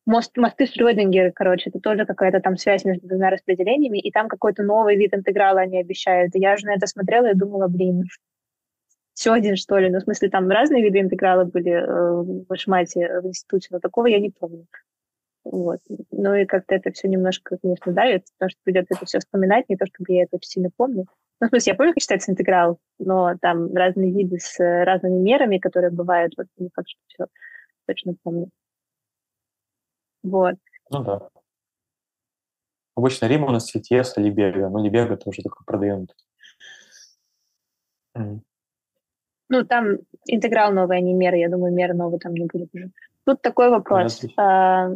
Мост, 0.05 0.35
мосты 0.35 0.65
Шрёдингера, 0.65 1.31
короче, 1.31 1.69
это 1.69 1.79
тоже 1.79 2.05
какая-то 2.05 2.39
там 2.39 2.57
связь 2.57 2.85
между 2.85 3.07
двумя 3.07 3.29
распределениями, 3.29 3.99
и 3.99 4.11
там 4.11 4.27
какой-то 4.27 4.63
новый 4.63 4.95
вид 4.95 5.13
интеграла 5.13 5.61
они 5.61 5.79
обещают. 5.79 6.35
И 6.35 6.39
я 6.39 6.57
же 6.57 6.65
на 6.65 6.73
это 6.73 6.87
смотрела 6.87 7.31
и 7.31 7.35
думала, 7.35 7.67
блин, 7.67 8.03
все 9.13 9.33
один, 9.33 9.55
что 9.55 9.77
ли? 9.77 9.89
Ну, 9.89 9.99
в 9.99 10.03
смысле, 10.03 10.29
там 10.29 10.49
разные 10.49 10.83
виды 10.83 10.99
интеграла 10.99 11.43
были 11.43 11.71
э, 11.71 12.43
в 12.49 12.55
Шмате, 12.57 13.21
в 13.21 13.27
институте, 13.27 13.67
но 13.71 13.79
такого 13.79 14.07
я 14.07 14.19
не 14.19 14.31
помню. 14.31 14.65
Вот. 15.43 15.79
Ну 16.11 16.35
и 16.35 16.45
как-то 16.45 16.75
это 16.75 16.91
все 16.91 17.07
немножко, 17.07 17.57
конечно, 17.61 17.91
давит, 17.91 18.25
потому 18.37 18.49
что 18.49 18.59
придется 18.63 18.95
это 18.95 19.05
все 19.05 19.19
вспоминать, 19.19 19.69
не 19.69 19.75
то 19.75 19.85
чтобы 19.85 20.13
я 20.13 20.23
это 20.23 20.37
очень 20.37 20.49
сильно 20.49 20.69
помню. 20.75 21.05
Ну, 21.39 21.47
в 21.47 21.49
смысле, 21.49 21.71
я 21.71 21.75
помню, 21.75 21.93
как 21.93 22.01
читается 22.01 22.31
интеграл, 22.31 22.79
но 22.99 23.35
там 23.41 23.73
разные 23.73 24.11
виды 24.11 24.37
с 24.39 24.57
разными 24.59 25.19
мерами, 25.19 25.57
которые 25.57 25.91
бывают, 25.91 26.33
вот 26.37 26.47
не 26.57 26.69
факт, 26.73 26.89
что 26.89 26.99
все 27.07 27.25
точно 27.87 28.13
помню. 28.23 28.49
Вот. 30.23 30.55
Ну 30.89 31.03
да. 31.03 31.29
Обычно 32.95 33.25
Рим 33.27 33.43
у 33.45 33.49
нас 33.49 33.73
CTS 33.73 34.13
или 34.17 34.29
Бега, 34.29 34.69
но 34.69 34.83
Либега 34.83 35.17
тоже 35.17 35.41
такой 35.41 35.65
продвинутый. 35.65 36.15
Ну, 39.49 39.65
там 39.65 39.97
интеграл 40.27 40.71
новый, 40.71 40.97
а 40.97 41.01
не 41.01 41.13
меры. 41.13 41.37
Я 41.37 41.49
думаю, 41.49 41.73
меры 41.73 41.93
новые 41.93 42.19
там 42.19 42.33
не 42.33 42.45
будет 42.45 42.69
уже. 42.73 42.91
Тут 43.25 43.41
такой 43.41 43.69
вопрос. 43.69 44.21
А, 44.37 44.89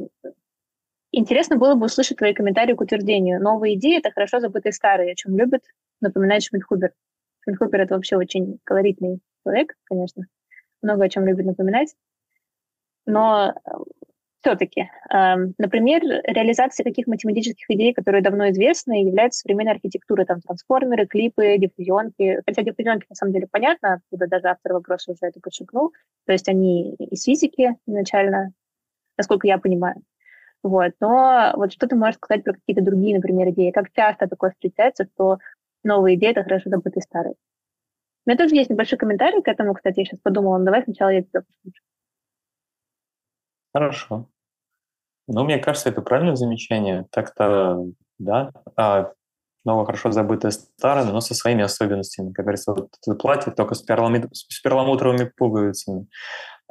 интересно 1.11 1.57
было 1.57 1.75
бы 1.75 1.85
услышать 1.85 2.17
твои 2.17 2.33
комментарии 2.33 2.73
к 2.73 2.81
утверждению. 2.81 3.41
Новые 3.41 3.75
идеи— 3.75 3.97
это 3.99 4.11
хорошо 4.11 4.39
забытые 4.39 4.71
старые, 4.73 5.11
о 5.11 5.15
чем 5.15 5.37
любит 5.37 5.63
напоминать 6.01 6.45
Шмидхубер. 6.45 6.93
Шмидхубер— 7.41 7.81
это 7.81 7.95
вообще 7.95 8.17
очень 8.17 8.59
колоритный 8.63 9.19
человек, 9.43 9.75
конечно. 9.83 10.23
Много 10.81 11.03
о 11.03 11.09
чем 11.09 11.25
любит 11.25 11.45
напоминать. 11.45 11.95
Но 13.05 13.53
все-таки, 14.45 14.91
эм, 15.09 15.55
например, 15.57 16.01
реализация 16.03 16.83
каких 16.83 17.07
математических 17.07 17.65
идей, 17.67 17.93
которые 17.95 18.21
давно 18.21 18.51
известны, 18.51 19.03
является 19.03 19.39
современной 19.39 19.71
архитектурой, 19.71 20.27
там, 20.27 20.39
трансформеры, 20.39 21.07
клипы, 21.07 21.57
диффузионки. 21.57 22.41
Хотя 22.45 22.61
диффузионки, 22.61 23.07
на 23.09 23.15
самом 23.15 23.33
деле, 23.33 23.47
понятно, 23.49 23.95
откуда 23.95 24.27
даже 24.27 24.49
автор 24.49 24.73
вопроса 24.73 25.11
уже 25.11 25.19
это 25.21 25.39
подчеркнул. 25.39 25.93
То 26.27 26.33
есть 26.33 26.47
они 26.47 26.93
из 26.93 27.23
физики 27.23 27.75
изначально, 27.87 28.51
насколько 29.17 29.47
я 29.47 29.57
понимаю. 29.57 29.95
Вот. 30.61 30.91
Но 30.99 31.53
вот 31.55 31.73
что 31.73 31.87
ты 31.87 31.95
можешь 31.95 32.17
сказать 32.17 32.43
про 32.43 32.53
какие-то 32.53 32.83
другие, 32.83 33.15
например, 33.15 33.49
идеи? 33.49 33.71
Как 33.71 33.91
часто 33.93 34.27
такое 34.27 34.51
встречается, 34.51 35.07
что 35.15 35.39
новые 35.83 36.17
идеи— 36.17 36.29
это 36.31 36.43
хорошо 36.43 36.69
забытые 36.69 37.01
старые? 37.01 37.33
У 38.27 38.29
меня 38.29 38.37
тоже 38.37 38.53
есть 38.53 38.69
небольшой 38.69 38.99
комментарий 38.99 39.41
к 39.41 39.47
этому, 39.47 39.73
кстати, 39.73 39.99
я 39.99 40.05
сейчас 40.05 40.19
подумала, 40.19 40.59
но 40.59 40.65
давай 40.65 40.83
сначала 40.83 41.09
я 41.09 41.23
тебя 41.23 41.41
послушаю. 41.41 41.81
Хорошо. 43.73 44.29
Ну, 45.27 45.43
мне 45.43 45.57
кажется, 45.57 45.89
это 45.89 46.01
правильное 46.01 46.35
замечание. 46.35 47.05
Так-то, 47.11 47.83
да, 48.19 48.51
а, 48.75 49.11
снова 49.63 49.85
хорошо 49.85 50.11
забытая 50.11 50.51
старая, 50.51 51.05
но 51.05 51.19
со 51.21 51.33
своими 51.33 51.63
особенностями. 51.63 52.31
Как 52.31 52.45
говорится, 52.45 52.71
вот 52.71 52.89
это 53.01 53.15
платье 53.17 53.51
только 53.51 53.73
с, 53.73 53.81
перламут... 53.81 54.27
с 54.35 54.61
перламутровыми 54.61 55.31
пуговицами. 55.35 56.07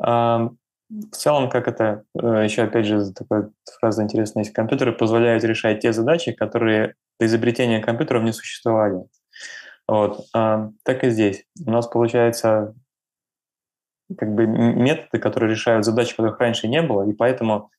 А, 0.01 0.51
в 0.89 1.17
целом, 1.17 1.49
как 1.49 1.67
это, 1.67 2.05
э, 2.15 2.45
еще 2.45 2.63
опять 2.63 2.87
же, 2.87 3.13
такая 3.13 3.51
фраза 3.81 4.03
интересная 4.03 4.45
есть, 4.45 4.55
компьютеры 4.55 4.93
позволяют 4.93 5.43
решать 5.43 5.81
те 5.81 5.93
задачи, 5.93 6.33
которые 6.33 6.95
до 7.19 7.27
изобретения 7.27 7.81
компьютеров 7.81 8.23
не 8.23 8.33
существовали. 8.33 9.05
Вот. 9.89 10.27
А, 10.35 10.71
так 10.85 11.03
и 11.05 11.11
здесь. 11.11 11.45
У 11.67 11.71
нас 11.71 11.87
получается 11.89 12.75
как 14.17 14.35
бы 14.35 14.47
методы, 14.47 15.19
которые 15.19 15.51
решают 15.51 15.85
задачи, 15.85 16.15
которых 16.15 16.39
раньше 16.39 16.69
не 16.69 16.83
было, 16.83 17.09
и 17.09 17.13
поэтому 17.13 17.71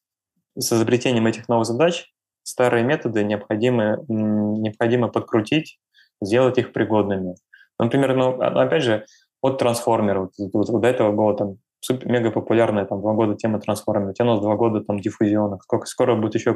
с 0.57 0.71
изобретением 0.71 1.27
этих 1.27 1.47
новых 1.47 1.65
задач 1.65 2.11
старые 2.43 2.83
методы 2.83 3.23
необходимо, 3.23 3.99
необходимо 4.07 5.07
подкрутить, 5.07 5.79
сделать 6.21 6.57
их 6.57 6.73
пригодными. 6.73 7.35
Например, 7.79 8.15
ну, 8.15 8.41
а, 8.41 8.63
опять 8.63 8.83
же, 8.83 9.05
вот 9.41 9.57
трансформер, 9.57 10.19
вот, 10.19 10.31
вот, 10.53 10.81
до 10.81 10.87
этого 10.87 11.11
было 11.11 11.35
там 11.35 11.57
мега 12.05 12.31
популярная 12.31 12.85
там 12.85 13.01
два 13.01 13.13
года 13.13 13.35
тема 13.35 13.59
трансформера, 13.59 14.13
у 14.19 14.23
нас 14.23 14.39
два 14.39 14.55
года 14.55 14.81
там 14.81 14.99
диффузиона, 14.99 15.59
сколько, 15.61 15.85
скоро 15.85 16.15
будет 16.15 16.35
еще 16.35 16.55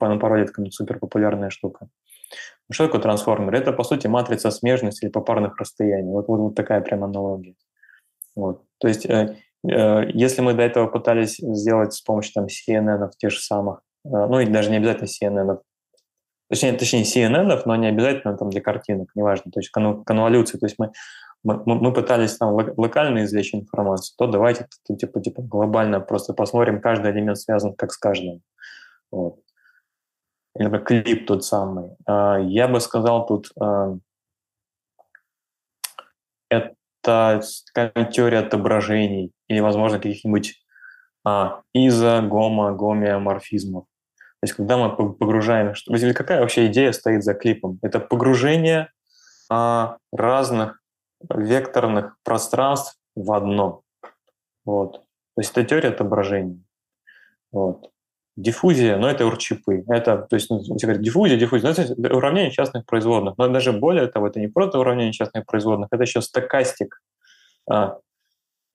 на 0.00 0.18
пару 0.18 0.36
лет 0.36 0.50
супер 0.70 0.98
популярная 0.98 1.50
штука. 1.50 1.88
Что 2.70 2.86
такое 2.86 3.00
трансформер? 3.00 3.54
Это, 3.54 3.72
по 3.72 3.84
сути, 3.84 4.08
матрица 4.08 4.50
смежности 4.50 5.04
или 5.04 5.12
попарных 5.12 5.56
расстояний. 5.58 6.10
Вот, 6.10 6.26
вот, 6.26 6.38
вот 6.40 6.54
такая 6.56 6.80
прям 6.80 7.04
аналогия. 7.04 7.54
Вот. 8.34 8.62
То 8.78 8.88
есть, 8.88 9.06
э, 9.06 9.36
если 9.64 10.42
мы 10.42 10.54
до 10.54 10.62
этого 10.62 10.86
пытались 10.86 11.36
сделать 11.38 11.92
с 11.92 12.00
помощью 12.00 12.34
там 12.34 12.46
CNN, 12.46 13.10
тех 13.18 13.30
же 13.30 13.40
самых, 13.40 13.80
э, 14.04 14.08
ну 14.08 14.40
и 14.40 14.46
даже 14.46 14.70
не 14.70 14.76
обязательно 14.76 15.06
CNN, 15.06 15.60
точнее, 16.48 16.72
точнее 16.72 17.02
CNN, 17.02 17.62
но 17.64 17.76
не 17.76 17.88
обязательно 17.88 18.36
там 18.36 18.50
для 18.50 18.60
картинок, 18.60 19.10
неважно, 19.14 19.50
то 19.50 19.60
есть 19.60 19.70
конволюции, 19.70 20.58
то 20.58 20.66
есть 20.66 20.76
мы 20.78 20.92
мы, 21.46 21.62
мы 21.64 21.92
пытались 21.92 22.36
там 22.36 22.54
локально 22.54 23.24
извлечь 23.24 23.54
информацию, 23.54 24.14
то 24.18 24.26
давайте 24.26 24.66
типа, 24.98 25.20
типа 25.20 25.42
глобально 25.42 26.00
просто 26.00 26.34
посмотрим, 26.34 26.80
каждый 26.80 27.12
элемент 27.12 27.38
связан 27.38 27.74
как 27.74 27.92
с 27.92 27.96
каждым. 27.96 28.42
Вот. 29.12 29.38
Или, 30.58 30.78
клип 30.78 31.26
тот 31.26 31.44
самый. 31.44 31.90
А, 32.06 32.38
я 32.38 32.66
бы 32.66 32.80
сказал 32.80 33.26
тут, 33.26 33.52
а, 33.60 33.96
это 37.08 37.40
теория 38.12 38.38
отображений 38.38 39.32
или, 39.48 39.60
возможно, 39.60 39.98
каких-нибудь 39.98 40.54
а, 41.24 41.62
изо, 41.72 42.20
гомо, 42.22 42.72
гомеоморфизмов. 42.72 43.84
То 44.40 44.44
есть 44.44 44.54
когда 44.54 44.76
мы 44.76 44.94
погружаем... 44.94 45.74
Или 45.88 46.12
какая 46.12 46.40
вообще 46.40 46.66
идея 46.66 46.92
стоит 46.92 47.24
за 47.24 47.34
клипом? 47.34 47.78
Это 47.82 48.00
погружение 48.00 48.90
разных 49.48 50.82
векторных 51.30 52.16
пространств 52.22 52.98
в 53.14 53.32
одно. 53.32 53.82
Вот. 54.64 55.04
То 55.34 55.40
есть 55.40 55.52
это 55.52 55.64
теория 55.64 55.88
отображения. 55.88 56.60
Вот. 57.52 57.90
Диффузия, 58.36 58.96
но 58.96 59.02
ну, 59.02 59.06
это 59.08 59.24
урчипы. 59.26 59.82
Это, 59.88 60.18
то 60.18 60.36
есть, 60.36 60.50
ну, 60.50 60.60
все 60.60 60.86
говорят, 60.86 61.02
диффузия, 61.02 61.38
диффузия, 61.38 61.70
но 61.70 61.82
это 61.82 62.14
уравнение 62.14 62.50
частных 62.50 62.84
производных. 62.84 63.38
Но 63.38 63.48
даже 63.48 63.72
более 63.72 64.08
того, 64.08 64.26
это 64.26 64.40
не 64.40 64.48
просто 64.48 64.78
уравнение 64.78 65.12
частных 65.12 65.46
производных, 65.46 65.88
это 65.90 66.02
еще 66.02 66.20
стокастик 66.20 67.00
а, 67.68 67.98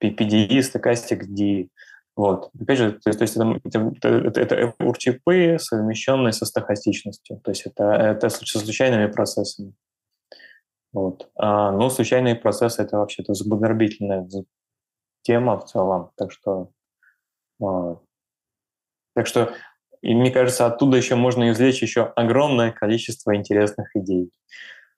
PDE, 0.02 0.62
стокастик 0.62 1.26
D. 1.26 1.68
Вот. 2.16 2.50
Опять 2.60 2.78
же, 2.78 2.92
то 2.92 3.08
есть, 3.08 3.18
то 3.18 3.22
есть 3.22 3.36
это, 3.36 4.08
это, 4.08 4.40
это, 4.40 4.74
урчипы, 4.80 5.56
совмещенные 5.58 6.32
со 6.32 6.44
стохастичностью. 6.44 7.40
То 7.42 7.50
есть 7.52 7.64
это, 7.64 7.84
это 7.84 8.28
со 8.28 8.58
случайными 8.58 9.06
процессами. 9.10 9.74
Вот. 10.92 11.30
А, 11.36 11.70
ну, 11.70 11.88
случайные 11.88 12.34
процессы– 12.34 12.82
это 12.82 12.98
вообще-то 12.98 13.32
зубодробительная 13.32 14.28
тема 15.22 15.58
в 15.58 15.64
целом. 15.64 16.10
Так 16.16 16.32
что, 16.32 16.70
а, 17.62 17.96
так 19.14 19.26
что 19.26 19.52
и 20.00 20.14
мне 20.14 20.30
кажется, 20.30 20.66
оттуда 20.66 20.96
еще 20.96 21.14
можно 21.14 21.50
извлечь 21.50 21.80
еще 21.80 22.12
огромное 22.16 22.72
количество 22.72 23.36
интересных 23.36 23.94
идей. 23.94 24.32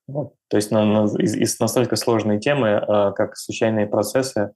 Вот. 0.07 0.35
То 0.49 0.57
есть 0.57 0.71
на, 0.71 0.85
на, 0.85 1.05
из, 1.19 1.35
из 1.35 1.61
настолько 1.61 1.97
сложной 1.97 2.39
темы, 2.39 2.77
а, 2.77 3.13
как 3.13 3.37
случайные 3.37 3.87
процессы, 3.87 4.53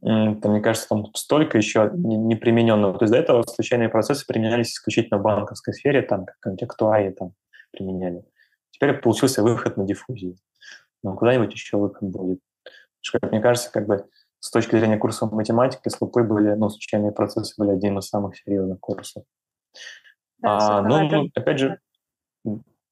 то, 0.00 0.48
мне 0.48 0.60
кажется, 0.60 0.88
там 0.88 1.06
столько 1.14 1.58
еще 1.58 1.90
не, 1.94 2.16
не 2.16 2.36
примененного. 2.36 2.98
То 2.98 3.04
есть 3.04 3.12
до 3.12 3.18
этого 3.18 3.42
случайные 3.42 3.88
процессы 3.88 4.26
применялись 4.26 4.72
исключительно 4.72 5.18
в 5.18 5.22
банковской 5.22 5.74
сфере, 5.74 6.02
там 6.02 6.26
как-нибудь 6.40 7.16
там 7.16 7.34
применяли. 7.70 8.24
Теперь 8.70 8.94
получился 8.94 9.42
выход 9.42 9.76
на 9.76 9.84
диффузию 9.84 10.36
но 11.02 11.14
куда-нибудь 11.16 11.52
еще 11.52 11.76
выход 11.76 12.08
будет. 12.08 12.40
Что, 13.00 13.18
мне 13.22 13.40
кажется, 13.40 13.70
как 13.70 13.86
бы 13.86 14.06
с 14.42 14.50
точки 14.50 14.76
зрения 14.76 14.98
курса 14.98 15.26
математики, 15.26 15.88
слупы 15.88 16.24
были, 16.24 16.54
ну, 16.54 16.68
случайные 16.68 17.12
процессы 17.12 17.54
были 17.56 17.70
одним 17.70 18.00
из 18.00 18.08
самых 18.08 18.36
серьезных 18.36 18.80
курсов. 18.80 19.22
Да, 20.38 20.78
а, 20.78 20.82
ну, 20.82 21.08
ну, 21.08 21.30
опять 21.32 21.60
же, 21.60 21.78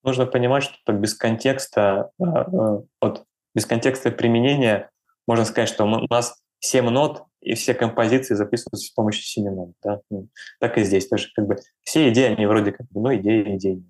нужно 0.04 0.26
понимать, 0.26 0.62
что 0.62 0.92
без 0.92 1.14
контекста, 1.14 2.12
а, 2.20 2.24
а, 2.24 2.82
вот, 3.00 3.24
без 3.52 3.66
контекста 3.66 4.12
применения 4.12 4.90
можно 5.26 5.44
сказать, 5.44 5.68
что 5.68 5.84
у 5.84 6.06
нас 6.08 6.40
7 6.60 6.88
нот, 6.88 7.24
и 7.40 7.54
все 7.54 7.74
композиции 7.74 8.34
записываются 8.34 8.86
с 8.86 8.94
помощью 8.94 9.24
7 9.24 9.50
нот. 9.50 9.70
Да? 9.82 10.00
Ну, 10.08 10.28
так 10.60 10.78
и 10.78 10.84
здесь. 10.84 11.08
Тоже 11.08 11.30
как 11.34 11.48
бы 11.48 11.56
все 11.82 12.10
идеи, 12.10 12.32
они 12.32 12.46
вроде 12.46 12.70
как 12.70 12.86
бы, 12.90 13.00
ну, 13.00 13.14
идеи, 13.16 13.56
идеи. 13.56 13.82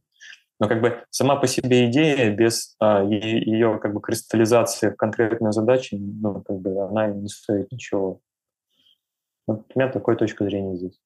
Но 0.61 0.69
как 0.69 0.83
бы 0.83 1.03
сама 1.09 1.37
по 1.37 1.47
себе 1.47 1.87
идея 1.87 2.31
без 2.37 2.77
а, 2.79 3.03
ее 3.03 3.79
как 3.83 3.95
бы 3.95 4.01
кристаллизации 4.03 4.91
в 4.91 4.97
конкретную 4.97 5.53
задачу, 5.53 5.97
ну, 5.99 6.43
как 6.43 6.59
бы 6.59 6.85
она 6.85 7.09
не 7.09 7.29
стоит 7.29 7.73
ничего. 7.73 8.21
Вот 9.47 9.65
у 9.75 9.79
меня 9.79 9.91
такой 9.91 10.17
точка 10.17 10.45
зрения 10.45 10.77
здесь. 10.77 11.01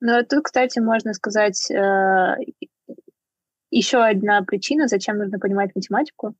Ну, 0.00 0.18
а 0.18 0.24
тут, 0.24 0.44
кстати, 0.44 0.80
можно 0.80 1.14
сказать 1.14 1.70
э, 1.70 2.36
еще 3.70 3.98
одна 3.98 4.42
причина, 4.42 4.88
зачем 4.88 5.18
нужно 5.18 5.38
понимать 5.38 5.74
математику, 5.76 6.34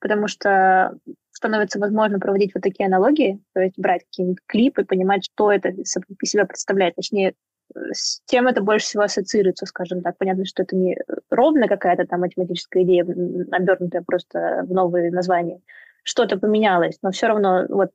потому 0.00 0.26
что 0.26 0.96
становится 1.32 1.78
возможно 1.78 2.18
проводить 2.18 2.54
вот 2.54 2.62
такие 2.62 2.86
аналогии, 2.86 3.42
то 3.52 3.60
есть 3.60 3.78
брать 3.78 4.04
какие-нибудь 4.04 4.40
клипы, 4.46 4.84
понимать, 4.84 5.24
что 5.24 5.52
это 5.52 5.68
из 5.68 5.90
себя 5.90 6.46
представляет, 6.46 6.94
точнее, 6.94 7.34
с 7.92 8.20
чем 8.28 8.46
это 8.46 8.62
больше 8.62 8.86
всего 8.86 9.02
ассоциируется, 9.04 9.66
скажем 9.66 10.02
так. 10.02 10.16
Понятно, 10.18 10.44
что 10.44 10.62
это 10.62 10.76
не 10.76 10.96
ровно 11.30 11.68
какая-то 11.68 12.06
там 12.06 12.20
математическая 12.20 12.82
идея, 12.84 13.04
обернутая 13.04 14.02
просто 14.06 14.64
в 14.66 14.72
новые 14.72 15.10
названия. 15.10 15.60
Что-то 16.02 16.38
поменялось, 16.38 16.98
но 17.02 17.10
все 17.10 17.28
равно 17.28 17.66
вот 17.68 17.90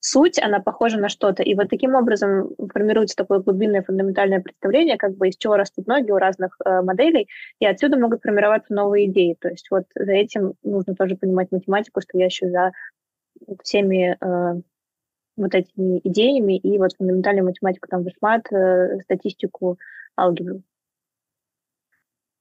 суть, 0.00 0.40
она 0.40 0.60
похожа 0.60 0.98
на 0.98 1.08
что-то. 1.08 1.42
И 1.42 1.54
вот 1.54 1.68
таким 1.68 1.94
образом 1.94 2.50
формируется 2.72 3.16
такое 3.16 3.40
глубинное 3.40 3.82
фундаментальное 3.82 4.40
представление, 4.40 4.96
как 4.96 5.16
бы 5.16 5.28
из 5.28 5.36
чего 5.36 5.56
растут 5.56 5.86
ноги 5.86 6.10
у 6.10 6.18
разных 6.18 6.56
э, 6.64 6.82
моделей, 6.82 7.28
и 7.60 7.66
отсюда 7.66 7.98
могут 7.98 8.22
формироваться 8.22 8.72
новые 8.72 9.06
идеи. 9.06 9.36
То 9.40 9.48
есть 9.48 9.66
вот 9.70 9.84
за 9.94 10.12
этим 10.12 10.54
нужно 10.62 10.94
тоже 10.94 11.16
понимать 11.16 11.50
математику, 11.50 12.00
стоящую 12.00 12.52
за 12.52 12.72
всеми 13.62 14.16
э, 14.20 14.60
вот 15.36 15.54
этими 15.54 16.00
идеями 16.04 16.56
и 16.56 16.78
вот 16.78 16.94
фундаментальную 16.96 17.44
математику, 17.44 17.88
там, 17.88 18.02
вышмат, 18.02 18.50
э, 18.52 19.00
статистику, 19.02 19.78
алгебру. 20.18 20.62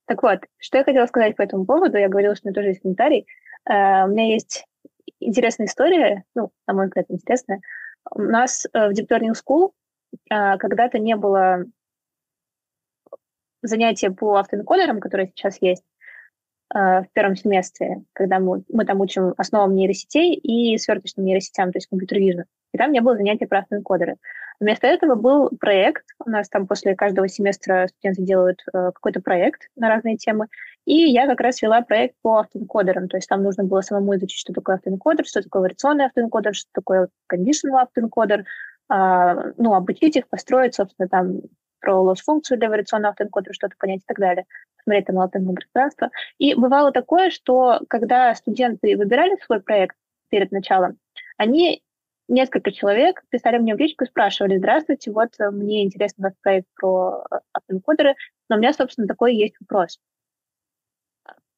Так 0.05 0.23
вот, 0.23 0.41
что 0.57 0.77
я 0.77 0.83
хотела 0.83 1.05
сказать 1.07 1.35
по 1.35 1.41
этому 1.41 1.65
поводу, 1.65 1.97
я 1.97 2.09
говорила, 2.09 2.35
что 2.35 2.47
у 2.47 2.49
меня 2.49 2.55
тоже 2.55 2.69
есть 2.69 2.81
комментарий. 2.81 3.27
Э, 3.69 4.05
у 4.05 4.07
меня 4.07 4.33
есть 4.33 4.65
интересная 5.19 5.67
история, 5.67 6.23
ну, 6.35 6.51
на 6.67 6.73
мой 6.73 6.85
взгляд, 6.85 7.05
интересная. 7.09 7.61
У 8.11 8.21
нас 8.21 8.65
э, 8.65 8.89
в 8.89 8.91
Deep 8.91 9.07
Learning 9.07 9.33
School 9.33 9.71
когда-то 10.29 10.97
не 10.97 11.17
было 11.17 11.65
занятия 13.61 14.11
по 14.11 14.37
автоэнкодерам, 14.37 15.01
которые 15.01 15.27
сейчас 15.27 15.61
есть, 15.61 15.83
в 16.73 17.07
первом 17.11 17.35
семестре, 17.35 18.03
когда 18.13 18.39
мы, 18.39 18.63
мы 18.69 18.85
там 18.85 19.01
учим 19.01 19.33
основам 19.35 19.75
нейросетей 19.75 20.35
и 20.35 20.77
сверточным 20.77 21.25
нейросетям, 21.25 21.73
то 21.73 21.77
есть 21.79 21.87
компьютер 21.87 22.19
vision 22.19 22.45
и 22.75 22.77
там 22.77 22.91
не 22.91 22.99
было 22.99 23.15
занятия 23.15 23.47
про 23.47 23.59
автоэнкодеры. 23.59 24.17
Вместо 24.59 24.85
этого 24.85 25.15
был 25.15 25.49
проект. 25.49 26.03
У 26.25 26.29
нас 26.29 26.49
там 26.49 26.67
после 26.67 26.93
каждого 26.93 27.29
семестра 27.29 27.87
студенты 27.87 28.21
делают 28.23 28.59
э, 28.73 28.91
какой-то 28.93 29.21
проект 29.21 29.69
на 29.77 29.87
разные 29.87 30.17
темы. 30.17 30.47
И 30.83 31.09
я 31.09 31.25
как 31.25 31.39
раз 31.39 31.61
вела 31.61 31.81
проект 31.81 32.15
по 32.21 32.39
автоэнкодерам. 32.39 33.07
То 33.07 33.15
есть 33.15 33.29
там 33.29 33.43
нужно 33.43 33.63
было 33.63 33.79
самому 33.79 34.15
изучить, 34.17 34.39
что 34.39 34.51
такое 34.51 34.75
автоэнкодер, 34.75 35.25
что 35.25 35.41
такое 35.41 35.61
вариационный 35.61 36.05
автоэнкодер, 36.05 36.53
что 36.53 36.69
такое 36.73 37.07
conditional 37.33 37.81
автоэнкодер, 37.81 38.41
э, 38.41 39.53
ну, 39.57 39.73
обучить 39.73 40.17
их, 40.17 40.27
построить, 40.27 40.75
собственно, 40.75 41.07
там 41.07 41.41
про 41.79 42.01
лосс-функцию 42.01 42.57
для 42.57 42.69
вариационного 42.69 43.11
автоэнкодера 43.11 43.53
что-то 43.53 43.75
понять 43.79 44.01
и 44.01 44.05
так 44.05 44.19
далее. 44.19 44.45
Смотреть 44.83 45.05
там 45.05 45.15
латентное 45.15 45.55
пространство. 45.55 46.09
И 46.39 46.55
бывало 46.55 46.91
такое, 46.91 47.29
что 47.29 47.79
когда 47.87 48.35
студенты 48.35 48.97
выбирали 48.97 49.37
свой 49.45 49.61
проект 49.61 49.95
перед 50.29 50.51
началом, 50.51 50.97
они 51.37 51.81
несколько 52.27 52.71
человек 52.71 53.23
писали 53.29 53.57
мне 53.57 53.75
в 53.75 53.79
личку 53.79 54.03
и 54.03 54.07
спрашивали, 54.07 54.57
здравствуйте, 54.57 55.11
вот 55.11 55.29
э, 55.39 55.51
мне 55.51 55.83
интересно 55.83 56.25
ваш 56.25 56.33
проект 56.41 56.67
про 56.75 57.23
э, 57.31 57.35
автоэнкодеры, 57.53 58.15
но 58.49 58.55
у 58.55 58.59
меня, 58.59 58.73
собственно, 58.73 59.07
такой 59.07 59.35
есть 59.35 59.55
вопрос. 59.59 59.99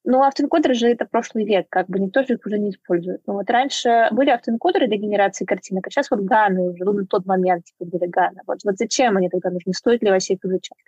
Ну, 0.04 0.22
автоэнкодеры 0.22 0.74
же 0.74 0.88
это 0.88 1.04
прошлый 1.04 1.44
век, 1.44 1.66
как 1.68 1.88
бы 1.88 1.98
никто 1.98 2.22
же 2.22 2.34
их 2.34 2.46
уже 2.46 2.58
не 2.58 2.70
использует. 2.70 3.20
Ну, 3.26 3.34
вот 3.34 3.50
раньше 3.50 4.08
были 4.12 4.30
автоэнкодеры 4.30 4.86
для 4.86 4.96
генерации 4.96 5.44
картинок, 5.44 5.86
а 5.86 5.90
сейчас 5.90 6.10
вот 6.10 6.20
ганы 6.20 6.70
уже, 6.70 6.84
ну, 6.84 6.92
на 6.92 7.06
тот 7.06 7.26
момент 7.26 7.64
типа, 7.64 7.84
были 7.84 8.06
ганы. 8.06 8.40
Вот, 8.46 8.58
вот 8.64 8.78
зачем 8.78 9.16
они 9.16 9.28
тогда 9.28 9.50
нужны? 9.50 9.72
Стоит 9.74 10.02
ли 10.02 10.10
вообще 10.10 10.34
их 10.34 10.44
изучать? 10.44 10.78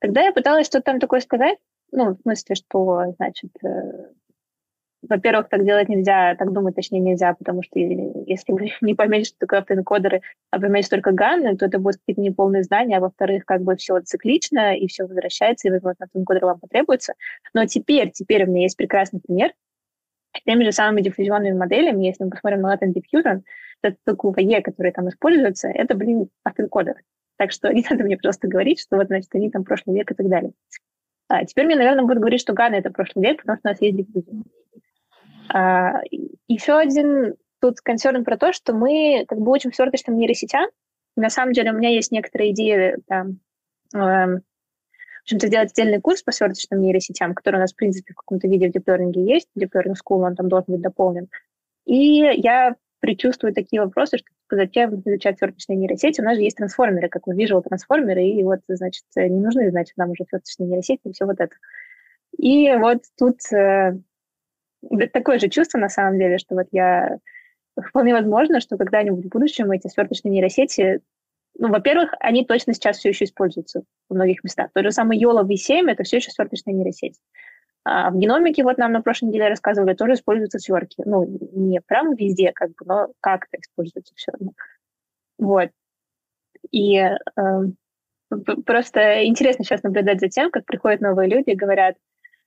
Тогда 0.00 0.22
я 0.22 0.32
пыталась 0.32 0.66
что-то 0.66 0.84
там 0.84 1.00
такое 1.00 1.20
сказать, 1.20 1.58
ну, 1.90 2.14
в 2.14 2.20
смысле, 2.20 2.54
что, 2.54 3.14
значит, 3.16 3.50
э, 3.64 4.12
во-первых, 5.02 5.48
так 5.48 5.64
делать 5.64 5.88
нельзя, 5.88 6.34
так 6.34 6.52
думать 6.52 6.74
точнее 6.74 7.00
нельзя, 7.00 7.34
потому 7.34 7.62
что 7.62 7.78
если 7.78 8.52
вы 8.52 8.70
не 8.80 8.94
поймете, 8.94 9.28
что 9.28 9.38
такое 9.38 9.60
автоэнкодеры, 9.60 10.22
а 10.50 10.60
поймете 10.60 10.88
только 10.88 11.12
ганы, 11.12 11.56
то 11.56 11.66
это 11.66 11.78
будут 11.78 11.98
какие-то 11.98 12.20
неполные 12.20 12.64
знания, 12.64 12.96
а 12.96 13.00
во-вторых, 13.00 13.44
как 13.44 13.62
бы 13.62 13.76
все 13.76 14.00
циклично, 14.00 14.76
и 14.76 14.88
все 14.88 15.04
возвращается, 15.04 15.68
и, 15.68 15.70
возможно, 15.70 16.06
автоэнкодер 16.06 16.44
вам 16.44 16.60
потребуется. 16.60 17.14
Но 17.54 17.66
теперь, 17.66 18.10
теперь 18.10 18.44
у 18.44 18.48
меня 18.48 18.62
есть 18.62 18.76
прекрасный 18.76 19.20
пример. 19.20 19.52
Теми 20.44 20.64
же 20.64 20.72
самыми 20.72 21.00
диффузионными 21.00 21.56
моделями, 21.56 22.06
если 22.06 22.24
мы 22.24 22.30
посмотрим 22.30 22.62
на 22.62 22.74
Latent 22.74 22.92
Diffusion, 22.92 23.42
то 23.82 24.14
буква 24.14 24.40
E, 24.40 24.60
которые 24.62 24.92
там 24.92 25.08
используются, 25.08 25.68
это, 25.68 25.94
блин, 25.94 26.28
автоэнкодер. 26.44 26.96
Так 27.36 27.52
что 27.52 27.72
не 27.72 27.84
надо 27.88 28.04
мне 28.04 28.16
просто 28.16 28.48
говорить, 28.48 28.80
что 28.80 28.96
вот, 28.96 29.06
значит, 29.06 29.32
они 29.34 29.50
там 29.50 29.64
прошлый 29.64 29.96
век 29.96 30.10
и 30.10 30.14
так 30.14 30.28
далее. 30.28 30.52
А 31.28 31.44
теперь 31.44 31.66
мне, 31.66 31.76
наверное, 31.76 32.02
будут 32.02 32.18
говорить, 32.18 32.40
что 32.40 32.54
Гана— 32.54 32.74
это 32.76 32.90
прошлый 32.90 33.24
век, 33.26 33.42
потому 33.42 33.58
что 33.58 33.68
у 33.68 33.72
нас 33.72 33.82
есть 33.82 33.96
диффузия. 33.96 34.42
А, 35.48 36.00
еще 36.46 36.76
один 36.76 37.34
тут 37.60 37.80
концерн 37.80 38.24
про 38.24 38.36
то, 38.36 38.52
что 38.52 38.72
мы 38.72 39.24
как 39.26 39.38
бы 39.38 39.52
учим 39.52 39.72
сверточным 39.72 40.16
нейросетям. 40.16 40.68
На 41.16 41.30
самом 41.30 41.52
деле 41.52 41.72
у 41.72 41.74
меня 41.74 41.90
есть 41.90 42.12
некоторые 42.12 42.52
идеи 42.52 42.96
там, 43.08 43.40
э, 43.94 43.98
в 43.98 44.42
общем-то, 45.24 45.46
сделать 45.48 45.72
отдельный 45.72 46.00
курс 46.00 46.22
по 46.22 46.32
сверточным 46.32 46.80
нейросетям, 46.80 47.34
который 47.34 47.56
у 47.56 47.60
нас, 47.60 47.72
в 47.72 47.76
принципе, 47.76 48.12
в 48.12 48.16
каком-то 48.16 48.46
виде 48.46 48.70
в 48.70 48.88
Learning 48.88 49.12
есть, 49.14 49.48
Learning 49.58 49.94
School, 49.94 50.24
он 50.24 50.36
там 50.36 50.48
должен 50.48 50.66
быть 50.68 50.80
дополнен. 50.80 51.28
И 51.84 51.94
я 51.94 52.76
предчувствую 53.00 53.54
такие 53.54 53.82
вопросы, 53.82 54.18
что 54.18 54.28
зачем 54.50 55.00
изучать 55.00 55.38
сверточные 55.38 55.76
нейросети? 55.76 56.20
У 56.20 56.24
нас 56.24 56.36
же 56.36 56.42
есть 56.42 56.56
трансформеры, 56.56 57.08
как 57.08 57.26
мы 57.26 57.34
visual 57.34 57.62
трансформеры, 57.62 58.24
и 58.24 58.42
вот, 58.42 58.60
значит, 58.68 59.04
не 59.16 59.40
нужны, 59.40 59.70
значит, 59.70 59.96
нам 59.96 60.10
уже 60.10 60.24
сверточные 60.28 60.68
нейросети 60.68 61.00
и 61.04 61.12
все 61.12 61.26
вот 61.26 61.40
это. 61.40 61.54
И 62.36 62.72
вот 62.76 63.02
тут 63.18 63.40
э, 63.52 63.98
такое 65.12 65.38
же 65.38 65.48
чувство, 65.48 65.78
на 65.78 65.88
самом 65.88 66.18
деле, 66.18 66.38
что 66.38 66.54
вот 66.54 66.66
я... 66.72 67.18
Вполне 67.80 68.12
возможно, 68.12 68.60
что 68.60 68.76
когда-нибудь 68.76 69.26
в 69.26 69.28
будущем 69.28 69.70
эти 69.70 69.86
сверточные 69.86 70.32
нейросети 70.32 71.00
ну, 71.58 71.68
во-первых, 71.70 72.14
они 72.20 72.44
точно 72.44 72.72
сейчас 72.72 72.98
все 72.98 73.08
еще 73.08 73.24
используются 73.24 73.82
в 74.08 74.14
многих 74.14 74.44
местах. 74.44 74.70
Тот 74.72 74.84
же 74.84 74.92
самый 74.92 75.20
YOLO 75.22 75.44
V7— 75.44 75.90
это 75.90 76.04
все 76.04 76.18
еще 76.18 76.30
сверточная 76.30 76.72
нейросеть. 76.72 77.18
А 77.84 78.10
в 78.10 78.18
геномике, 78.18 78.62
вот 78.62 78.78
нам 78.78 78.92
на 78.92 79.02
прошлой 79.02 79.26
неделе 79.26 79.48
рассказывали, 79.48 79.94
тоже 79.94 80.14
используются 80.14 80.58
сверки. 80.58 81.02
Ну, 81.04 81.26
не 81.52 81.80
прямо 81.80 82.14
везде, 82.14 82.52
как 82.52 82.70
бы, 82.70 82.86
но 82.86 83.08
как-то 83.20 83.56
используются 83.58 84.14
все 84.14 84.32
равно. 84.32 84.52
Вот. 85.38 85.70
И 86.70 86.96
э, 86.96 87.16
просто 88.64 89.24
интересно 89.26 89.64
сейчас 89.64 89.82
наблюдать 89.82 90.20
за 90.20 90.28
тем, 90.28 90.50
как 90.50 90.64
приходят 90.64 91.00
новые 91.00 91.28
люди 91.28 91.50
и 91.50 91.56
говорят, 91.56 91.96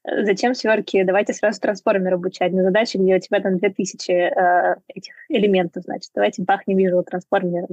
зачем 0.03 0.53
сверки, 0.55 1.03
давайте 1.03 1.33
сразу 1.33 1.59
трансформер 1.59 2.15
обучать 2.15 2.53
на 2.53 2.63
задаче, 2.63 2.97
где 2.97 3.15
у 3.15 3.19
тебя 3.19 3.39
там 3.39 3.57
2000 3.57 4.11
э, 4.11 4.75
этих 4.87 5.13
элементов, 5.29 5.83
значит, 5.83 6.11
давайте 6.15 6.43
бахнем 6.43 6.77
visual 6.77 7.03
трансформер. 7.03 7.67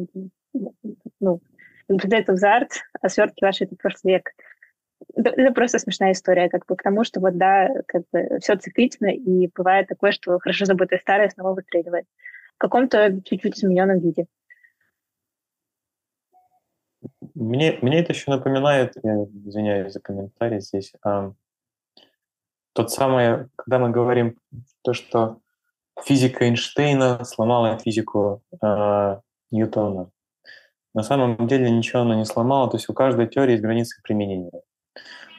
Ну, 1.21 1.41
это 1.89 2.37
за 2.37 2.57
арт, 2.57 2.71
а 3.01 3.09
свертки 3.09 3.45
ваши— 3.45 3.65
это 3.67 3.77
прошлый 3.77 4.15
век. 4.15 4.31
Это, 5.15 5.53
просто 5.53 5.79
смешная 5.79 6.13
история, 6.13 6.49
как 6.49 6.67
бы 6.67 6.77
к 6.77 6.83
тому, 6.83 7.05
что 7.05 7.21
вот, 7.21 7.39
да, 7.39 7.69
как 7.87 8.03
бы 8.13 8.39
все 8.41 8.57
циклично, 8.57 9.07
и 9.07 9.49
бывает 9.55 9.89
такое, 9.89 10.13
что 10.13 10.39
хорошо 10.39 10.65
забытое 10.65 10.99
старое 10.99 11.31
снова 11.31 11.55
выстреливает 11.55 12.05
в 12.57 12.59
каком-то 12.59 13.21
чуть-чуть 13.25 13.57
измененном 13.57 14.01
виде. 14.01 14.27
Мне, 17.35 17.79
мне 17.81 18.01
это 18.01 18.13
еще 18.13 18.31
напоминает, 18.31 18.95
я 19.05 19.25
извиняюсь 19.47 19.93
за 19.93 20.01
комментарий 20.01 20.61
здесь, 20.61 20.93
тот 22.79 22.93
самый, 22.93 23.49
когда 23.57 23.81
мы 23.81 23.91
говорим 23.91 24.37
то, 24.83 24.93
что 24.93 25.39
физика 26.01 26.45
Эйнштейна 26.45 27.25
сломала 27.25 27.77
физику 27.77 28.41
э, 28.63 29.19
Ньютона. 29.51 30.11
На 30.95 31.03
самом 31.03 31.49
деле 31.49 31.71
ничего 31.73 32.03
она 32.03 32.15
не 32.15 32.25
сломала, 32.25 32.71
то 32.71 32.77
есть 32.77 32.89
у 32.89 32.95
каждой 32.95 33.27
теории 33.27 33.53
есть 33.53 33.65
границы 33.65 34.01
применения. 34.05 34.63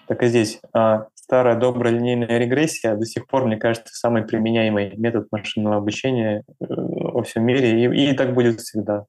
Так 0.10 0.22
и 0.22 0.28
здесь 0.28 0.60
э, 0.76 1.04
старая 1.16 1.56
добрая 1.56 1.94
линейная 1.94 2.40
регрессия 2.40 2.98
до 2.98 3.06
сих 3.06 3.26
пор, 3.26 3.46
мне 3.46 3.56
кажется, 3.56 3.96
самый 3.96 4.24
применяемый 4.24 4.98
метод 4.98 5.30
машинного 5.32 5.78
обучения 5.78 6.44
э, 6.60 6.66
во 6.68 7.24
всем 7.24 7.46
мире, 7.46 7.86
и, 7.86 8.12
и 8.12 8.14
так 8.18 8.34
будет 8.34 8.60
всегда. 8.60 9.06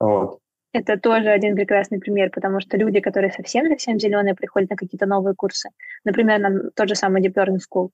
Вот. 0.00 0.38
Это 0.74 0.98
тоже 0.98 1.30
один 1.30 1.54
прекрасный 1.54 2.00
пример, 2.00 2.30
потому 2.30 2.58
что 2.58 2.76
люди, 2.76 2.98
которые 2.98 3.30
совсем-совсем 3.30 4.00
зеленые, 4.00 4.34
приходят 4.34 4.70
на 4.70 4.76
какие-то 4.76 5.06
новые 5.06 5.36
курсы, 5.36 5.70
например, 6.02 6.40
на 6.40 6.70
тот 6.74 6.88
же 6.88 6.96
самый 6.96 7.22
Deep 7.22 7.34
Learning 7.34 7.60
School, 7.60 7.90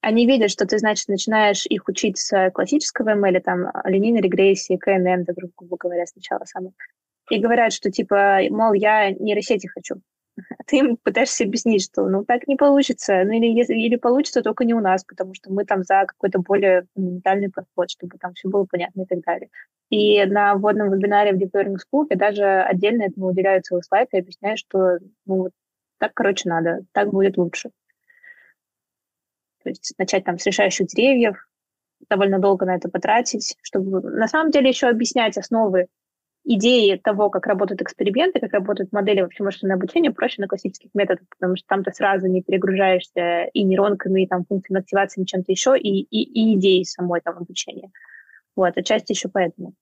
они 0.00 0.26
видят, 0.26 0.50
что 0.50 0.66
ты, 0.66 0.78
значит, 0.78 1.08
начинаешь 1.08 1.66
их 1.66 1.86
учить 1.86 2.16
с 2.16 2.50
классического 2.50 3.10
ML, 3.10 3.40
там, 3.40 3.70
линейной 3.84 4.22
регрессии, 4.22 4.78
КНН, 4.78 5.24
грубо 5.24 5.76
говоря, 5.76 6.06
сначала 6.06 6.44
самого, 6.46 6.72
и 7.28 7.38
говорят, 7.38 7.74
что, 7.74 7.90
типа, 7.90 8.40
мол, 8.48 8.72
я 8.72 9.10
нейросети 9.10 9.66
хочу. 9.66 9.96
Ты 10.66 10.78
им 10.78 10.96
пытаешься 10.96 11.44
объяснить, 11.44 11.84
что 11.84 12.08
ну 12.08 12.24
так 12.24 12.46
не 12.46 12.56
получится, 12.56 13.22
ну 13.24 13.32
или, 13.32 13.46
если, 13.46 13.74
или 13.74 13.96
получится 13.96 14.42
только 14.42 14.64
не 14.64 14.74
у 14.74 14.80
нас, 14.80 15.04
потому 15.04 15.34
что 15.34 15.52
мы 15.52 15.64
там 15.64 15.82
за 15.84 16.04
какой-то 16.06 16.38
более 16.40 16.86
фундаментальный 16.94 17.50
подход, 17.50 17.90
чтобы 17.90 18.18
там 18.18 18.34
все 18.34 18.48
было 18.48 18.64
понятно 18.64 19.02
и 19.02 19.06
так 19.06 19.20
далее. 19.22 19.48
И 19.90 20.24
на 20.24 20.54
вводном 20.54 20.90
вебинаре 20.90 21.32
в 21.32 21.36
Deep 21.36 21.52
Learning 21.52 21.76
School 21.76 22.06
я 22.10 22.16
даже 22.16 22.44
отдельно 22.44 23.04
этому 23.04 23.28
уделяю 23.28 23.62
целый 23.62 23.82
слайд 23.82 24.08
и 24.12 24.18
объясняю, 24.18 24.56
что 24.56 24.98
ну, 25.26 25.36
вот 25.36 25.52
так, 25.98 26.12
короче, 26.14 26.48
надо, 26.48 26.80
так 26.92 27.10
будет 27.10 27.36
лучше. 27.36 27.70
То 29.62 29.70
есть 29.70 29.94
начать 29.98 30.24
там 30.24 30.38
с 30.38 30.46
решающих 30.46 30.86
деревьев, 30.88 31.48
довольно 32.08 32.38
долго 32.38 32.66
на 32.66 32.76
это 32.76 32.88
потратить, 32.88 33.56
чтобы 33.62 34.00
на 34.02 34.28
самом 34.28 34.50
деле 34.50 34.68
еще 34.68 34.88
объяснять 34.88 35.38
основы 35.38 35.86
идеи 36.44 36.96
того, 36.96 37.30
как 37.30 37.46
работают 37.46 37.82
эксперименты, 37.82 38.40
как 38.40 38.52
работают 38.52 38.92
модели 38.92 39.22
вообще 39.22 39.42
машинного 39.42 39.78
обучения, 39.78 40.10
проще 40.10 40.42
на 40.42 40.48
классических 40.48 40.90
методах, 40.94 41.26
потому 41.30 41.56
что 41.56 41.66
там 41.66 41.82
ты 41.82 41.92
сразу 41.92 42.26
не 42.26 42.42
перегружаешься 42.42 43.44
и 43.52 43.62
нейронками, 43.62 44.22
и 44.22 44.26
там 44.26 44.44
функциями 44.44 44.80
активации, 44.80 45.22
и 45.22 45.26
чем-то 45.26 45.50
еще, 45.50 45.78
и, 45.78 46.00
и, 46.00 46.22
и 46.22 46.58
идеей 46.58 46.84
самой 46.84 47.20
там 47.20 47.38
обучения. 47.38 47.90
Вот, 48.56 48.76
отчасти 48.76 49.12
еще 49.12 49.28
поэтому. 49.28 49.74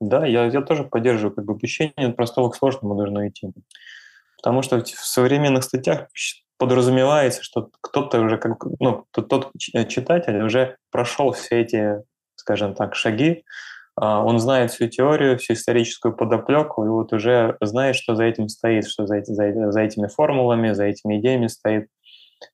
Да, 0.00 0.26
я, 0.26 0.46
я 0.46 0.60
тоже 0.62 0.84
поддерживаю 0.84 1.34
как 1.34 1.44
бы 1.44 1.52
обучение 1.52 2.08
от 2.08 2.16
простого 2.16 2.50
к 2.50 2.56
сложному 2.56 2.96
должно 2.96 3.26
идти. 3.28 3.52
Потому 4.36 4.62
что 4.62 4.82
в 4.82 4.88
современных 4.88 5.62
статьях 5.62 6.08
подразумевается, 6.58 7.44
что 7.44 7.70
кто-то 7.80 8.20
уже, 8.20 8.38
как, 8.38 8.64
ну, 8.80 9.06
тот, 9.12 9.28
тот 9.28 9.52
читатель 9.58 10.42
уже 10.42 10.76
прошел 10.90 11.30
все 11.30 11.60
эти, 11.60 12.02
скажем 12.34 12.74
так, 12.74 12.96
шаги, 12.96 13.44
он 13.96 14.38
знает 14.38 14.70
всю 14.70 14.88
теорию, 14.88 15.38
всю 15.38 15.52
историческую 15.52 16.14
подоплеку, 16.14 16.84
и 16.84 16.88
вот 16.88 17.12
уже 17.12 17.56
знает, 17.60 17.96
что 17.96 18.14
за 18.14 18.24
этим 18.24 18.48
стоит, 18.48 18.86
что 18.86 19.06
за, 19.06 19.22
за, 19.22 19.70
за 19.70 19.80
этими 19.80 20.06
формулами, 20.06 20.72
за 20.72 20.84
этими 20.84 21.18
идеями 21.18 21.46
стоит. 21.48 21.88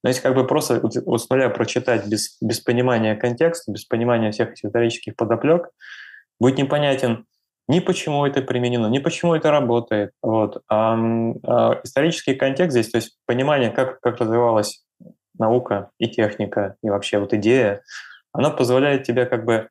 Но 0.02 0.10
если 0.10 0.22
как 0.22 0.34
бы 0.34 0.46
просто 0.46 0.80
вот 0.80 1.20
с 1.20 1.30
нуля 1.30 1.48
прочитать 1.48 2.06
без, 2.06 2.36
без 2.40 2.60
понимания 2.60 3.14
контекста, 3.14 3.72
без 3.72 3.84
понимания 3.84 4.30
всех 4.30 4.52
исторических 4.52 5.16
подоплек, 5.16 5.68
будет 6.40 6.58
непонятен 6.58 7.24
ни 7.68 7.80
почему 7.80 8.24
это 8.24 8.40
применено, 8.40 8.86
ни 8.86 8.98
почему 8.98 9.34
это 9.34 9.50
работает. 9.50 10.12
Вот. 10.22 10.62
А, 10.68 10.94
а 11.44 11.80
исторический 11.84 12.34
контекст 12.34 12.72
здесь, 12.72 12.90
то 12.90 12.96
есть 12.96 13.18
понимание, 13.26 13.70
как, 13.70 14.00
как 14.00 14.18
развивалась 14.18 14.84
наука 15.38 15.90
и 15.98 16.08
техника, 16.08 16.76
и 16.82 16.88
вообще 16.88 17.18
вот 17.18 17.34
идея, 17.34 17.82
она 18.32 18.50
позволяет 18.50 19.04
тебе 19.04 19.26
как 19.26 19.44
бы 19.44 19.68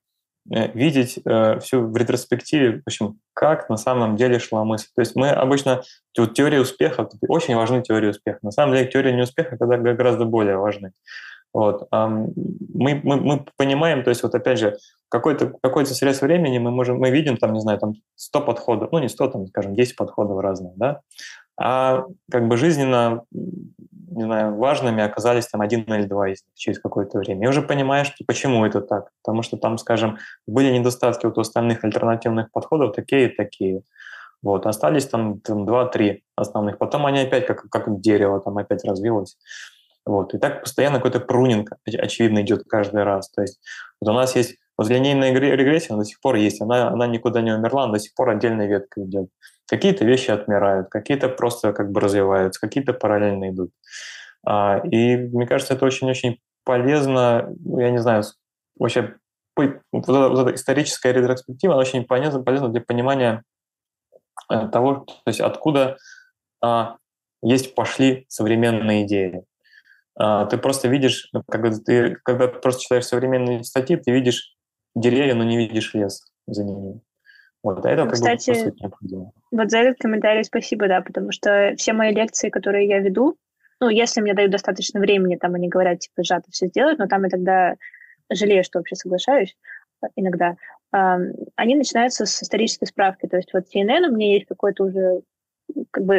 видеть 0.49 1.19
э, 1.26 1.60
всю 1.60 1.88
в 1.88 1.95
ретроспективе, 1.98 2.80
в 2.80 2.88
общем, 2.88 3.19
как 3.34 3.69
на 3.69 3.78
самом 3.78 4.15
деле 4.15 4.40
шла 4.40 4.64
мысль. 4.64 4.88
То 4.95 5.02
есть 5.02 5.15
мы 5.15 5.30
обычно, 5.30 5.84
вот 6.18 6.34
теория 6.34 6.61
успеха, 6.61 7.07
очень 7.28 7.56
важны 7.56 7.82
теории 7.82 8.10
успеха. 8.10 8.40
На 8.41 8.52
самом 8.52 8.74
деле 8.74 8.88
теория 8.88 9.14
неуспеха 9.14 9.57
тогда 9.57 9.78
гораздо 9.78 10.26
более 10.26 10.57
важны. 10.57 10.94
Вот. 11.53 11.88
Мы, 11.91 13.02
мы, 13.03 13.18
мы 13.18 13.45
понимаем, 13.57 14.03
то 14.03 14.10
есть 14.10 14.22
вот 14.22 14.36
опять 14.36 14.60
же, 14.60 14.78
какой-то 15.10 15.53
какой 15.61 15.86
срез 15.86 16.22
времени 16.22 16.60
мы 16.60 16.72
можем, 16.72 16.98
мы 16.98 17.10
видим 17.10 17.38
там, 17.38 17.53
не 17.53 17.61
знаю, 17.61 17.80
там 17.80 17.94
100 18.15 18.41
подходов, 18.41 18.91
ну 18.91 18.99
не 18.99 19.10
100, 19.10 19.28
там, 19.28 19.48
скажем, 19.48 19.74
10 19.74 19.95
подходов 19.95 20.40
разных, 20.40 20.76
да, 20.76 21.02
а 21.60 22.06
как 22.32 22.48
бы 22.48 22.58
жизненно 22.58 23.24
не 24.18 24.24
знаю, 24.24 24.56
важными 24.56 25.04
оказались 25.04 25.48
там 25.48 25.62
один 25.62 25.84
или 25.84 26.04
два 26.04 26.30
из 26.30 26.44
них 26.44 26.56
через 26.56 26.80
какое-то 26.80 27.20
время. 27.20 27.46
И 27.46 27.50
уже 27.50 27.62
понимаешь, 27.62 28.14
почему 28.26 28.66
это 28.66 28.82
так. 28.82 29.12
Потому 29.24 29.44
что 29.44 29.58
там, 29.58 29.78
скажем, 29.78 30.18
были 30.48 30.76
недостатки 30.76 31.28
вот 31.28 31.38
у 31.38 31.42
остальных 31.42 31.84
альтернативных 31.84 32.52
подходов 32.52 32.96
такие 32.96 33.30
и 33.30 33.36
такие. 33.36 33.84
Вот, 34.42 34.66
остались 34.66 35.08
там, 35.08 35.40
там 35.40 35.66
два-три 35.66 36.24
основных. 36.36 36.80
Потом 36.80 37.06
они 37.06 37.20
опять 37.20 37.46
как, 37.46 37.70
как 37.70 38.02
дерево 38.02 38.40
там 38.40 38.58
опять 38.58 38.84
развилось. 38.86 39.38
Вот. 40.06 40.34
И 40.34 40.40
так 40.40 40.62
постоянно 40.62 40.98
какой-то 40.98 41.20
прунинг, 41.20 41.72
очевидно, 41.86 42.42
идет 42.42 42.64
каждый 42.68 43.04
раз. 43.04 43.30
То 43.30 43.42
есть 43.42 43.60
вот 44.02 44.10
у 44.10 44.14
нас 44.14 44.36
есть 44.36 44.56
вот 44.78 44.90
линейная 44.90 45.32
регрессия, 45.34 45.94
она 45.94 46.04
до 46.04 46.06
сих 46.06 46.22
пор 46.22 46.36
есть, 46.36 46.62
она, 46.62 46.88
она 46.88 47.08
никуда 47.08 47.42
не 47.42 47.52
умерла, 47.52 47.84
она 47.84 47.94
до 47.94 48.00
сих 48.00 48.16
пор 48.16 48.30
отдельная 48.30 48.68
ветка 48.68 49.04
идет. 49.04 49.30
Какие-то 49.68 50.06
вещи 50.06 50.31
отмирают, 50.31 50.89
какие-то 50.89 51.30
просто 51.30 51.73
как 51.73 51.91
бы 51.91 51.99
развиваются, 51.99 52.61
какие-то 52.61 52.94
параллельно 52.94 53.49
идут. 53.49 53.72
А, 54.45 54.81
и 54.89 55.18
мне 55.18 55.45
кажется, 55.45 55.73
это 55.73 55.85
очень-очень 55.85 56.39
полезно, 56.64 57.53
ну, 57.64 57.80
я 57.80 57.91
не 57.91 57.98
знаю, 57.99 58.23
вообще 58.77 59.15
вот 59.56 60.03
эта, 60.03 60.30
вот 60.30 60.39
эта 60.39 60.56
историческая 60.56 61.14
ретроспектива, 61.14 61.73
она 61.73 61.81
очень 61.81 62.06
полезна, 62.06 62.44
полезна 62.44 62.69
для 62.69 62.81
понимания 62.81 63.44
э, 64.52 64.68
того, 64.68 65.06
то 65.06 65.22
есть 65.26 65.41
откуда 65.41 65.98
а, 66.61 66.98
есть 67.41 67.76
пошли 67.76 68.26
современные 68.30 69.06
идеи. 69.06 69.44
а, 70.19 70.45
ты 70.45 70.57
просто 70.57 70.88
видишь, 70.88 71.31
когда 71.49 71.72
ты, 71.72 72.15
когда 72.23 72.48
ты 72.48 72.60
просто 72.60 72.81
читаешь 72.81 73.06
современные 73.06 73.64
статьи, 73.64 73.95
ты 73.98 74.11
видишь 74.11 74.56
деревья, 74.95 75.35
но 75.35 75.44
не 75.44 75.57
видишь 75.57 75.94
лес 75.94 76.31
за 76.48 76.64
ними. 76.64 77.02
Вот, 77.76 77.85
а 77.85 77.89
это 77.89 78.03
ну, 78.03 78.10
как 78.10 78.15
кстати, 78.15 78.52
бы, 78.52 78.72
по 78.72 78.98
сути, 78.98 79.31
вот 79.52 79.69
за 79.72 79.77
этот 79.80 79.98
комментарий 79.99 80.44
спасибо, 80.44 80.88
да, 80.88 81.02
потому 81.02 81.31
что 81.31 81.73
все 81.77 81.94
мои 81.94 82.14
лекции, 82.14 82.49
которые 82.49 82.88
я 82.88 82.99
веду, 82.99 83.38
ну, 83.80 83.89
если 83.89 84.22
мне 84.22 84.34
дают 84.34 84.52
достаточно 84.52 84.99
времени, 84.99 85.35
там 85.35 85.53
они 85.53 85.68
говорят, 85.68 85.99
типа, 85.99 86.23
сжато 86.23 86.52
все 86.52 86.68
сделать, 86.68 86.98
но 86.98 87.07
там 87.07 87.23
я 87.23 87.30
тогда 87.30 87.76
жалею, 88.31 88.64
что 88.64 88.80
вообще 88.80 88.95
соглашаюсь 88.95 89.56
иногда, 90.15 90.56
они 90.91 91.76
начинаются 91.76 92.26
с 92.26 92.44
исторической 92.44 92.85
справки. 92.85 93.27
То 93.27 93.38
есть 93.38 93.53
вот 93.53 93.64
CNN 93.64 94.07
у 94.07 94.15
меня 94.15 94.34
есть 94.34 94.48
какой-то 94.48 94.85
уже 94.85 95.22
как 95.91 96.06
бы 96.06 96.18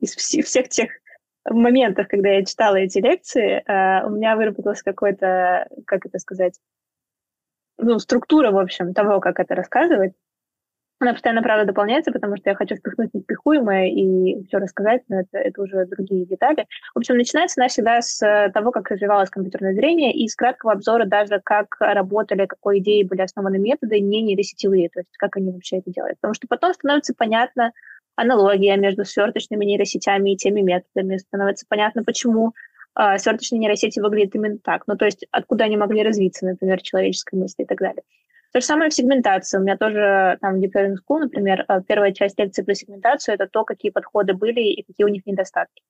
из 0.00 0.14
всех 0.14 0.68
тех 0.68 0.90
моментов, 1.48 2.08
когда 2.08 2.30
я 2.30 2.44
читала 2.44 2.76
эти 2.76 2.98
лекции, 2.98 3.62
а, 3.66 4.06
у 4.06 4.10
меня 4.10 4.36
выработалась 4.36 4.82
какой-то, 4.82 5.68
как 5.86 6.04
это 6.06 6.18
сказать, 6.18 6.54
ну, 7.78 7.98
структура, 7.98 8.50
в 8.50 8.58
общем, 8.58 8.92
того, 8.92 9.20
как 9.20 9.40
это 9.40 9.54
рассказывать. 9.54 10.12
Она 11.02 11.14
постоянно, 11.14 11.42
правда, 11.42 11.64
дополняется, 11.64 12.12
потому 12.12 12.36
что 12.36 12.50
я 12.50 12.54
хочу 12.54 12.76
впихнуть 12.76 13.14
непихуемое 13.14 13.88
и 13.88 14.44
все 14.46 14.58
рассказать, 14.58 15.00
но 15.08 15.20
это, 15.20 15.38
это 15.38 15.62
уже 15.62 15.86
другие 15.86 16.26
детали. 16.26 16.66
В 16.94 16.98
общем, 16.98 17.16
начинается 17.16 17.58
она 17.58 17.68
всегда 17.68 18.02
с 18.02 18.50
того, 18.52 18.70
как 18.70 18.90
развивалось 18.90 19.30
компьютерное 19.30 19.72
зрение, 19.72 20.12
и 20.12 20.28
с 20.28 20.36
краткого 20.36 20.72
обзора 20.72 21.06
даже, 21.06 21.40
как 21.42 21.74
работали, 21.80 22.44
какой 22.44 22.80
идеи 22.80 23.02
были 23.04 23.22
основаны 23.22 23.58
методы, 23.58 23.98
не 23.98 24.20
нейросетевые, 24.20 24.90
то 24.90 25.00
есть 25.00 25.16
как 25.16 25.38
они 25.38 25.50
вообще 25.52 25.78
это 25.78 25.90
делают. 25.90 26.18
Потому 26.20 26.34
что 26.34 26.46
потом 26.46 26.74
становится 26.74 27.14
понятно 27.16 27.72
аналогия 28.16 28.76
между 28.76 29.06
сверточными 29.06 29.64
нейросетями 29.64 30.34
и 30.34 30.36
теми 30.36 30.60
методами, 30.60 31.16
становится 31.16 31.64
понятно, 31.66 32.04
почему 32.04 32.52
э, 32.98 33.16
сверточные 33.16 33.58
нейросети 33.58 34.00
выглядят 34.00 34.34
именно 34.34 34.58
так. 34.58 34.86
Ну, 34.86 34.98
то 34.98 35.06
есть 35.06 35.24
откуда 35.30 35.64
они 35.64 35.78
могли 35.78 36.02
развиться, 36.02 36.44
например, 36.44 36.82
человеческой 36.82 37.36
мысли 37.36 37.62
и 37.62 37.66
так 37.66 37.78
далее. 37.78 38.02
То 38.52 38.60
же 38.60 38.66
самое 38.66 38.90
в 38.90 38.94
сегментации. 38.94 39.58
У 39.58 39.62
меня 39.62 39.76
тоже 39.76 40.38
там 40.40 40.56
в 40.56 40.62
Deep 40.62 40.72
Learning 40.74 40.96
School, 40.96 41.20
например, 41.20 41.64
э, 41.68 41.80
первая 41.86 42.12
часть 42.12 42.38
лекции 42.38 42.62
про 42.62 42.74
сегментацию— 42.74 43.34
это 43.36 43.46
то, 43.46 43.64
какие 43.64 43.92
подходы 43.92 44.34
были 44.34 44.60
и 44.60 44.82
какие 44.82 45.04
у 45.04 45.08
них 45.08 45.24
недостатки. 45.26 45.82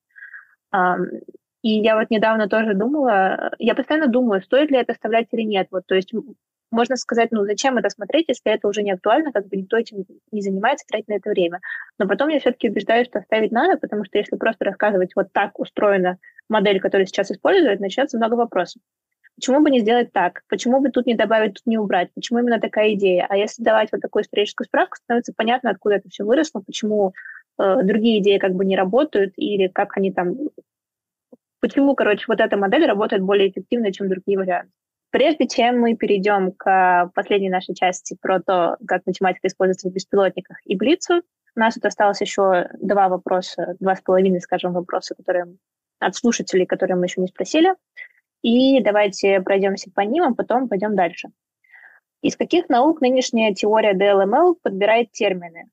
И 1.61 1.69
я 1.69 1.95
вот 1.95 2.09
недавно 2.09 2.47
тоже 2.47 2.73
думала, 2.73 3.53
я 3.59 3.75
постоянно 3.75 4.07
думаю, 4.07 4.41
стоит 4.41 4.71
ли 4.71 4.77
это 4.77 4.93
оставлять 4.93 5.27
или 5.31 5.43
нет. 5.43 5.67
Вот, 5.69 5.83
то 5.85 5.95
есть 5.95 6.11
можно 6.71 6.95
сказать, 6.95 7.31
ну 7.31 7.43
зачем 7.45 7.77
это 7.77 7.89
смотреть, 7.89 8.29
если 8.29 8.51
это 8.51 8.67
уже 8.67 8.81
не 8.81 8.91
актуально, 8.91 9.31
как 9.31 9.47
бы 9.47 9.57
никто 9.57 9.77
этим 9.77 10.05
не 10.31 10.41
занимается, 10.41 10.85
тратить 10.87 11.09
на 11.09 11.15
это 11.15 11.29
время. 11.29 11.59
Но 11.99 12.07
потом 12.07 12.29
я 12.29 12.39
все-таки 12.39 12.69
убеждаюсь, 12.69 13.07
что 13.07 13.19
оставить 13.19 13.51
надо, 13.51 13.77
потому 13.77 14.05
что 14.05 14.17
если 14.17 14.37
просто 14.37 14.65
рассказывать, 14.65 15.11
вот 15.15 15.27
так 15.33 15.59
устроена 15.59 16.17
модель, 16.49 16.79
которую 16.79 17.05
сейчас 17.05 17.29
используют, 17.29 17.81
начнется 17.81 18.17
много 18.17 18.35
вопросов. 18.35 18.81
Почему 19.35 19.61
бы 19.61 19.69
не 19.71 19.79
сделать 19.79 20.11
так? 20.11 20.43
Почему 20.49 20.81
бы 20.81 20.89
тут 20.89 21.05
не 21.05 21.15
добавить, 21.15 21.55
тут 21.55 21.65
не 21.65 21.77
убрать? 21.77 22.09
Почему 22.13 22.39
именно 22.39 22.59
такая 22.59 22.93
идея? 22.93 23.25
А 23.29 23.37
если 23.37 23.63
давать 23.63 23.91
вот 23.91 24.01
такую 24.01 24.23
историческую 24.23 24.65
справку, 24.65 24.97
становится 24.97 25.33
понятно, 25.35 25.71
откуда 25.71 25.95
это 25.95 26.09
все 26.09 26.23
выросло, 26.23 26.61
почему 26.61 27.13
э, 27.57 27.83
другие 27.83 28.19
идеи 28.19 28.37
как 28.37 28.53
бы 28.53 28.65
не 28.65 28.75
работают, 28.75 29.33
или 29.37 29.67
как 29.67 29.97
они 29.97 30.11
там... 30.11 30.35
Почему, 31.59 31.95
короче, 31.95 32.25
вот 32.27 32.39
эта 32.39 32.57
модель 32.57 32.85
работает 32.85 33.23
более 33.23 33.49
эффективно, 33.49 33.91
чем 33.91 34.09
другие 34.09 34.37
варианты. 34.37 34.71
Прежде 35.11 35.47
чем 35.47 35.79
мы 35.79 35.95
перейдем 35.95 36.53
к 36.53 37.11
последней 37.13 37.49
нашей 37.49 37.75
части 37.75 38.17
про 38.21 38.39
то, 38.39 38.77
как 38.87 39.05
математика 39.05 39.47
используется 39.47 39.89
в 39.89 39.93
беспилотниках 39.93 40.57
и 40.65 40.75
Блицу, 40.75 41.21
у 41.55 41.59
нас 41.59 41.73
тут 41.73 41.85
осталось 41.85 42.21
еще 42.21 42.69
два 42.79 43.09
вопроса, 43.09 43.75
два 43.79 43.95
с 43.95 44.01
половиной, 44.01 44.39
скажем, 44.39 44.71
вопроса, 44.71 45.15
которые 45.15 45.57
от 45.99 46.15
слушателей, 46.15 46.65
которые 46.65 46.95
мы 46.95 47.05
еще 47.05 47.19
не 47.21 47.27
спросили. 47.27 47.75
И 48.41 48.81
давайте 48.81 49.39
пройдемся 49.41 49.91
по 49.91 50.01
ним, 50.01 50.23
а 50.23 50.33
потом 50.33 50.67
пойдем 50.67 50.95
дальше. 50.95 51.29
Из 52.21 52.35
каких 52.35 52.69
наук 52.69 53.01
нынешняя 53.01 53.53
теория 53.53 53.93
DLML 53.93 54.55
подбирает 54.61 55.11
термины? 55.11 55.69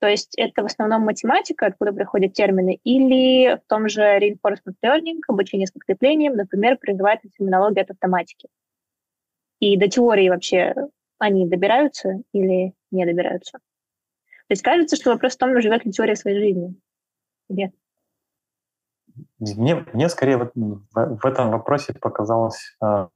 То 0.00 0.06
есть 0.08 0.32
это 0.38 0.62
в 0.62 0.66
основном 0.66 1.02
математика, 1.02 1.66
откуда 1.66 1.92
приходят 1.92 2.32
термины, 2.32 2.80
или 2.84 3.56
в 3.56 3.60
том 3.68 3.88
же 3.88 4.00
reinforcement 4.00 4.76
learning, 4.82 5.18
обучение 5.28 5.66
с 5.66 5.72
подкреплением, 5.72 6.36
например, 6.36 6.78
призывается 6.78 7.28
терминология 7.28 7.82
от 7.82 7.90
автоматики. 7.90 8.48
И 9.58 9.76
до 9.76 9.88
теории 9.88 10.30
вообще 10.30 10.74
они 11.18 11.46
добираются 11.46 12.22
или 12.32 12.72
не 12.90 13.04
добираются? 13.04 13.58
То 14.50 14.52
есть 14.52 14.62
кажется, 14.62 14.96
что 14.96 15.10
вопрос 15.10 15.34
в 15.34 15.38
том, 15.38 15.60
живет 15.60 15.84
ли 15.84 15.92
теория 15.92 16.16
своей 16.16 16.38
жизни. 16.38 16.74
Нет. 17.50 17.72
Мне, 19.40 19.86
мне 19.92 20.08
скорее 20.08 20.36
в, 20.36 20.50
в 20.94 21.26
этом 21.26 21.50
вопросе 21.50 21.94
показалось 21.94 22.76
э, 22.82 23.08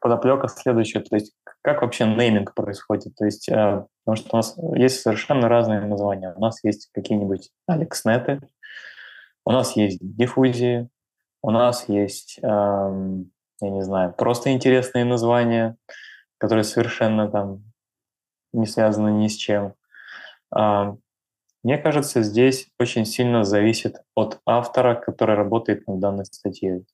подоплека 0.00 0.48
следующая, 0.48 1.00
то 1.00 1.16
есть 1.16 1.34
как 1.62 1.82
вообще 1.82 2.06
нейминг 2.06 2.54
происходит, 2.54 3.14
то 3.16 3.24
есть 3.24 3.48
э, 3.48 3.84
потому 4.04 4.16
что 4.16 4.28
у 4.32 4.36
нас 4.36 4.56
есть 4.74 5.00
совершенно 5.00 5.48
разные 5.48 5.80
названия. 5.80 6.34
У 6.36 6.40
нас 6.40 6.62
есть 6.62 6.90
какие-нибудь 6.92 7.50
алекснеты, 7.66 8.40
у 9.44 9.52
нас 9.52 9.76
есть 9.76 9.98
диффузии, 10.00 10.88
у 11.42 11.50
нас 11.50 11.88
есть, 11.88 12.38
э, 12.42 12.46
я 12.46 13.70
не 13.70 13.82
знаю, 13.82 14.12
просто 14.12 14.52
интересные 14.52 15.04
названия, 15.04 15.76
которые 16.38 16.64
совершенно 16.64 17.30
там 17.30 17.64
не 18.52 18.66
связаны 18.66 19.10
ни 19.10 19.28
с 19.28 19.36
чем. 19.36 19.74
Мне 21.62 21.76
кажется, 21.78 22.22
здесь 22.22 22.68
очень 22.78 23.04
сильно 23.04 23.44
зависит 23.44 23.96
от 24.14 24.40
автора, 24.46 24.94
который 24.94 25.34
работает 25.34 25.86
над 25.86 26.00
данной 26.00 26.24
статьей. 26.24 26.86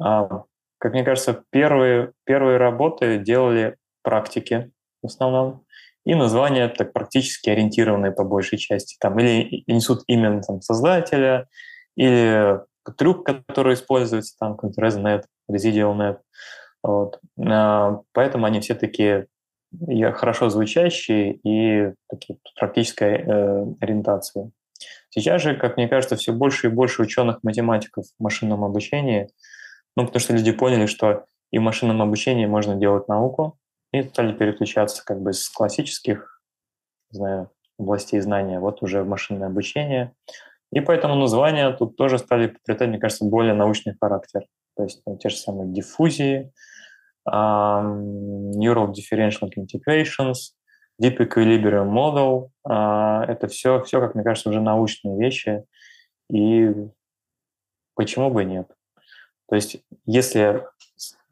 А, 0.00 0.44
как 0.78 0.92
мне 0.92 1.04
кажется, 1.04 1.44
первые, 1.50 2.12
первые 2.24 2.56
работы 2.56 3.18
делали 3.18 3.76
практики 4.02 4.72
в 5.02 5.06
основном, 5.06 5.66
и 6.06 6.14
названия 6.14 6.68
так 6.68 6.92
практически 6.92 7.50
ориентированные 7.50 8.12
по 8.12 8.24
большей 8.24 8.58
части. 8.58 8.96
Там, 8.98 9.18
или 9.18 9.64
несут 9.66 10.02
имя 10.06 10.40
там, 10.42 10.62
создателя, 10.62 11.48
или 11.96 12.60
трюк, 12.96 13.26
который 13.26 13.74
используется, 13.74 14.34
там, 14.38 14.58
ResNet, 14.58 15.24
ResidualNet. 15.50 16.18
Вот. 16.82 17.20
А, 17.38 18.00
поэтому 18.12 18.46
они 18.46 18.60
все 18.60 18.74
такие 18.74 19.26
хорошо 20.12 20.50
звучащие 20.50 21.34
и 21.44 21.92
такие 22.08 22.38
практической 22.58 23.18
э, 23.18 23.66
ориентации. 23.80 24.52
Сейчас 25.10 25.42
же, 25.42 25.56
как 25.56 25.76
мне 25.76 25.88
кажется, 25.88 26.16
все 26.16 26.32
больше 26.32 26.68
и 26.68 26.70
больше 26.70 27.02
ученых-математиков 27.02 28.06
в 28.06 28.22
машинном 28.22 28.64
обучении, 28.64 29.28
ну, 29.96 30.06
потому 30.06 30.20
что 30.20 30.34
люди 30.34 30.52
поняли, 30.52 30.86
что 30.86 31.26
и 31.50 31.58
в 31.58 31.62
машинном 31.62 32.00
обучении 32.00 32.46
можно 32.46 32.76
делать 32.76 33.08
науку, 33.08 33.58
и 33.92 34.02
стали 34.02 34.32
переключаться 34.32 35.04
как 35.04 35.20
бы 35.20 35.32
с 35.32 35.48
классических, 35.48 36.40
не 37.10 37.16
знаю, 37.16 37.50
областей 37.78 38.20
знания, 38.20 38.60
вот 38.60 38.82
уже 38.82 39.02
в 39.02 39.08
машинное 39.08 39.48
обучение. 39.48 40.14
И 40.72 40.80
поэтому 40.80 41.16
названия 41.16 41.70
тут 41.72 41.96
тоже 41.96 42.18
стали 42.18 42.46
приобретать, 42.46 42.88
мне 42.88 42.98
кажется, 42.98 43.24
более 43.24 43.54
научный 43.54 43.96
характер. 44.00 44.42
То 44.76 44.84
есть 44.84 45.02
ну, 45.06 45.16
те 45.18 45.28
же 45.28 45.36
самые 45.36 45.72
диффузии, 45.72 46.52
Neural 47.30 48.92
Differential 48.92 49.48
Integrations, 49.56 50.54
Deep 51.00 51.18
Equilibrium 51.18 51.88
Model. 51.90 52.50
А, 52.64 53.24
это 53.26 53.48
все, 53.48 53.82
все, 53.82 54.00
как 54.00 54.14
мне 54.14 54.24
кажется, 54.24 54.50
уже 54.50 54.60
научные 54.60 55.18
вещи. 55.18 55.64
И 56.30 56.72
почему 57.94 58.30
бы 58.30 58.44
нет? 58.44 58.68
То 59.48 59.56
есть, 59.56 59.82
если, 60.06 60.64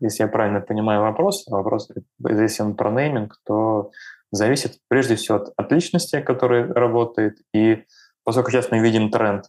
если 0.01 0.25
я 0.25 0.29
правильно 0.29 0.61
понимаю 0.61 1.03
вопрос, 1.03 1.47
вопрос, 1.47 1.89
если 2.29 2.63
он 2.63 2.75
про 2.75 2.91
нейминг, 2.91 3.41
то 3.45 3.93
зависит 4.33 4.79
прежде 4.89 5.15
всего 5.17 5.39
от, 5.39 5.53
от 5.57 5.73
личности, 5.73 6.21
которая 6.21 6.73
работает, 6.73 7.39
и 7.55 7.85
поскольку 8.25 8.51
сейчас 8.51 8.71
мы 8.71 8.81
видим 8.81 9.11
тренд 9.11 9.47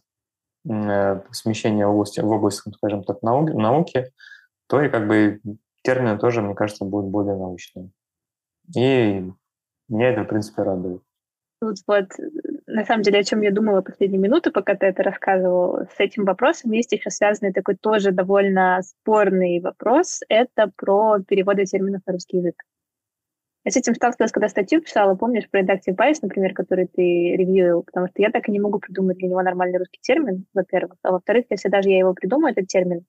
э, 0.68 1.20
смещения 1.32 1.86
в 1.86 1.90
области, 1.90 2.20
в 2.20 2.30
области, 2.30 2.70
скажем 2.76 3.04
так, 3.04 3.22
науки, 3.22 3.50
науки, 3.50 4.12
то 4.68 4.80
и 4.80 4.88
как 4.88 5.06
бы 5.08 5.40
термины 5.82 6.18
тоже, 6.18 6.42
мне 6.42 6.54
кажется, 6.54 6.84
будут 6.84 7.10
более 7.10 7.36
научные. 7.36 7.90
И 8.76 9.24
меня 9.88 10.10
это, 10.10 10.22
в 10.22 10.28
принципе, 10.28 10.62
радует. 10.62 11.02
Вот, 11.60 11.76
вот, 11.86 12.06
на 12.66 12.84
самом 12.86 13.02
деле, 13.02 13.18
о 13.18 13.24
чем 13.24 13.42
я 13.42 13.50
думала 13.50 13.82
последние 13.82 14.20
минуты, 14.20 14.50
пока 14.50 14.74
ты 14.74 14.86
это 14.86 15.02
рассказывал, 15.02 15.80
с 15.94 15.98
этим 16.00 16.24
вопросом 16.24 16.72
есть 16.72 16.92
еще 16.92 17.10
связанный 17.10 17.52
такой 17.52 17.76
тоже 17.76 18.12
довольно 18.12 18.80
спорный 18.82 19.60
вопрос. 19.60 20.20
Это 20.28 20.70
про 20.74 21.18
переводы 21.18 21.66
терминов 21.66 22.00
на 22.06 22.14
русский 22.14 22.38
язык. 22.38 22.54
Я 23.64 23.72
с 23.72 23.76
этим 23.76 23.94
сталкивалась, 23.94 24.32
когда 24.32 24.48
статью 24.48 24.80
писала, 24.80 25.14
помнишь, 25.16 25.50
про 25.50 25.60
Reductive 25.60 25.94
Bias, 25.94 26.20
например, 26.22 26.54
который 26.54 26.86
ты 26.86 27.02
ревьюил, 27.36 27.82
потому 27.82 28.06
что 28.06 28.22
я 28.22 28.30
так 28.30 28.48
и 28.48 28.52
не 28.52 28.60
могу 28.60 28.78
придумать 28.78 29.18
для 29.18 29.28
него 29.28 29.42
нормальный 29.42 29.78
русский 29.78 30.00
термин, 30.00 30.46
во-первых. 30.54 30.96
А 31.02 31.12
во-вторых, 31.12 31.44
если 31.50 31.68
даже 31.68 31.90
я 31.90 31.98
его 31.98 32.14
придумаю, 32.14 32.52
этот 32.52 32.68
термин, 32.68 33.04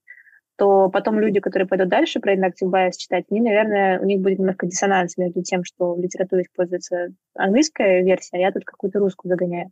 то 0.61 0.89
потом 0.89 1.19
люди, 1.19 1.39
которые 1.39 1.67
пойдут 1.67 1.89
дальше 1.89 2.19
про 2.19 2.35
inductive 2.35 2.69
bias 2.69 2.91
читать, 2.95 3.25
они, 3.31 3.41
наверное, 3.41 3.99
у 3.99 4.05
них 4.05 4.21
будет 4.21 4.37
немножко 4.37 4.67
диссонанс 4.67 5.17
между 5.17 5.41
тем, 5.41 5.63
что 5.63 5.95
в 5.95 5.99
литературе 5.99 6.43
используется 6.43 7.07
английская 7.33 8.03
версия, 8.03 8.37
а 8.37 8.37
я 8.37 8.51
тут 8.51 8.63
какую-то 8.63 8.99
русскую 8.99 9.31
загоняю. 9.31 9.71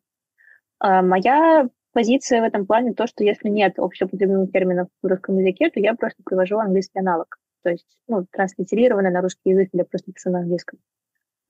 А 0.80 1.03
моя 1.03 1.70
позиция 1.94 2.41
в 2.41 2.44
этом 2.44 2.66
плане 2.66 2.95
то, 2.95 3.06
что 3.06 3.24
если 3.24 3.49
нет 3.49 3.78
общеупотребимых 3.78 4.52
терминов 4.52 4.88
в 5.03 5.06
русском 5.06 5.38
языке, 5.38 5.70
то 5.70 5.80
я 5.80 5.94
просто 5.94 6.24
привожу 6.26 6.57
английский 6.57 6.98
аналог. 6.98 7.38
То 7.61 7.70
есть, 7.70 7.86
ну, 8.07 8.26
транслитерированный 8.32 9.11
на 9.11 9.22
русский 9.22 9.52
язык 9.52 9.70
или 9.72 9.84
просто 9.84 10.11
пишу 10.11 10.32
на 10.32 10.40
английском. 10.40 10.80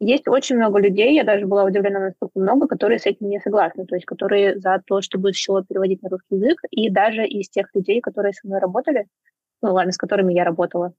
Есть 0.02 0.30
очень 0.30 0.56
много 0.56 0.80
людей, 0.80 1.14
я 1.14 1.26
даже 1.26 1.46
была 1.46 1.66
удивлена, 1.66 2.00
насколько 2.00 2.40
много, 2.40 2.68
которые 2.68 3.00
с 3.00 3.06
этим 3.06 3.28
не 3.28 3.40
согласны, 3.42 3.86
то 3.86 3.96
есть 3.96 4.06
которые 4.06 4.58
за 4.58 4.82
то, 4.86 5.02
чтобы 5.02 5.34
все 5.34 5.62
переводить 5.68 6.02
на 6.02 6.10
русский 6.10 6.36
язык, 6.36 6.62
и 6.72 6.90
даже 6.90 7.28
из 7.28 7.50
тех 7.50 7.68
людей, 7.74 8.00
которые 8.00 8.32
со 8.32 8.48
мной 8.48 8.60
работали, 8.60 9.08
ну 9.62 9.74
ладно, 9.74 9.92
с 9.92 9.98
которыми 9.98 10.34
я 10.34 10.44
работала, 10.44 10.94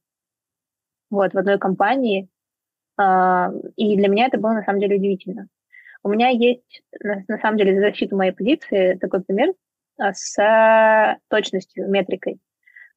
вот, 1.10 1.32
в 1.32 1.38
одной 1.38 1.58
компании, 1.58 2.28
э, 2.98 3.02
и 3.76 3.96
для 3.96 4.08
меня 4.08 4.26
это 4.26 4.38
было 4.38 4.52
на 4.52 4.62
самом 4.62 4.80
деле 4.80 4.96
удивительно. 4.96 5.48
У 6.02 6.08
меня 6.08 6.28
есть, 6.28 6.82
на, 7.02 7.38
самом 7.38 7.58
деле, 7.58 7.74
за 7.74 7.80
защиту 7.82 8.16
моей 8.16 8.32
позиции 8.32 8.94
такой 8.94 9.22
пример 9.22 9.52
а, 9.98 10.14
с 10.14 11.18
точностью, 11.28 11.90
метрикой. 11.90 12.40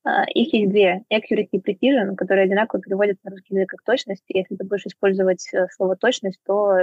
Uh, 0.06 0.26
их 0.34 0.54
есть 0.54 0.70
две, 0.70 1.04
accuracy 1.14 1.48
и 1.54 1.60
precision, 1.60 2.16
которые 2.18 2.44
одинаково 2.44 2.82
переводят 2.82 3.20
на 3.24 3.32
русский 3.32 3.56
язык 3.56 3.70
как 3.70 3.84
точность. 3.84 4.26
Если 4.28 4.58
ты 4.58 4.66
будешь 4.66 4.86
использовать 4.86 5.48
uh, 5.56 5.68
слово 5.72 5.96
точность, 5.96 6.42
то 6.46 6.78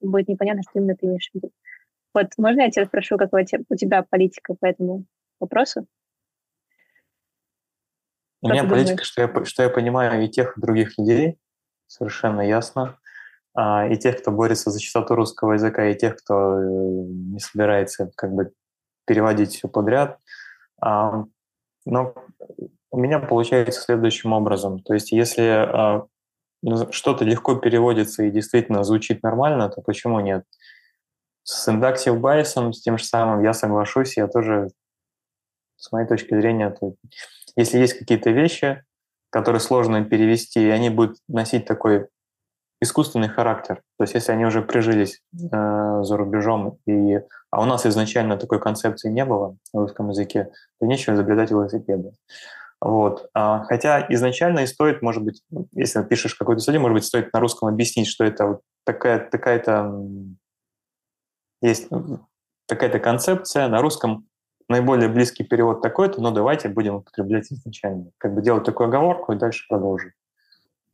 будет 0.00 0.28
непонятно, 0.28 0.62
что 0.62 0.78
именно 0.78 0.94
ты 0.94 1.06
имеешь 1.06 1.28
в 1.32 1.34
виду. 1.34 1.50
Вот, 2.14 2.26
можно 2.38 2.60
я 2.60 2.70
тебя 2.70 2.84
спрошу, 2.84 3.16
какая 3.16 3.44
у 3.68 3.74
тебя 3.74 4.04
политика 4.08 4.54
по 4.54 4.66
этому 4.66 5.04
вопросу? 5.40 5.86
У 8.42 8.48
меня 8.48 8.64
политика, 8.64 9.04
что 9.04 9.22
я, 9.22 9.44
что 9.44 9.62
я 9.62 9.68
понимаю 9.68 10.24
и 10.24 10.28
тех, 10.28 10.56
и 10.56 10.60
других 10.60 10.96
людей, 10.98 11.38
совершенно 11.86 12.40
ясно. 12.40 12.98
А, 13.54 13.86
и 13.86 13.96
тех, 13.96 14.20
кто 14.20 14.30
борется 14.30 14.70
за 14.70 14.80
чистоту 14.80 15.14
русского 15.14 15.54
языка, 15.54 15.86
и 15.88 15.96
тех, 15.96 16.16
кто 16.16 16.58
э, 16.58 16.62
не 16.62 17.40
собирается 17.40 18.10
как 18.16 18.32
бы 18.32 18.52
переводить 19.06 19.54
все 19.54 19.68
подряд. 19.68 20.18
А, 20.80 21.24
но 21.84 22.14
у 22.90 22.98
меня 22.98 23.18
получается 23.18 23.80
следующим 23.80 24.32
образом. 24.32 24.80
То 24.80 24.94
есть 24.94 25.12
если 25.12 25.48
а, 25.48 26.06
ну, 26.62 26.92
что-то 26.92 27.24
легко 27.24 27.56
переводится 27.56 28.22
и 28.22 28.30
действительно 28.30 28.84
звучит 28.84 29.22
нормально, 29.22 29.68
то 29.68 29.82
почему 29.82 30.20
нет? 30.20 30.44
С 31.42 31.68
индактив 31.68 32.20
байсом, 32.20 32.72
с 32.72 32.80
тем 32.82 32.98
же 32.98 33.04
самым 33.04 33.42
я 33.42 33.52
соглашусь, 33.52 34.16
я 34.16 34.28
тоже, 34.28 34.68
с 35.76 35.90
моей 35.90 36.06
точки 36.06 36.34
зрения, 36.34 36.70
то, 36.70 36.94
если 37.56 37.78
есть 37.78 37.98
какие-то 37.98 38.30
вещи, 38.30 38.84
которые 39.30 39.60
сложно 39.60 40.04
перевести, 40.04 40.60
и 40.60 40.70
они 40.70 40.90
будут 40.90 41.18
носить 41.28 41.64
такой 41.64 42.08
искусственный 42.82 43.28
характер. 43.28 43.82
То 43.98 44.04
есть 44.04 44.14
если 44.14 44.32
они 44.32 44.44
уже 44.46 44.62
прижились 44.62 45.22
э, 45.34 46.02
за 46.02 46.16
рубежом, 46.16 46.78
и, 46.86 47.20
а 47.50 47.60
у 47.62 47.64
нас 47.66 47.86
изначально 47.86 48.38
такой 48.38 48.58
концепции 48.58 49.10
не 49.10 49.24
было 49.24 49.56
на 49.72 49.80
русском 49.80 50.08
языке, 50.08 50.50
то 50.80 50.86
нечего 50.86 51.14
изобретать 51.14 51.50
велосипеды. 51.50 52.12
Вот. 52.80 53.28
А, 53.34 53.64
хотя 53.64 54.06
изначально 54.08 54.60
и 54.60 54.66
стоит, 54.66 55.02
может 55.02 55.22
быть, 55.22 55.42
если 55.72 56.02
пишешь 56.02 56.34
какой-то 56.34 56.62
статью, 56.62 56.80
может 56.80 56.94
быть, 56.94 57.04
стоит 57.04 57.32
на 57.32 57.40
русском 57.40 57.68
объяснить, 57.68 58.08
что 58.08 58.24
это 58.24 58.46
вот 58.46 58.60
такая, 58.84 59.28
такая-то 59.28 60.02
есть 61.60 61.88
какая-то 62.66 62.98
концепция, 62.98 63.68
на 63.68 63.82
русском 63.82 64.26
наиболее 64.70 65.08
близкий 65.08 65.44
перевод 65.44 65.82
такой-то, 65.82 66.20
но 66.20 66.30
давайте 66.30 66.68
будем 66.68 66.96
употреблять 66.96 67.50
изначально. 67.52 68.10
Как 68.18 68.34
бы 68.34 68.40
делать 68.40 68.64
такую 68.64 68.88
оговорку 68.88 69.32
и 69.32 69.38
дальше 69.38 69.66
продолжить. 69.68 70.12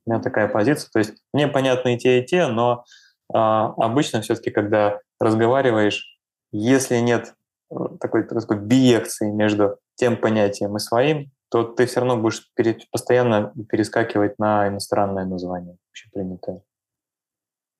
У 0.05 0.11
меня 0.11 0.20
такая 0.20 0.48
позиция. 0.48 0.90
То 0.90 0.98
есть 0.98 1.15
мне 1.32 1.47
понятны 1.47 1.94
и 1.94 1.98
те, 1.98 2.20
и 2.20 2.24
те, 2.24 2.47
но 2.47 2.85
а, 3.32 3.74
обычно 3.77 4.20
все-таки, 4.23 4.51
когда 4.51 5.01
разговариваешь, 5.20 6.19
если 6.53 6.97
нет 6.98 7.35
э, 7.70 7.74
такой, 8.01 8.24
такой 8.24 8.59
биекции 8.59 9.31
между 9.31 9.78
тем 9.97 10.16
понятием 10.16 10.77
и 10.77 10.81
своим, 10.81 11.31
то 11.51 11.65
ты 11.65 11.86
все 11.86 12.01
равно 12.01 12.16
будешь 12.16 12.51
пере, 12.55 12.78
постоянно 12.90 13.53
перескакивать 13.69 14.39
на 14.39 14.69
иностранное 14.69 15.24
название, 15.24 15.77
общепринятое. 15.90 16.62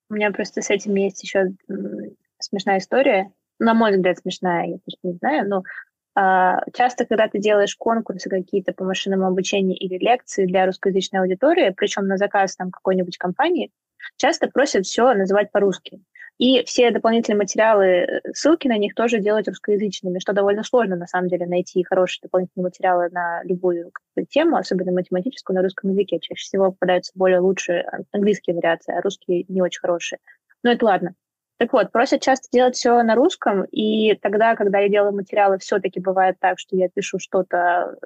У 0.09 0.13
меня 0.13 0.31
просто 0.31 0.61
с 0.61 0.69
этим 0.69 0.95
есть 0.95 1.21
еще 1.23 1.53
смешная 2.39 2.79
история. 2.79 3.31
На 3.59 3.73
мой 3.73 3.91
взгляд, 3.91 4.19
смешная, 4.19 4.67
я 4.67 4.77
просто 4.77 4.99
не 5.03 5.13
знаю, 5.13 5.49
но 5.49 5.63
часто, 6.73 7.05
когда 7.05 7.27
ты 7.27 7.39
делаешь 7.39 7.75
конкурсы 7.75 8.29
какие-то 8.29 8.73
по 8.73 8.83
машинному 8.83 9.27
обучению 9.27 9.77
или 9.77 9.97
лекции 9.97 10.45
для 10.45 10.65
русскоязычной 10.65 11.21
аудитории, 11.21 11.73
причем 11.75 12.07
на 12.07 12.17
заказ 12.17 12.55
там 12.55 12.71
какой-нибудь 12.71 13.17
компании, 13.17 13.71
часто 14.15 14.47
просят 14.47 14.85
все 14.85 15.13
называть 15.13 15.51
по-русски. 15.51 16.01
И 16.37 16.63
все 16.65 16.91
дополнительные 16.91 17.37
материалы, 17.37 17.85
э, 17.85 18.21
ссылки 18.33 18.67
на 18.67 18.77
них 18.77 18.93
тоже 18.93 19.19
делать 19.19 19.47
русскоязычными, 19.47 20.19
что 20.19 20.33
довольно 20.33 20.63
сложно, 20.63 20.95
на 20.95 21.07
самом 21.07 21.29
деле, 21.29 21.47
найти 21.47 21.83
хорошие 21.83 22.21
дополнительные 22.23 22.65
материалы 22.65 23.09
на 23.09 23.41
любую 23.43 23.91
тему, 24.29 24.57
особенно 24.57 24.91
математическую, 24.91 25.55
на 25.55 25.63
русском 25.63 25.89
языке. 25.91 26.19
Чаще 26.19 26.41
всего 26.41 26.71
попадаются 26.71 27.11
более 27.15 27.39
лучшие 27.39 27.89
английские 28.11 28.55
вариации, 28.55 28.95
а 28.95 29.01
русские 29.01 29.45
не 29.47 29.63
очень 29.63 29.79
хорошие. 29.79 30.19
Но 30.63 30.71
это 30.71 30.85
ладно. 30.85 31.15
Так 31.57 31.73
вот, 31.73 31.91
просят 31.91 32.21
часто 32.21 32.47
делать 32.51 32.75
все 32.75 33.01
на 33.01 33.15
русском, 33.15 33.63
и 33.65 34.13
тогда, 34.15 34.55
когда 34.55 34.79
я 34.79 34.89
делаю 34.89 35.13
материалы, 35.13 35.57
все-таки 35.57 35.99
бывает 35.99 36.37
так, 36.39 36.59
что 36.59 36.75
я 36.75 36.87
пишу 36.87 37.17
что-то 37.17 37.97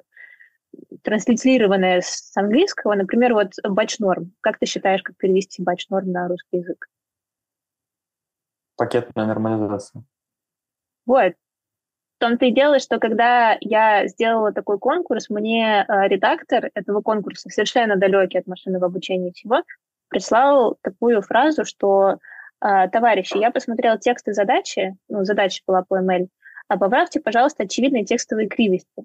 транслитерированное 1.02 2.00
с 2.00 2.34
английского, 2.34 2.94
например, 2.94 3.34
вот 3.34 3.52
батч-норм. 3.62 4.32
Как 4.40 4.58
ты 4.58 4.64
считаешь, 4.64 5.02
как 5.02 5.16
перевести 5.18 5.62
батч-норм 5.62 6.10
на 6.10 6.28
русский 6.28 6.58
язык? 6.58 6.88
Пакетная 8.76 9.26
нормализация. 9.26 10.02
Вот. 11.04 11.34
В 12.16 12.20
том-то 12.20 12.46
и 12.46 12.52
дело, 12.52 12.78
что 12.78 12.98
когда 12.98 13.58
я 13.60 14.06
сделала 14.06 14.52
такой 14.52 14.78
конкурс, 14.78 15.28
мне 15.28 15.84
э, 15.86 16.08
редактор 16.08 16.70
этого 16.74 17.02
конкурса, 17.02 17.50
совершенно 17.50 17.96
далекий 17.96 18.38
от 18.38 18.46
машинного 18.46 18.86
обучения 18.86 19.32
всего, 19.32 19.62
прислал 20.08 20.78
такую 20.82 21.20
фразу, 21.20 21.64
что 21.64 22.18
товарищи, 22.88 23.36
я 23.38 23.50
посмотрел 23.50 23.98
тексты 23.98 24.32
задачи, 24.32 24.96
ну, 25.08 25.24
задача 25.24 25.62
была 25.66 25.82
по 25.82 26.00
ML, 26.00 26.28
а 26.68 26.78
поправьте, 26.78 27.20
пожалуйста, 27.20 27.64
очевидные 27.64 28.04
текстовые 28.04 28.48
кривости. 28.48 29.04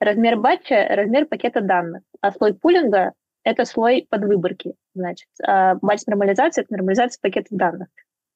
Размер 0.00 0.36
батча– 0.36 0.86
размер 0.90 1.26
пакета 1.26 1.60
данных, 1.60 2.02
а 2.20 2.32
слой 2.32 2.54
пулинга– 2.54 3.12
это 3.44 3.64
слой 3.64 4.06
подвыборки, 4.08 4.74
значит. 4.94 5.28
А 5.44 5.76
батч 5.76 6.06
нормализация– 6.06 6.62
это 6.64 6.72
нормализация 6.72 7.20
пакетов 7.20 7.56
данных. 7.56 7.88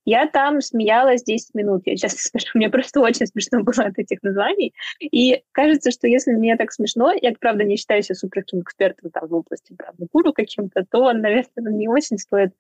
Я 0.05 0.29
там 0.29 0.61
смеялась 0.61 1.25
10 1.25 1.55
минут, 1.55 1.83
я 1.85 1.97
честно 1.97 2.19
скажу, 2.21 2.47
мне 2.55 2.71
просто 2.71 3.01
очень 3.01 3.27
смешно 3.27 3.65
было 3.65 3.87
от 3.87 3.99
этих 3.99 4.23
названий. 4.23 4.73
И 5.01 5.43
кажется, 5.51 5.91
что 5.91 6.07
если 6.07 6.33
мне 6.33 6.57
так 6.57 6.73
смешно, 6.73 7.13
я, 7.21 7.33
правда, 7.33 7.65
не 7.65 7.77
считаю 7.77 8.03
себя 8.03 8.15
суперским 8.15 8.61
экспертом 8.61 9.11
там, 9.11 9.27
в 9.27 9.35
области 9.35 9.75
правда, 9.77 10.07
гуру 10.13 10.33
каким-то, 10.33 10.85
то, 10.89 11.13
наверное, 11.13 11.73
не 11.73 11.89
очень 11.89 12.19
стоит 12.19 12.55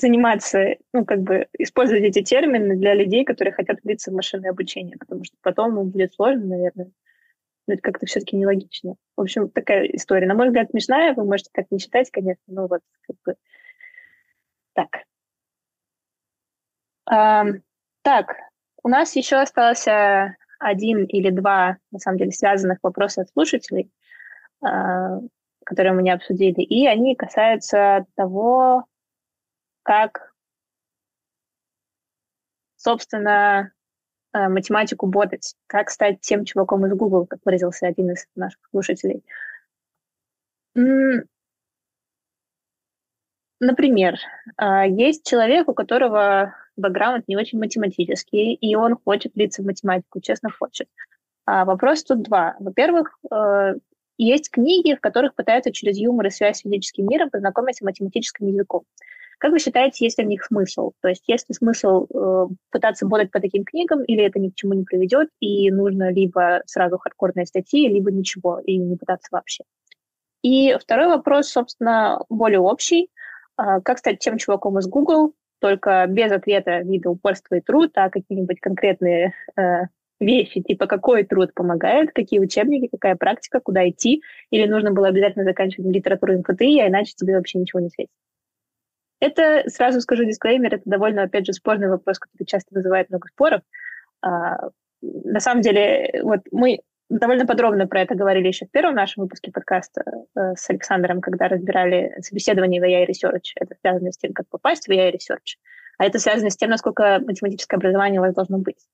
заниматься, 0.00 0.76
ну, 0.92 1.04
как 1.04 1.20
бы 1.20 1.46
использовать 1.58 2.04
эти 2.04 2.22
термины 2.22 2.76
для 2.76 2.94
людей, 2.94 3.24
которые 3.24 3.52
хотят 3.52 3.78
влиться 3.82 4.10
в 4.10 4.14
машинное 4.14 4.50
обучение, 4.50 4.96
потому 4.98 5.24
что 5.24 5.36
потом 5.42 5.70
ему 5.70 5.84
будет 5.84 6.14
сложно, 6.14 6.44
наверное. 6.46 6.90
Но 7.66 7.74
это 7.74 7.82
как-то 7.82 8.06
все-таки 8.06 8.36
нелогично. 8.36 8.94
В 9.16 9.22
общем, 9.22 9.50
такая 9.50 9.84
история. 9.86 10.26
На 10.26 10.34
мой 10.34 10.46
взгляд, 10.46 10.70
смешная, 10.70 11.12
вы 11.14 11.24
можете 11.24 11.50
так 11.52 11.66
не 11.70 11.78
считать, 11.78 12.10
конечно, 12.10 12.42
но 12.46 12.66
вот 12.66 12.80
как 13.06 13.16
бы 13.24 13.34
так. 14.72 15.04
А, 17.06 17.44
так, 18.02 18.36
у 18.82 18.88
нас 18.88 19.16
еще 19.16 19.36
остался 19.36 20.36
один 20.58 21.04
или 21.04 21.30
два, 21.30 21.78
на 21.90 21.98
самом 21.98 22.18
деле, 22.18 22.32
связанных 22.32 22.78
вопроса 22.82 23.22
от 23.22 23.30
слушателей, 23.30 23.90
а, 24.62 25.20
которые 25.64 25.92
мы 25.92 26.02
не 26.02 26.10
обсудили, 26.10 26.62
и 26.62 26.86
они 26.86 27.14
касаются 27.14 28.06
того, 28.14 28.86
как, 29.88 30.34
собственно, 32.76 33.72
э, 34.34 34.48
математику 34.48 35.06
ботать, 35.06 35.54
как 35.66 35.88
стать 35.88 36.20
тем 36.20 36.44
чуваком 36.44 36.84
из 36.84 36.92
Google, 36.92 37.24
как 37.24 37.40
выразился 37.42 37.86
один 37.86 38.10
из 38.10 38.26
наших 38.34 38.60
слушателей. 38.70 39.24
Например, 43.60 44.16
э, 44.60 44.90
есть 44.90 45.26
человек, 45.26 45.68
у 45.70 45.74
которого 45.74 46.54
бэкграунд 46.76 47.26
не 47.26 47.38
очень 47.38 47.58
математический, 47.58 48.52
и 48.52 48.74
он 48.76 48.98
хочет 49.02 49.34
влиться 49.34 49.62
в 49.62 49.64
математику, 49.64 50.20
честно 50.20 50.50
хочет. 50.50 50.90
А 51.46 51.64
вопрос 51.64 52.04
тут 52.04 52.24
два. 52.24 52.56
Во-первых, 52.60 53.18
э, 53.32 53.76
есть 54.18 54.50
книги, 54.50 54.94
в 54.94 55.00
которых 55.00 55.34
пытаются 55.34 55.72
через 55.72 55.96
юмор 55.96 56.26
и 56.26 56.30
связь 56.30 56.58
с 56.58 56.60
физическим 56.60 57.06
миром 57.06 57.30
познакомиться 57.30 57.84
с 57.84 57.86
математическим 57.86 58.48
языком. 58.48 58.84
Как 59.38 59.52
вы 59.52 59.60
считаете, 59.60 60.04
есть 60.04 60.18
ли 60.18 60.24
в 60.24 60.28
них 60.28 60.44
смысл? 60.44 60.92
То 61.00 61.08
есть 61.08 61.22
есть 61.28 61.48
ли 61.48 61.54
смысл 61.54 62.06
э, 62.12 62.46
пытаться 62.70 63.06
бодать 63.06 63.30
по 63.30 63.40
таким 63.40 63.64
книгам, 63.64 64.02
или 64.04 64.24
это 64.24 64.40
ни 64.40 64.50
к 64.50 64.56
чему 64.56 64.74
не 64.74 64.84
приведет, 64.84 65.28
и 65.38 65.70
нужно 65.70 66.10
либо 66.10 66.62
сразу 66.66 66.98
хардкорные 66.98 67.46
статьи, 67.46 67.88
либо 67.88 68.10
ничего, 68.10 68.58
и 68.58 68.76
не 68.76 68.96
пытаться 68.96 69.28
вообще? 69.30 69.62
И 70.42 70.76
второй 70.80 71.06
вопрос, 71.06 71.48
собственно, 71.48 72.20
более 72.28 72.60
общий. 72.60 73.10
Э, 73.56 73.80
как 73.84 73.98
стать 73.98 74.18
тем 74.18 74.38
чуваком 74.38 74.78
из 74.80 74.88
Google, 74.88 75.34
только 75.60 76.04
без 76.08 76.32
ответа 76.32 76.80
вида 76.80 77.10
упорства 77.10 77.56
и 77.56 77.60
труд, 77.60 77.92
а 77.94 78.10
какие-нибудь 78.10 78.60
конкретные 78.60 79.34
э, 79.56 79.82
вещи, 80.18 80.62
типа 80.62 80.86
какой 80.86 81.24
труд 81.24 81.54
помогает, 81.54 82.10
какие 82.12 82.40
учебники, 82.40 82.88
какая 82.90 83.14
практика, 83.14 83.60
куда 83.60 83.88
идти, 83.88 84.22
или 84.50 84.66
нужно 84.66 84.90
было 84.92 85.08
обязательно 85.08 85.44
заканчивать 85.44 85.94
литературу 85.94 86.38
МФТИ, 86.38 86.80
а 86.80 86.88
иначе 86.88 87.14
тебе 87.16 87.36
вообще 87.36 87.58
ничего 87.58 87.80
не 87.80 87.90
светит. 87.90 88.10
Это, 89.20 89.64
сразу 89.68 90.00
скажу 90.00 90.24
дисклеймер, 90.24 90.76
это 90.76 90.82
довольно, 90.84 91.24
опять 91.24 91.46
же, 91.46 91.52
спорный 91.52 91.88
вопрос, 91.88 92.18
который 92.18 92.46
часто 92.46 92.74
вызывает 92.74 93.10
много 93.10 93.28
споров. 93.28 93.62
А, 94.22 94.68
на 95.02 95.40
самом 95.40 95.62
деле, 95.62 96.20
вот 96.22 96.40
мы 96.50 96.80
довольно 97.08 97.46
подробно 97.46 97.86
про 97.86 98.02
это 98.02 98.14
говорили 98.14 98.48
еще 98.48 98.66
в 98.66 98.70
первом 98.70 98.94
нашем 98.94 99.22
выпуске 99.22 99.50
подкаста 99.50 100.04
э, 100.36 100.54
с 100.56 100.68
Александром, 100.70 101.20
когда 101.20 101.48
разбирали 101.48 102.14
собеседование 102.20 102.80
в 102.80 102.84
AI 102.84 103.06
Research. 103.06 103.52
Это 103.56 103.74
связано 103.80 104.12
с 104.12 104.18
тем, 104.18 104.32
как 104.32 104.46
попасть 104.48 104.86
в 104.86 104.90
AI 104.90 105.12
Research. 105.12 105.56
А 105.98 106.04
это 106.04 106.18
связано 106.18 106.50
с 106.50 106.56
тем, 106.56 106.70
насколько 106.70 107.20
математическое 107.20 107.76
образование 107.76 108.20
у 108.20 108.24
вас 108.24 108.34
должно 108.34 108.58
быть. 108.58 108.86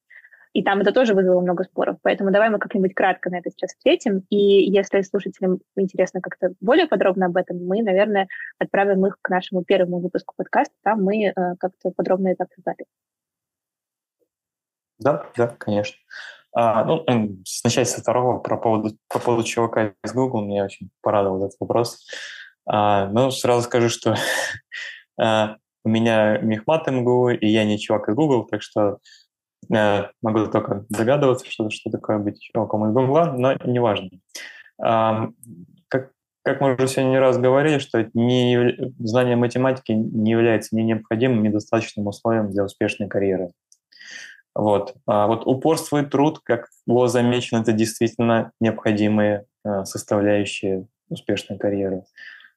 И 0.55 0.63
там 0.63 0.81
это 0.81 0.93
тоже 0.93 1.15
вызвало 1.15 1.41
много 1.41 1.65
споров. 1.65 1.97
Поэтому 2.03 2.31
давай 2.31 2.49
мы 2.49 2.61
как-нибудь 2.61 2.95
кратко 2.95 3.29
на 3.29 3.39
это 3.39 3.51
сейчас 3.51 3.75
ответим. 3.81 4.25
И 4.31 4.37
если 4.37 5.03
слушателям 5.03 5.59
интересно 5.75 6.21
как-то 6.21 6.55
более 6.61 6.87
подробно 6.87 7.27
об 7.27 7.37
этом, 7.37 7.59
мы, 7.67 7.83
наверное, 7.83 8.29
отправим 8.61 9.05
их 9.05 9.19
к 9.21 9.29
нашему 9.31 9.65
первому 9.65 9.99
выпуску 9.99 10.33
подкаста. 10.37 10.73
Там 10.85 11.03
мы 11.03 11.25
э, 11.25 11.33
как-то 11.59 11.91
подробно 11.91 12.29
это 12.29 12.45
обсуждали. 12.45 12.87
Да, 15.01 15.27
да, 15.37 15.49
конечно. 15.49 15.99
А, 16.53 16.85
ну, 16.85 17.05
начать 17.65 17.89
со 17.89 18.01
второго 18.01 18.39
про 18.39 18.57
поводу, 18.57 18.97
по 19.09 19.19
поводу 19.19 19.43
чувака 19.43 19.93
из 20.05 20.13
Google. 20.13 20.43
Меня 20.43 20.67
очень 20.67 20.89
порадовал 21.03 21.45
этот 21.45 21.59
вопрос. 21.59 22.07
А, 22.65 23.09
ну, 23.09 23.33
сразу 23.33 23.63
скажу, 23.63 23.89
что 23.89 24.15
а, 25.21 25.57
у 25.85 25.89
меня 25.89 26.39
мехмат 26.39 26.87
МГУ, 26.87 27.31
и 27.31 27.47
я 27.49 27.65
не 27.65 27.77
чувак 27.77 28.09
из 28.09 28.15
Google, 28.15 28.45
так 28.45 28.63
что 28.63 28.99
могу 30.23 30.47
только 30.47 30.85
догадываться, 30.89 31.51
что, 31.51 31.71
что 31.71 31.91
такое 31.91 32.19
быть 32.19 32.41
чуваком 32.41 32.87
из 32.87 32.93
Google, 32.93 33.33
но 33.39 33.55
неважно. 33.65 34.11
Как, 34.79 36.11
как 36.43 36.61
мы 36.61 36.75
уже 36.75 36.89
сегодня 36.89 37.11
не 37.11 37.19
раз 37.19 37.39
говорили, 37.39 37.79
что 37.79 38.09
не, 38.15 38.93
знание 38.99 39.37
математики 39.37 39.93
не 39.93 40.33
является 40.33 40.77
ни 40.77 40.83
необходимым, 40.83 41.43
ни 41.43 41.49
достаточным 41.49 42.07
условием 42.07 42.51
для 42.51 42.65
успешной 42.65 43.09
карьеры. 43.09 43.51
Вот. 44.55 44.95
А 45.07 45.27
вот 45.27 45.47
упорство 45.47 46.03
и 46.03 46.07
труд, 46.07 46.41
как 46.45 46.69
было 46.87 47.09
замечено, 47.09 47.61
это 47.61 47.73
действительно 47.73 48.53
необходимые 48.61 49.47
э, 49.65 49.85
составляющие 49.85 50.87
успешной 51.09 51.59
карьеры. 51.59 52.05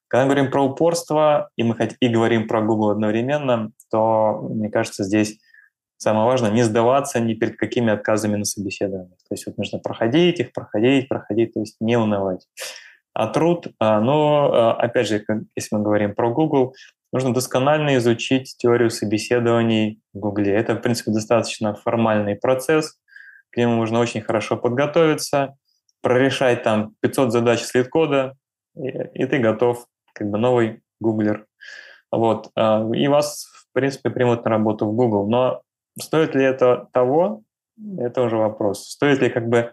Когда 0.06 0.24
мы 0.24 0.32
говорим 0.32 0.50
про 0.50 0.64
упорство, 0.64 1.50
и 1.56 1.62
мы 1.62 1.74
хоть 1.74 1.96
и 2.00 2.08
говорим 2.08 2.48
про 2.48 2.62
Google 2.62 2.90
одновременно, 2.90 3.72
то, 3.90 4.48
мне 4.48 4.70
кажется, 4.70 5.04
здесь 5.04 5.38
самое 5.98 6.26
важное 6.26 6.50
не 6.50 6.62
сдаваться 6.62 7.20
ни 7.20 7.34
перед 7.34 7.56
какими 7.56 7.92
отказами 7.92 8.36
на 8.36 8.44
собеседовании. 8.44 9.16
То 9.28 9.34
есть 9.34 9.46
вот 9.46 9.58
нужно 9.58 9.78
проходить 9.78 10.40
их, 10.40 10.52
проходить, 10.52 11.08
проходить, 11.08 11.54
то 11.54 11.60
есть 11.60 11.76
не 11.80 11.96
унывать. 11.96 12.46
А 13.12 13.26
труд, 13.26 13.68
а, 13.80 14.00
но 14.00 14.52
а, 14.52 14.72
опять 14.74 15.08
же, 15.08 15.24
если 15.56 15.76
мы 15.76 15.82
говорим 15.82 16.14
про 16.14 16.32
Google, 16.32 16.74
нужно 17.12 17.34
досконально 17.34 17.96
изучить 17.96 18.54
теорию 18.58 18.90
собеседований 18.90 20.00
в 20.14 20.18
Гугле. 20.18 20.54
Это, 20.54 20.74
в 20.74 20.80
принципе, 20.80 21.10
достаточно 21.10 21.74
формальный 21.74 22.36
процесс, 22.36 22.96
к 23.50 23.56
нему 23.56 23.74
можно 23.74 23.98
очень 23.98 24.20
хорошо 24.20 24.56
подготовиться, 24.56 25.56
прорешать 26.00 26.62
там 26.62 26.94
500 27.00 27.32
задач 27.32 27.60
слит-кода, 27.60 28.34
и, 28.76 28.88
и 28.88 29.26
ты 29.26 29.38
готов, 29.38 29.86
как 30.12 30.30
бы 30.30 30.38
новый 30.38 30.82
гуглер. 31.00 31.46
Вот. 32.10 32.50
А, 32.54 32.88
и 32.94 33.08
вас, 33.08 33.46
в 33.46 33.72
принципе, 33.72 34.10
примут 34.10 34.44
на 34.44 34.50
работу 34.50 34.86
в 34.86 34.94
Google. 34.94 35.28
Но 35.28 35.62
стоит 36.00 36.34
ли 36.34 36.44
это 36.44 36.88
того, 36.92 37.42
это 37.98 38.22
уже 38.22 38.36
вопрос. 38.36 38.88
Стоит 38.88 39.20
ли 39.20 39.30
как 39.30 39.48
бы 39.48 39.72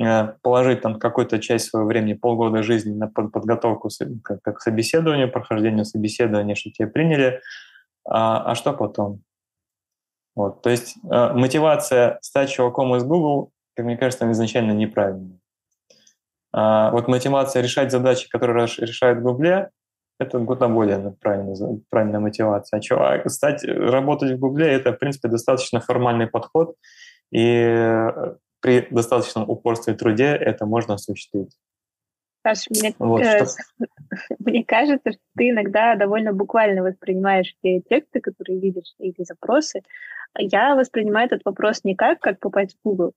Э, 0.00 0.34
положить 0.42 0.80
там 0.80 0.98
какую-то 0.98 1.40
часть 1.40 1.70
своего 1.70 1.88
времени, 1.88 2.14
полгода 2.14 2.62
жизни 2.62 2.94
на 2.94 3.08
подготовку 3.08 3.88
как, 4.22 4.42
к 4.42 4.60
собеседованию, 4.60 5.30
прохождению 5.30 5.84
собеседования, 5.84 6.54
что 6.54 6.70
тебя 6.70 6.86
приняли, 6.86 7.40
а, 8.04 8.52
а 8.52 8.54
что 8.54 8.72
потом? 8.72 9.22
Вот, 10.36 10.62
то 10.62 10.70
есть 10.70 10.96
э, 11.02 11.32
мотивация 11.32 12.18
стать 12.22 12.50
чуваком 12.50 12.94
из 12.94 13.02
Google, 13.02 13.50
как 13.74 13.86
мне 13.86 13.96
кажется, 13.96 14.30
изначально 14.30 14.70
неправильная. 14.70 15.40
А 16.52 16.92
вот 16.92 17.08
мотивация 17.08 17.60
решать 17.60 17.90
задачи, 17.90 18.28
которые 18.28 18.66
решает 18.66 19.18
в 19.18 19.22
Гугле, 19.22 19.70
это 20.18 20.38
куда 20.40 20.68
более 20.68 21.14
правильная, 21.20 22.20
мотивация. 22.20 22.78
А 22.78 22.80
чувак, 22.80 23.30
стать, 23.30 23.64
работать 23.64 24.32
в 24.32 24.38
Гугле, 24.38 24.66
это, 24.66 24.92
в 24.92 24.98
принципе, 24.98 25.28
достаточно 25.28 25.80
формальный 25.80 26.26
подход, 26.26 26.76
и 27.30 27.44
э, 27.44 28.34
при 28.60 28.86
достаточном 28.90 29.48
упорстве 29.48 29.94
и 29.94 29.96
труде 29.96 30.26
это 30.26 30.66
можно 30.66 30.94
осуществить. 30.94 31.56
Саш, 32.42 32.66
мне, 32.70 32.94
вот, 32.98 33.22
э, 33.22 33.44
мне 34.38 34.64
кажется, 34.64 35.12
что 35.12 35.20
ты 35.36 35.50
иногда 35.50 35.94
довольно 35.94 36.32
буквально 36.32 36.82
воспринимаешь 36.82 37.54
те 37.62 37.80
тексты, 37.80 38.20
которые 38.20 38.60
видишь, 38.60 38.94
или 38.98 39.22
запросы. 39.24 39.82
Я 40.36 40.74
воспринимаю 40.74 41.26
этот 41.26 41.44
вопрос 41.44 41.84
не 41.84 41.94
как, 41.94 42.20
как 42.20 42.38
попасть 42.38 42.76
в 42.76 42.88
Google, 42.88 43.12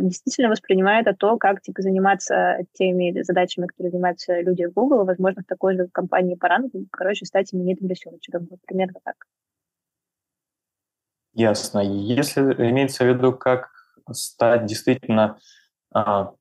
действительно 0.00 0.48
воспринимаю 0.48 1.02
это 1.02 1.14
то, 1.14 1.36
как 1.36 1.60
типа, 1.62 1.82
заниматься 1.82 2.58
теми 2.72 3.22
задачами, 3.22 3.66
которые 3.66 3.92
занимаются 3.92 4.40
люди 4.40 4.64
в 4.64 4.72
Google, 4.72 5.04
возможно, 5.04 5.42
в 5.42 5.46
такой 5.46 5.76
же 5.76 5.86
компании 5.88 6.34
по 6.34 6.48
рангу, 6.48 6.86
короче, 6.90 7.24
стать 7.24 7.54
именитым 7.54 7.88
researcher'ом. 7.88 8.48
Вот 8.50 8.60
примерно 8.66 9.00
так. 9.04 9.16
Ясно. 11.34 11.78
Если 11.78 12.40
имеется 12.40 13.04
в 13.04 13.08
виду, 13.08 13.32
как 13.32 13.70
стать 14.10 14.66
действительно 14.66 15.38
а, 15.92 16.32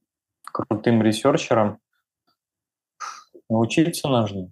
крутым 0.44 1.04
researcher'ом, 1.04 1.80
научиться 3.50 4.08
нужно. 4.08 4.52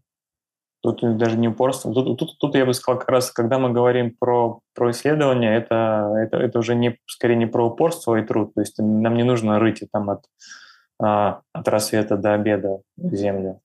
Тут 0.94 1.18
даже 1.18 1.38
не 1.38 1.48
упорство. 1.48 1.94
Тут, 1.94 2.18
тут, 2.18 2.38
тут 2.38 2.56
я 2.56 2.66
бы 2.66 2.74
сказал, 2.74 3.00
как 3.00 3.10
раз, 3.10 3.32
когда 3.32 3.60
мы 3.60 3.72
говорим 3.72 4.16
про, 4.18 4.60
про 4.74 4.92
исследование, 4.92 5.56
это, 5.56 6.14
это, 6.18 6.38
это 6.38 6.60
уже 6.60 6.76
не, 6.76 6.98
скорее 7.06 7.36
не 7.36 7.48
про 7.48 7.66
упорство 7.66 8.16
и 8.16 8.24
труд. 8.24 8.54
То 8.54 8.62
есть 8.62 8.78
нам 8.78 9.16
не 9.16 9.24
нужно 9.24 9.60
рыть 9.60 9.84
там 9.92 10.10
от, 10.10 10.26
а, 11.02 11.42
от 11.54 11.68
рассвета 11.68 12.18
до 12.18 12.34
обеда 12.34 12.82
землю. 12.98 13.62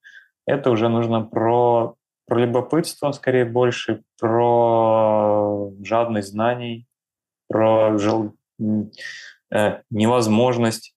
Это 0.46 0.70
уже 0.70 0.88
нужно 0.88 1.22
про, 1.22 1.94
про 2.26 2.40
любопытство, 2.40 3.12
скорее 3.12 3.44
больше, 3.44 4.02
про 4.18 5.70
жадность 5.82 6.30
знаний, 6.30 6.86
про 7.48 7.98
жел 7.98 8.32
Э, 9.52 9.80
невозможность 9.90 10.94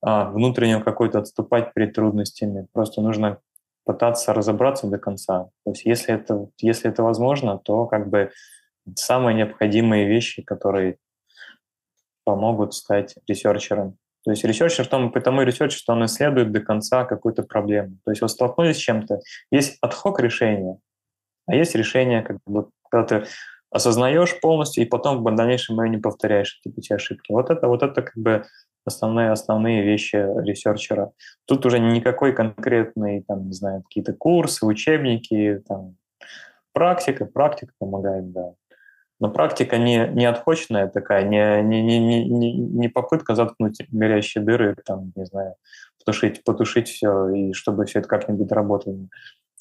а, 0.00 0.30
внутренне 0.30 0.80
какой-то 0.80 1.18
отступать 1.18 1.74
перед 1.74 1.94
трудностями. 1.94 2.68
Просто 2.72 3.00
нужно 3.00 3.38
пытаться 3.88 4.34
разобраться 4.34 4.86
до 4.86 4.98
конца. 4.98 5.44
То 5.64 5.70
есть 5.70 5.86
если 5.86 6.14
это, 6.14 6.50
если 6.60 6.90
это 6.90 7.02
возможно, 7.02 7.56
то 7.56 7.86
как 7.86 8.10
бы 8.10 8.30
самые 8.94 9.34
необходимые 9.34 10.06
вещи, 10.06 10.42
которые 10.42 10.98
помогут 12.22 12.74
стать 12.74 13.14
researcher 13.26 13.80
ом. 13.80 13.96
То 14.24 14.32
есть 14.32 14.44
researcher 14.44 14.84
в 14.84 14.88
том, 14.88 15.10
потому 15.10 15.40
и 15.40 15.46
researcher, 15.46 15.78
что 15.78 15.94
он 15.94 16.04
исследует 16.04 16.52
до 16.52 16.60
конца 16.60 17.06
какую-то 17.06 17.44
проблему. 17.44 17.96
То 18.04 18.10
есть 18.10 18.20
вы 18.20 18.28
столкнулись 18.28 18.76
с 18.76 18.80
чем-то, 18.80 19.20
есть 19.50 19.78
ad 19.80 19.96
hoc 19.96 20.20
решения, 20.20 20.78
а 21.46 21.54
есть 21.54 21.74
решение, 21.74 22.20
как 22.20 22.36
бы, 22.44 22.68
когда 22.90 23.06
ты 23.06 23.26
осознаешь 23.70 24.38
полностью, 24.38 24.84
и 24.84 24.86
потом 24.86 25.24
в 25.24 25.34
дальнейшем 25.34 25.82
ее 25.82 25.88
не 25.88 25.96
повторяешь, 25.96 26.60
эти 26.60 26.74
пути 26.74 26.92
ошибки. 26.92 27.32
Вот 27.32 27.48
это, 27.48 27.68
вот 27.68 27.82
это 27.82 28.02
как 28.02 28.16
бы 28.18 28.44
основные, 28.88 29.30
основные 29.30 29.82
вещи 29.82 30.16
researcher 30.16 30.96
а. 30.96 31.12
Тут 31.46 31.64
уже 31.66 31.78
никакой 31.78 32.32
конкретный, 32.32 33.22
там, 33.22 33.46
не 33.46 33.52
знаю, 33.52 33.82
какие-то 33.82 34.12
курсы, 34.12 34.66
учебники, 34.66 35.62
там, 35.66 35.96
практика, 36.72 37.24
практика 37.24 37.72
помогает, 37.78 38.32
да. 38.32 38.54
Но 39.20 39.30
практика 39.30 39.78
не, 39.78 40.06
не 40.08 40.26
ad 40.26 40.37
hoc 40.37 40.53
енная 40.53 40.86
такая, 40.86 41.24
не, 41.24 41.62
не, 41.62 41.82
не, 41.82 42.24
не, 42.24 42.52
не 42.52 42.88
попытка 42.88 43.34
заткнуть 43.34 43.78
горящие 43.90 44.44
дыры, 44.44 44.76
там, 44.84 45.12
не 45.16 45.24
знаю, 45.24 45.54
потушить, 45.98 46.44
потушить 46.44 46.88
все, 46.88 47.28
и 47.30 47.52
чтобы 47.52 47.84
все 47.86 47.98
это 47.98 48.08
как-нибудь 48.08 48.52
работало 48.52 49.08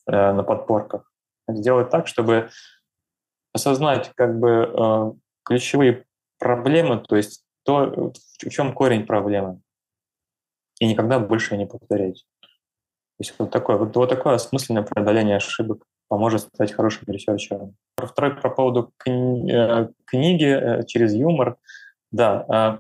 э, 0.05 0.31
на 0.31 0.43
подпорках. 0.43 1.11
Сделать 1.47 1.89
так, 1.89 2.07
чтобы 2.07 2.49
осознать 3.53 4.11
как 4.15 4.39
бы 4.39 4.71
э, 4.71 5.11
ключевые 5.43 6.05
проблемы, 6.37 6.99
то 6.99 7.15
есть 7.15 7.43
то, 7.67 8.13
в 8.13 8.49
чем 8.49 8.73
корень 8.73 9.05
проблемы, 9.05 9.59
и 10.79 10.87
никогда 10.87 11.19
больше 11.19 11.57
не 11.57 11.65
повторять. 11.65 12.25
То 12.41 13.19
есть 13.19 13.33
вот 13.37 13.51
такое, 13.51 13.75
вот, 13.75 13.93
вот 13.95 14.09
такое 14.09 14.35
осмысленное 14.35 14.83
преодоление 14.83 15.37
ошибок 15.37 15.83
поможет 16.07 16.43
стать 16.43 16.71
хорошим 16.71 17.03
researcher 17.07 17.60
ом. 17.60 17.75
Второй 17.97 18.39
по 18.39 18.49
поводу 18.49 18.93
кни- 19.05 19.51
э, 19.51 19.89
книги 20.05 20.45
э, 20.45 20.85
через 20.85 21.13
юмор. 21.13 21.57
Да, 22.11 22.79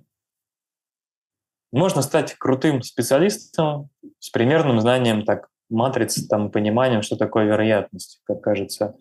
можно 1.73 2.01
стать 2.01 2.35
крутым 2.35 2.81
специалистом 2.81 3.89
с 4.19 4.29
примерным 4.29 4.79
знанием 4.79 5.25
так, 5.25 5.49
матрицы, 5.69 6.25
там, 6.25 6.49
пониманием, 6.49 7.01
что 7.01 7.17
такое 7.17 7.43
вероятность, 7.43 8.21
как 8.23 8.39
кажется. 8.39 8.95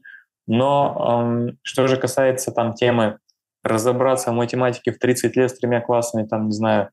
Но 0.49 1.47
э, 1.49 1.53
что 1.63 1.87
же 1.87 1.97
касается 1.97 2.51
там 2.51 2.75
темы 2.75 3.21
разобраться 3.67 4.31
в 4.31 4.35
математике 4.35 4.93
в 4.93 4.99
30 4.99 5.37
лет 5.37 5.51
с 5.51 5.59
тремя 5.59 5.81
классами, 5.81 6.27
там, 6.27 6.47
не 6.47 6.53
знаю, 6.53 6.91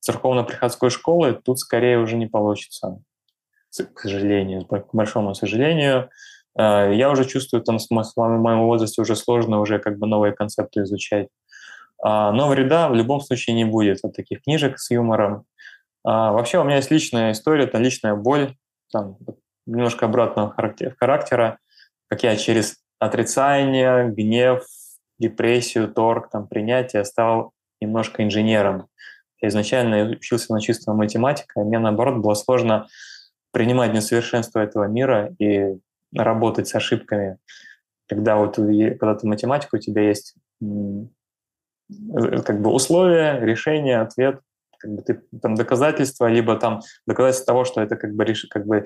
церковно-приходской 0.00 0.90
школы, 0.90 1.40
тут 1.42 1.58
скорее 1.58 1.98
уже 1.98 2.16
не 2.16 2.26
получится, 2.26 2.98
к 3.70 4.00
сожалению, 4.00 4.66
к 4.66 4.88
большому 4.92 5.34
сожалению. 5.34 6.10
Э, 6.58 6.94
я 6.94 7.10
уже 7.10 7.24
чувствую, 7.24 7.62
там, 7.62 7.78
с 7.78 7.90
моем 7.90 8.60
возрасте 8.62 9.00
уже 9.00 9.16
сложно 9.16 9.60
уже 9.60 9.78
как 9.78 9.98
бы 9.98 10.06
новые 10.06 10.32
концепты 10.32 10.82
изучать. 10.82 11.28
А, 12.02 12.32
но 12.32 12.48
вреда 12.48 12.88
в 12.90 12.94
любом 12.94 13.20
случае 13.20 13.56
не 13.56 13.64
будет 13.64 14.04
от 14.04 14.14
таких 14.14 14.42
книжек 14.42 14.78
с 14.78 14.90
юмором. 14.90 15.46
А, 16.04 16.32
вообще 16.32 16.58
у 16.58 16.64
меня 16.64 16.76
есть 16.76 16.90
личная 16.90 17.32
история, 17.32 17.64
это 17.64 17.78
личная 17.78 18.14
боль, 18.14 18.54
там, 18.92 19.16
немножко 19.66 20.04
обратного 20.04 20.54
характера, 20.98 21.58
как 22.08 22.22
я 22.22 22.36
через 22.36 22.76
отрицание, 22.98 24.10
гнев, 24.10 24.64
депрессию, 25.18 25.88
торг, 25.92 26.30
там, 26.30 26.46
принятие 26.46 27.04
стал 27.04 27.52
немножко 27.80 28.22
инженером. 28.22 28.88
Я 29.40 29.48
изначально 29.48 30.10
учился 30.10 30.52
на 30.52 30.60
чистого 30.60 30.94
математика, 30.94 31.60
и 31.60 31.64
мне, 31.64 31.78
наоборот, 31.78 32.16
было 32.16 32.34
сложно 32.34 32.86
принимать 33.52 33.92
несовершенство 33.92 34.60
этого 34.60 34.84
мира 34.84 35.34
и 35.38 35.76
работать 36.16 36.68
с 36.68 36.74
ошибками. 36.74 37.38
Когда 38.08 38.36
вот 38.36 38.56
когда 38.56 39.14
ты 39.14 39.26
математика, 39.26 39.76
у 39.76 39.78
тебя 39.78 40.02
есть 40.02 40.34
как 42.44 42.60
бы 42.60 42.70
условия, 42.70 43.38
решение, 43.40 44.00
ответ, 44.00 44.40
как 44.78 44.92
бы 44.92 45.02
ты, 45.02 45.22
там 45.42 45.54
доказательства, 45.54 46.26
либо 46.26 46.56
там 46.56 46.80
доказательство 47.06 47.52
того, 47.52 47.64
что 47.64 47.80
это 47.80 47.96
как 47.96 48.14
бы, 48.14 48.24
реш, 48.24 48.46
как 48.50 48.66
бы 48.66 48.84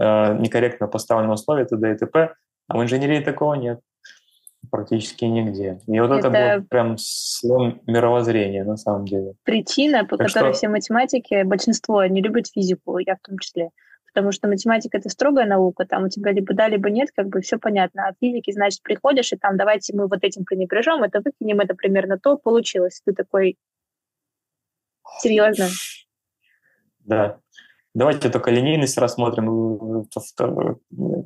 э, 0.00 0.38
некорректно 0.38 0.88
поставленное 0.88 1.34
условие, 1.34 1.66
т.д. 1.66 1.92
и 1.92 1.96
т.п. 1.96 2.34
А 2.68 2.78
в 2.78 2.82
инженерии 2.82 3.22
такого 3.22 3.54
нет 3.54 3.80
практически 4.70 5.24
нигде. 5.24 5.80
И 5.86 6.00
вот 6.00 6.10
это, 6.10 6.28
это 6.28 6.60
был 6.60 6.66
прям 6.68 6.96
слом 6.98 7.80
мировоззрения 7.86 8.64
на 8.64 8.76
самом 8.76 9.04
деле. 9.04 9.34
Причина, 9.44 10.04
по 10.04 10.16
так 10.16 10.28
которой 10.28 10.52
что... 10.52 10.58
все 10.58 10.68
математики, 10.68 11.42
большинство 11.44 12.04
не 12.04 12.20
любят 12.20 12.48
физику, 12.48 12.98
я 12.98 13.16
в 13.16 13.20
том 13.26 13.38
числе. 13.38 13.70
Потому 14.12 14.32
что 14.32 14.48
математика— 14.48 14.98
это 14.98 15.10
строгая 15.10 15.46
наука, 15.46 15.84
там 15.84 16.04
у 16.04 16.08
тебя 16.08 16.32
либо 16.32 16.54
да, 16.54 16.68
либо 16.68 16.90
нет, 16.90 17.10
как 17.14 17.28
бы 17.28 17.40
все 17.40 17.58
понятно. 17.58 18.08
А 18.08 18.14
физики, 18.20 18.50
значит, 18.50 18.82
приходишь, 18.82 19.32
и 19.32 19.36
там 19.36 19.56
давайте 19.56 19.94
мы 19.94 20.08
вот 20.08 20.24
этим 20.24 20.44
пренебрежем, 20.44 21.02
это 21.02 21.20
выкинем, 21.20 21.60
это 21.60 21.74
примерно 21.74 22.18
то, 22.18 22.36
получилось. 22.36 23.00
Ты 23.04 23.12
такой, 23.12 23.56
серьезно? 25.20 25.66
Да. 27.00 27.38
Давайте 27.94 28.28
только 28.28 28.50
линейность 28.50 28.98
рассмотрим. 28.98 30.06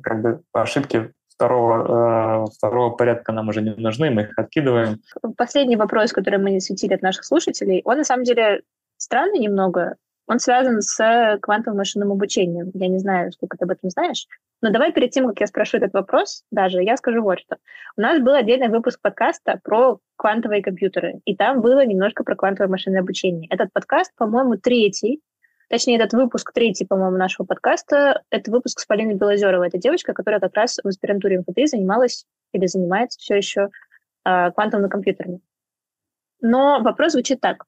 Как 0.01 0.21
бы 0.21 0.43
ошибки 0.53 1.13
второго, 1.35 2.45
э, 2.45 2.51
второго 2.55 2.95
порядка 2.95 3.31
нам 3.31 3.49
уже 3.49 3.61
не 3.61 3.71
нужны, 3.71 4.09
мы 4.11 4.23
их 4.23 4.37
откидываем. 4.37 4.99
Последний 5.37 5.75
вопрос, 5.75 6.13
который 6.13 6.39
мы 6.39 6.51
не 6.51 6.59
светили 6.59 6.93
от 6.93 7.01
наших 7.01 7.25
слушателей, 7.25 7.81
он 7.85 7.97
на 7.97 8.03
самом 8.03 8.23
деле 8.23 8.61
странный 8.97 9.39
немного. 9.39 9.95
Он 10.25 10.39
связан 10.39 10.81
с 10.81 11.37
квантовым 11.41 11.77
машинным 11.79 12.11
обучением. 12.11 12.71
Я 12.73 12.87
не 12.87 12.97
знаю, 12.99 13.31
сколько 13.33 13.57
ты 13.57 13.65
об 13.65 13.71
этом 13.71 13.89
знаешь. 13.89 14.25
Но 14.61 14.71
давай 14.71 14.93
перед 14.93 15.11
тем, 15.11 15.27
как 15.27 15.41
я 15.41 15.47
спрошу 15.47 15.77
этот 15.77 15.91
вопрос, 15.93 16.43
даже 16.49 16.81
я 16.81 16.95
скажу 16.95 17.21
вот 17.21 17.39
что. 17.39 17.57
У 17.97 18.01
нас 18.01 18.21
был 18.21 18.33
отдельный 18.33 18.69
выпуск 18.69 19.01
подкаста 19.01 19.59
про 19.61 19.99
квантовые 20.15 20.63
компьютеры, 20.63 21.19
и 21.25 21.35
там 21.35 21.59
было 21.59 21.85
немножко 21.85 22.23
про 22.23 22.37
квантовое 22.37 22.69
машинное 22.69 23.01
обучение. 23.01 23.49
Этот 23.49 23.73
подкаст, 23.73 24.13
по-моему, 24.15 24.55
третий 24.55 25.19
Точнее, 25.73 25.95
этот 25.95 26.13
выпуск, 26.13 26.51
третий, 26.53 26.85
по-моему, 26.85 27.17
нашего 27.17 27.47
подкаста, 27.47 28.21
это 28.29 28.51
выпуск 28.51 28.79
с 28.79 28.85
Полиной 28.85 29.15
Белозеровой. 29.15 29.69
Это 29.69 29.79
девочка, 29.79 30.13
которая 30.13 30.39
как 30.39 30.53
раз 30.53 30.77
в 30.83 30.87
аспирантуре 30.87 31.39
МФТИ 31.39 31.65
занималась 31.65 32.27
или 32.51 32.67
занимается 32.67 33.17
все 33.17 33.37
еще 33.37 33.69
э, 34.23 34.51
квантовыми 34.51 34.87
компьютерами. 34.87 35.39
Но 36.41 36.79
вопрос 36.83 37.13
звучит 37.13 37.41
так. 37.41 37.65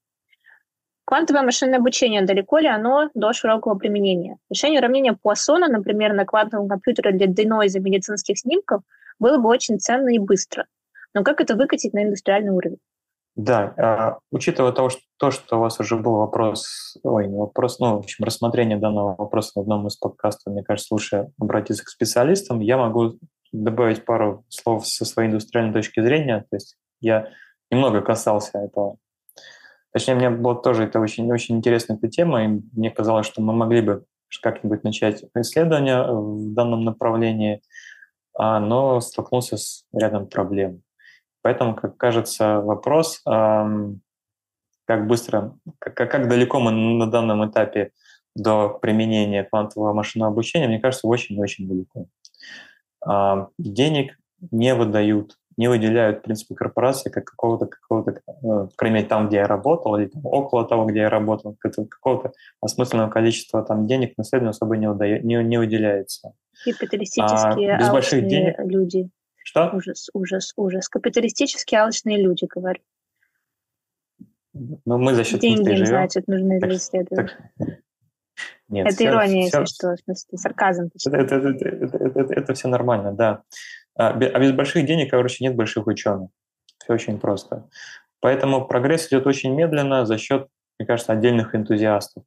Квантовое 1.06 1.42
машинное 1.42 1.80
обучение, 1.80 2.22
далеко 2.22 2.60
ли 2.60 2.68
оно 2.68 3.10
до 3.16 3.34
широкого 3.34 3.74
применения? 3.74 4.38
Решение 4.52 4.82
уравнения 4.82 5.18
Пуассона, 5.20 5.68
например, 5.68 6.14
на 6.14 6.26
квантовом 6.26 6.70
компьютере 6.70 7.12
для 7.12 7.26
денойза 7.26 7.80
медицинских 7.80 8.38
снимков 8.38 8.84
было 9.18 9.40
бы 9.40 9.50
очень 9.50 9.80
ценно 9.80 10.10
и 10.10 10.20
быстро. 10.20 10.68
Но 11.16 11.24
как 11.24 11.42
это 11.42 11.56
выкатить 11.56 11.94
на 11.94 12.04
индустриальный 12.04 12.52
уровень? 12.52 12.78
Да, 13.36 13.74
а, 13.78 14.20
учитывая 14.32 14.72
то, 14.72 14.90
что, 14.90 15.02
то, 15.18 15.30
что 15.30 15.58
у 15.58 15.60
вас 15.60 15.80
уже 15.82 15.98
был 15.98 16.16
вопрос, 16.16 16.98
ой, 17.04 17.28
не 17.28 17.38
вопрос, 17.38 17.80
ну, 17.80 17.96
в 17.96 18.00
общем, 18.00 18.24
рассмотрение 18.24 18.78
данного 18.78 19.16
вопроса 19.16 19.52
в 19.56 19.60
одном 19.60 19.88
из 19.88 19.98
подкастов, 19.98 20.54
мне 20.54 20.64
кажется, 20.64 20.94
лучше 20.94 21.28
обратиться 21.38 21.84
к 21.84 21.90
специалистам. 21.90 22.62
Я 22.62 22.78
могу 22.78 23.18
добавить 23.52 24.06
пару 24.06 24.46
слов 24.50 24.88
со 24.88 25.06
своей 25.06 25.30
индустриальной 25.30 25.74
точки 25.74 26.02
зрения. 26.02 26.46
То 26.50 26.56
есть 26.56 26.78
я 27.02 27.30
немного 27.72 28.02
касался 28.02 28.60
этого. 28.60 28.98
Точнее, 29.92 30.16
мне 30.16 30.30
было 30.30 30.56
тоже 30.56 30.84
это 30.84 31.00
очень, 31.00 31.32
очень 31.32 31.58
интересная 31.58 31.98
эта 31.98 32.10
тема, 32.10 32.44
и 32.44 32.48
мне 32.48 32.92
казалось, 32.92 33.26
что 33.26 33.42
мы 33.42 33.54
могли 33.54 33.82
бы 33.82 34.06
как-нибудь 34.42 34.84
начать 34.84 35.24
исследование 35.36 36.04
в 36.04 36.54
данном 36.54 36.84
направлении, 36.84 37.62
а, 38.34 38.60
но 38.60 39.00
столкнулся 39.00 39.56
с 39.56 39.86
рядом 39.94 40.28
проблем. 40.28 40.82
Поэтому, 41.46 41.76
как 41.76 41.96
кажется, 41.96 42.60
вопрос, 42.60 43.22
как 43.24 45.08
быстро, 45.08 45.56
как, 45.78 45.94
как 45.94 46.28
далеко 46.28 46.60
мы 46.60 46.72
на 46.72 47.06
данном 47.06 47.48
этапе 47.48 47.92
до 48.36 48.70
применения 48.70 49.44
квантового 49.44 49.94
машинного 49.94 50.32
обучения, 50.32 50.68
мне 50.68 50.80
кажется, 50.80 51.08
очень-очень 51.08 51.68
далеко. 51.68 52.08
Денег 53.60 54.18
не 54.50 54.74
выдают, 54.74 55.38
не 55.56 55.68
выделяют, 55.68 56.18
в 56.18 56.22
принципе, 56.24 56.56
корпорации 56.56 57.12
как 57.12 57.26
какого-то, 57.26 57.68
какого-то, 57.68 58.22
ну, 58.42 58.72
мере, 58.82 59.06
там, 59.06 59.28
где 59.28 59.38
я 59.38 59.48
работал, 59.48 59.96
или 59.98 60.08
там, 60.08 60.26
около 60.26 60.66
того, 60.66 60.86
где 60.86 61.02
я 61.02 61.12
работал, 61.12 61.56
какого-то 61.62 62.32
осмысленного 62.60 63.12
количества 63.12 63.62
там 63.62 63.86
денег 63.86 64.18
наследованию 64.18 64.50
особо 64.50 64.78
не, 64.78 64.90
выдает, 64.90 65.24
не, 65.24 65.36
не 65.44 65.60
выделяется. 65.60 66.34
Капиталистические 66.64 67.76
а, 67.76 67.78
без 67.78 67.92
больших 67.92 68.28
денег, 68.28 68.56
люди. 68.66 69.12
Что? 69.46 69.70
Ужас, 69.74 70.10
ужас, 70.14 70.54
ужас. 70.56 70.90
Капиталистически 70.90 71.76
алчные 71.76 72.22
люди, 72.22 72.48
говорю. 72.50 72.82
Ну, 74.54 74.98
мы 74.98 75.14
за 75.14 75.24
счет 75.24 75.40
Деньги 75.40 75.70
им, 75.70 75.86
значит, 75.86 76.28
нужны 76.28 76.60
для 76.60 76.76
исследования. 76.76 77.52
Нет, 78.68 78.88
это 78.88 78.96
все, 78.96 79.06
ирония, 79.06 79.48
все, 79.48 79.60
если 79.60 79.74
что, 79.76 79.96
в 79.96 80.00
смысле, 80.00 80.38
сарказм. 80.40 80.90
Это, 81.06 81.18
это, 81.18 81.36
это, 81.36 81.68
это, 81.68 82.20
это, 82.20 82.34
это 82.34 82.54
все 82.56 82.68
нормально, 82.68 83.14
да. 83.14 83.44
А, 83.96 84.10
а 84.10 84.40
без 84.40 84.52
больших 84.54 84.88
денег, 84.88 85.12
короче, 85.12 85.44
нет 85.44 85.56
больших 85.56 85.86
ученых. 85.86 86.30
Все 86.84 86.94
очень 86.94 87.20
просто. 87.20 87.70
Поэтому 88.22 88.66
прогресс 88.66 89.08
идет 89.08 89.28
очень 89.28 89.54
медленно 89.54 90.08
за 90.08 90.18
счет, 90.18 90.48
мне 90.80 90.88
кажется, 90.88 91.14
отдельных 91.14 91.54
энтузиастов. 91.54 92.24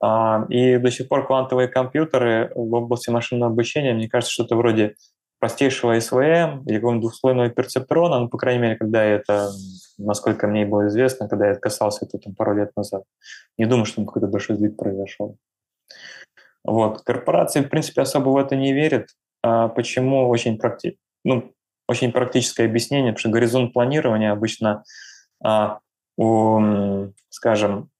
А, 0.00 0.46
и 0.48 0.76
до 0.76 0.92
сих 0.92 1.08
пор 1.08 1.26
квантовые 1.26 1.66
компьютеры 1.66 2.52
в 2.54 2.72
области 2.72 3.10
машинного 3.10 3.50
обучения, 3.50 3.94
мне 3.94 4.08
кажется, 4.08 4.32
что-то 4.32 4.54
вроде 4.54 4.94
простейшего 5.38 5.98
СВМ 5.98 6.64
или 6.66 6.76
какого-нибудь 6.76 7.02
двухслойного 7.02 7.50
перцептрона, 7.50 8.20
ну, 8.20 8.28
по 8.28 8.38
крайней 8.38 8.62
мере, 8.62 8.76
когда 8.76 9.02
это, 9.02 9.50
насколько 9.98 10.46
мне 10.46 10.64
было 10.64 10.88
известно, 10.88 11.28
когда 11.28 11.48
я 11.48 11.54
касался 11.54 12.06
этого 12.06 12.22
там, 12.22 12.34
пару 12.34 12.56
лет 12.56 12.70
назад. 12.76 13.04
Не 13.58 13.66
думаю, 13.66 13.84
что 13.84 14.04
какой-то 14.04 14.28
большой 14.28 14.56
сдвиг 14.56 14.76
произошел. 14.76 15.36
Вот. 16.64 17.02
Корпорации, 17.02 17.60
в 17.60 17.68
принципе, 17.68 18.02
особо 18.02 18.30
в 18.30 18.36
это 18.36 18.56
не 18.56 18.72
верят. 18.72 19.08
А 19.42 19.68
почему? 19.68 20.28
Очень, 20.28 20.58
практи... 20.58 20.98
ну, 21.24 21.52
очень 21.88 22.12
практическое 22.12 22.64
объяснение, 22.64 23.12
потому 23.12 23.20
что 23.20 23.30
горизонт 23.30 23.72
планирования 23.72 24.32
обычно 24.32 24.82
а, 25.42 25.78
у, 26.16 27.12
скажем, 27.28 27.90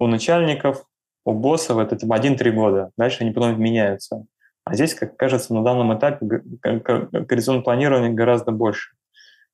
у 0.00 0.06
начальников, 0.06 0.84
у 1.24 1.32
боссов 1.32 1.78
это 1.78 1.96
типа 1.96 2.18
1-3 2.18 2.50
года. 2.50 2.90
Дальше 2.96 3.22
они 3.22 3.32
потом 3.32 3.60
меняются. 3.60 4.26
А 4.66 4.74
здесь, 4.74 4.94
как 4.94 5.16
кажется, 5.16 5.54
на 5.54 5.62
данном 5.62 5.96
этапе 5.96 6.26
горизонт 6.26 7.64
планирования 7.64 8.12
гораздо 8.12 8.50
больше. 8.50 8.96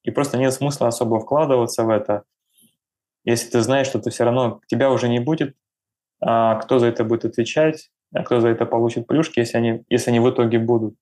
И 0.03 0.11
просто 0.11 0.39
нет 0.39 0.53
смысла 0.53 0.89
особо 0.89 1.21
вкладываться 1.21 1.85
в 1.85 1.91
это, 1.91 2.25
если 3.25 3.51
ты 3.51 3.61
знаешь, 3.61 3.87
что 3.87 4.01
ты 4.01 4.11
все 4.11 4.25
равно, 4.25 4.61
тебя 4.67 4.91
уже 4.91 5.09
не 5.09 5.21
будет, 5.21 5.55
а 6.21 6.57
кто 6.57 6.79
за 6.79 6.87
это 6.87 7.05
будет 7.05 7.25
отвечать, 7.25 7.91
а 8.13 8.25
кто 8.25 8.41
за 8.41 8.49
это 8.49 8.67
получит 8.67 9.07
плюшки, 9.07 9.39
если 9.39 9.59
они, 9.59 9.85
если 9.89 10.11
они 10.11 10.21
в 10.21 10.29
итоге 10.31 10.59
будут. 10.59 10.97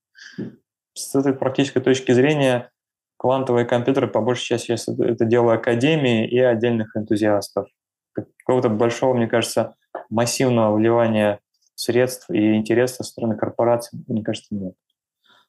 С 0.92 1.14
этой 1.14 1.32
практической 1.32 1.80
точки 1.80 2.12
зрения 2.12 2.70
квантовые 3.16 3.64
компьютеры 3.64 4.08
по 4.08 4.20
большей 4.20 4.44
части 4.44 4.66
сейчас 4.66 4.88
это 4.88 5.24
дело 5.24 5.54
академии 5.54 6.26
и 6.28 6.38
отдельных 6.38 6.96
энтузиастов. 6.96 7.68
Какого-то 8.12 8.68
большого, 8.70 9.14
мне 9.14 9.28
кажется, 9.28 9.76
массивного 10.10 10.74
вливания 10.74 11.40
средств 11.80 12.30
и 12.30 12.56
интереса 12.56 12.96
со 12.96 13.04
стороны 13.04 13.36
корпораций, 13.36 13.98
мне 14.06 14.22
кажется, 14.22 14.54
нет. 14.54 14.74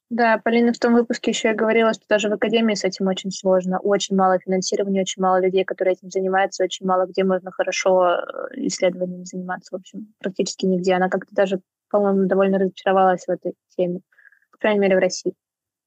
Да, 0.10 0.42
Полина 0.44 0.74
в 0.74 0.80
том 0.80 0.94
выпуске 0.94 1.32
еще 1.32 1.50
я 1.50 1.56
говорила, 1.56 1.94
что 1.94 2.04
даже 2.10 2.28
в 2.28 2.34
академии 2.34 2.74
с 2.74 2.84
этим 2.84 3.08
очень 3.08 3.32
сложно. 3.32 3.80
Очень 3.80 4.18
мало 4.18 4.40
финансирования, 4.40 5.02
очень 5.02 5.22
мало 5.22 5.40
людей, 5.40 5.64
которые 5.64 5.94
этим 5.94 6.10
занимаются, 6.10 6.66
очень 6.66 6.86
мало 6.86 7.06
где 7.06 7.24
можно 7.24 7.50
хорошо 7.50 8.16
э, 8.16 8.18
исследованием 8.68 9.24
заниматься. 9.24 9.74
В 9.74 9.80
общем, 9.80 10.14
практически 10.20 10.66
нигде. 10.66 10.96
Она 10.96 11.08
как-то 11.08 11.34
даже, 11.34 11.62
по-моему, 11.90 12.28
довольно 12.28 12.60
разочаровалась 12.60 13.24
в 13.26 13.30
этой 13.30 13.54
теме. 13.78 14.02
По 14.52 14.58
крайней 14.58 14.82
мере, 14.82 14.98
в 14.98 15.00
России. 15.00 15.34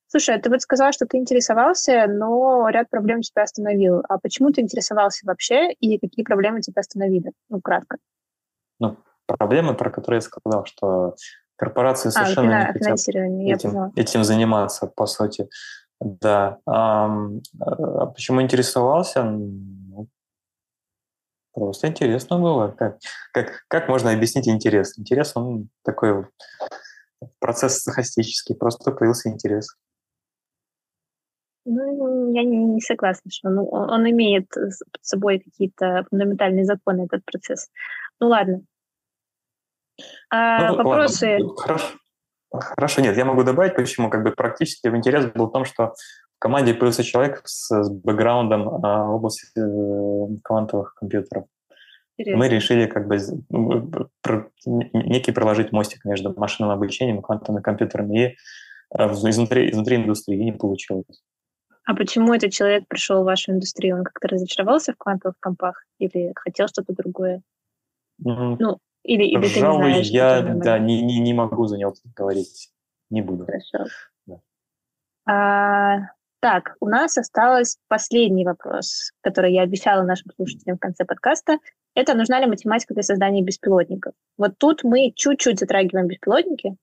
Слушай, 0.06 0.36
а 0.36 0.40
ты 0.40 0.48
вот 0.48 0.62
сказала, 0.62 0.92
что 0.92 1.04
ты 1.04 1.18
интересовался, 1.18 2.06
но 2.06 2.66
ряд 2.70 2.88
проблем 2.88 3.20
тебя 3.20 3.42
остановил. 3.42 4.02
А 4.08 4.18
почему 4.18 4.52
ты 4.52 4.62
интересовался 4.62 5.26
вообще 5.26 5.70
и 5.72 5.98
какие 5.98 6.24
проблемы 6.24 6.62
тебя 6.62 6.80
остановили? 6.80 7.32
Ну, 7.50 7.60
кратко. 7.60 7.98
Ну, 8.80 8.96
проблемы, 9.26 9.74
про 9.74 9.90
которые 9.90 10.18
я 10.18 10.22
сказал, 10.22 10.64
что 10.66 11.14
корпорации 11.56 12.09
а, 12.09 12.12
совершенно 12.12 12.66
а, 12.66 12.72
не 12.72 12.72
хотят 12.72 12.98
этим, 13.09 13.92
этим 13.96 14.24
заниматься, 14.24 14.86
по 14.86 15.06
сути. 15.06 15.48
Да. 16.01 16.59
А, 16.66 17.09
а 17.60 18.06
почему 18.06 18.42
интересовался? 18.42 19.22
Ну, 19.22 20.09
просто 21.52 21.88
интересно 21.88 22.38
было. 22.38 22.68
Как, 22.68 22.98
как, 23.32 23.64
как 23.68 23.88
можно 23.88 24.12
объяснить 24.12 24.48
интерес? 24.48 24.98
Интерес, 24.98 25.32
он 25.34 25.68
такой 25.82 26.26
процесс 27.38 27.78
стохастический, 27.78 28.55
просто 28.55 28.90
появился 28.92 29.30
интерес. 29.30 29.76
Ну, 31.66 32.32
я 32.34 32.42
не 32.42 32.80
согласна, 32.80 33.30
что 33.30 33.48
ну, 33.48 33.66
он 33.66 34.10
имеет 34.10 34.51
под 34.51 35.01
собой 35.01 35.38
какие-то 35.38 36.05
фундаментальные 36.10 36.66
законы, 36.66 37.06
этот 37.06 37.24
процесс. 37.24 37.70
Ну 38.20 38.28
ладно. 38.28 38.62
А, 40.30 40.70
ну, 40.70 40.76
вопросы? 40.76 41.38
Ладно. 41.40 41.56
Хорошо. 41.56 41.98
Хорошо, 42.52 43.00
нет, 43.00 43.16
я 43.16 43.24
могу 43.24 43.42
добавить, 43.42 43.74
почему. 43.74 44.10
Как 44.10 44.22
бы 44.22 44.30
практически 44.30 44.86
интерес 44.86 45.26
был 45.26 45.46
в 45.46 45.52
том, 45.52 45.64
что 45.64 45.94
в 46.36 46.38
команде 46.38 46.74
появился 46.74 47.02
человек 47.02 47.42
с, 47.44 47.68
с 47.70 47.90
бэкграундом 47.90 48.68
а, 48.84 49.06
в 49.06 49.14
области 49.16 49.46
э, 49.56 50.38
квантовых 50.42 50.94
компьютеров. 50.94 51.46
Интересно. 52.16 52.38
Мы 52.38 52.48
решили 52.48 52.86
как 52.86 53.08
бы 53.08 53.18
про, 54.20 54.50
некий 54.64 55.32
проложить 55.32 55.72
мостик 55.72 56.04
между 56.04 56.32
машинным 56.38 56.70
обучением 56.70 57.18
и 57.18 57.22
квантовыми 57.22 57.60
компьютерами 57.60 58.18
и 58.18 58.36
э, 58.96 59.04
изнутри, 59.06 59.70
изнутри 59.70 59.96
индустрии 59.96 60.38
и 60.38 60.44
не 60.44 60.52
получилось. 60.52 61.22
А 61.86 61.94
почему 61.94 62.32
этот 62.32 62.52
человек 62.52 62.86
пришел 62.88 63.22
в 63.22 63.26
вашу 63.26 63.52
индустрию? 63.52 63.96
Он 63.96 64.04
как-то 64.04 64.28
разочаровался 64.28 64.92
в 64.92 64.96
квантовых 64.96 65.36
компах 65.40 65.84
или 65.98 66.32
хотел 66.36 66.68
что-то 66.68 66.94
другое? 66.94 67.42
Mm-hmm. 68.24 68.56
Ну, 68.58 68.78
или, 69.05 69.24
или 69.24 69.48
ты 69.48 69.60
не 69.60 69.76
знаешь, 69.76 70.09
я 70.09 70.40
да, 70.40 70.78
не, 70.78 71.02
не, 71.02 71.20
не 71.20 71.35
могу 71.35 71.66
за 71.66 71.76
него 71.76 71.94
говорить. 72.16 72.70
Не 73.10 73.20
буду. 73.20 73.44
Хорошо. 73.44 73.90
Да. 74.26 74.40
А, 75.26 76.09
так, 76.40 76.76
у 76.81 76.89
нас 76.89 77.16
осталось 77.18 77.78
последний 77.89 78.44
вопрос, 78.44 79.12
который 79.20 79.52
я 79.52 79.62
обещала 79.62 80.02
нашим 80.02 80.32
слушателям 80.35 80.78
в 80.78 80.81
конце 80.81 81.05
подкаста. 81.05 81.59
Это 81.94 82.14
нужна 82.14 82.40
ли 82.40 82.47
математика 82.47 82.94
для 82.94 83.02
создания 83.02 83.43
беспилотников? 83.43 84.14
Вот 84.39 84.55
тут 84.59 84.85
мы 84.85 85.12
чуть-чуть 85.14 85.60
затрагиваем 85.60 86.09
беспилотники, 86.09 86.76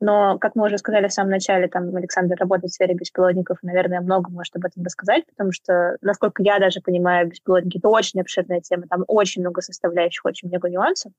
но, 0.00 0.38
как 0.38 0.54
мы 0.54 0.66
уже 0.66 0.78
сказали 0.78 1.08
в 1.08 1.12
самом 1.12 1.30
начале, 1.30 1.68
там 1.68 1.94
Александр 1.94 2.36
работает 2.38 2.70
в 2.70 2.74
сфере 2.74 2.94
беспилотников, 2.94 3.58
и, 3.62 3.66
наверное, 3.66 4.00
много 4.00 4.30
может 4.30 4.54
об 4.54 4.64
этом 4.64 4.84
рассказать, 4.84 5.26
потому 5.26 5.52
что, 5.52 5.96
насколько 6.00 6.42
я 6.42 6.58
даже 6.60 6.80
понимаю, 6.80 7.28
беспилотники— 7.28 7.78
это 7.78 7.88
очень 7.88 8.20
обширная 8.20 8.60
тема, 8.60 8.84
там 8.88 9.04
очень 9.08 9.42
много 9.42 9.60
составляющих, 9.62 10.24
очень 10.24 10.48
много 10.48 10.68
нюансов. 10.68 11.12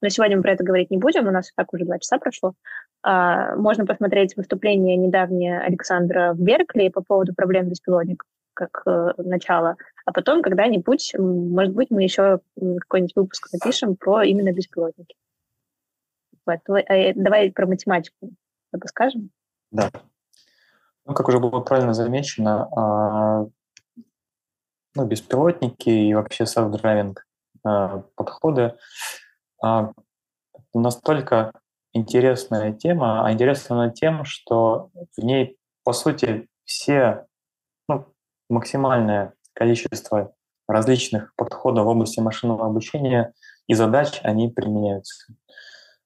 Но 0.00 0.08
сегодня 0.08 0.36
мы 0.36 0.42
про 0.42 0.52
это 0.52 0.64
говорить 0.64 0.90
не 0.90 0.98
будем, 0.98 1.26
у 1.26 1.30
нас 1.30 1.48
и 1.48 1.52
так 1.56 1.72
уже 1.72 1.84
два 1.84 1.98
часа 1.98 2.18
прошло. 2.18 2.54
А, 3.02 3.56
можно 3.56 3.86
посмотреть 3.86 4.36
выступление 4.36 4.96
недавнее 4.96 5.60
Александра 5.60 6.32
в 6.34 6.40
Беркли 6.40 6.88
по 6.88 7.02
поводу 7.02 7.34
проблем 7.34 7.68
беспилотников 7.68 8.26
как 8.54 8.82
э, 8.86 9.12
начало, 9.18 9.76
а 10.04 10.12
потом 10.12 10.42
когда-нибудь, 10.42 11.14
может 11.16 11.74
быть, 11.74 11.92
мы 11.92 12.02
еще 12.02 12.40
какой-нибудь 12.56 13.14
выпуск 13.14 13.48
напишем 13.52 13.94
про 13.94 14.24
именно 14.24 14.52
беспилотники. 14.52 15.14
Вот. 16.44 16.58
А, 16.68 17.12
давай 17.14 17.52
про 17.52 17.66
математику 17.66 18.30
скажем. 18.86 19.30
Да. 19.70 19.90
Ну, 21.04 21.14
как 21.14 21.28
уже 21.28 21.38
было 21.38 21.60
правильно 21.60 21.94
замечено, 21.94 22.68
а, 22.76 23.46
ну, 24.94 25.06
беспилотники 25.06 25.88
и 25.88 26.14
вообще 26.14 26.44
self-driving 26.44 27.14
а, 27.64 28.02
подходы 28.14 28.74
настолько 30.74 31.52
интересная 31.92 32.72
тема, 32.72 33.26
а 33.26 33.32
интересна 33.32 33.76
она 33.76 33.90
тем, 33.90 34.24
что 34.24 34.90
в 35.16 35.22
ней, 35.22 35.56
по 35.84 35.92
сути, 35.92 36.48
все, 36.64 37.26
ну, 37.88 38.06
максимальное 38.48 39.34
количество 39.54 40.34
различных 40.68 41.34
подходов 41.34 41.86
в 41.86 41.88
области 41.88 42.20
машинного 42.20 42.66
обучения 42.66 43.32
и 43.66 43.74
задач, 43.74 44.20
они 44.22 44.48
применяются. 44.48 45.34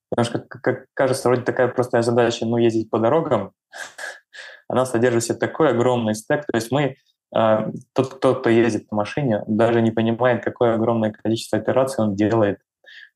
Потому 0.09 0.24
что, 0.24 0.39
как, 0.41 0.62
как 0.62 0.87
кажется, 0.95 1.29
вроде 1.29 1.43
такая 1.43 1.69
простая 1.69 2.03
задача, 2.03 2.47
ну, 2.47 2.59
ездить 2.59 2.91
по 2.91 2.99
дорогам, 2.99 3.53
она 4.69 4.87
содержит 4.87 5.24
себе 5.24 5.39
такой 5.39 5.70
огромный 5.70 6.15
стек. 6.15 6.47
То 6.47 6.57
есть 6.57 6.70
мы, 6.70 6.97
э, 7.35 7.73
тот, 7.93 8.15
кто, 8.15 8.35
кто 8.35 8.51
ездит 8.51 8.89
по 8.89 8.97
машине, 8.97 9.43
даже 9.47 9.83
не 9.83 9.91
понимает, 9.91 10.45
какое 10.45 10.74
огромное 10.74 11.11
количество 11.11 11.59
операций 11.59 12.05
он 12.05 12.15
делает 12.15 12.61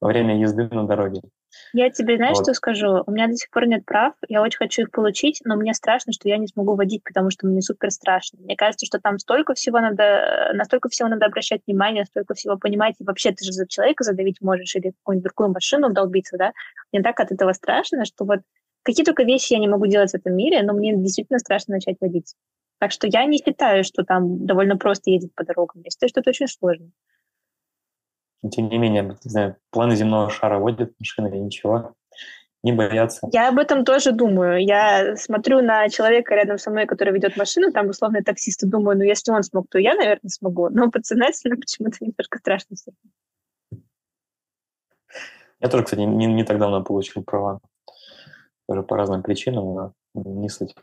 во 0.01 0.09
время 0.09 0.39
езды 0.39 0.69
на 0.71 0.87
дороге. 0.87 1.23
Я 1.73 1.91
тебе, 1.91 2.17
знаешь, 2.17 2.37
вот. 2.37 2.45
что 2.45 2.55
скажу? 2.55 3.03
У 3.07 3.11
меня 3.11 3.29
до 3.29 3.35
сих 3.35 3.51
пор 3.51 3.67
нет 3.67 3.85
прав, 3.85 4.15
я 4.29 4.43
очень 4.43 4.59
хочу 4.59 4.83
их 4.83 4.91
получить, 4.91 5.41
но 5.45 5.57
мне 5.57 5.73
страшно, 5.75 6.13
что 6.13 6.29
я 6.29 6.37
не 6.37 6.47
смогу 6.47 6.75
водить, 6.75 7.03
потому 7.03 7.31
что 7.31 7.47
мне 7.47 7.63
супер 7.63 7.91
страшно. 7.91 8.39
Мне 8.41 8.57
кажется, 8.57 8.85
что 8.85 9.01
там 9.01 9.19
столько 9.19 9.55
всего 9.55 9.81
надо, 9.81 10.51
настолько 10.55 10.89
всего 10.89 11.09
надо 11.09 11.27
обращать 11.27 11.63
внимание, 11.67 12.05
столько 12.05 12.35
всего 12.35 12.59
понимать, 12.59 12.97
и 12.99 13.05
вообще 13.05 13.33
ты 13.33 13.45
же 13.45 13.53
за 13.53 13.67
человека 13.67 14.05
задавить 14.05 14.41
можешь 14.41 14.75
или 14.77 14.91
какую-нибудь 14.91 15.25
другую 15.25 15.53
машину 15.53 15.91
долбиться, 15.91 16.37
да? 16.37 16.53
Мне 16.93 17.03
так 17.03 17.19
от 17.21 17.33
этого 17.33 17.53
страшно, 17.53 18.05
что 18.05 18.25
вот 18.25 18.41
какие 18.83 19.05
только 19.05 19.23
вещи 19.23 19.55
я 19.55 19.59
не 19.59 19.69
могу 19.69 19.87
делать 19.87 20.11
в 20.11 20.15
этом 20.15 20.37
мире, 20.37 20.63
но 20.63 20.73
мне 20.73 20.97
действительно 20.97 21.39
страшно 21.39 21.75
начать 21.75 21.97
водить. 22.01 22.35
Так 22.79 22.93
что 22.93 23.07
я 23.07 23.25
не 23.25 23.39
считаю, 23.39 23.85
что 23.85 24.05
там 24.05 24.45
довольно 24.47 24.77
просто 24.77 25.11
ездить 25.11 25.35
по 25.35 25.45
дорогам. 25.45 25.81
Я 25.83 25.91
считаю, 25.91 26.11
что 26.11 26.21
это 26.21 26.31
очень 26.31 26.49
сложно 26.49 26.91
тем 28.51 28.69
не 28.69 28.79
менее, 28.79 29.03
не 29.03 29.31
знаю, 29.31 29.57
планы 29.71 29.97
земного 29.97 30.31
шара 30.31 30.59
водят 30.59 30.93
машины 30.99 31.37
и 31.37 31.41
ничего, 31.41 31.95
не 32.63 32.73
боятся. 32.73 33.29
Я 33.33 33.49
об 33.49 33.59
этом 33.59 33.85
тоже 33.85 34.13
думаю. 34.13 34.65
Я 34.65 35.17
смотрю 35.17 35.63
на 35.63 35.89
человека 35.89 36.35
рядом 36.35 36.59
со 36.59 36.71
мной, 36.71 36.87
который 36.87 37.15
ведет 37.15 37.37
машину, 37.37 37.73
там 37.73 37.89
условно 37.89 38.23
таксист, 38.25 38.63
и 38.63 38.67
думаю, 38.67 38.99
ну 38.99 39.05
если 39.05 39.31
он 39.31 39.43
смог, 39.43 39.67
то 39.71 39.79
я, 39.79 39.95
наверное, 39.95 40.29
смогу. 40.29 40.69
Но 40.71 40.91
подсознательно 40.91 41.57
почему-то 41.57 41.99
немножко 42.01 42.39
страшно 42.39 42.77
все. 42.77 42.93
Я 45.61 45.69
тоже, 45.69 45.85
кстати, 45.85 46.01
не, 46.01 46.27
не 46.27 46.45
так 46.45 46.59
давно 46.59 46.83
получил 46.83 47.23
права. 47.23 47.61
Тоже 48.69 48.83
по 48.83 48.97
разным 48.97 49.23
причинам, 49.23 49.75
но 49.75 49.93
не 50.15 50.49
суть. 50.49 50.75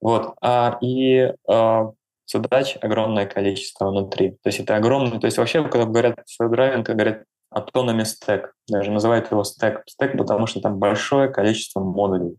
Вот. 0.00 0.34
А, 0.42 0.78
и 0.82 1.32
а, 1.48 1.92
задач 2.26 2.76
огромное 2.80 3.26
количество 3.26 3.88
внутри. 3.88 4.30
То 4.42 4.48
есть 4.48 4.60
это 4.60 4.76
огромный, 4.76 5.18
то 5.18 5.26
есть 5.26 5.38
вообще, 5.38 5.62
когда 5.62 5.84
говорят 5.84 6.18
self-driving, 6.40 6.82
говорят 6.82 7.24
autonomy 7.54 8.04
stack, 8.04 8.48
даже 8.68 8.90
называют 8.90 9.30
его 9.30 9.42
stack, 9.42 9.82
stack, 9.88 10.16
потому 10.16 10.46
что 10.46 10.60
там 10.60 10.78
большое 10.78 11.28
количество 11.28 11.80
модулей. 11.80 12.36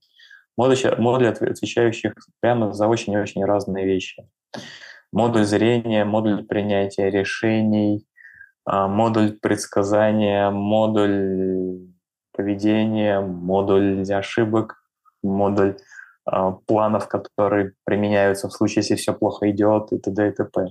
Модули, 0.57 0.95
модули, 0.97 1.27
отвечающих 1.27 2.13
прямо 2.39 2.73
за 2.73 2.87
очень 2.87 3.13
и 3.13 3.17
очень 3.17 3.43
разные 3.43 3.85
вещи. 3.85 4.25
Модуль 5.11 5.43
зрения, 5.43 6.05
модуль 6.05 6.45
принятия 6.45 7.09
решений, 7.09 8.05
а, 8.65 8.87
модуль 8.87 9.37
предсказания, 9.39 10.49
модуль 10.49 11.87
поведения, 12.31 13.19
модуль 13.19 14.03
ошибок, 14.11 14.75
модуль 15.23 15.77
планов, 16.65 17.07
которые 17.07 17.73
применяются 17.83 18.49
в 18.49 18.53
случае, 18.53 18.81
если 18.81 18.95
все 18.95 19.13
плохо 19.13 19.49
идет 19.51 19.91
и 19.91 19.99
т.д. 19.99 20.29
и 20.29 20.31
т.п. 20.31 20.69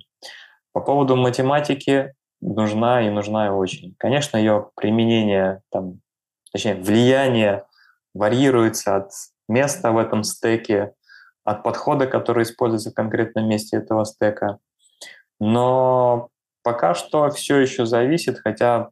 По 0.73 0.81
поводу 0.81 1.17
математики 1.17 2.15
нужна 2.41 3.07
и 3.07 3.11
нужна 3.11 3.55
очень. 3.55 3.95
Конечно, 3.99 4.37
ее 4.37 4.71
применение, 4.75 5.63
там, 5.71 6.01
точнее, 6.53 6.75
влияние 6.75 7.65
варьируется 8.15 8.97
от 8.97 9.11
места 9.49 9.93
в 9.93 9.99
этом 9.99 10.25
стеке, 10.25 10.95
от 11.45 11.63
подхода, 11.63 12.07
который 12.07 12.43
используется 12.43 12.91
в 12.91 12.95
конкретном 12.95 13.49
месте 13.49 13.77
этого 13.77 14.05
стека. 14.05 14.59
Но 15.39 16.29
пока 16.63 16.95
что 16.95 17.29
все 17.31 17.59
еще 17.59 17.87
зависит, 17.87 18.39
хотя 18.39 18.91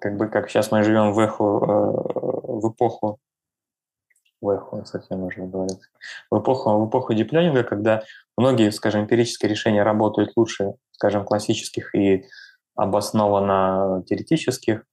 как 0.00 0.16
бы 0.16 0.28
как 0.28 0.50
сейчас 0.50 0.70
мы 0.70 0.82
живем 0.82 1.12
в, 1.12 1.18
эху, 1.18 1.44
э, 1.44 2.60
в 2.60 2.72
эпоху 2.72 3.18
в 4.44 4.50
эхо 4.50 4.84
совсем 4.84 5.20
можно 5.20 5.46
говорить. 5.46 5.80
В 6.30 6.38
эпоху, 6.38 6.78
в 6.78 6.88
эпоху 6.88 7.14
диплёнинга, 7.14 7.64
когда 7.64 8.02
многие, 8.36 8.70
скажем, 8.70 9.02
эмпирические 9.02 9.50
решения 9.50 9.82
работают 9.82 10.32
лучше, 10.36 10.74
скажем, 10.92 11.24
классических 11.24 11.94
и 11.94 12.26
обоснованно 12.76 14.02
теоретических, 14.06 14.84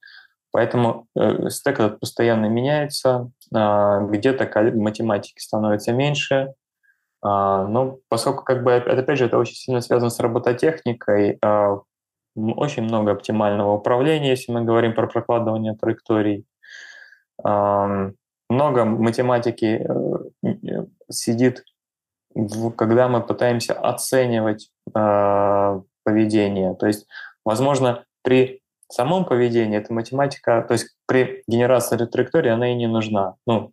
Поэтому 0.51 1.07
э, 1.15 1.49
стек 1.49 1.79
этот 1.79 1.99
постоянно 1.99 2.47
меняется, 2.47 3.31
э, 3.55 4.07
где-то 4.09 4.49
математики 4.75 5.39
становится 5.39 5.93
меньше, 5.93 6.35
э, 6.35 6.47
но 7.23 7.99
поскольку, 8.09 8.43
как 8.43 8.63
бы, 8.63 8.75
опять 8.75 9.17
же, 9.17 9.25
это 9.25 9.37
очень 9.37 9.55
сильно 9.55 9.79
связано 9.79 10.09
с 10.09 10.19
робототехникой, 10.19 11.39
э, 11.41 11.77
очень 12.35 12.83
много 12.83 13.11
оптимального 13.11 13.73
управления, 13.73 14.31
если 14.31 14.51
мы 14.51 14.63
говорим 14.63 14.93
про 14.93 15.07
прокладывание 15.07 15.75
траекторий, 15.75 16.45
много 18.51 18.85
математики 18.85 19.87
э, 20.43 20.85
сидит 21.09 21.63
когда 22.77 23.09
мы 23.09 23.21
пытаемся 23.21 23.73
оценивать 23.73 24.69
э, 24.95 25.81
поведение. 26.03 26.75
То 26.75 26.87
есть, 26.87 27.07
возможно, 27.43 28.05
при 28.23 28.61
самом 28.89 29.25
поведении 29.25 29.77
эта 29.77 29.93
математика, 29.93 30.63
то 30.67 30.73
есть 30.73 30.95
при 31.07 31.43
генерации 31.47 31.97
траектории 31.97 32.49
она 32.49 32.71
и 32.71 32.75
не 32.75 32.87
нужна. 32.87 33.35
Ну, 33.45 33.71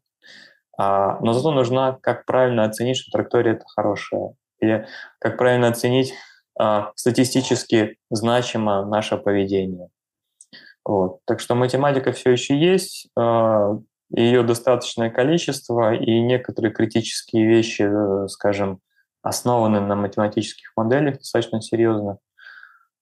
а, 0.77 1.19
но 1.21 1.33
зато 1.33 1.51
нужна, 1.53 1.99
как 2.01 2.25
правильно 2.25 2.65
оценить, 2.65 2.97
что 2.97 3.11
траектория 3.11 3.53
это 3.53 3.65
хорошая, 3.67 4.35
или 4.61 4.87
как 5.19 5.37
правильно 5.37 5.69
оценить 5.69 6.15
а, 6.59 6.93
статистически 6.95 7.97
значимо 8.11 8.85
наше 8.85 9.17
поведение. 9.17 9.89
Вот. 10.85 11.19
Так 11.27 11.41
что 11.41 11.55
математика 11.55 12.13
все 12.13 12.31
еще 12.31 12.57
есть, 12.57 13.09
а, 13.17 13.79
ее 14.11 14.43
достаточное 14.43 15.11
количество, 15.11 15.95
и 15.95 16.21
некоторые 16.21 16.73
критические 16.73 17.47
вещи, 17.47 17.83
э, 17.83 18.29
скажем, 18.29 18.81
основаны 19.23 19.81
на 19.81 19.97
математических 19.97 20.73
моделях 20.77 21.19
достаточно 21.19 21.61
серьезно. 21.61 22.19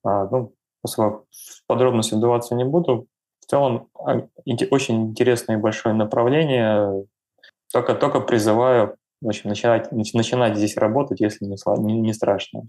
А, 0.04 0.26
ну, 0.28 0.54
в 0.82 1.66
подробности 1.66 2.14
вдаваться 2.14 2.54
не 2.54 2.64
буду. 2.64 3.06
В 3.40 3.46
целом, 3.46 3.88
а, 3.94 4.26
очень 4.70 5.08
интересное 5.08 5.56
и 5.56 5.60
большое 5.60 5.94
направление. 5.94 7.04
Только, 7.72 7.94
только 7.94 8.20
призываю 8.20 8.96
в 9.20 9.28
общем, 9.28 9.48
начинать, 9.48 9.90
начинать 9.92 10.56
здесь 10.56 10.76
работать, 10.76 11.20
если 11.20 11.46
не, 11.46 12.00
не, 12.00 12.12
страшно. 12.12 12.68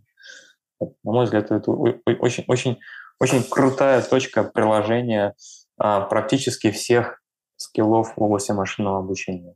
На 0.80 1.12
мой 1.12 1.26
взгляд, 1.26 1.52
это 1.52 1.72
очень, 1.72 2.46
очень, 2.48 2.80
очень 3.20 3.44
крутая 3.44 4.02
точка 4.02 4.44
приложения 4.44 5.36
а, 5.78 6.02
практически 6.02 6.72
всех 6.72 7.17
скиллов 7.58 8.16
в 8.16 8.22
области 8.22 8.52
машинного 8.52 9.00
обучения. 9.00 9.56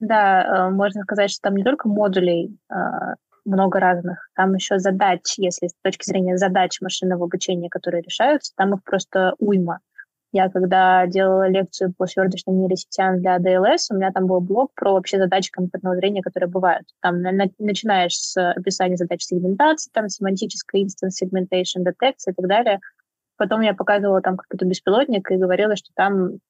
Да, 0.00 0.68
э, 0.68 0.70
можно 0.70 1.02
сказать, 1.02 1.30
что 1.30 1.42
там 1.42 1.56
не 1.56 1.64
только 1.64 1.88
модулей 1.88 2.56
а, 2.68 3.14
много 3.44 3.80
разных, 3.80 4.28
там 4.34 4.54
еще 4.54 4.78
задач, 4.78 5.22
если 5.38 5.68
с 5.68 5.74
точки 5.82 6.04
зрения 6.04 6.36
задач 6.36 6.80
машинного 6.80 7.24
обучения, 7.24 7.68
которые 7.68 8.02
решаются, 8.02 8.52
там 8.56 8.74
их 8.74 8.84
просто 8.84 9.34
уйма. 9.38 9.80
Я 10.30 10.50
когда 10.50 11.06
делала 11.06 11.48
лекцию 11.48 11.94
по 11.96 12.06
свердочным 12.06 12.58
нейросетям 12.60 13.20
для 13.20 13.38
DLS, 13.38 13.86
у 13.90 13.94
меня 13.94 14.12
там 14.12 14.26
был 14.26 14.40
блог 14.40 14.72
про 14.74 14.92
вообще 14.92 15.16
задачи 15.16 15.50
компьютерного 15.50 15.96
зрения, 15.96 16.20
которые 16.20 16.50
бывают. 16.50 16.86
Там 17.00 17.22
на, 17.22 17.46
начинаешь 17.58 18.14
с 18.14 18.36
описания 18.52 18.98
задач 18.98 19.22
сегментации, 19.22 19.90
там 19.90 20.10
семантическая 20.10 20.82
instance 20.82 21.24
segmentation, 21.24 21.82
detection 21.82 22.32
и 22.32 22.32
так 22.34 22.46
далее. 22.46 22.80
Потом 23.38 23.60
я 23.60 23.72
показывала 23.72 24.20
там 24.20 24.36
какой-то 24.36 24.66
беспилотник 24.66 25.30
и 25.30 25.36
говорила, 25.36 25.76
что 25.76 25.90
там 25.94 26.40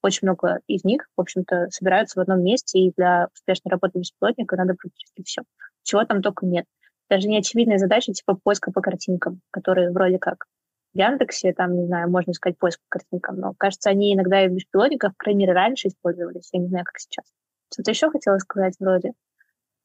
очень 0.00 0.20
много 0.22 0.60
из 0.68 0.84
них, 0.84 1.08
в 1.16 1.20
общем-то, 1.20 1.66
собираются 1.70 2.18
в 2.18 2.22
одном 2.22 2.42
месте, 2.42 2.78
и 2.78 2.92
для 2.96 3.28
успешной 3.34 3.72
работы 3.72 3.98
беспилотника 3.98 4.56
надо 4.56 4.74
практически 4.74 5.24
все. 5.24 5.42
Чего 5.82 6.04
там 6.04 6.22
только 6.22 6.46
нет. 6.46 6.64
Даже 7.10 7.28
неочевидные 7.28 7.78
задачи 7.78 8.12
типа 8.12 8.38
поиска 8.42 8.70
по 8.70 8.80
картинкам, 8.80 9.40
которые 9.50 9.90
вроде 9.90 10.18
как 10.18 10.46
в 10.94 10.98
Яндексе, 10.98 11.52
там, 11.52 11.76
не 11.76 11.86
знаю, 11.86 12.08
можно 12.08 12.30
искать 12.30 12.56
поиск 12.56 12.80
по 12.88 12.98
картинкам, 12.98 13.40
но, 13.40 13.52
кажется, 13.58 13.90
они 13.90 14.14
иногда 14.14 14.44
и 14.44 14.48
в 14.48 14.52
беспилотниках, 14.52 15.12
по 15.12 15.24
крайней 15.24 15.40
мере, 15.40 15.52
раньше 15.52 15.88
использовались, 15.88 16.48
я 16.52 16.60
не 16.60 16.68
знаю, 16.68 16.84
как 16.84 16.98
сейчас. 17.00 17.24
Что-то 17.72 17.90
еще 17.90 18.08
хотела 18.10 18.38
сказать 18.38 18.74
вроде. 18.78 19.12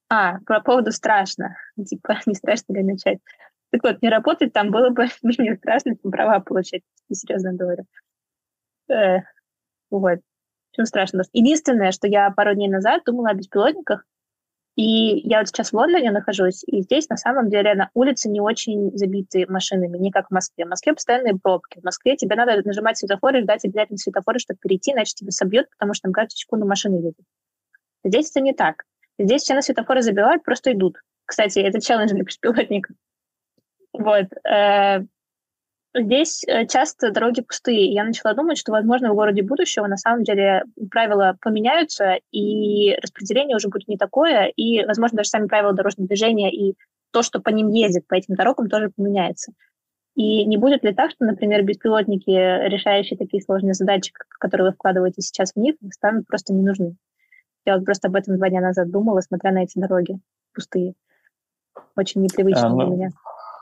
А, 0.10 0.40
по 0.46 0.62
поводу 0.62 0.92
страшно. 0.92 1.56
Типа, 1.86 2.20
не 2.28 2.36
страшно 2.36 2.74
ли 2.74 2.84
начать? 2.84 3.20
Так 3.72 3.84
вот, 3.84 4.02
не 4.02 4.10
работать 4.10 4.54
там 4.54 4.70
было 4.70 4.90
бы 4.90 5.08
менее 5.24 5.56
страшно, 5.58 5.96
чем 5.96 6.12
права 6.12 6.40
получать, 6.40 6.82
серьезно 7.12 7.54
говорю. 7.54 7.86
Э, 8.90 9.20
вот. 9.90 10.20
Чем 10.74 10.86
страшно. 10.86 11.24
Единственное, 11.34 11.92
что 11.92 12.08
я 12.08 12.30
пару 12.32 12.54
дней 12.54 12.70
назад 12.70 13.04
думала 13.06 13.30
о 13.30 13.34
беспилотниках, 13.34 14.06
и 14.76 15.28
я 15.28 15.40
вот 15.40 15.50
сейчас 15.50 15.72
в 15.72 15.74
Лондоне 15.76 16.12
нахожусь, 16.12 16.64
и 16.66 16.82
здесь 16.82 17.10
на 17.10 17.18
самом 17.18 17.50
деле 17.50 17.74
на 17.74 17.90
улице 17.94 18.30
не 18.30 18.40
очень 18.40 18.96
забиты 18.98 19.46
машинами, 19.48 19.98
не 19.98 20.12
как 20.12 20.28
в 20.28 20.32
Москве. 20.32 20.66
В 20.66 20.70
Москве 20.70 20.94
постоянные 20.94 21.36
пробки. 21.36 21.80
В 21.80 21.84
Москве 21.84 22.16
тебе 22.16 22.38
надо 22.38 22.62
нажимать 22.64 22.98
светофоры 22.98 23.42
ждать 23.42 23.66
обязательно 23.66 23.98
светофоры, 23.98 24.40
чтобы 24.40 24.60
перейти, 24.62 24.94
иначе 24.94 25.14
тебя 25.14 25.32
собьет, 25.32 25.70
потому 25.72 25.94
что 25.94 26.04
там 26.04 26.14
каждую 26.14 26.38
секунду 26.38 26.66
машины 26.66 26.96
едет. 26.96 27.16
Здесь 28.06 28.32
это 28.32 28.40
не 28.40 28.54
так. 28.54 28.84
Здесь 29.20 29.42
все 29.42 29.56
на 29.56 29.62
светофоры 29.62 30.02
забивают, 30.02 30.44
просто 30.44 30.72
идут. 30.72 30.98
Кстати, 31.26 31.60
это 31.60 31.82
челлендж 31.82 32.14
для 32.14 32.24
беспилотников. 32.24 32.96
Вот. 33.94 34.28
Э, 34.46 35.02
Здесь 35.94 36.46
э, 36.48 36.68
часто 36.68 37.12
дороги 37.12 37.42
пустые. 37.42 37.92
Я 37.94 38.06
начала 38.06 38.34
думать, 38.34 38.58
что, 38.58 38.72
возможно, 38.72 39.12
в 39.12 39.16
городе 39.16 39.44
будущего 39.44 39.88
на 39.88 39.98
самом 39.98 40.24
деле 40.24 40.64
правила 40.90 41.38
поменяются, 41.42 42.20
и 42.32 42.96
распределение 42.96 43.58
уже 43.58 43.68
будет 43.68 43.90
не 43.90 43.98
такое, 43.98 44.46
и, 44.56 44.86
возможно, 44.86 45.18
даже 45.18 45.30
сами 45.30 45.48
правила 45.48 45.74
дорожного 45.74 46.08
движения 46.08 46.50
и 46.50 46.76
то, 47.12 47.24
что 47.24 47.42
по 47.42 47.50
ним 47.50 47.70
ездит, 47.72 48.08
по 48.08 48.14
этим 48.14 48.36
дорогам, 48.36 48.70
тоже 48.70 48.90
поменяется. 48.96 49.52
И 50.16 50.46
не 50.46 50.56
будет 50.56 50.84
ли 50.84 50.94
так, 50.94 51.12
что, 51.12 51.26
например, 51.26 51.64
беспилотники, 51.64 52.30
решающие 52.30 53.18
такие 53.18 53.44
сложные 53.44 53.74
задачи, 53.74 54.14
которые 54.40 54.70
вы 54.70 54.74
вкладываете 54.74 55.22
сейчас 55.22 55.52
в 55.54 55.58
них, 55.58 55.76
станут 55.92 56.26
просто 56.26 56.54
не 56.54 56.64
нужны? 56.64 56.96
Я 57.66 57.76
вот 57.76 57.84
просто 57.86 58.08
об 58.08 58.16
этом 58.16 58.38
два 58.38 58.48
дня 58.48 58.62
назад 58.62 58.90
думала, 58.90 59.20
смотря 59.20 59.52
на 59.52 59.64
эти 59.64 59.78
дороги 59.78 60.20
пустые. 60.54 60.94
Очень 61.98 62.22
непривычно 62.22 62.68
а, 62.68 62.70
ну, 62.70 62.78
для 62.78 62.96
меня. 62.96 63.10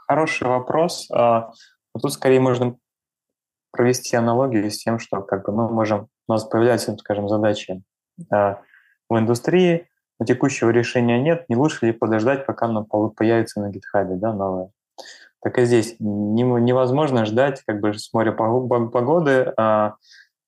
Хороший 0.09 0.47
вопрос. 0.47 1.07
А, 1.11 1.51
но 1.93 2.01
тут 2.01 2.11
скорее 2.13 2.39
можно 2.39 2.75
провести 3.71 4.15
аналогию 4.15 4.71
с 4.71 4.79
тем, 4.79 4.97
что 4.97 5.21
как 5.21 5.45
бы 5.45 5.53
мы 5.53 5.69
можем, 5.69 6.07
у 6.27 6.33
нас 6.33 6.45
появляются, 6.45 6.97
скажем, 6.97 7.29
задачи 7.29 7.83
э, 8.33 8.55
в 9.07 9.19
индустрии, 9.19 9.87
но 10.19 10.25
текущего 10.25 10.71
решения 10.71 11.21
нет, 11.21 11.47
не 11.47 11.55
лучше 11.55 11.85
ли 11.85 11.91
подождать, 11.91 12.47
пока 12.47 12.65
оно 12.65 12.85
появится 12.85 13.61
на 13.61 13.69
GitHub, 13.69 14.15
да, 14.15 14.33
новое. 14.33 14.71
Так 15.43 15.59
и 15.59 15.65
здесь 15.65 15.95
невозможно 15.99 17.25
ждать 17.25 17.61
как 17.67 17.79
бы 17.79 17.93
с 17.93 18.11
моря 18.11 18.31
погоды, 18.31 19.53
а, 19.57 19.93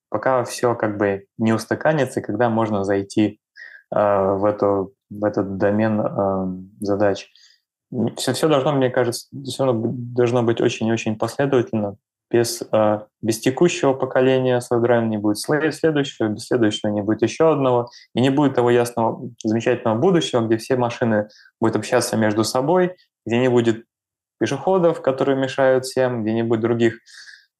пока 0.10 0.44
все 0.44 0.74
как 0.74 0.98
бы 0.98 1.28
не 1.38 1.54
устаканится, 1.54 2.22
когда 2.22 2.50
можно 2.50 2.84
зайти 2.84 3.40
а, 3.92 4.34
в, 4.34 4.44
эту, 4.44 4.96
в 5.12 5.24
этот 5.24 5.58
домен 5.58 6.02
а, 6.02 6.48
задач 6.80 7.30
все, 8.18 8.34
все 8.34 8.47
должно, 8.47 8.72
мне 8.73 8.89
кажется, 8.89 9.27
все 9.43 9.72
должно 9.73 10.43
быть 10.43 10.61
очень-очень 10.61 11.18
последовательно. 11.18 11.97
Без, 12.30 12.63
э, 12.72 12.99
без 13.22 13.39
текущего 13.39 13.93
поколения 13.93 14.61
Slideline 14.61 15.07
не 15.07 15.18
будет 15.18 15.38
следующего, 15.38 16.30
без 16.30 16.45
следующего 16.45 16.89
не 16.89 17.01
будет 17.01 17.22
еще 17.23 17.51
одного, 17.51 17.89
и 18.15 18.22
не 18.22 18.30
будет 18.30 18.55
того 18.55 18.72
ясного, 18.72 19.30
замечательного 19.43 19.99
будущего, 19.99 20.45
где 20.45 20.55
все 20.55 20.77
машины 20.77 21.27
будут 21.59 21.76
общаться 21.76 22.15
между 22.15 22.45
собой, 22.45 22.95
где 23.26 23.38
не 23.38 23.49
будет 23.49 23.84
пешеходов, 24.39 25.01
которые 25.01 25.38
мешают 25.38 25.85
всем, 25.85 26.23
где 26.23 26.34
не 26.34 26.43
будет 26.43 26.61
других 26.61 26.99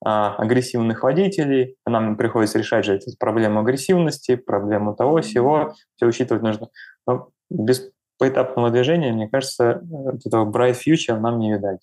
а, 0.04 0.36
агрессивных 0.38 1.04
водителей. 1.04 1.76
Нам 1.86 2.16
приходится 2.16 2.58
решать 2.58 2.86
же 2.86 2.96
эту 2.96 3.12
проблему 3.20 3.60
агрессивности, 3.60 4.36
проблему 4.36 4.96
того, 4.96 5.22
всего, 5.22 5.76
все 5.96 6.08
учитывать 6.08 6.42
нужно. 6.42 6.70
Но 7.06 7.30
без 7.50 7.92
поэтапного 8.22 8.70
движения, 8.70 9.12
мне 9.12 9.28
кажется, 9.28 9.82
вот 9.82 10.24
этого 10.24 10.46
bright 10.46 10.76
future 10.76 11.20
нам 11.20 11.40
не 11.40 11.52
видать. 11.52 11.80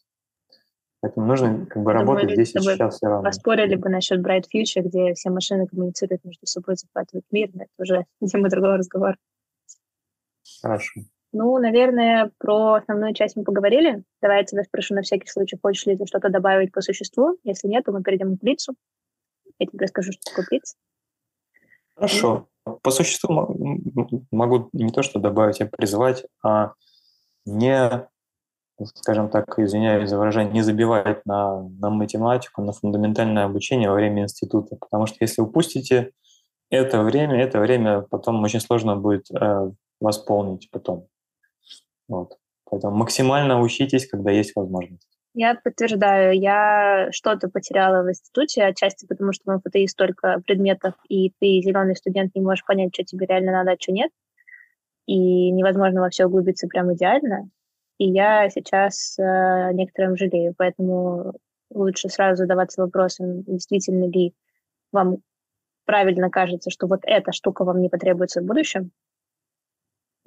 Поэтому 1.00 1.26
нужно 1.26 1.66
как 1.66 1.82
бы 1.82 1.92
работать 1.92 2.30
здесь 2.30 2.54
и 2.54 2.60
сейчас 2.60 2.96
все 2.96 3.06
равно. 3.06 3.28
Поспорили 3.28 3.76
бы 3.76 3.88
насчет 3.88 4.20
Bright 4.20 4.44
Future, 4.52 4.82
где 4.82 5.14
все 5.14 5.30
машины 5.30 5.66
коммуницируют 5.68 6.24
между 6.24 6.44
собой, 6.46 6.74
захватывают 6.74 7.24
мир, 7.30 7.50
но 7.54 7.62
это 7.62 7.72
уже 7.78 8.04
тема 8.28 8.48
другого 8.48 8.78
разговора. 8.78 9.16
Хорошо. 10.60 11.02
Ну, 11.32 11.56
наверное, 11.58 12.32
про 12.38 12.74
основную 12.74 13.14
часть 13.14 13.36
мы 13.36 13.44
поговорили. 13.44 14.02
Давай 14.20 14.38
я 14.38 14.44
тебя 14.44 14.64
спрошу 14.64 14.94
на 14.94 15.02
всякий 15.02 15.28
случай, 15.28 15.56
хочешь 15.60 15.86
ли 15.86 15.96
ты 15.96 16.04
что-то 16.06 16.30
добавить 16.30 16.72
по 16.72 16.80
существу? 16.80 17.38
Если 17.44 17.68
нет, 17.68 17.84
то 17.84 17.92
мы 17.92 18.02
перейдем 18.02 18.36
к 18.36 18.40
Блицу. 18.40 18.74
Я 19.58 19.66
тебе 19.66 19.84
расскажу, 19.84 20.10
что 20.12 20.20
такое 20.30 20.46
Блиц. 20.50 20.76
Хорошо. 21.94 22.48
По 22.82 22.90
существу 22.90 23.56
могу 24.30 24.68
не 24.72 24.90
то 24.90 25.02
что 25.02 25.18
добавить, 25.18 25.60
а 25.60 25.66
призывать, 25.66 26.24
а 26.44 26.72
не, 27.44 28.06
скажем 28.94 29.28
так, 29.28 29.58
извиняюсь 29.58 30.10
за 30.10 30.18
выражение, 30.18 30.52
не 30.52 30.62
забивать 30.62 31.24
на, 31.26 31.62
на 31.62 31.90
математику, 31.90 32.62
на 32.62 32.72
фундаментальное 32.72 33.44
обучение 33.44 33.88
во 33.88 33.96
время 33.96 34.24
института. 34.24 34.76
Потому 34.76 35.06
что 35.06 35.16
если 35.20 35.42
упустите 35.42 36.12
это 36.70 37.02
время, 37.02 37.42
это 37.42 37.60
время 37.60 38.02
потом 38.02 38.42
очень 38.42 38.60
сложно 38.60 38.96
будет 38.96 39.30
э, 39.30 39.70
восполнить 40.00 40.70
потом. 40.70 41.06
Вот. 42.08 42.38
Поэтому 42.70 42.96
максимально 42.96 43.60
учитесь, 43.60 44.06
когда 44.06 44.30
есть 44.30 44.54
возможность. 44.54 45.17
Я 45.40 45.54
подтверждаю, 45.54 46.36
я 46.36 47.12
что-то 47.12 47.48
потеряла 47.48 48.02
в 48.02 48.10
институте, 48.10 48.64
отчасти 48.64 49.06
потому, 49.06 49.32
что 49.32 49.52
в 49.52 49.60
ФТИ 49.60 49.86
столько 49.86 50.42
предметов, 50.44 50.94
и 51.08 51.30
ты, 51.30 51.60
зеленый 51.62 51.94
студент, 51.94 52.34
не 52.34 52.42
можешь 52.42 52.64
понять, 52.64 52.92
что 52.92 53.04
тебе 53.04 53.24
реально 53.24 53.52
надо, 53.52 53.70
а 53.70 53.76
что 53.78 53.92
нет. 53.92 54.10
И 55.06 55.52
невозможно 55.52 56.00
во 56.00 56.10
все 56.10 56.26
углубиться 56.26 56.66
прям 56.66 56.92
идеально. 56.92 57.50
И 57.98 58.10
я 58.10 58.50
сейчас 58.50 59.16
э, 59.16 59.70
некоторым 59.74 60.16
жалею, 60.16 60.56
поэтому 60.58 61.34
лучше 61.72 62.08
сразу 62.08 62.38
задаваться 62.42 62.82
вопросом, 62.82 63.44
действительно 63.44 64.10
ли 64.10 64.34
вам 64.90 65.18
правильно 65.84 66.30
кажется, 66.30 66.70
что 66.70 66.88
вот 66.88 67.02
эта 67.04 67.30
штука 67.30 67.64
вам 67.64 67.80
не 67.80 67.88
потребуется 67.88 68.40
в 68.40 68.44
будущем, 68.44 68.90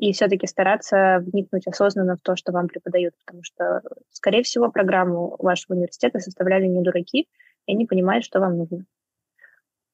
и 0.01 0.13
все-таки 0.13 0.47
стараться 0.47 1.19
вникнуть 1.19 1.67
осознанно 1.67 2.17
в 2.17 2.21
то, 2.21 2.35
что 2.35 2.51
вам 2.51 2.67
преподают, 2.67 3.13
потому 3.23 3.43
что, 3.43 3.83
скорее 4.09 4.41
всего, 4.41 4.71
программу 4.71 5.35
вашего 5.37 5.75
университета 5.75 6.17
составляли 6.17 6.65
не 6.65 6.81
дураки, 6.81 7.29
и 7.67 7.73
они 7.73 7.85
понимают, 7.85 8.25
что 8.25 8.39
вам 8.39 8.57
нужно. 8.57 8.85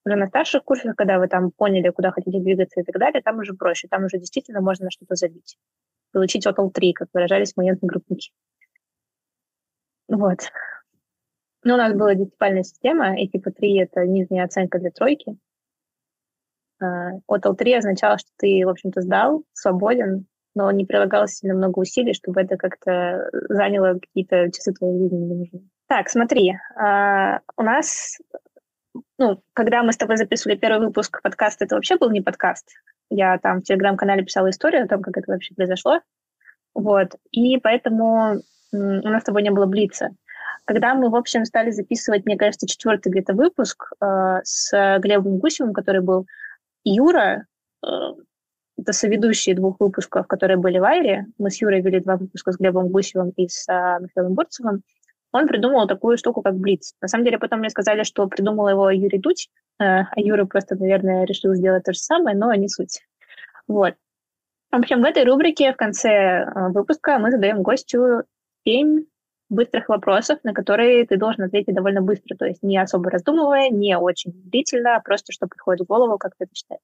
Уже 0.06 0.16
на 0.16 0.28
старших 0.28 0.64
курсах, 0.64 0.96
когда 0.96 1.20
вы 1.20 1.28
там 1.28 1.52
поняли, 1.52 1.90
куда 1.90 2.12
хотите 2.12 2.40
двигаться 2.40 2.80
и 2.80 2.84
так 2.84 2.98
далее, 2.98 3.22
там 3.22 3.40
уже 3.40 3.54
проще, 3.54 3.90
там 3.90 4.06
уже 4.06 4.18
действительно 4.18 4.62
можно 4.62 4.86
на 4.86 4.92
что-то 4.92 5.16
забить. 5.16 5.58
Получить 6.14 6.48
отл 6.48 6.70
3, 6.70 6.94
как 6.94 7.10
выражались 7.12 7.58
моментные 7.58 7.90
группники. 7.90 8.32
Вот. 10.08 10.40
Ну, 11.66 11.74
у 11.74 11.78
нас 11.78 11.92
была 11.94 12.16
десятипальная 12.16 12.64
система, 12.64 13.20
и 13.20 13.28
типа 13.28 13.52
3— 13.52 13.78
это 13.80 14.06
нижняя 14.06 14.46
оценка 14.46 14.80
для 14.80 14.92
тройки. 14.92 15.38
Отл 17.28 17.54
3 17.54 17.74
означало, 17.74 18.18
что 18.18 18.30
ты, 18.38 18.64
в 18.66 18.70
общем-то, 18.70 19.02
сдал, 19.02 19.44
свободен, 19.54 20.28
но 20.56 20.72
не 20.72 20.86
прилагалось 20.86 21.36
сильно 21.36 21.56
много 21.56 21.80
усилий, 21.80 22.14
чтобы 22.14 22.42
это 22.42 22.58
как-то 22.58 23.30
заняло 23.50 23.94
какие-то 23.94 24.52
часы 24.52 24.74
твоей 24.74 25.10
жизни. 25.10 25.70
Так, 25.88 26.10
смотри, 26.10 26.56
а, 26.76 27.40
у 27.56 27.62
нас, 27.62 28.18
ну, 29.18 29.42
когда 29.54 29.84
мы 29.84 29.94
с 29.94 29.98
тобой 29.98 30.18
записывали 30.18 30.58
первый 30.58 30.88
выпуск 30.88 31.22
подкаста, 31.22 31.66
это 31.66 31.76
вообще 31.76 31.98
был 31.98 32.10
не 32.10 32.22
подкаст. 32.22 32.68
Я 33.10 33.38
там 33.38 33.62
в 33.62 33.64
телеграм-канале 33.64 34.24
писала 34.24 34.50
историю 34.50 34.84
о 34.84 34.88
том, 34.88 35.02
как 35.02 35.16
это 35.18 35.32
вообще 35.32 35.56
произошло. 35.56 36.02
Вот. 36.74 37.16
И 37.32 37.58
поэтому 37.58 38.42
у 38.72 38.78
нас 38.78 39.22
с 39.22 39.26
тобой 39.26 39.44
не 39.44 39.52
было 39.52 39.66
блица. 39.66 40.10
Когда 40.66 40.94
мы, 40.94 41.10
в 41.10 41.16
общем, 41.16 41.46
стали 41.46 41.72
записывать, 41.72 42.26
мне 42.26 42.36
кажется, 42.36 42.68
четвертый 42.68 43.10
где-то 43.10 43.34
выпуск 43.34 43.94
э, 44.02 44.40
с 44.44 45.00
Глебом 45.00 45.38
Гусевым, 45.38 45.74
который 45.74 46.02
был, 46.02 46.28
Юра, 46.90 47.46
э, 47.86 47.88
это 48.78 48.94
соведущие 48.94 49.56
двух 49.56 49.80
выпусков, 49.80 50.28
которые 50.28 50.58
были 50.58 50.78
в 50.78 50.84
Айре. 50.84 51.26
Мы 51.38 51.50
с 51.50 51.62
Юрой 51.62 51.82
вели 51.82 52.00
два 52.00 52.18
выпуска 52.18 52.52
с 52.52 52.58
Глебом 52.58 52.90
Гусевым 52.90 53.32
и 53.32 53.48
с 53.48 53.68
э, 53.68 53.98
Михаилом 54.02 54.36
Бурцевым. 54.36 54.84
Он 55.32 55.48
придумал 55.48 55.88
такую 55.88 56.18
штуку, 56.18 56.42
как 56.42 56.56
Блиц. 56.56 56.94
На 57.02 57.08
самом 57.08 57.26
деле, 57.26 57.38
потом 57.38 57.60
мне 57.60 57.70
сказали, 57.70 58.04
что 58.04 58.28
придумал 58.28 58.70
его 58.70 58.90
Юрий 58.90 59.20
Дудь, 59.20 59.50
э, 59.80 59.84
а 59.84 60.08
Юра 60.16 60.46
просто, 60.46 60.76
наверное, 60.76 61.26
решил 61.26 61.54
сделать 61.54 61.84
то 61.84 61.94
же 61.94 62.00
самое, 62.00 62.38
но 62.38 62.54
не 62.54 62.70
суть. 62.70 63.02
Вот. 63.68 63.96
В 64.72 64.76
общем, 64.76 65.02
в 65.02 65.06
этой 65.06 65.24
рубрике 65.24 65.74
в 65.74 65.78
конце 65.78 66.10
э, 66.10 66.70
выпуска 66.70 67.20
мы 67.20 67.32
задаем 67.32 67.64
гостю 67.64 68.24
семь 68.66 69.06
быстрых 69.50 69.90
вопросов, 69.90 70.40
на 70.44 70.54
которые 70.54 71.06
ты 71.06 71.18
должен 71.18 71.44
ответить 71.44 71.74
довольно 71.74 72.02
быстро, 72.02 72.36
то 72.36 72.46
есть 72.46 72.64
не 72.64 72.78
особо 72.78 73.10
раздумывая, 73.10 73.70
не 73.70 73.98
очень 73.98 74.32
длительно, 74.32 74.96
а 74.96 75.02
просто 75.02 75.32
что 75.32 75.48
приходит 75.48 75.86
в 75.86 75.90
голову, 75.90 76.18
как 76.18 76.36
ты 76.36 76.46
это 76.46 76.56
считаешь. 76.56 76.82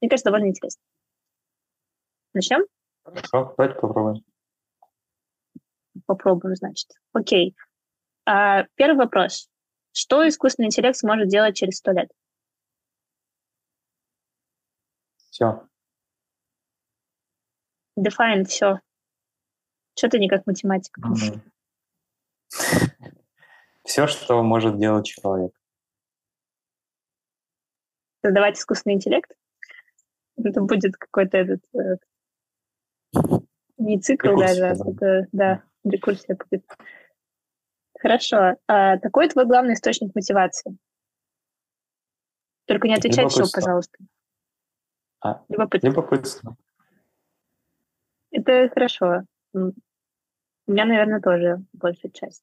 Мне 0.00 0.08
кажется, 0.08 0.30
довольно 0.30 0.48
интересно. 0.48 0.82
Начнем? 2.34 2.64
Хорошо, 3.04 3.54
давайте 3.56 3.80
попробуем. 3.80 4.24
Попробуем, 6.06 6.54
значит. 6.54 6.90
Окей. 7.12 7.56
А, 8.24 8.64
первый 8.76 8.98
вопрос. 8.98 9.48
Что 9.92 10.26
искусственный 10.28 10.66
интеллект 10.66 10.96
сможет 10.96 11.28
делать 11.28 11.56
через 11.56 11.78
сто 11.78 11.90
лет? 11.90 12.10
Все. 15.30 15.66
Define 17.98 18.44
все. 18.44 18.80
Что 19.96 20.08
ты 20.08 20.20
не 20.20 20.28
как 20.28 20.46
математик? 20.46 20.96
Mm-hmm. 20.98 21.40
Все, 23.84 24.06
что 24.06 24.42
может 24.42 24.78
делать 24.78 25.06
человек. 25.06 25.52
Создавать 28.22 28.58
искусственный 28.58 28.96
интеллект? 28.96 29.30
Это 30.36 30.60
будет 30.60 30.96
какой-то 30.96 31.38
этот... 31.38 31.60
Э, 31.74 31.96
не 33.78 34.00
цикл 34.00 34.36
даже, 34.36 34.66
а 34.66 34.74
это, 34.74 35.26
да, 35.32 35.62
рекурсия 35.84 36.36
будет. 36.36 36.64
Хорошо. 37.98 38.56
А 38.66 38.98
какой 38.98 39.28
твой 39.28 39.46
главный 39.46 39.74
источник 39.74 40.14
мотивации? 40.14 40.76
Только 42.66 42.86
не 42.86 42.94
отвечай 42.94 43.26
все, 43.28 43.44
пожалуйста. 43.52 43.98
А, 45.20 45.42
любопытство. 45.48 45.88
Любопытство. 45.88 46.56
Это 48.30 48.68
хорошо. 48.68 49.22
У 50.68 50.72
меня, 50.72 50.84
наверное, 50.84 51.20
тоже 51.20 51.64
большая 51.72 52.12
часть. 52.12 52.42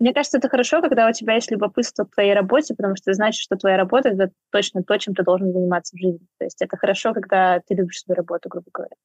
Мне 0.00 0.14
кажется, 0.14 0.38
это 0.38 0.48
хорошо, 0.48 0.80
когда 0.80 1.06
у 1.08 1.12
тебя 1.12 1.34
есть 1.34 1.50
любопытство 1.50 2.04
к 2.04 2.14
твоей 2.14 2.32
работе, 2.34 2.74
потому 2.74 2.96
что 2.96 3.12
значит, 3.12 3.40
что 3.40 3.54
твоя 3.56 3.76
работа— 3.76 4.08
это 4.10 4.32
точно 4.50 4.82
то, 4.82 4.98
чем 4.98 5.14
ты 5.14 5.22
должен 5.22 5.52
заниматься 5.52 5.94
в 5.94 6.00
жизни. 6.00 6.26
То 6.38 6.44
есть 6.44 6.60
это 6.60 6.76
хорошо, 6.76 7.12
когда 7.12 7.60
ты 7.60 7.74
любишь 7.74 8.00
свою 8.00 8.16
работу, 8.16 8.48
грубо 8.48 8.66
говоря. 8.72 8.96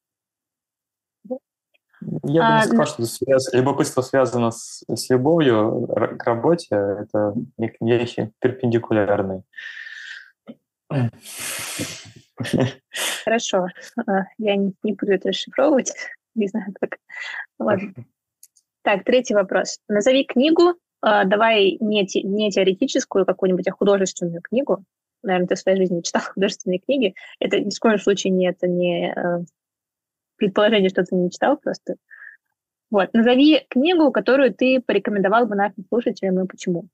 Я 2.00 2.20
бы 2.20 2.28
не 2.28 2.38
а, 2.40 2.62
сказал, 2.62 2.86
что 2.86 3.04
связ... 3.04 3.52
любопытство 3.52 4.00
связано 4.00 4.50
с, 4.50 4.82
с 4.88 5.10
любовью 5.10 5.86
к 6.18 6.24
работе. 6.24 6.74
Это 6.74 7.34
вещи 7.80 8.32
перпендикулярные. 8.40 9.42
Хорошо. 13.24 13.66
А, 14.06 14.22
я 14.38 14.56
не, 14.56 14.72
не 14.82 14.94
буду 14.94 15.12
это 15.12 15.28
расшифровывать 15.28 15.92
не 16.38 16.48
знаю 16.48 16.72
как. 16.80 16.98
Ладно. 17.58 17.92
Так, 18.82 19.04
третий 19.04 19.34
вопрос. 19.34 19.80
Назови 19.88 20.24
книгу, 20.24 20.70
э, 20.70 21.24
давай 21.26 21.76
не, 21.80 22.06
те, 22.06 22.22
не 22.22 22.50
теоретическую 22.50 23.26
какую-нибудь, 23.26 23.68
а 23.68 23.72
художественную 23.72 24.40
книгу. 24.40 24.84
Наверное, 25.22 25.48
ты 25.48 25.54
в 25.56 25.58
своей 25.58 25.78
жизни 25.78 26.00
читал 26.04 26.22
художественные 26.22 26.78
книги. 26.78 27.14
Это 27.40 27.60
ни 27.60 27.70
в 27.70 27.78
коем 27.78 27.98
случае 27.98 28.32
не, 28.32 28.48
это 28.48 28.66
не 28.66 29.12
э, 29.12 29.44
предположение, 30.36 30.88
что 30.88 31.04
ты 31.04 31.14
не 31.16 31.30
читал 31.30 31.56
просто. 31.56 31.96
Вот. 32.90 33.12
Назови 33.12 33.66
книгу, 33.68 34.10
которую 34.12 34.54
ты 34.54 34.80
порекомендовал 34.80 35.46
бы 35.46 35.54
нашим 35.54 35.84
слушателям 35.88 36.42
и 36.42 36.46
почему. 36.46 36.88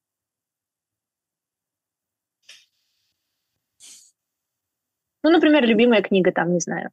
Ну, 5.23 5.31
например, 5.31 5.65
любимая 5.65 6.03
книга, 6.03 6.33
там, 6.33 6.53
не 6.53 6.61
знаю, 6.61 6.91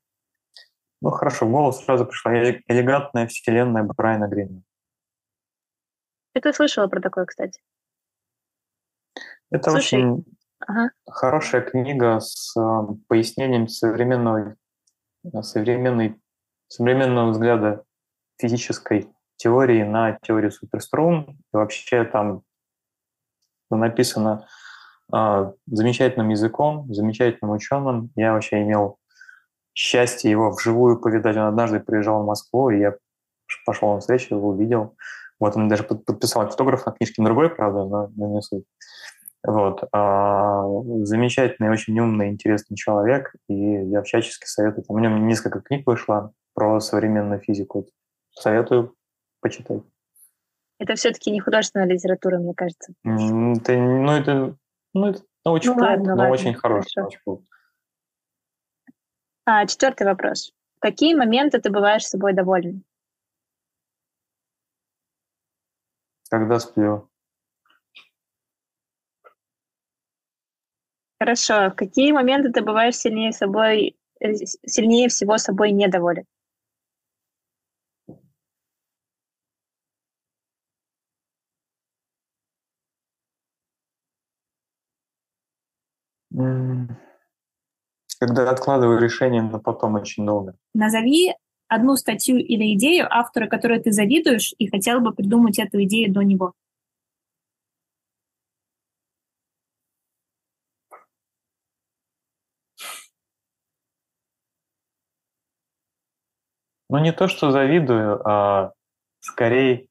ну, 1.02 1.10
хорошо, 1.10 1.48
в 1.48 1.52
голову 1.52 1.74
сразу 1.74 2.06
пришла 2.06 2.32
элегантная 2.34 3.28
вселенная 3.28 3.84
Брайана 3.84 4.28
Грина. 4.28 4.62
Это 6.34 6.54
слышала 6.54 6.88
про 6.88 7.02
такое, 7.02 7.26
кстати. 7.26 7.60
Это 9.50 9.72
Слушай, 9.72 10.00
очень 10.00 10.26
ага. 10.60 10.92
хорошая 11.10 11.62
книга 11.62 12.20
с 12.20 12.56
э, 12.58 12.88
пояснением 13.08 13.68
современного, 13.68 14.56
современной, 15.42 16.22
современного 16.68 17.32
взгляда 17.32 17.84
физической 18.40 19.12
теории 19.36 19.84
на 19.84 20.18
теорию 20.22 20.52
суперструн. 20.52 21.32
И 21.32 21.58
вообще 21.58 22.06
там 22.06 22.44
написано 23.70 24.48
э, 25.14 25.52
замечательным 25.66 26.30
языком, 26.30 26.94
замечательным 26.94 27.52
ученым. 27.52 28.12
Я 28.16 28.34
вообще 28.34 28.62
имел 28.62 29.01
счастье 29.74 30.32
его 30.32 30.52
вживую 30.52 31.00
повидать. 31.00 31.38
Он 31.38 31.44
однажды 31.44 31.80
приезжал 31.80 32.24
в 32.24 32.26
Москву, 32.26 32.70
и 32.70 32.80
я 32.80 32.96
пошел 33.66 33.94
на 33.94 34.00
встречу, 34.00 34.36
его 34.36 34.50
увидел. 34.50 34.96
Вот 35.40 35.56
он 35.56 35.68
даже 35.68 35.84
подписал 35.84 36.50
фотограф 36.50 36.86
на 36.86 36.92
книжке 36.92 37.24
другой, 37.24 37.50
правда, 37.50 37.86
но, 38.16 38.28
не 38.28 38.42
суть. 38.42 38.66
Вот. 39.44 39.84
А, 39.92 40.64
замечательный, 41.04 41.72
очень 41.72 42.00
умный, 42.00 42.30
интересный 42.30 42.78
человек, 42.78 43.34
и 43.50 43.56
я 43.56 44.04
всячески 44.04 44.46
советую. 44.46 44.86
У 44.88 45.00
него 45.00 45.18
несколько 45.18 45.62
книг 45.62 45.88
вышло 45.88 46.32
про 46.54 46.80
современную 46.80 47.40
физику. 47.40 47.88
Советую 48.34 48.94
почитать. 49.42 49.82
Это 50.80 50.96
все-таки 50.96 51.32
не 51.32 51.40
художественная 51.40 51.88
литература, 51.88 52.38
мне 52.38 52.54
кажется. 52.56 52.94
Это, 53.04 53.14
ну, 53.14 54.12
это, 54.12 54.56
ну, 54.94 55.08
это 55.08 55.22
очень 55.44 55.74
ну, 55.74 55.82
ладно, 55.82 56.16
но 56.16 56.22
ладно, 56.22 56.34
очень 56.34 56.54
хороший. 56.54 57.04
Очень 57.04 57.20
а, 59.46 59.66
четвертый 59.66 60.06
вопрос. 60.06 60.54
В 60.78 60.82
какие 60.82 61.14
моменты 61.14 61.60
ты 61.60 61.70
бываешь 61.70 62.06
с 62.06 62.10
собой 62.10 62.34
доволен? 62.34 62.84
Когда 66.30 66.60
сплю. 66.60 67.10
Хорошо. 71.20 71.70
В 71.70 71.76
какие 71.76 72.12
моменты 72.12 72.52
ты 72.52 72.64
бываешь 72.64 72.96
сильнее 72.96 73.32
собой, 73.32 73.96
э, 74.20 74.34
сильнее 74.66 75.08
всего 75.10 75.38
собой 75.38 75.72
недоволен? 75.72 76.26
Когда 88.22 88.52
откладываю 88.52 89.00
решение 89.00 89.42
на 89.42 89.58
потом 89.58 89.96
очень 89.96 90.28
долго. 90.28 90.54
Назови 90.76 91.34
одну 91.68 91.96
статью 91.96 92.38
или 92.38 92.76
идею 92.76 93.08
автора, 93.10 93.48
которой 93.48 93.82
ты 93.82 93.92
завидуешь, 93.92 94.54
и 94.60 94.70
хотел 94.70 95.00
бы 95.00 95.12
придумать 95.12 95.58
эту 95.58 95.82
идею 95.86 96.14
до 96.14 96.22
него. 96.22 96.54
Ну, 106.90 107.00
не 107.00 107.12
то, 107.12 107.28
что 107.28 107.50
завидую, 107.50 108.22
а 108.24 108.74
скорее 109.20 109.88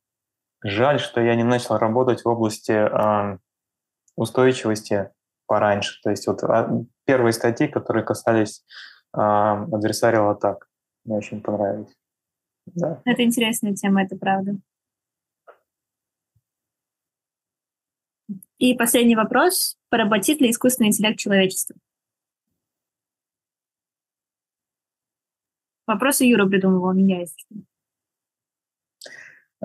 жаль, 0.62 1.01
что 1.01 1.20
я 1.20 1.35
не 1.35 1.44
начал 1.44 1.78
работать 1.78 2.23
в 2.24 2.28
области 2.28 2.70
а, 2.70 3.39
устойчивости 4.15 5.11
пораньше. 5.47 6.01
То 6.05 6.11
есть 6.11 6.28
вот 6.28 6.44
а, 6.44 6.70
первые 7.10 7.32
статьи, 7.32 7.66
которые 7.66 8.04
касались 8.04 8.64
а, 9.12 9.66
adversarial 9.66 10.30
атак, 10.30 10.68
мне 11.04 11.16
очень 11.16 11.42
понравились. 11.42 11.92
Да. 12.66 13.02
Это 13.04 13.24
интересная 13.24 13.74
тема, 13.74 14.04
это 14.04 14.16
правда. 14.16 14.56
И 18.58 18.74
последний 18.74 19.16
вопрос. 19.16 19.76
Поработит 19.88 20.40
ли 20.40 20.52
искусственный 20.52 20.90
интеллект 20.90 21.18
человечество? 21.18 21.74
Вопросы 25.88 26.26
Юра 26.26 26.46
придумывал, 26.46 26.92
меня 26.92 27.18
есть. 27.18 27.44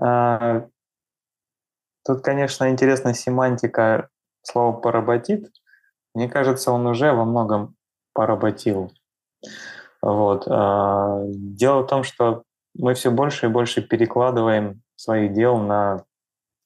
А, 0.02 0.68
тут, 2.04 2.24
конечно, 2.24 2.72
интересная 2.72 3.14
семантика 3.14 4.10
слова 4.42 4.76
«поработит». 4.80 5.52
Мне 6.16 6.30
кажется, 6.30 6.72
он 6.72 6.88
уже 6.88 7.12
во 7.12 7.26
многом 7.26 7.76
поработил. 8.14 8.92
Вот. 10.02 10.48
А, 10.48 11.22
дело 11.28 11.82
в 11.82 11.88
том, 11.88 12.04
что 12.04 12.44
мы 12.74 12.94
все 12.94 13.12
больше 13.12 13.48
и 13.48 13.50
больше 13.50 13.82
перекладываем 13.82 14.82
своих 14.96 15.34
дел 15.34 15.58
на, 15.58 16.06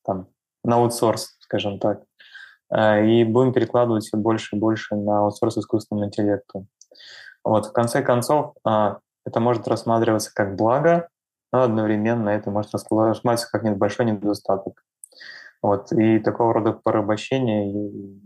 там, 0.06 0.28
на 0.64 0.76
аутсорс, 0.76 1.38
скажем 1.40 1.80
так. 1.80 2.04
А, 2.70 3.00
и 3.00 3.24
будем 3.24 3.52
перекладывать 3.52 4.06
все 4.06 4.18
больше 4.18 4.56
и 4.56 4.60
больше 4.60 4.96
на 4.96 5.22
аутсорс 5.22 5.58
искусственному 5.58 6.08
интеллекту. 6.08 6.68
Вот, 7.44 7.68
в 7.68 7.72
конце 7.72 8.04
концов, 8.04 8.54
а, 8.64 9.00
это 9.26 9.40
может 9.40 9.68
рассматриваться 9.68 10.32
как 10.34 10.56
благо, 10.56 11.10
но 11.52 11.64
одновременно 11.64 12.30
это 12.30 12.52
может 12.52 12.72
рассматриваться 12.74 13.50
как 13.52 13.64
небольшой 13.64 14.06
недостаток. 14.06 14.84
Вот, 15.62 15.92
и 15.92 16.20
такого 16.20 16.54
рода 16.54 16.74
порабощение, 16.74 18.20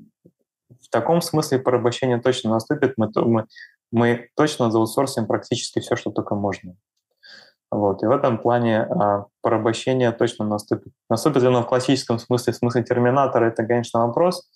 таком 0.94 1.22
смысле 1.22 1.60
порабощение 1.60 2.22
точно 2.22 2.52
наступит, 2.52 2.94
мы, 2.98 3.12
мы, 3.16 3.48
мы 3.92 4.30
точно 4.36 4.72
заутсорсим 4.72 5.26
практически 5.26 5.80
все, 5.80 5.96
что 5.96 6.12
только 6.12 6.36
можно. 6.36 6.76
Вот. 7.72 8.04
И 8.04 8.06
в 8.06 8.12
этом 8.12 8.38
плане 8.38 8.82
а, 8.84 9.26
порабощение 9.42 10.12
точно 10.12 10.46
наступит. 10.46 10.94
Наступит 11.10 11.42
ли 11.42 11.48
оно 11.48 11.64
в 11.64 11.68
классическом 11.68 12.20
смысле, 12.20 12.54
в 12.54 12.56
смысле 12.56 12.84
терминатора, 12.84 13.46
это, 13.46 13.66
конечно, 13.66 14.06
вопрос, 14.06 14.48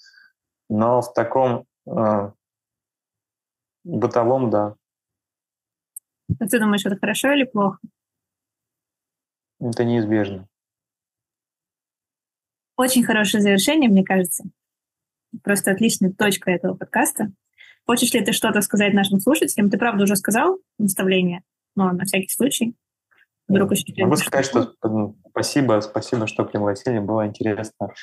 но 0.69 1.01
в 1.01 1.11
таком 1.13 1.65
а, 1.89 2.33
бытовом, 3.83 4.51
да. 4.51 4.75
А 6.39 6.47
ты 6.47 6.59
думаешь, 6.59 6.85
это 6.85 6.97
хорошо 6.97 7.31
или 7.31 7.45
плохо? 7.45 7.79
Это 9.59 9.83
неизбежно. 9.83 10.47
Очень 12.75 13.03
хорошее 13.03 13.41
завершение, 13.41 13.89
мне 13.89 14.03
кажется. 14.03 14.43
Просто 15.43 15.71
отличная 15.71 16.11
точка 16.11 16.51
этого 16.51 16.75
подкаста. 16.75 17.31
Хочешь 17.85 18.13
ли 18.13 18.23
ты 18.23 18.33
что-то 18.33 18.61
сказать 18.61 18.93
нашим 18.93 19.19
слушателям? 19.19 19.69
Ты, 19.69 19.77
правда, 19.77 20.03
уже 20.03 20.15
сказал 20.15 20.59
наставление, 20.77 21.41
но 21.75 21.91
на 21.91 22.05
всякий 22.05 22.29
случай. 22.29 22.75
Вдруг 23.47 23.71
еще 23.71 23.85
Могу 24.03 24.17
сказать, 24.17 24.45
что 24.45 24.73
спасибо, 25.29 25.79
спасибо, 25.79 26.27
что 26.27 26.43
пригласили, 26.43 26.99
было 26.99 27.25
интересно 27.25 27.93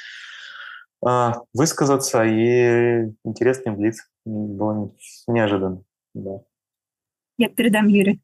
а, 1.05 1.43
высказаться 1.52 2.24
и 2.24 3.12
интересный 3.24 3.73
блиц. 3.73 4.09
Было 4.24 4.90
неожиданно. 5.27 5.82
Да. 6.15 6.40
Я 7.36 7.51
передам 7.51 7.89
Юре. 7.89 8.20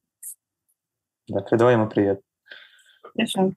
Да, 1.28 1.42
передавай 1.42 1.74
ему 1.74 1.88
привет. 1.88 2.22
Хорошо. 3.02 3.52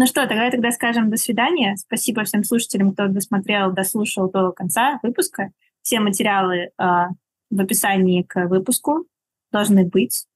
Ну 0.00 0.06
что, 0.06 0.28
тогда 0.28 0.48
тогда 0.48 0.70
скажем 0.70 1.10
до 1.10 1.16
свидания. 1.16 1.74
Спасибо 1.74 2.22
всем 2.22 2.44
слушателям, 2.44 2.92
кто 2.92 3.08
досмотрел, 3.08 3.72
дослушал 3.72 4.30
до 4.30 4.52
конца 4.52 5.00
выпуска. 5.02 5.50
Все 5.82 5.98
материалы 5.98 6.56
э, 6.56 6.70
в 6.78 7.60
описании 7.60 8.22
к 8.22 8.46
выпуску 8.46 9.06
должны 9.50 9.84
быть 9.84 10.28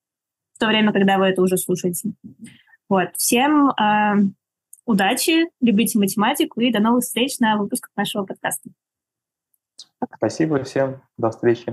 в 0.55 0.59
то 0.59 0.67
время, 0.67 0.93
когда 0.93 1.17
вы 1.17 1.27
это 1.27 1.43
уже 1.43 1.59
слушаете. 1.59 2.11
Вот. 2.89 3.11
Всем 3.17 3.71
э, 3.71 4.33
удачи, 4.85 5.49
любите 5.61 5.97
математику 5.97 6.61
и 6.61 6.73
до 6.73 6.81
новых 6.81 7.05
встреч 7.05 7.39
на 7.39 7.57
выпусках 7.57 7.93
нашего 7.95 8.25
подкаста. 8.25 8.69
Спасибо 10.17 10.65
всем. 10.65 11.01
До 11.17 11.31
встречи. 11.31 11.67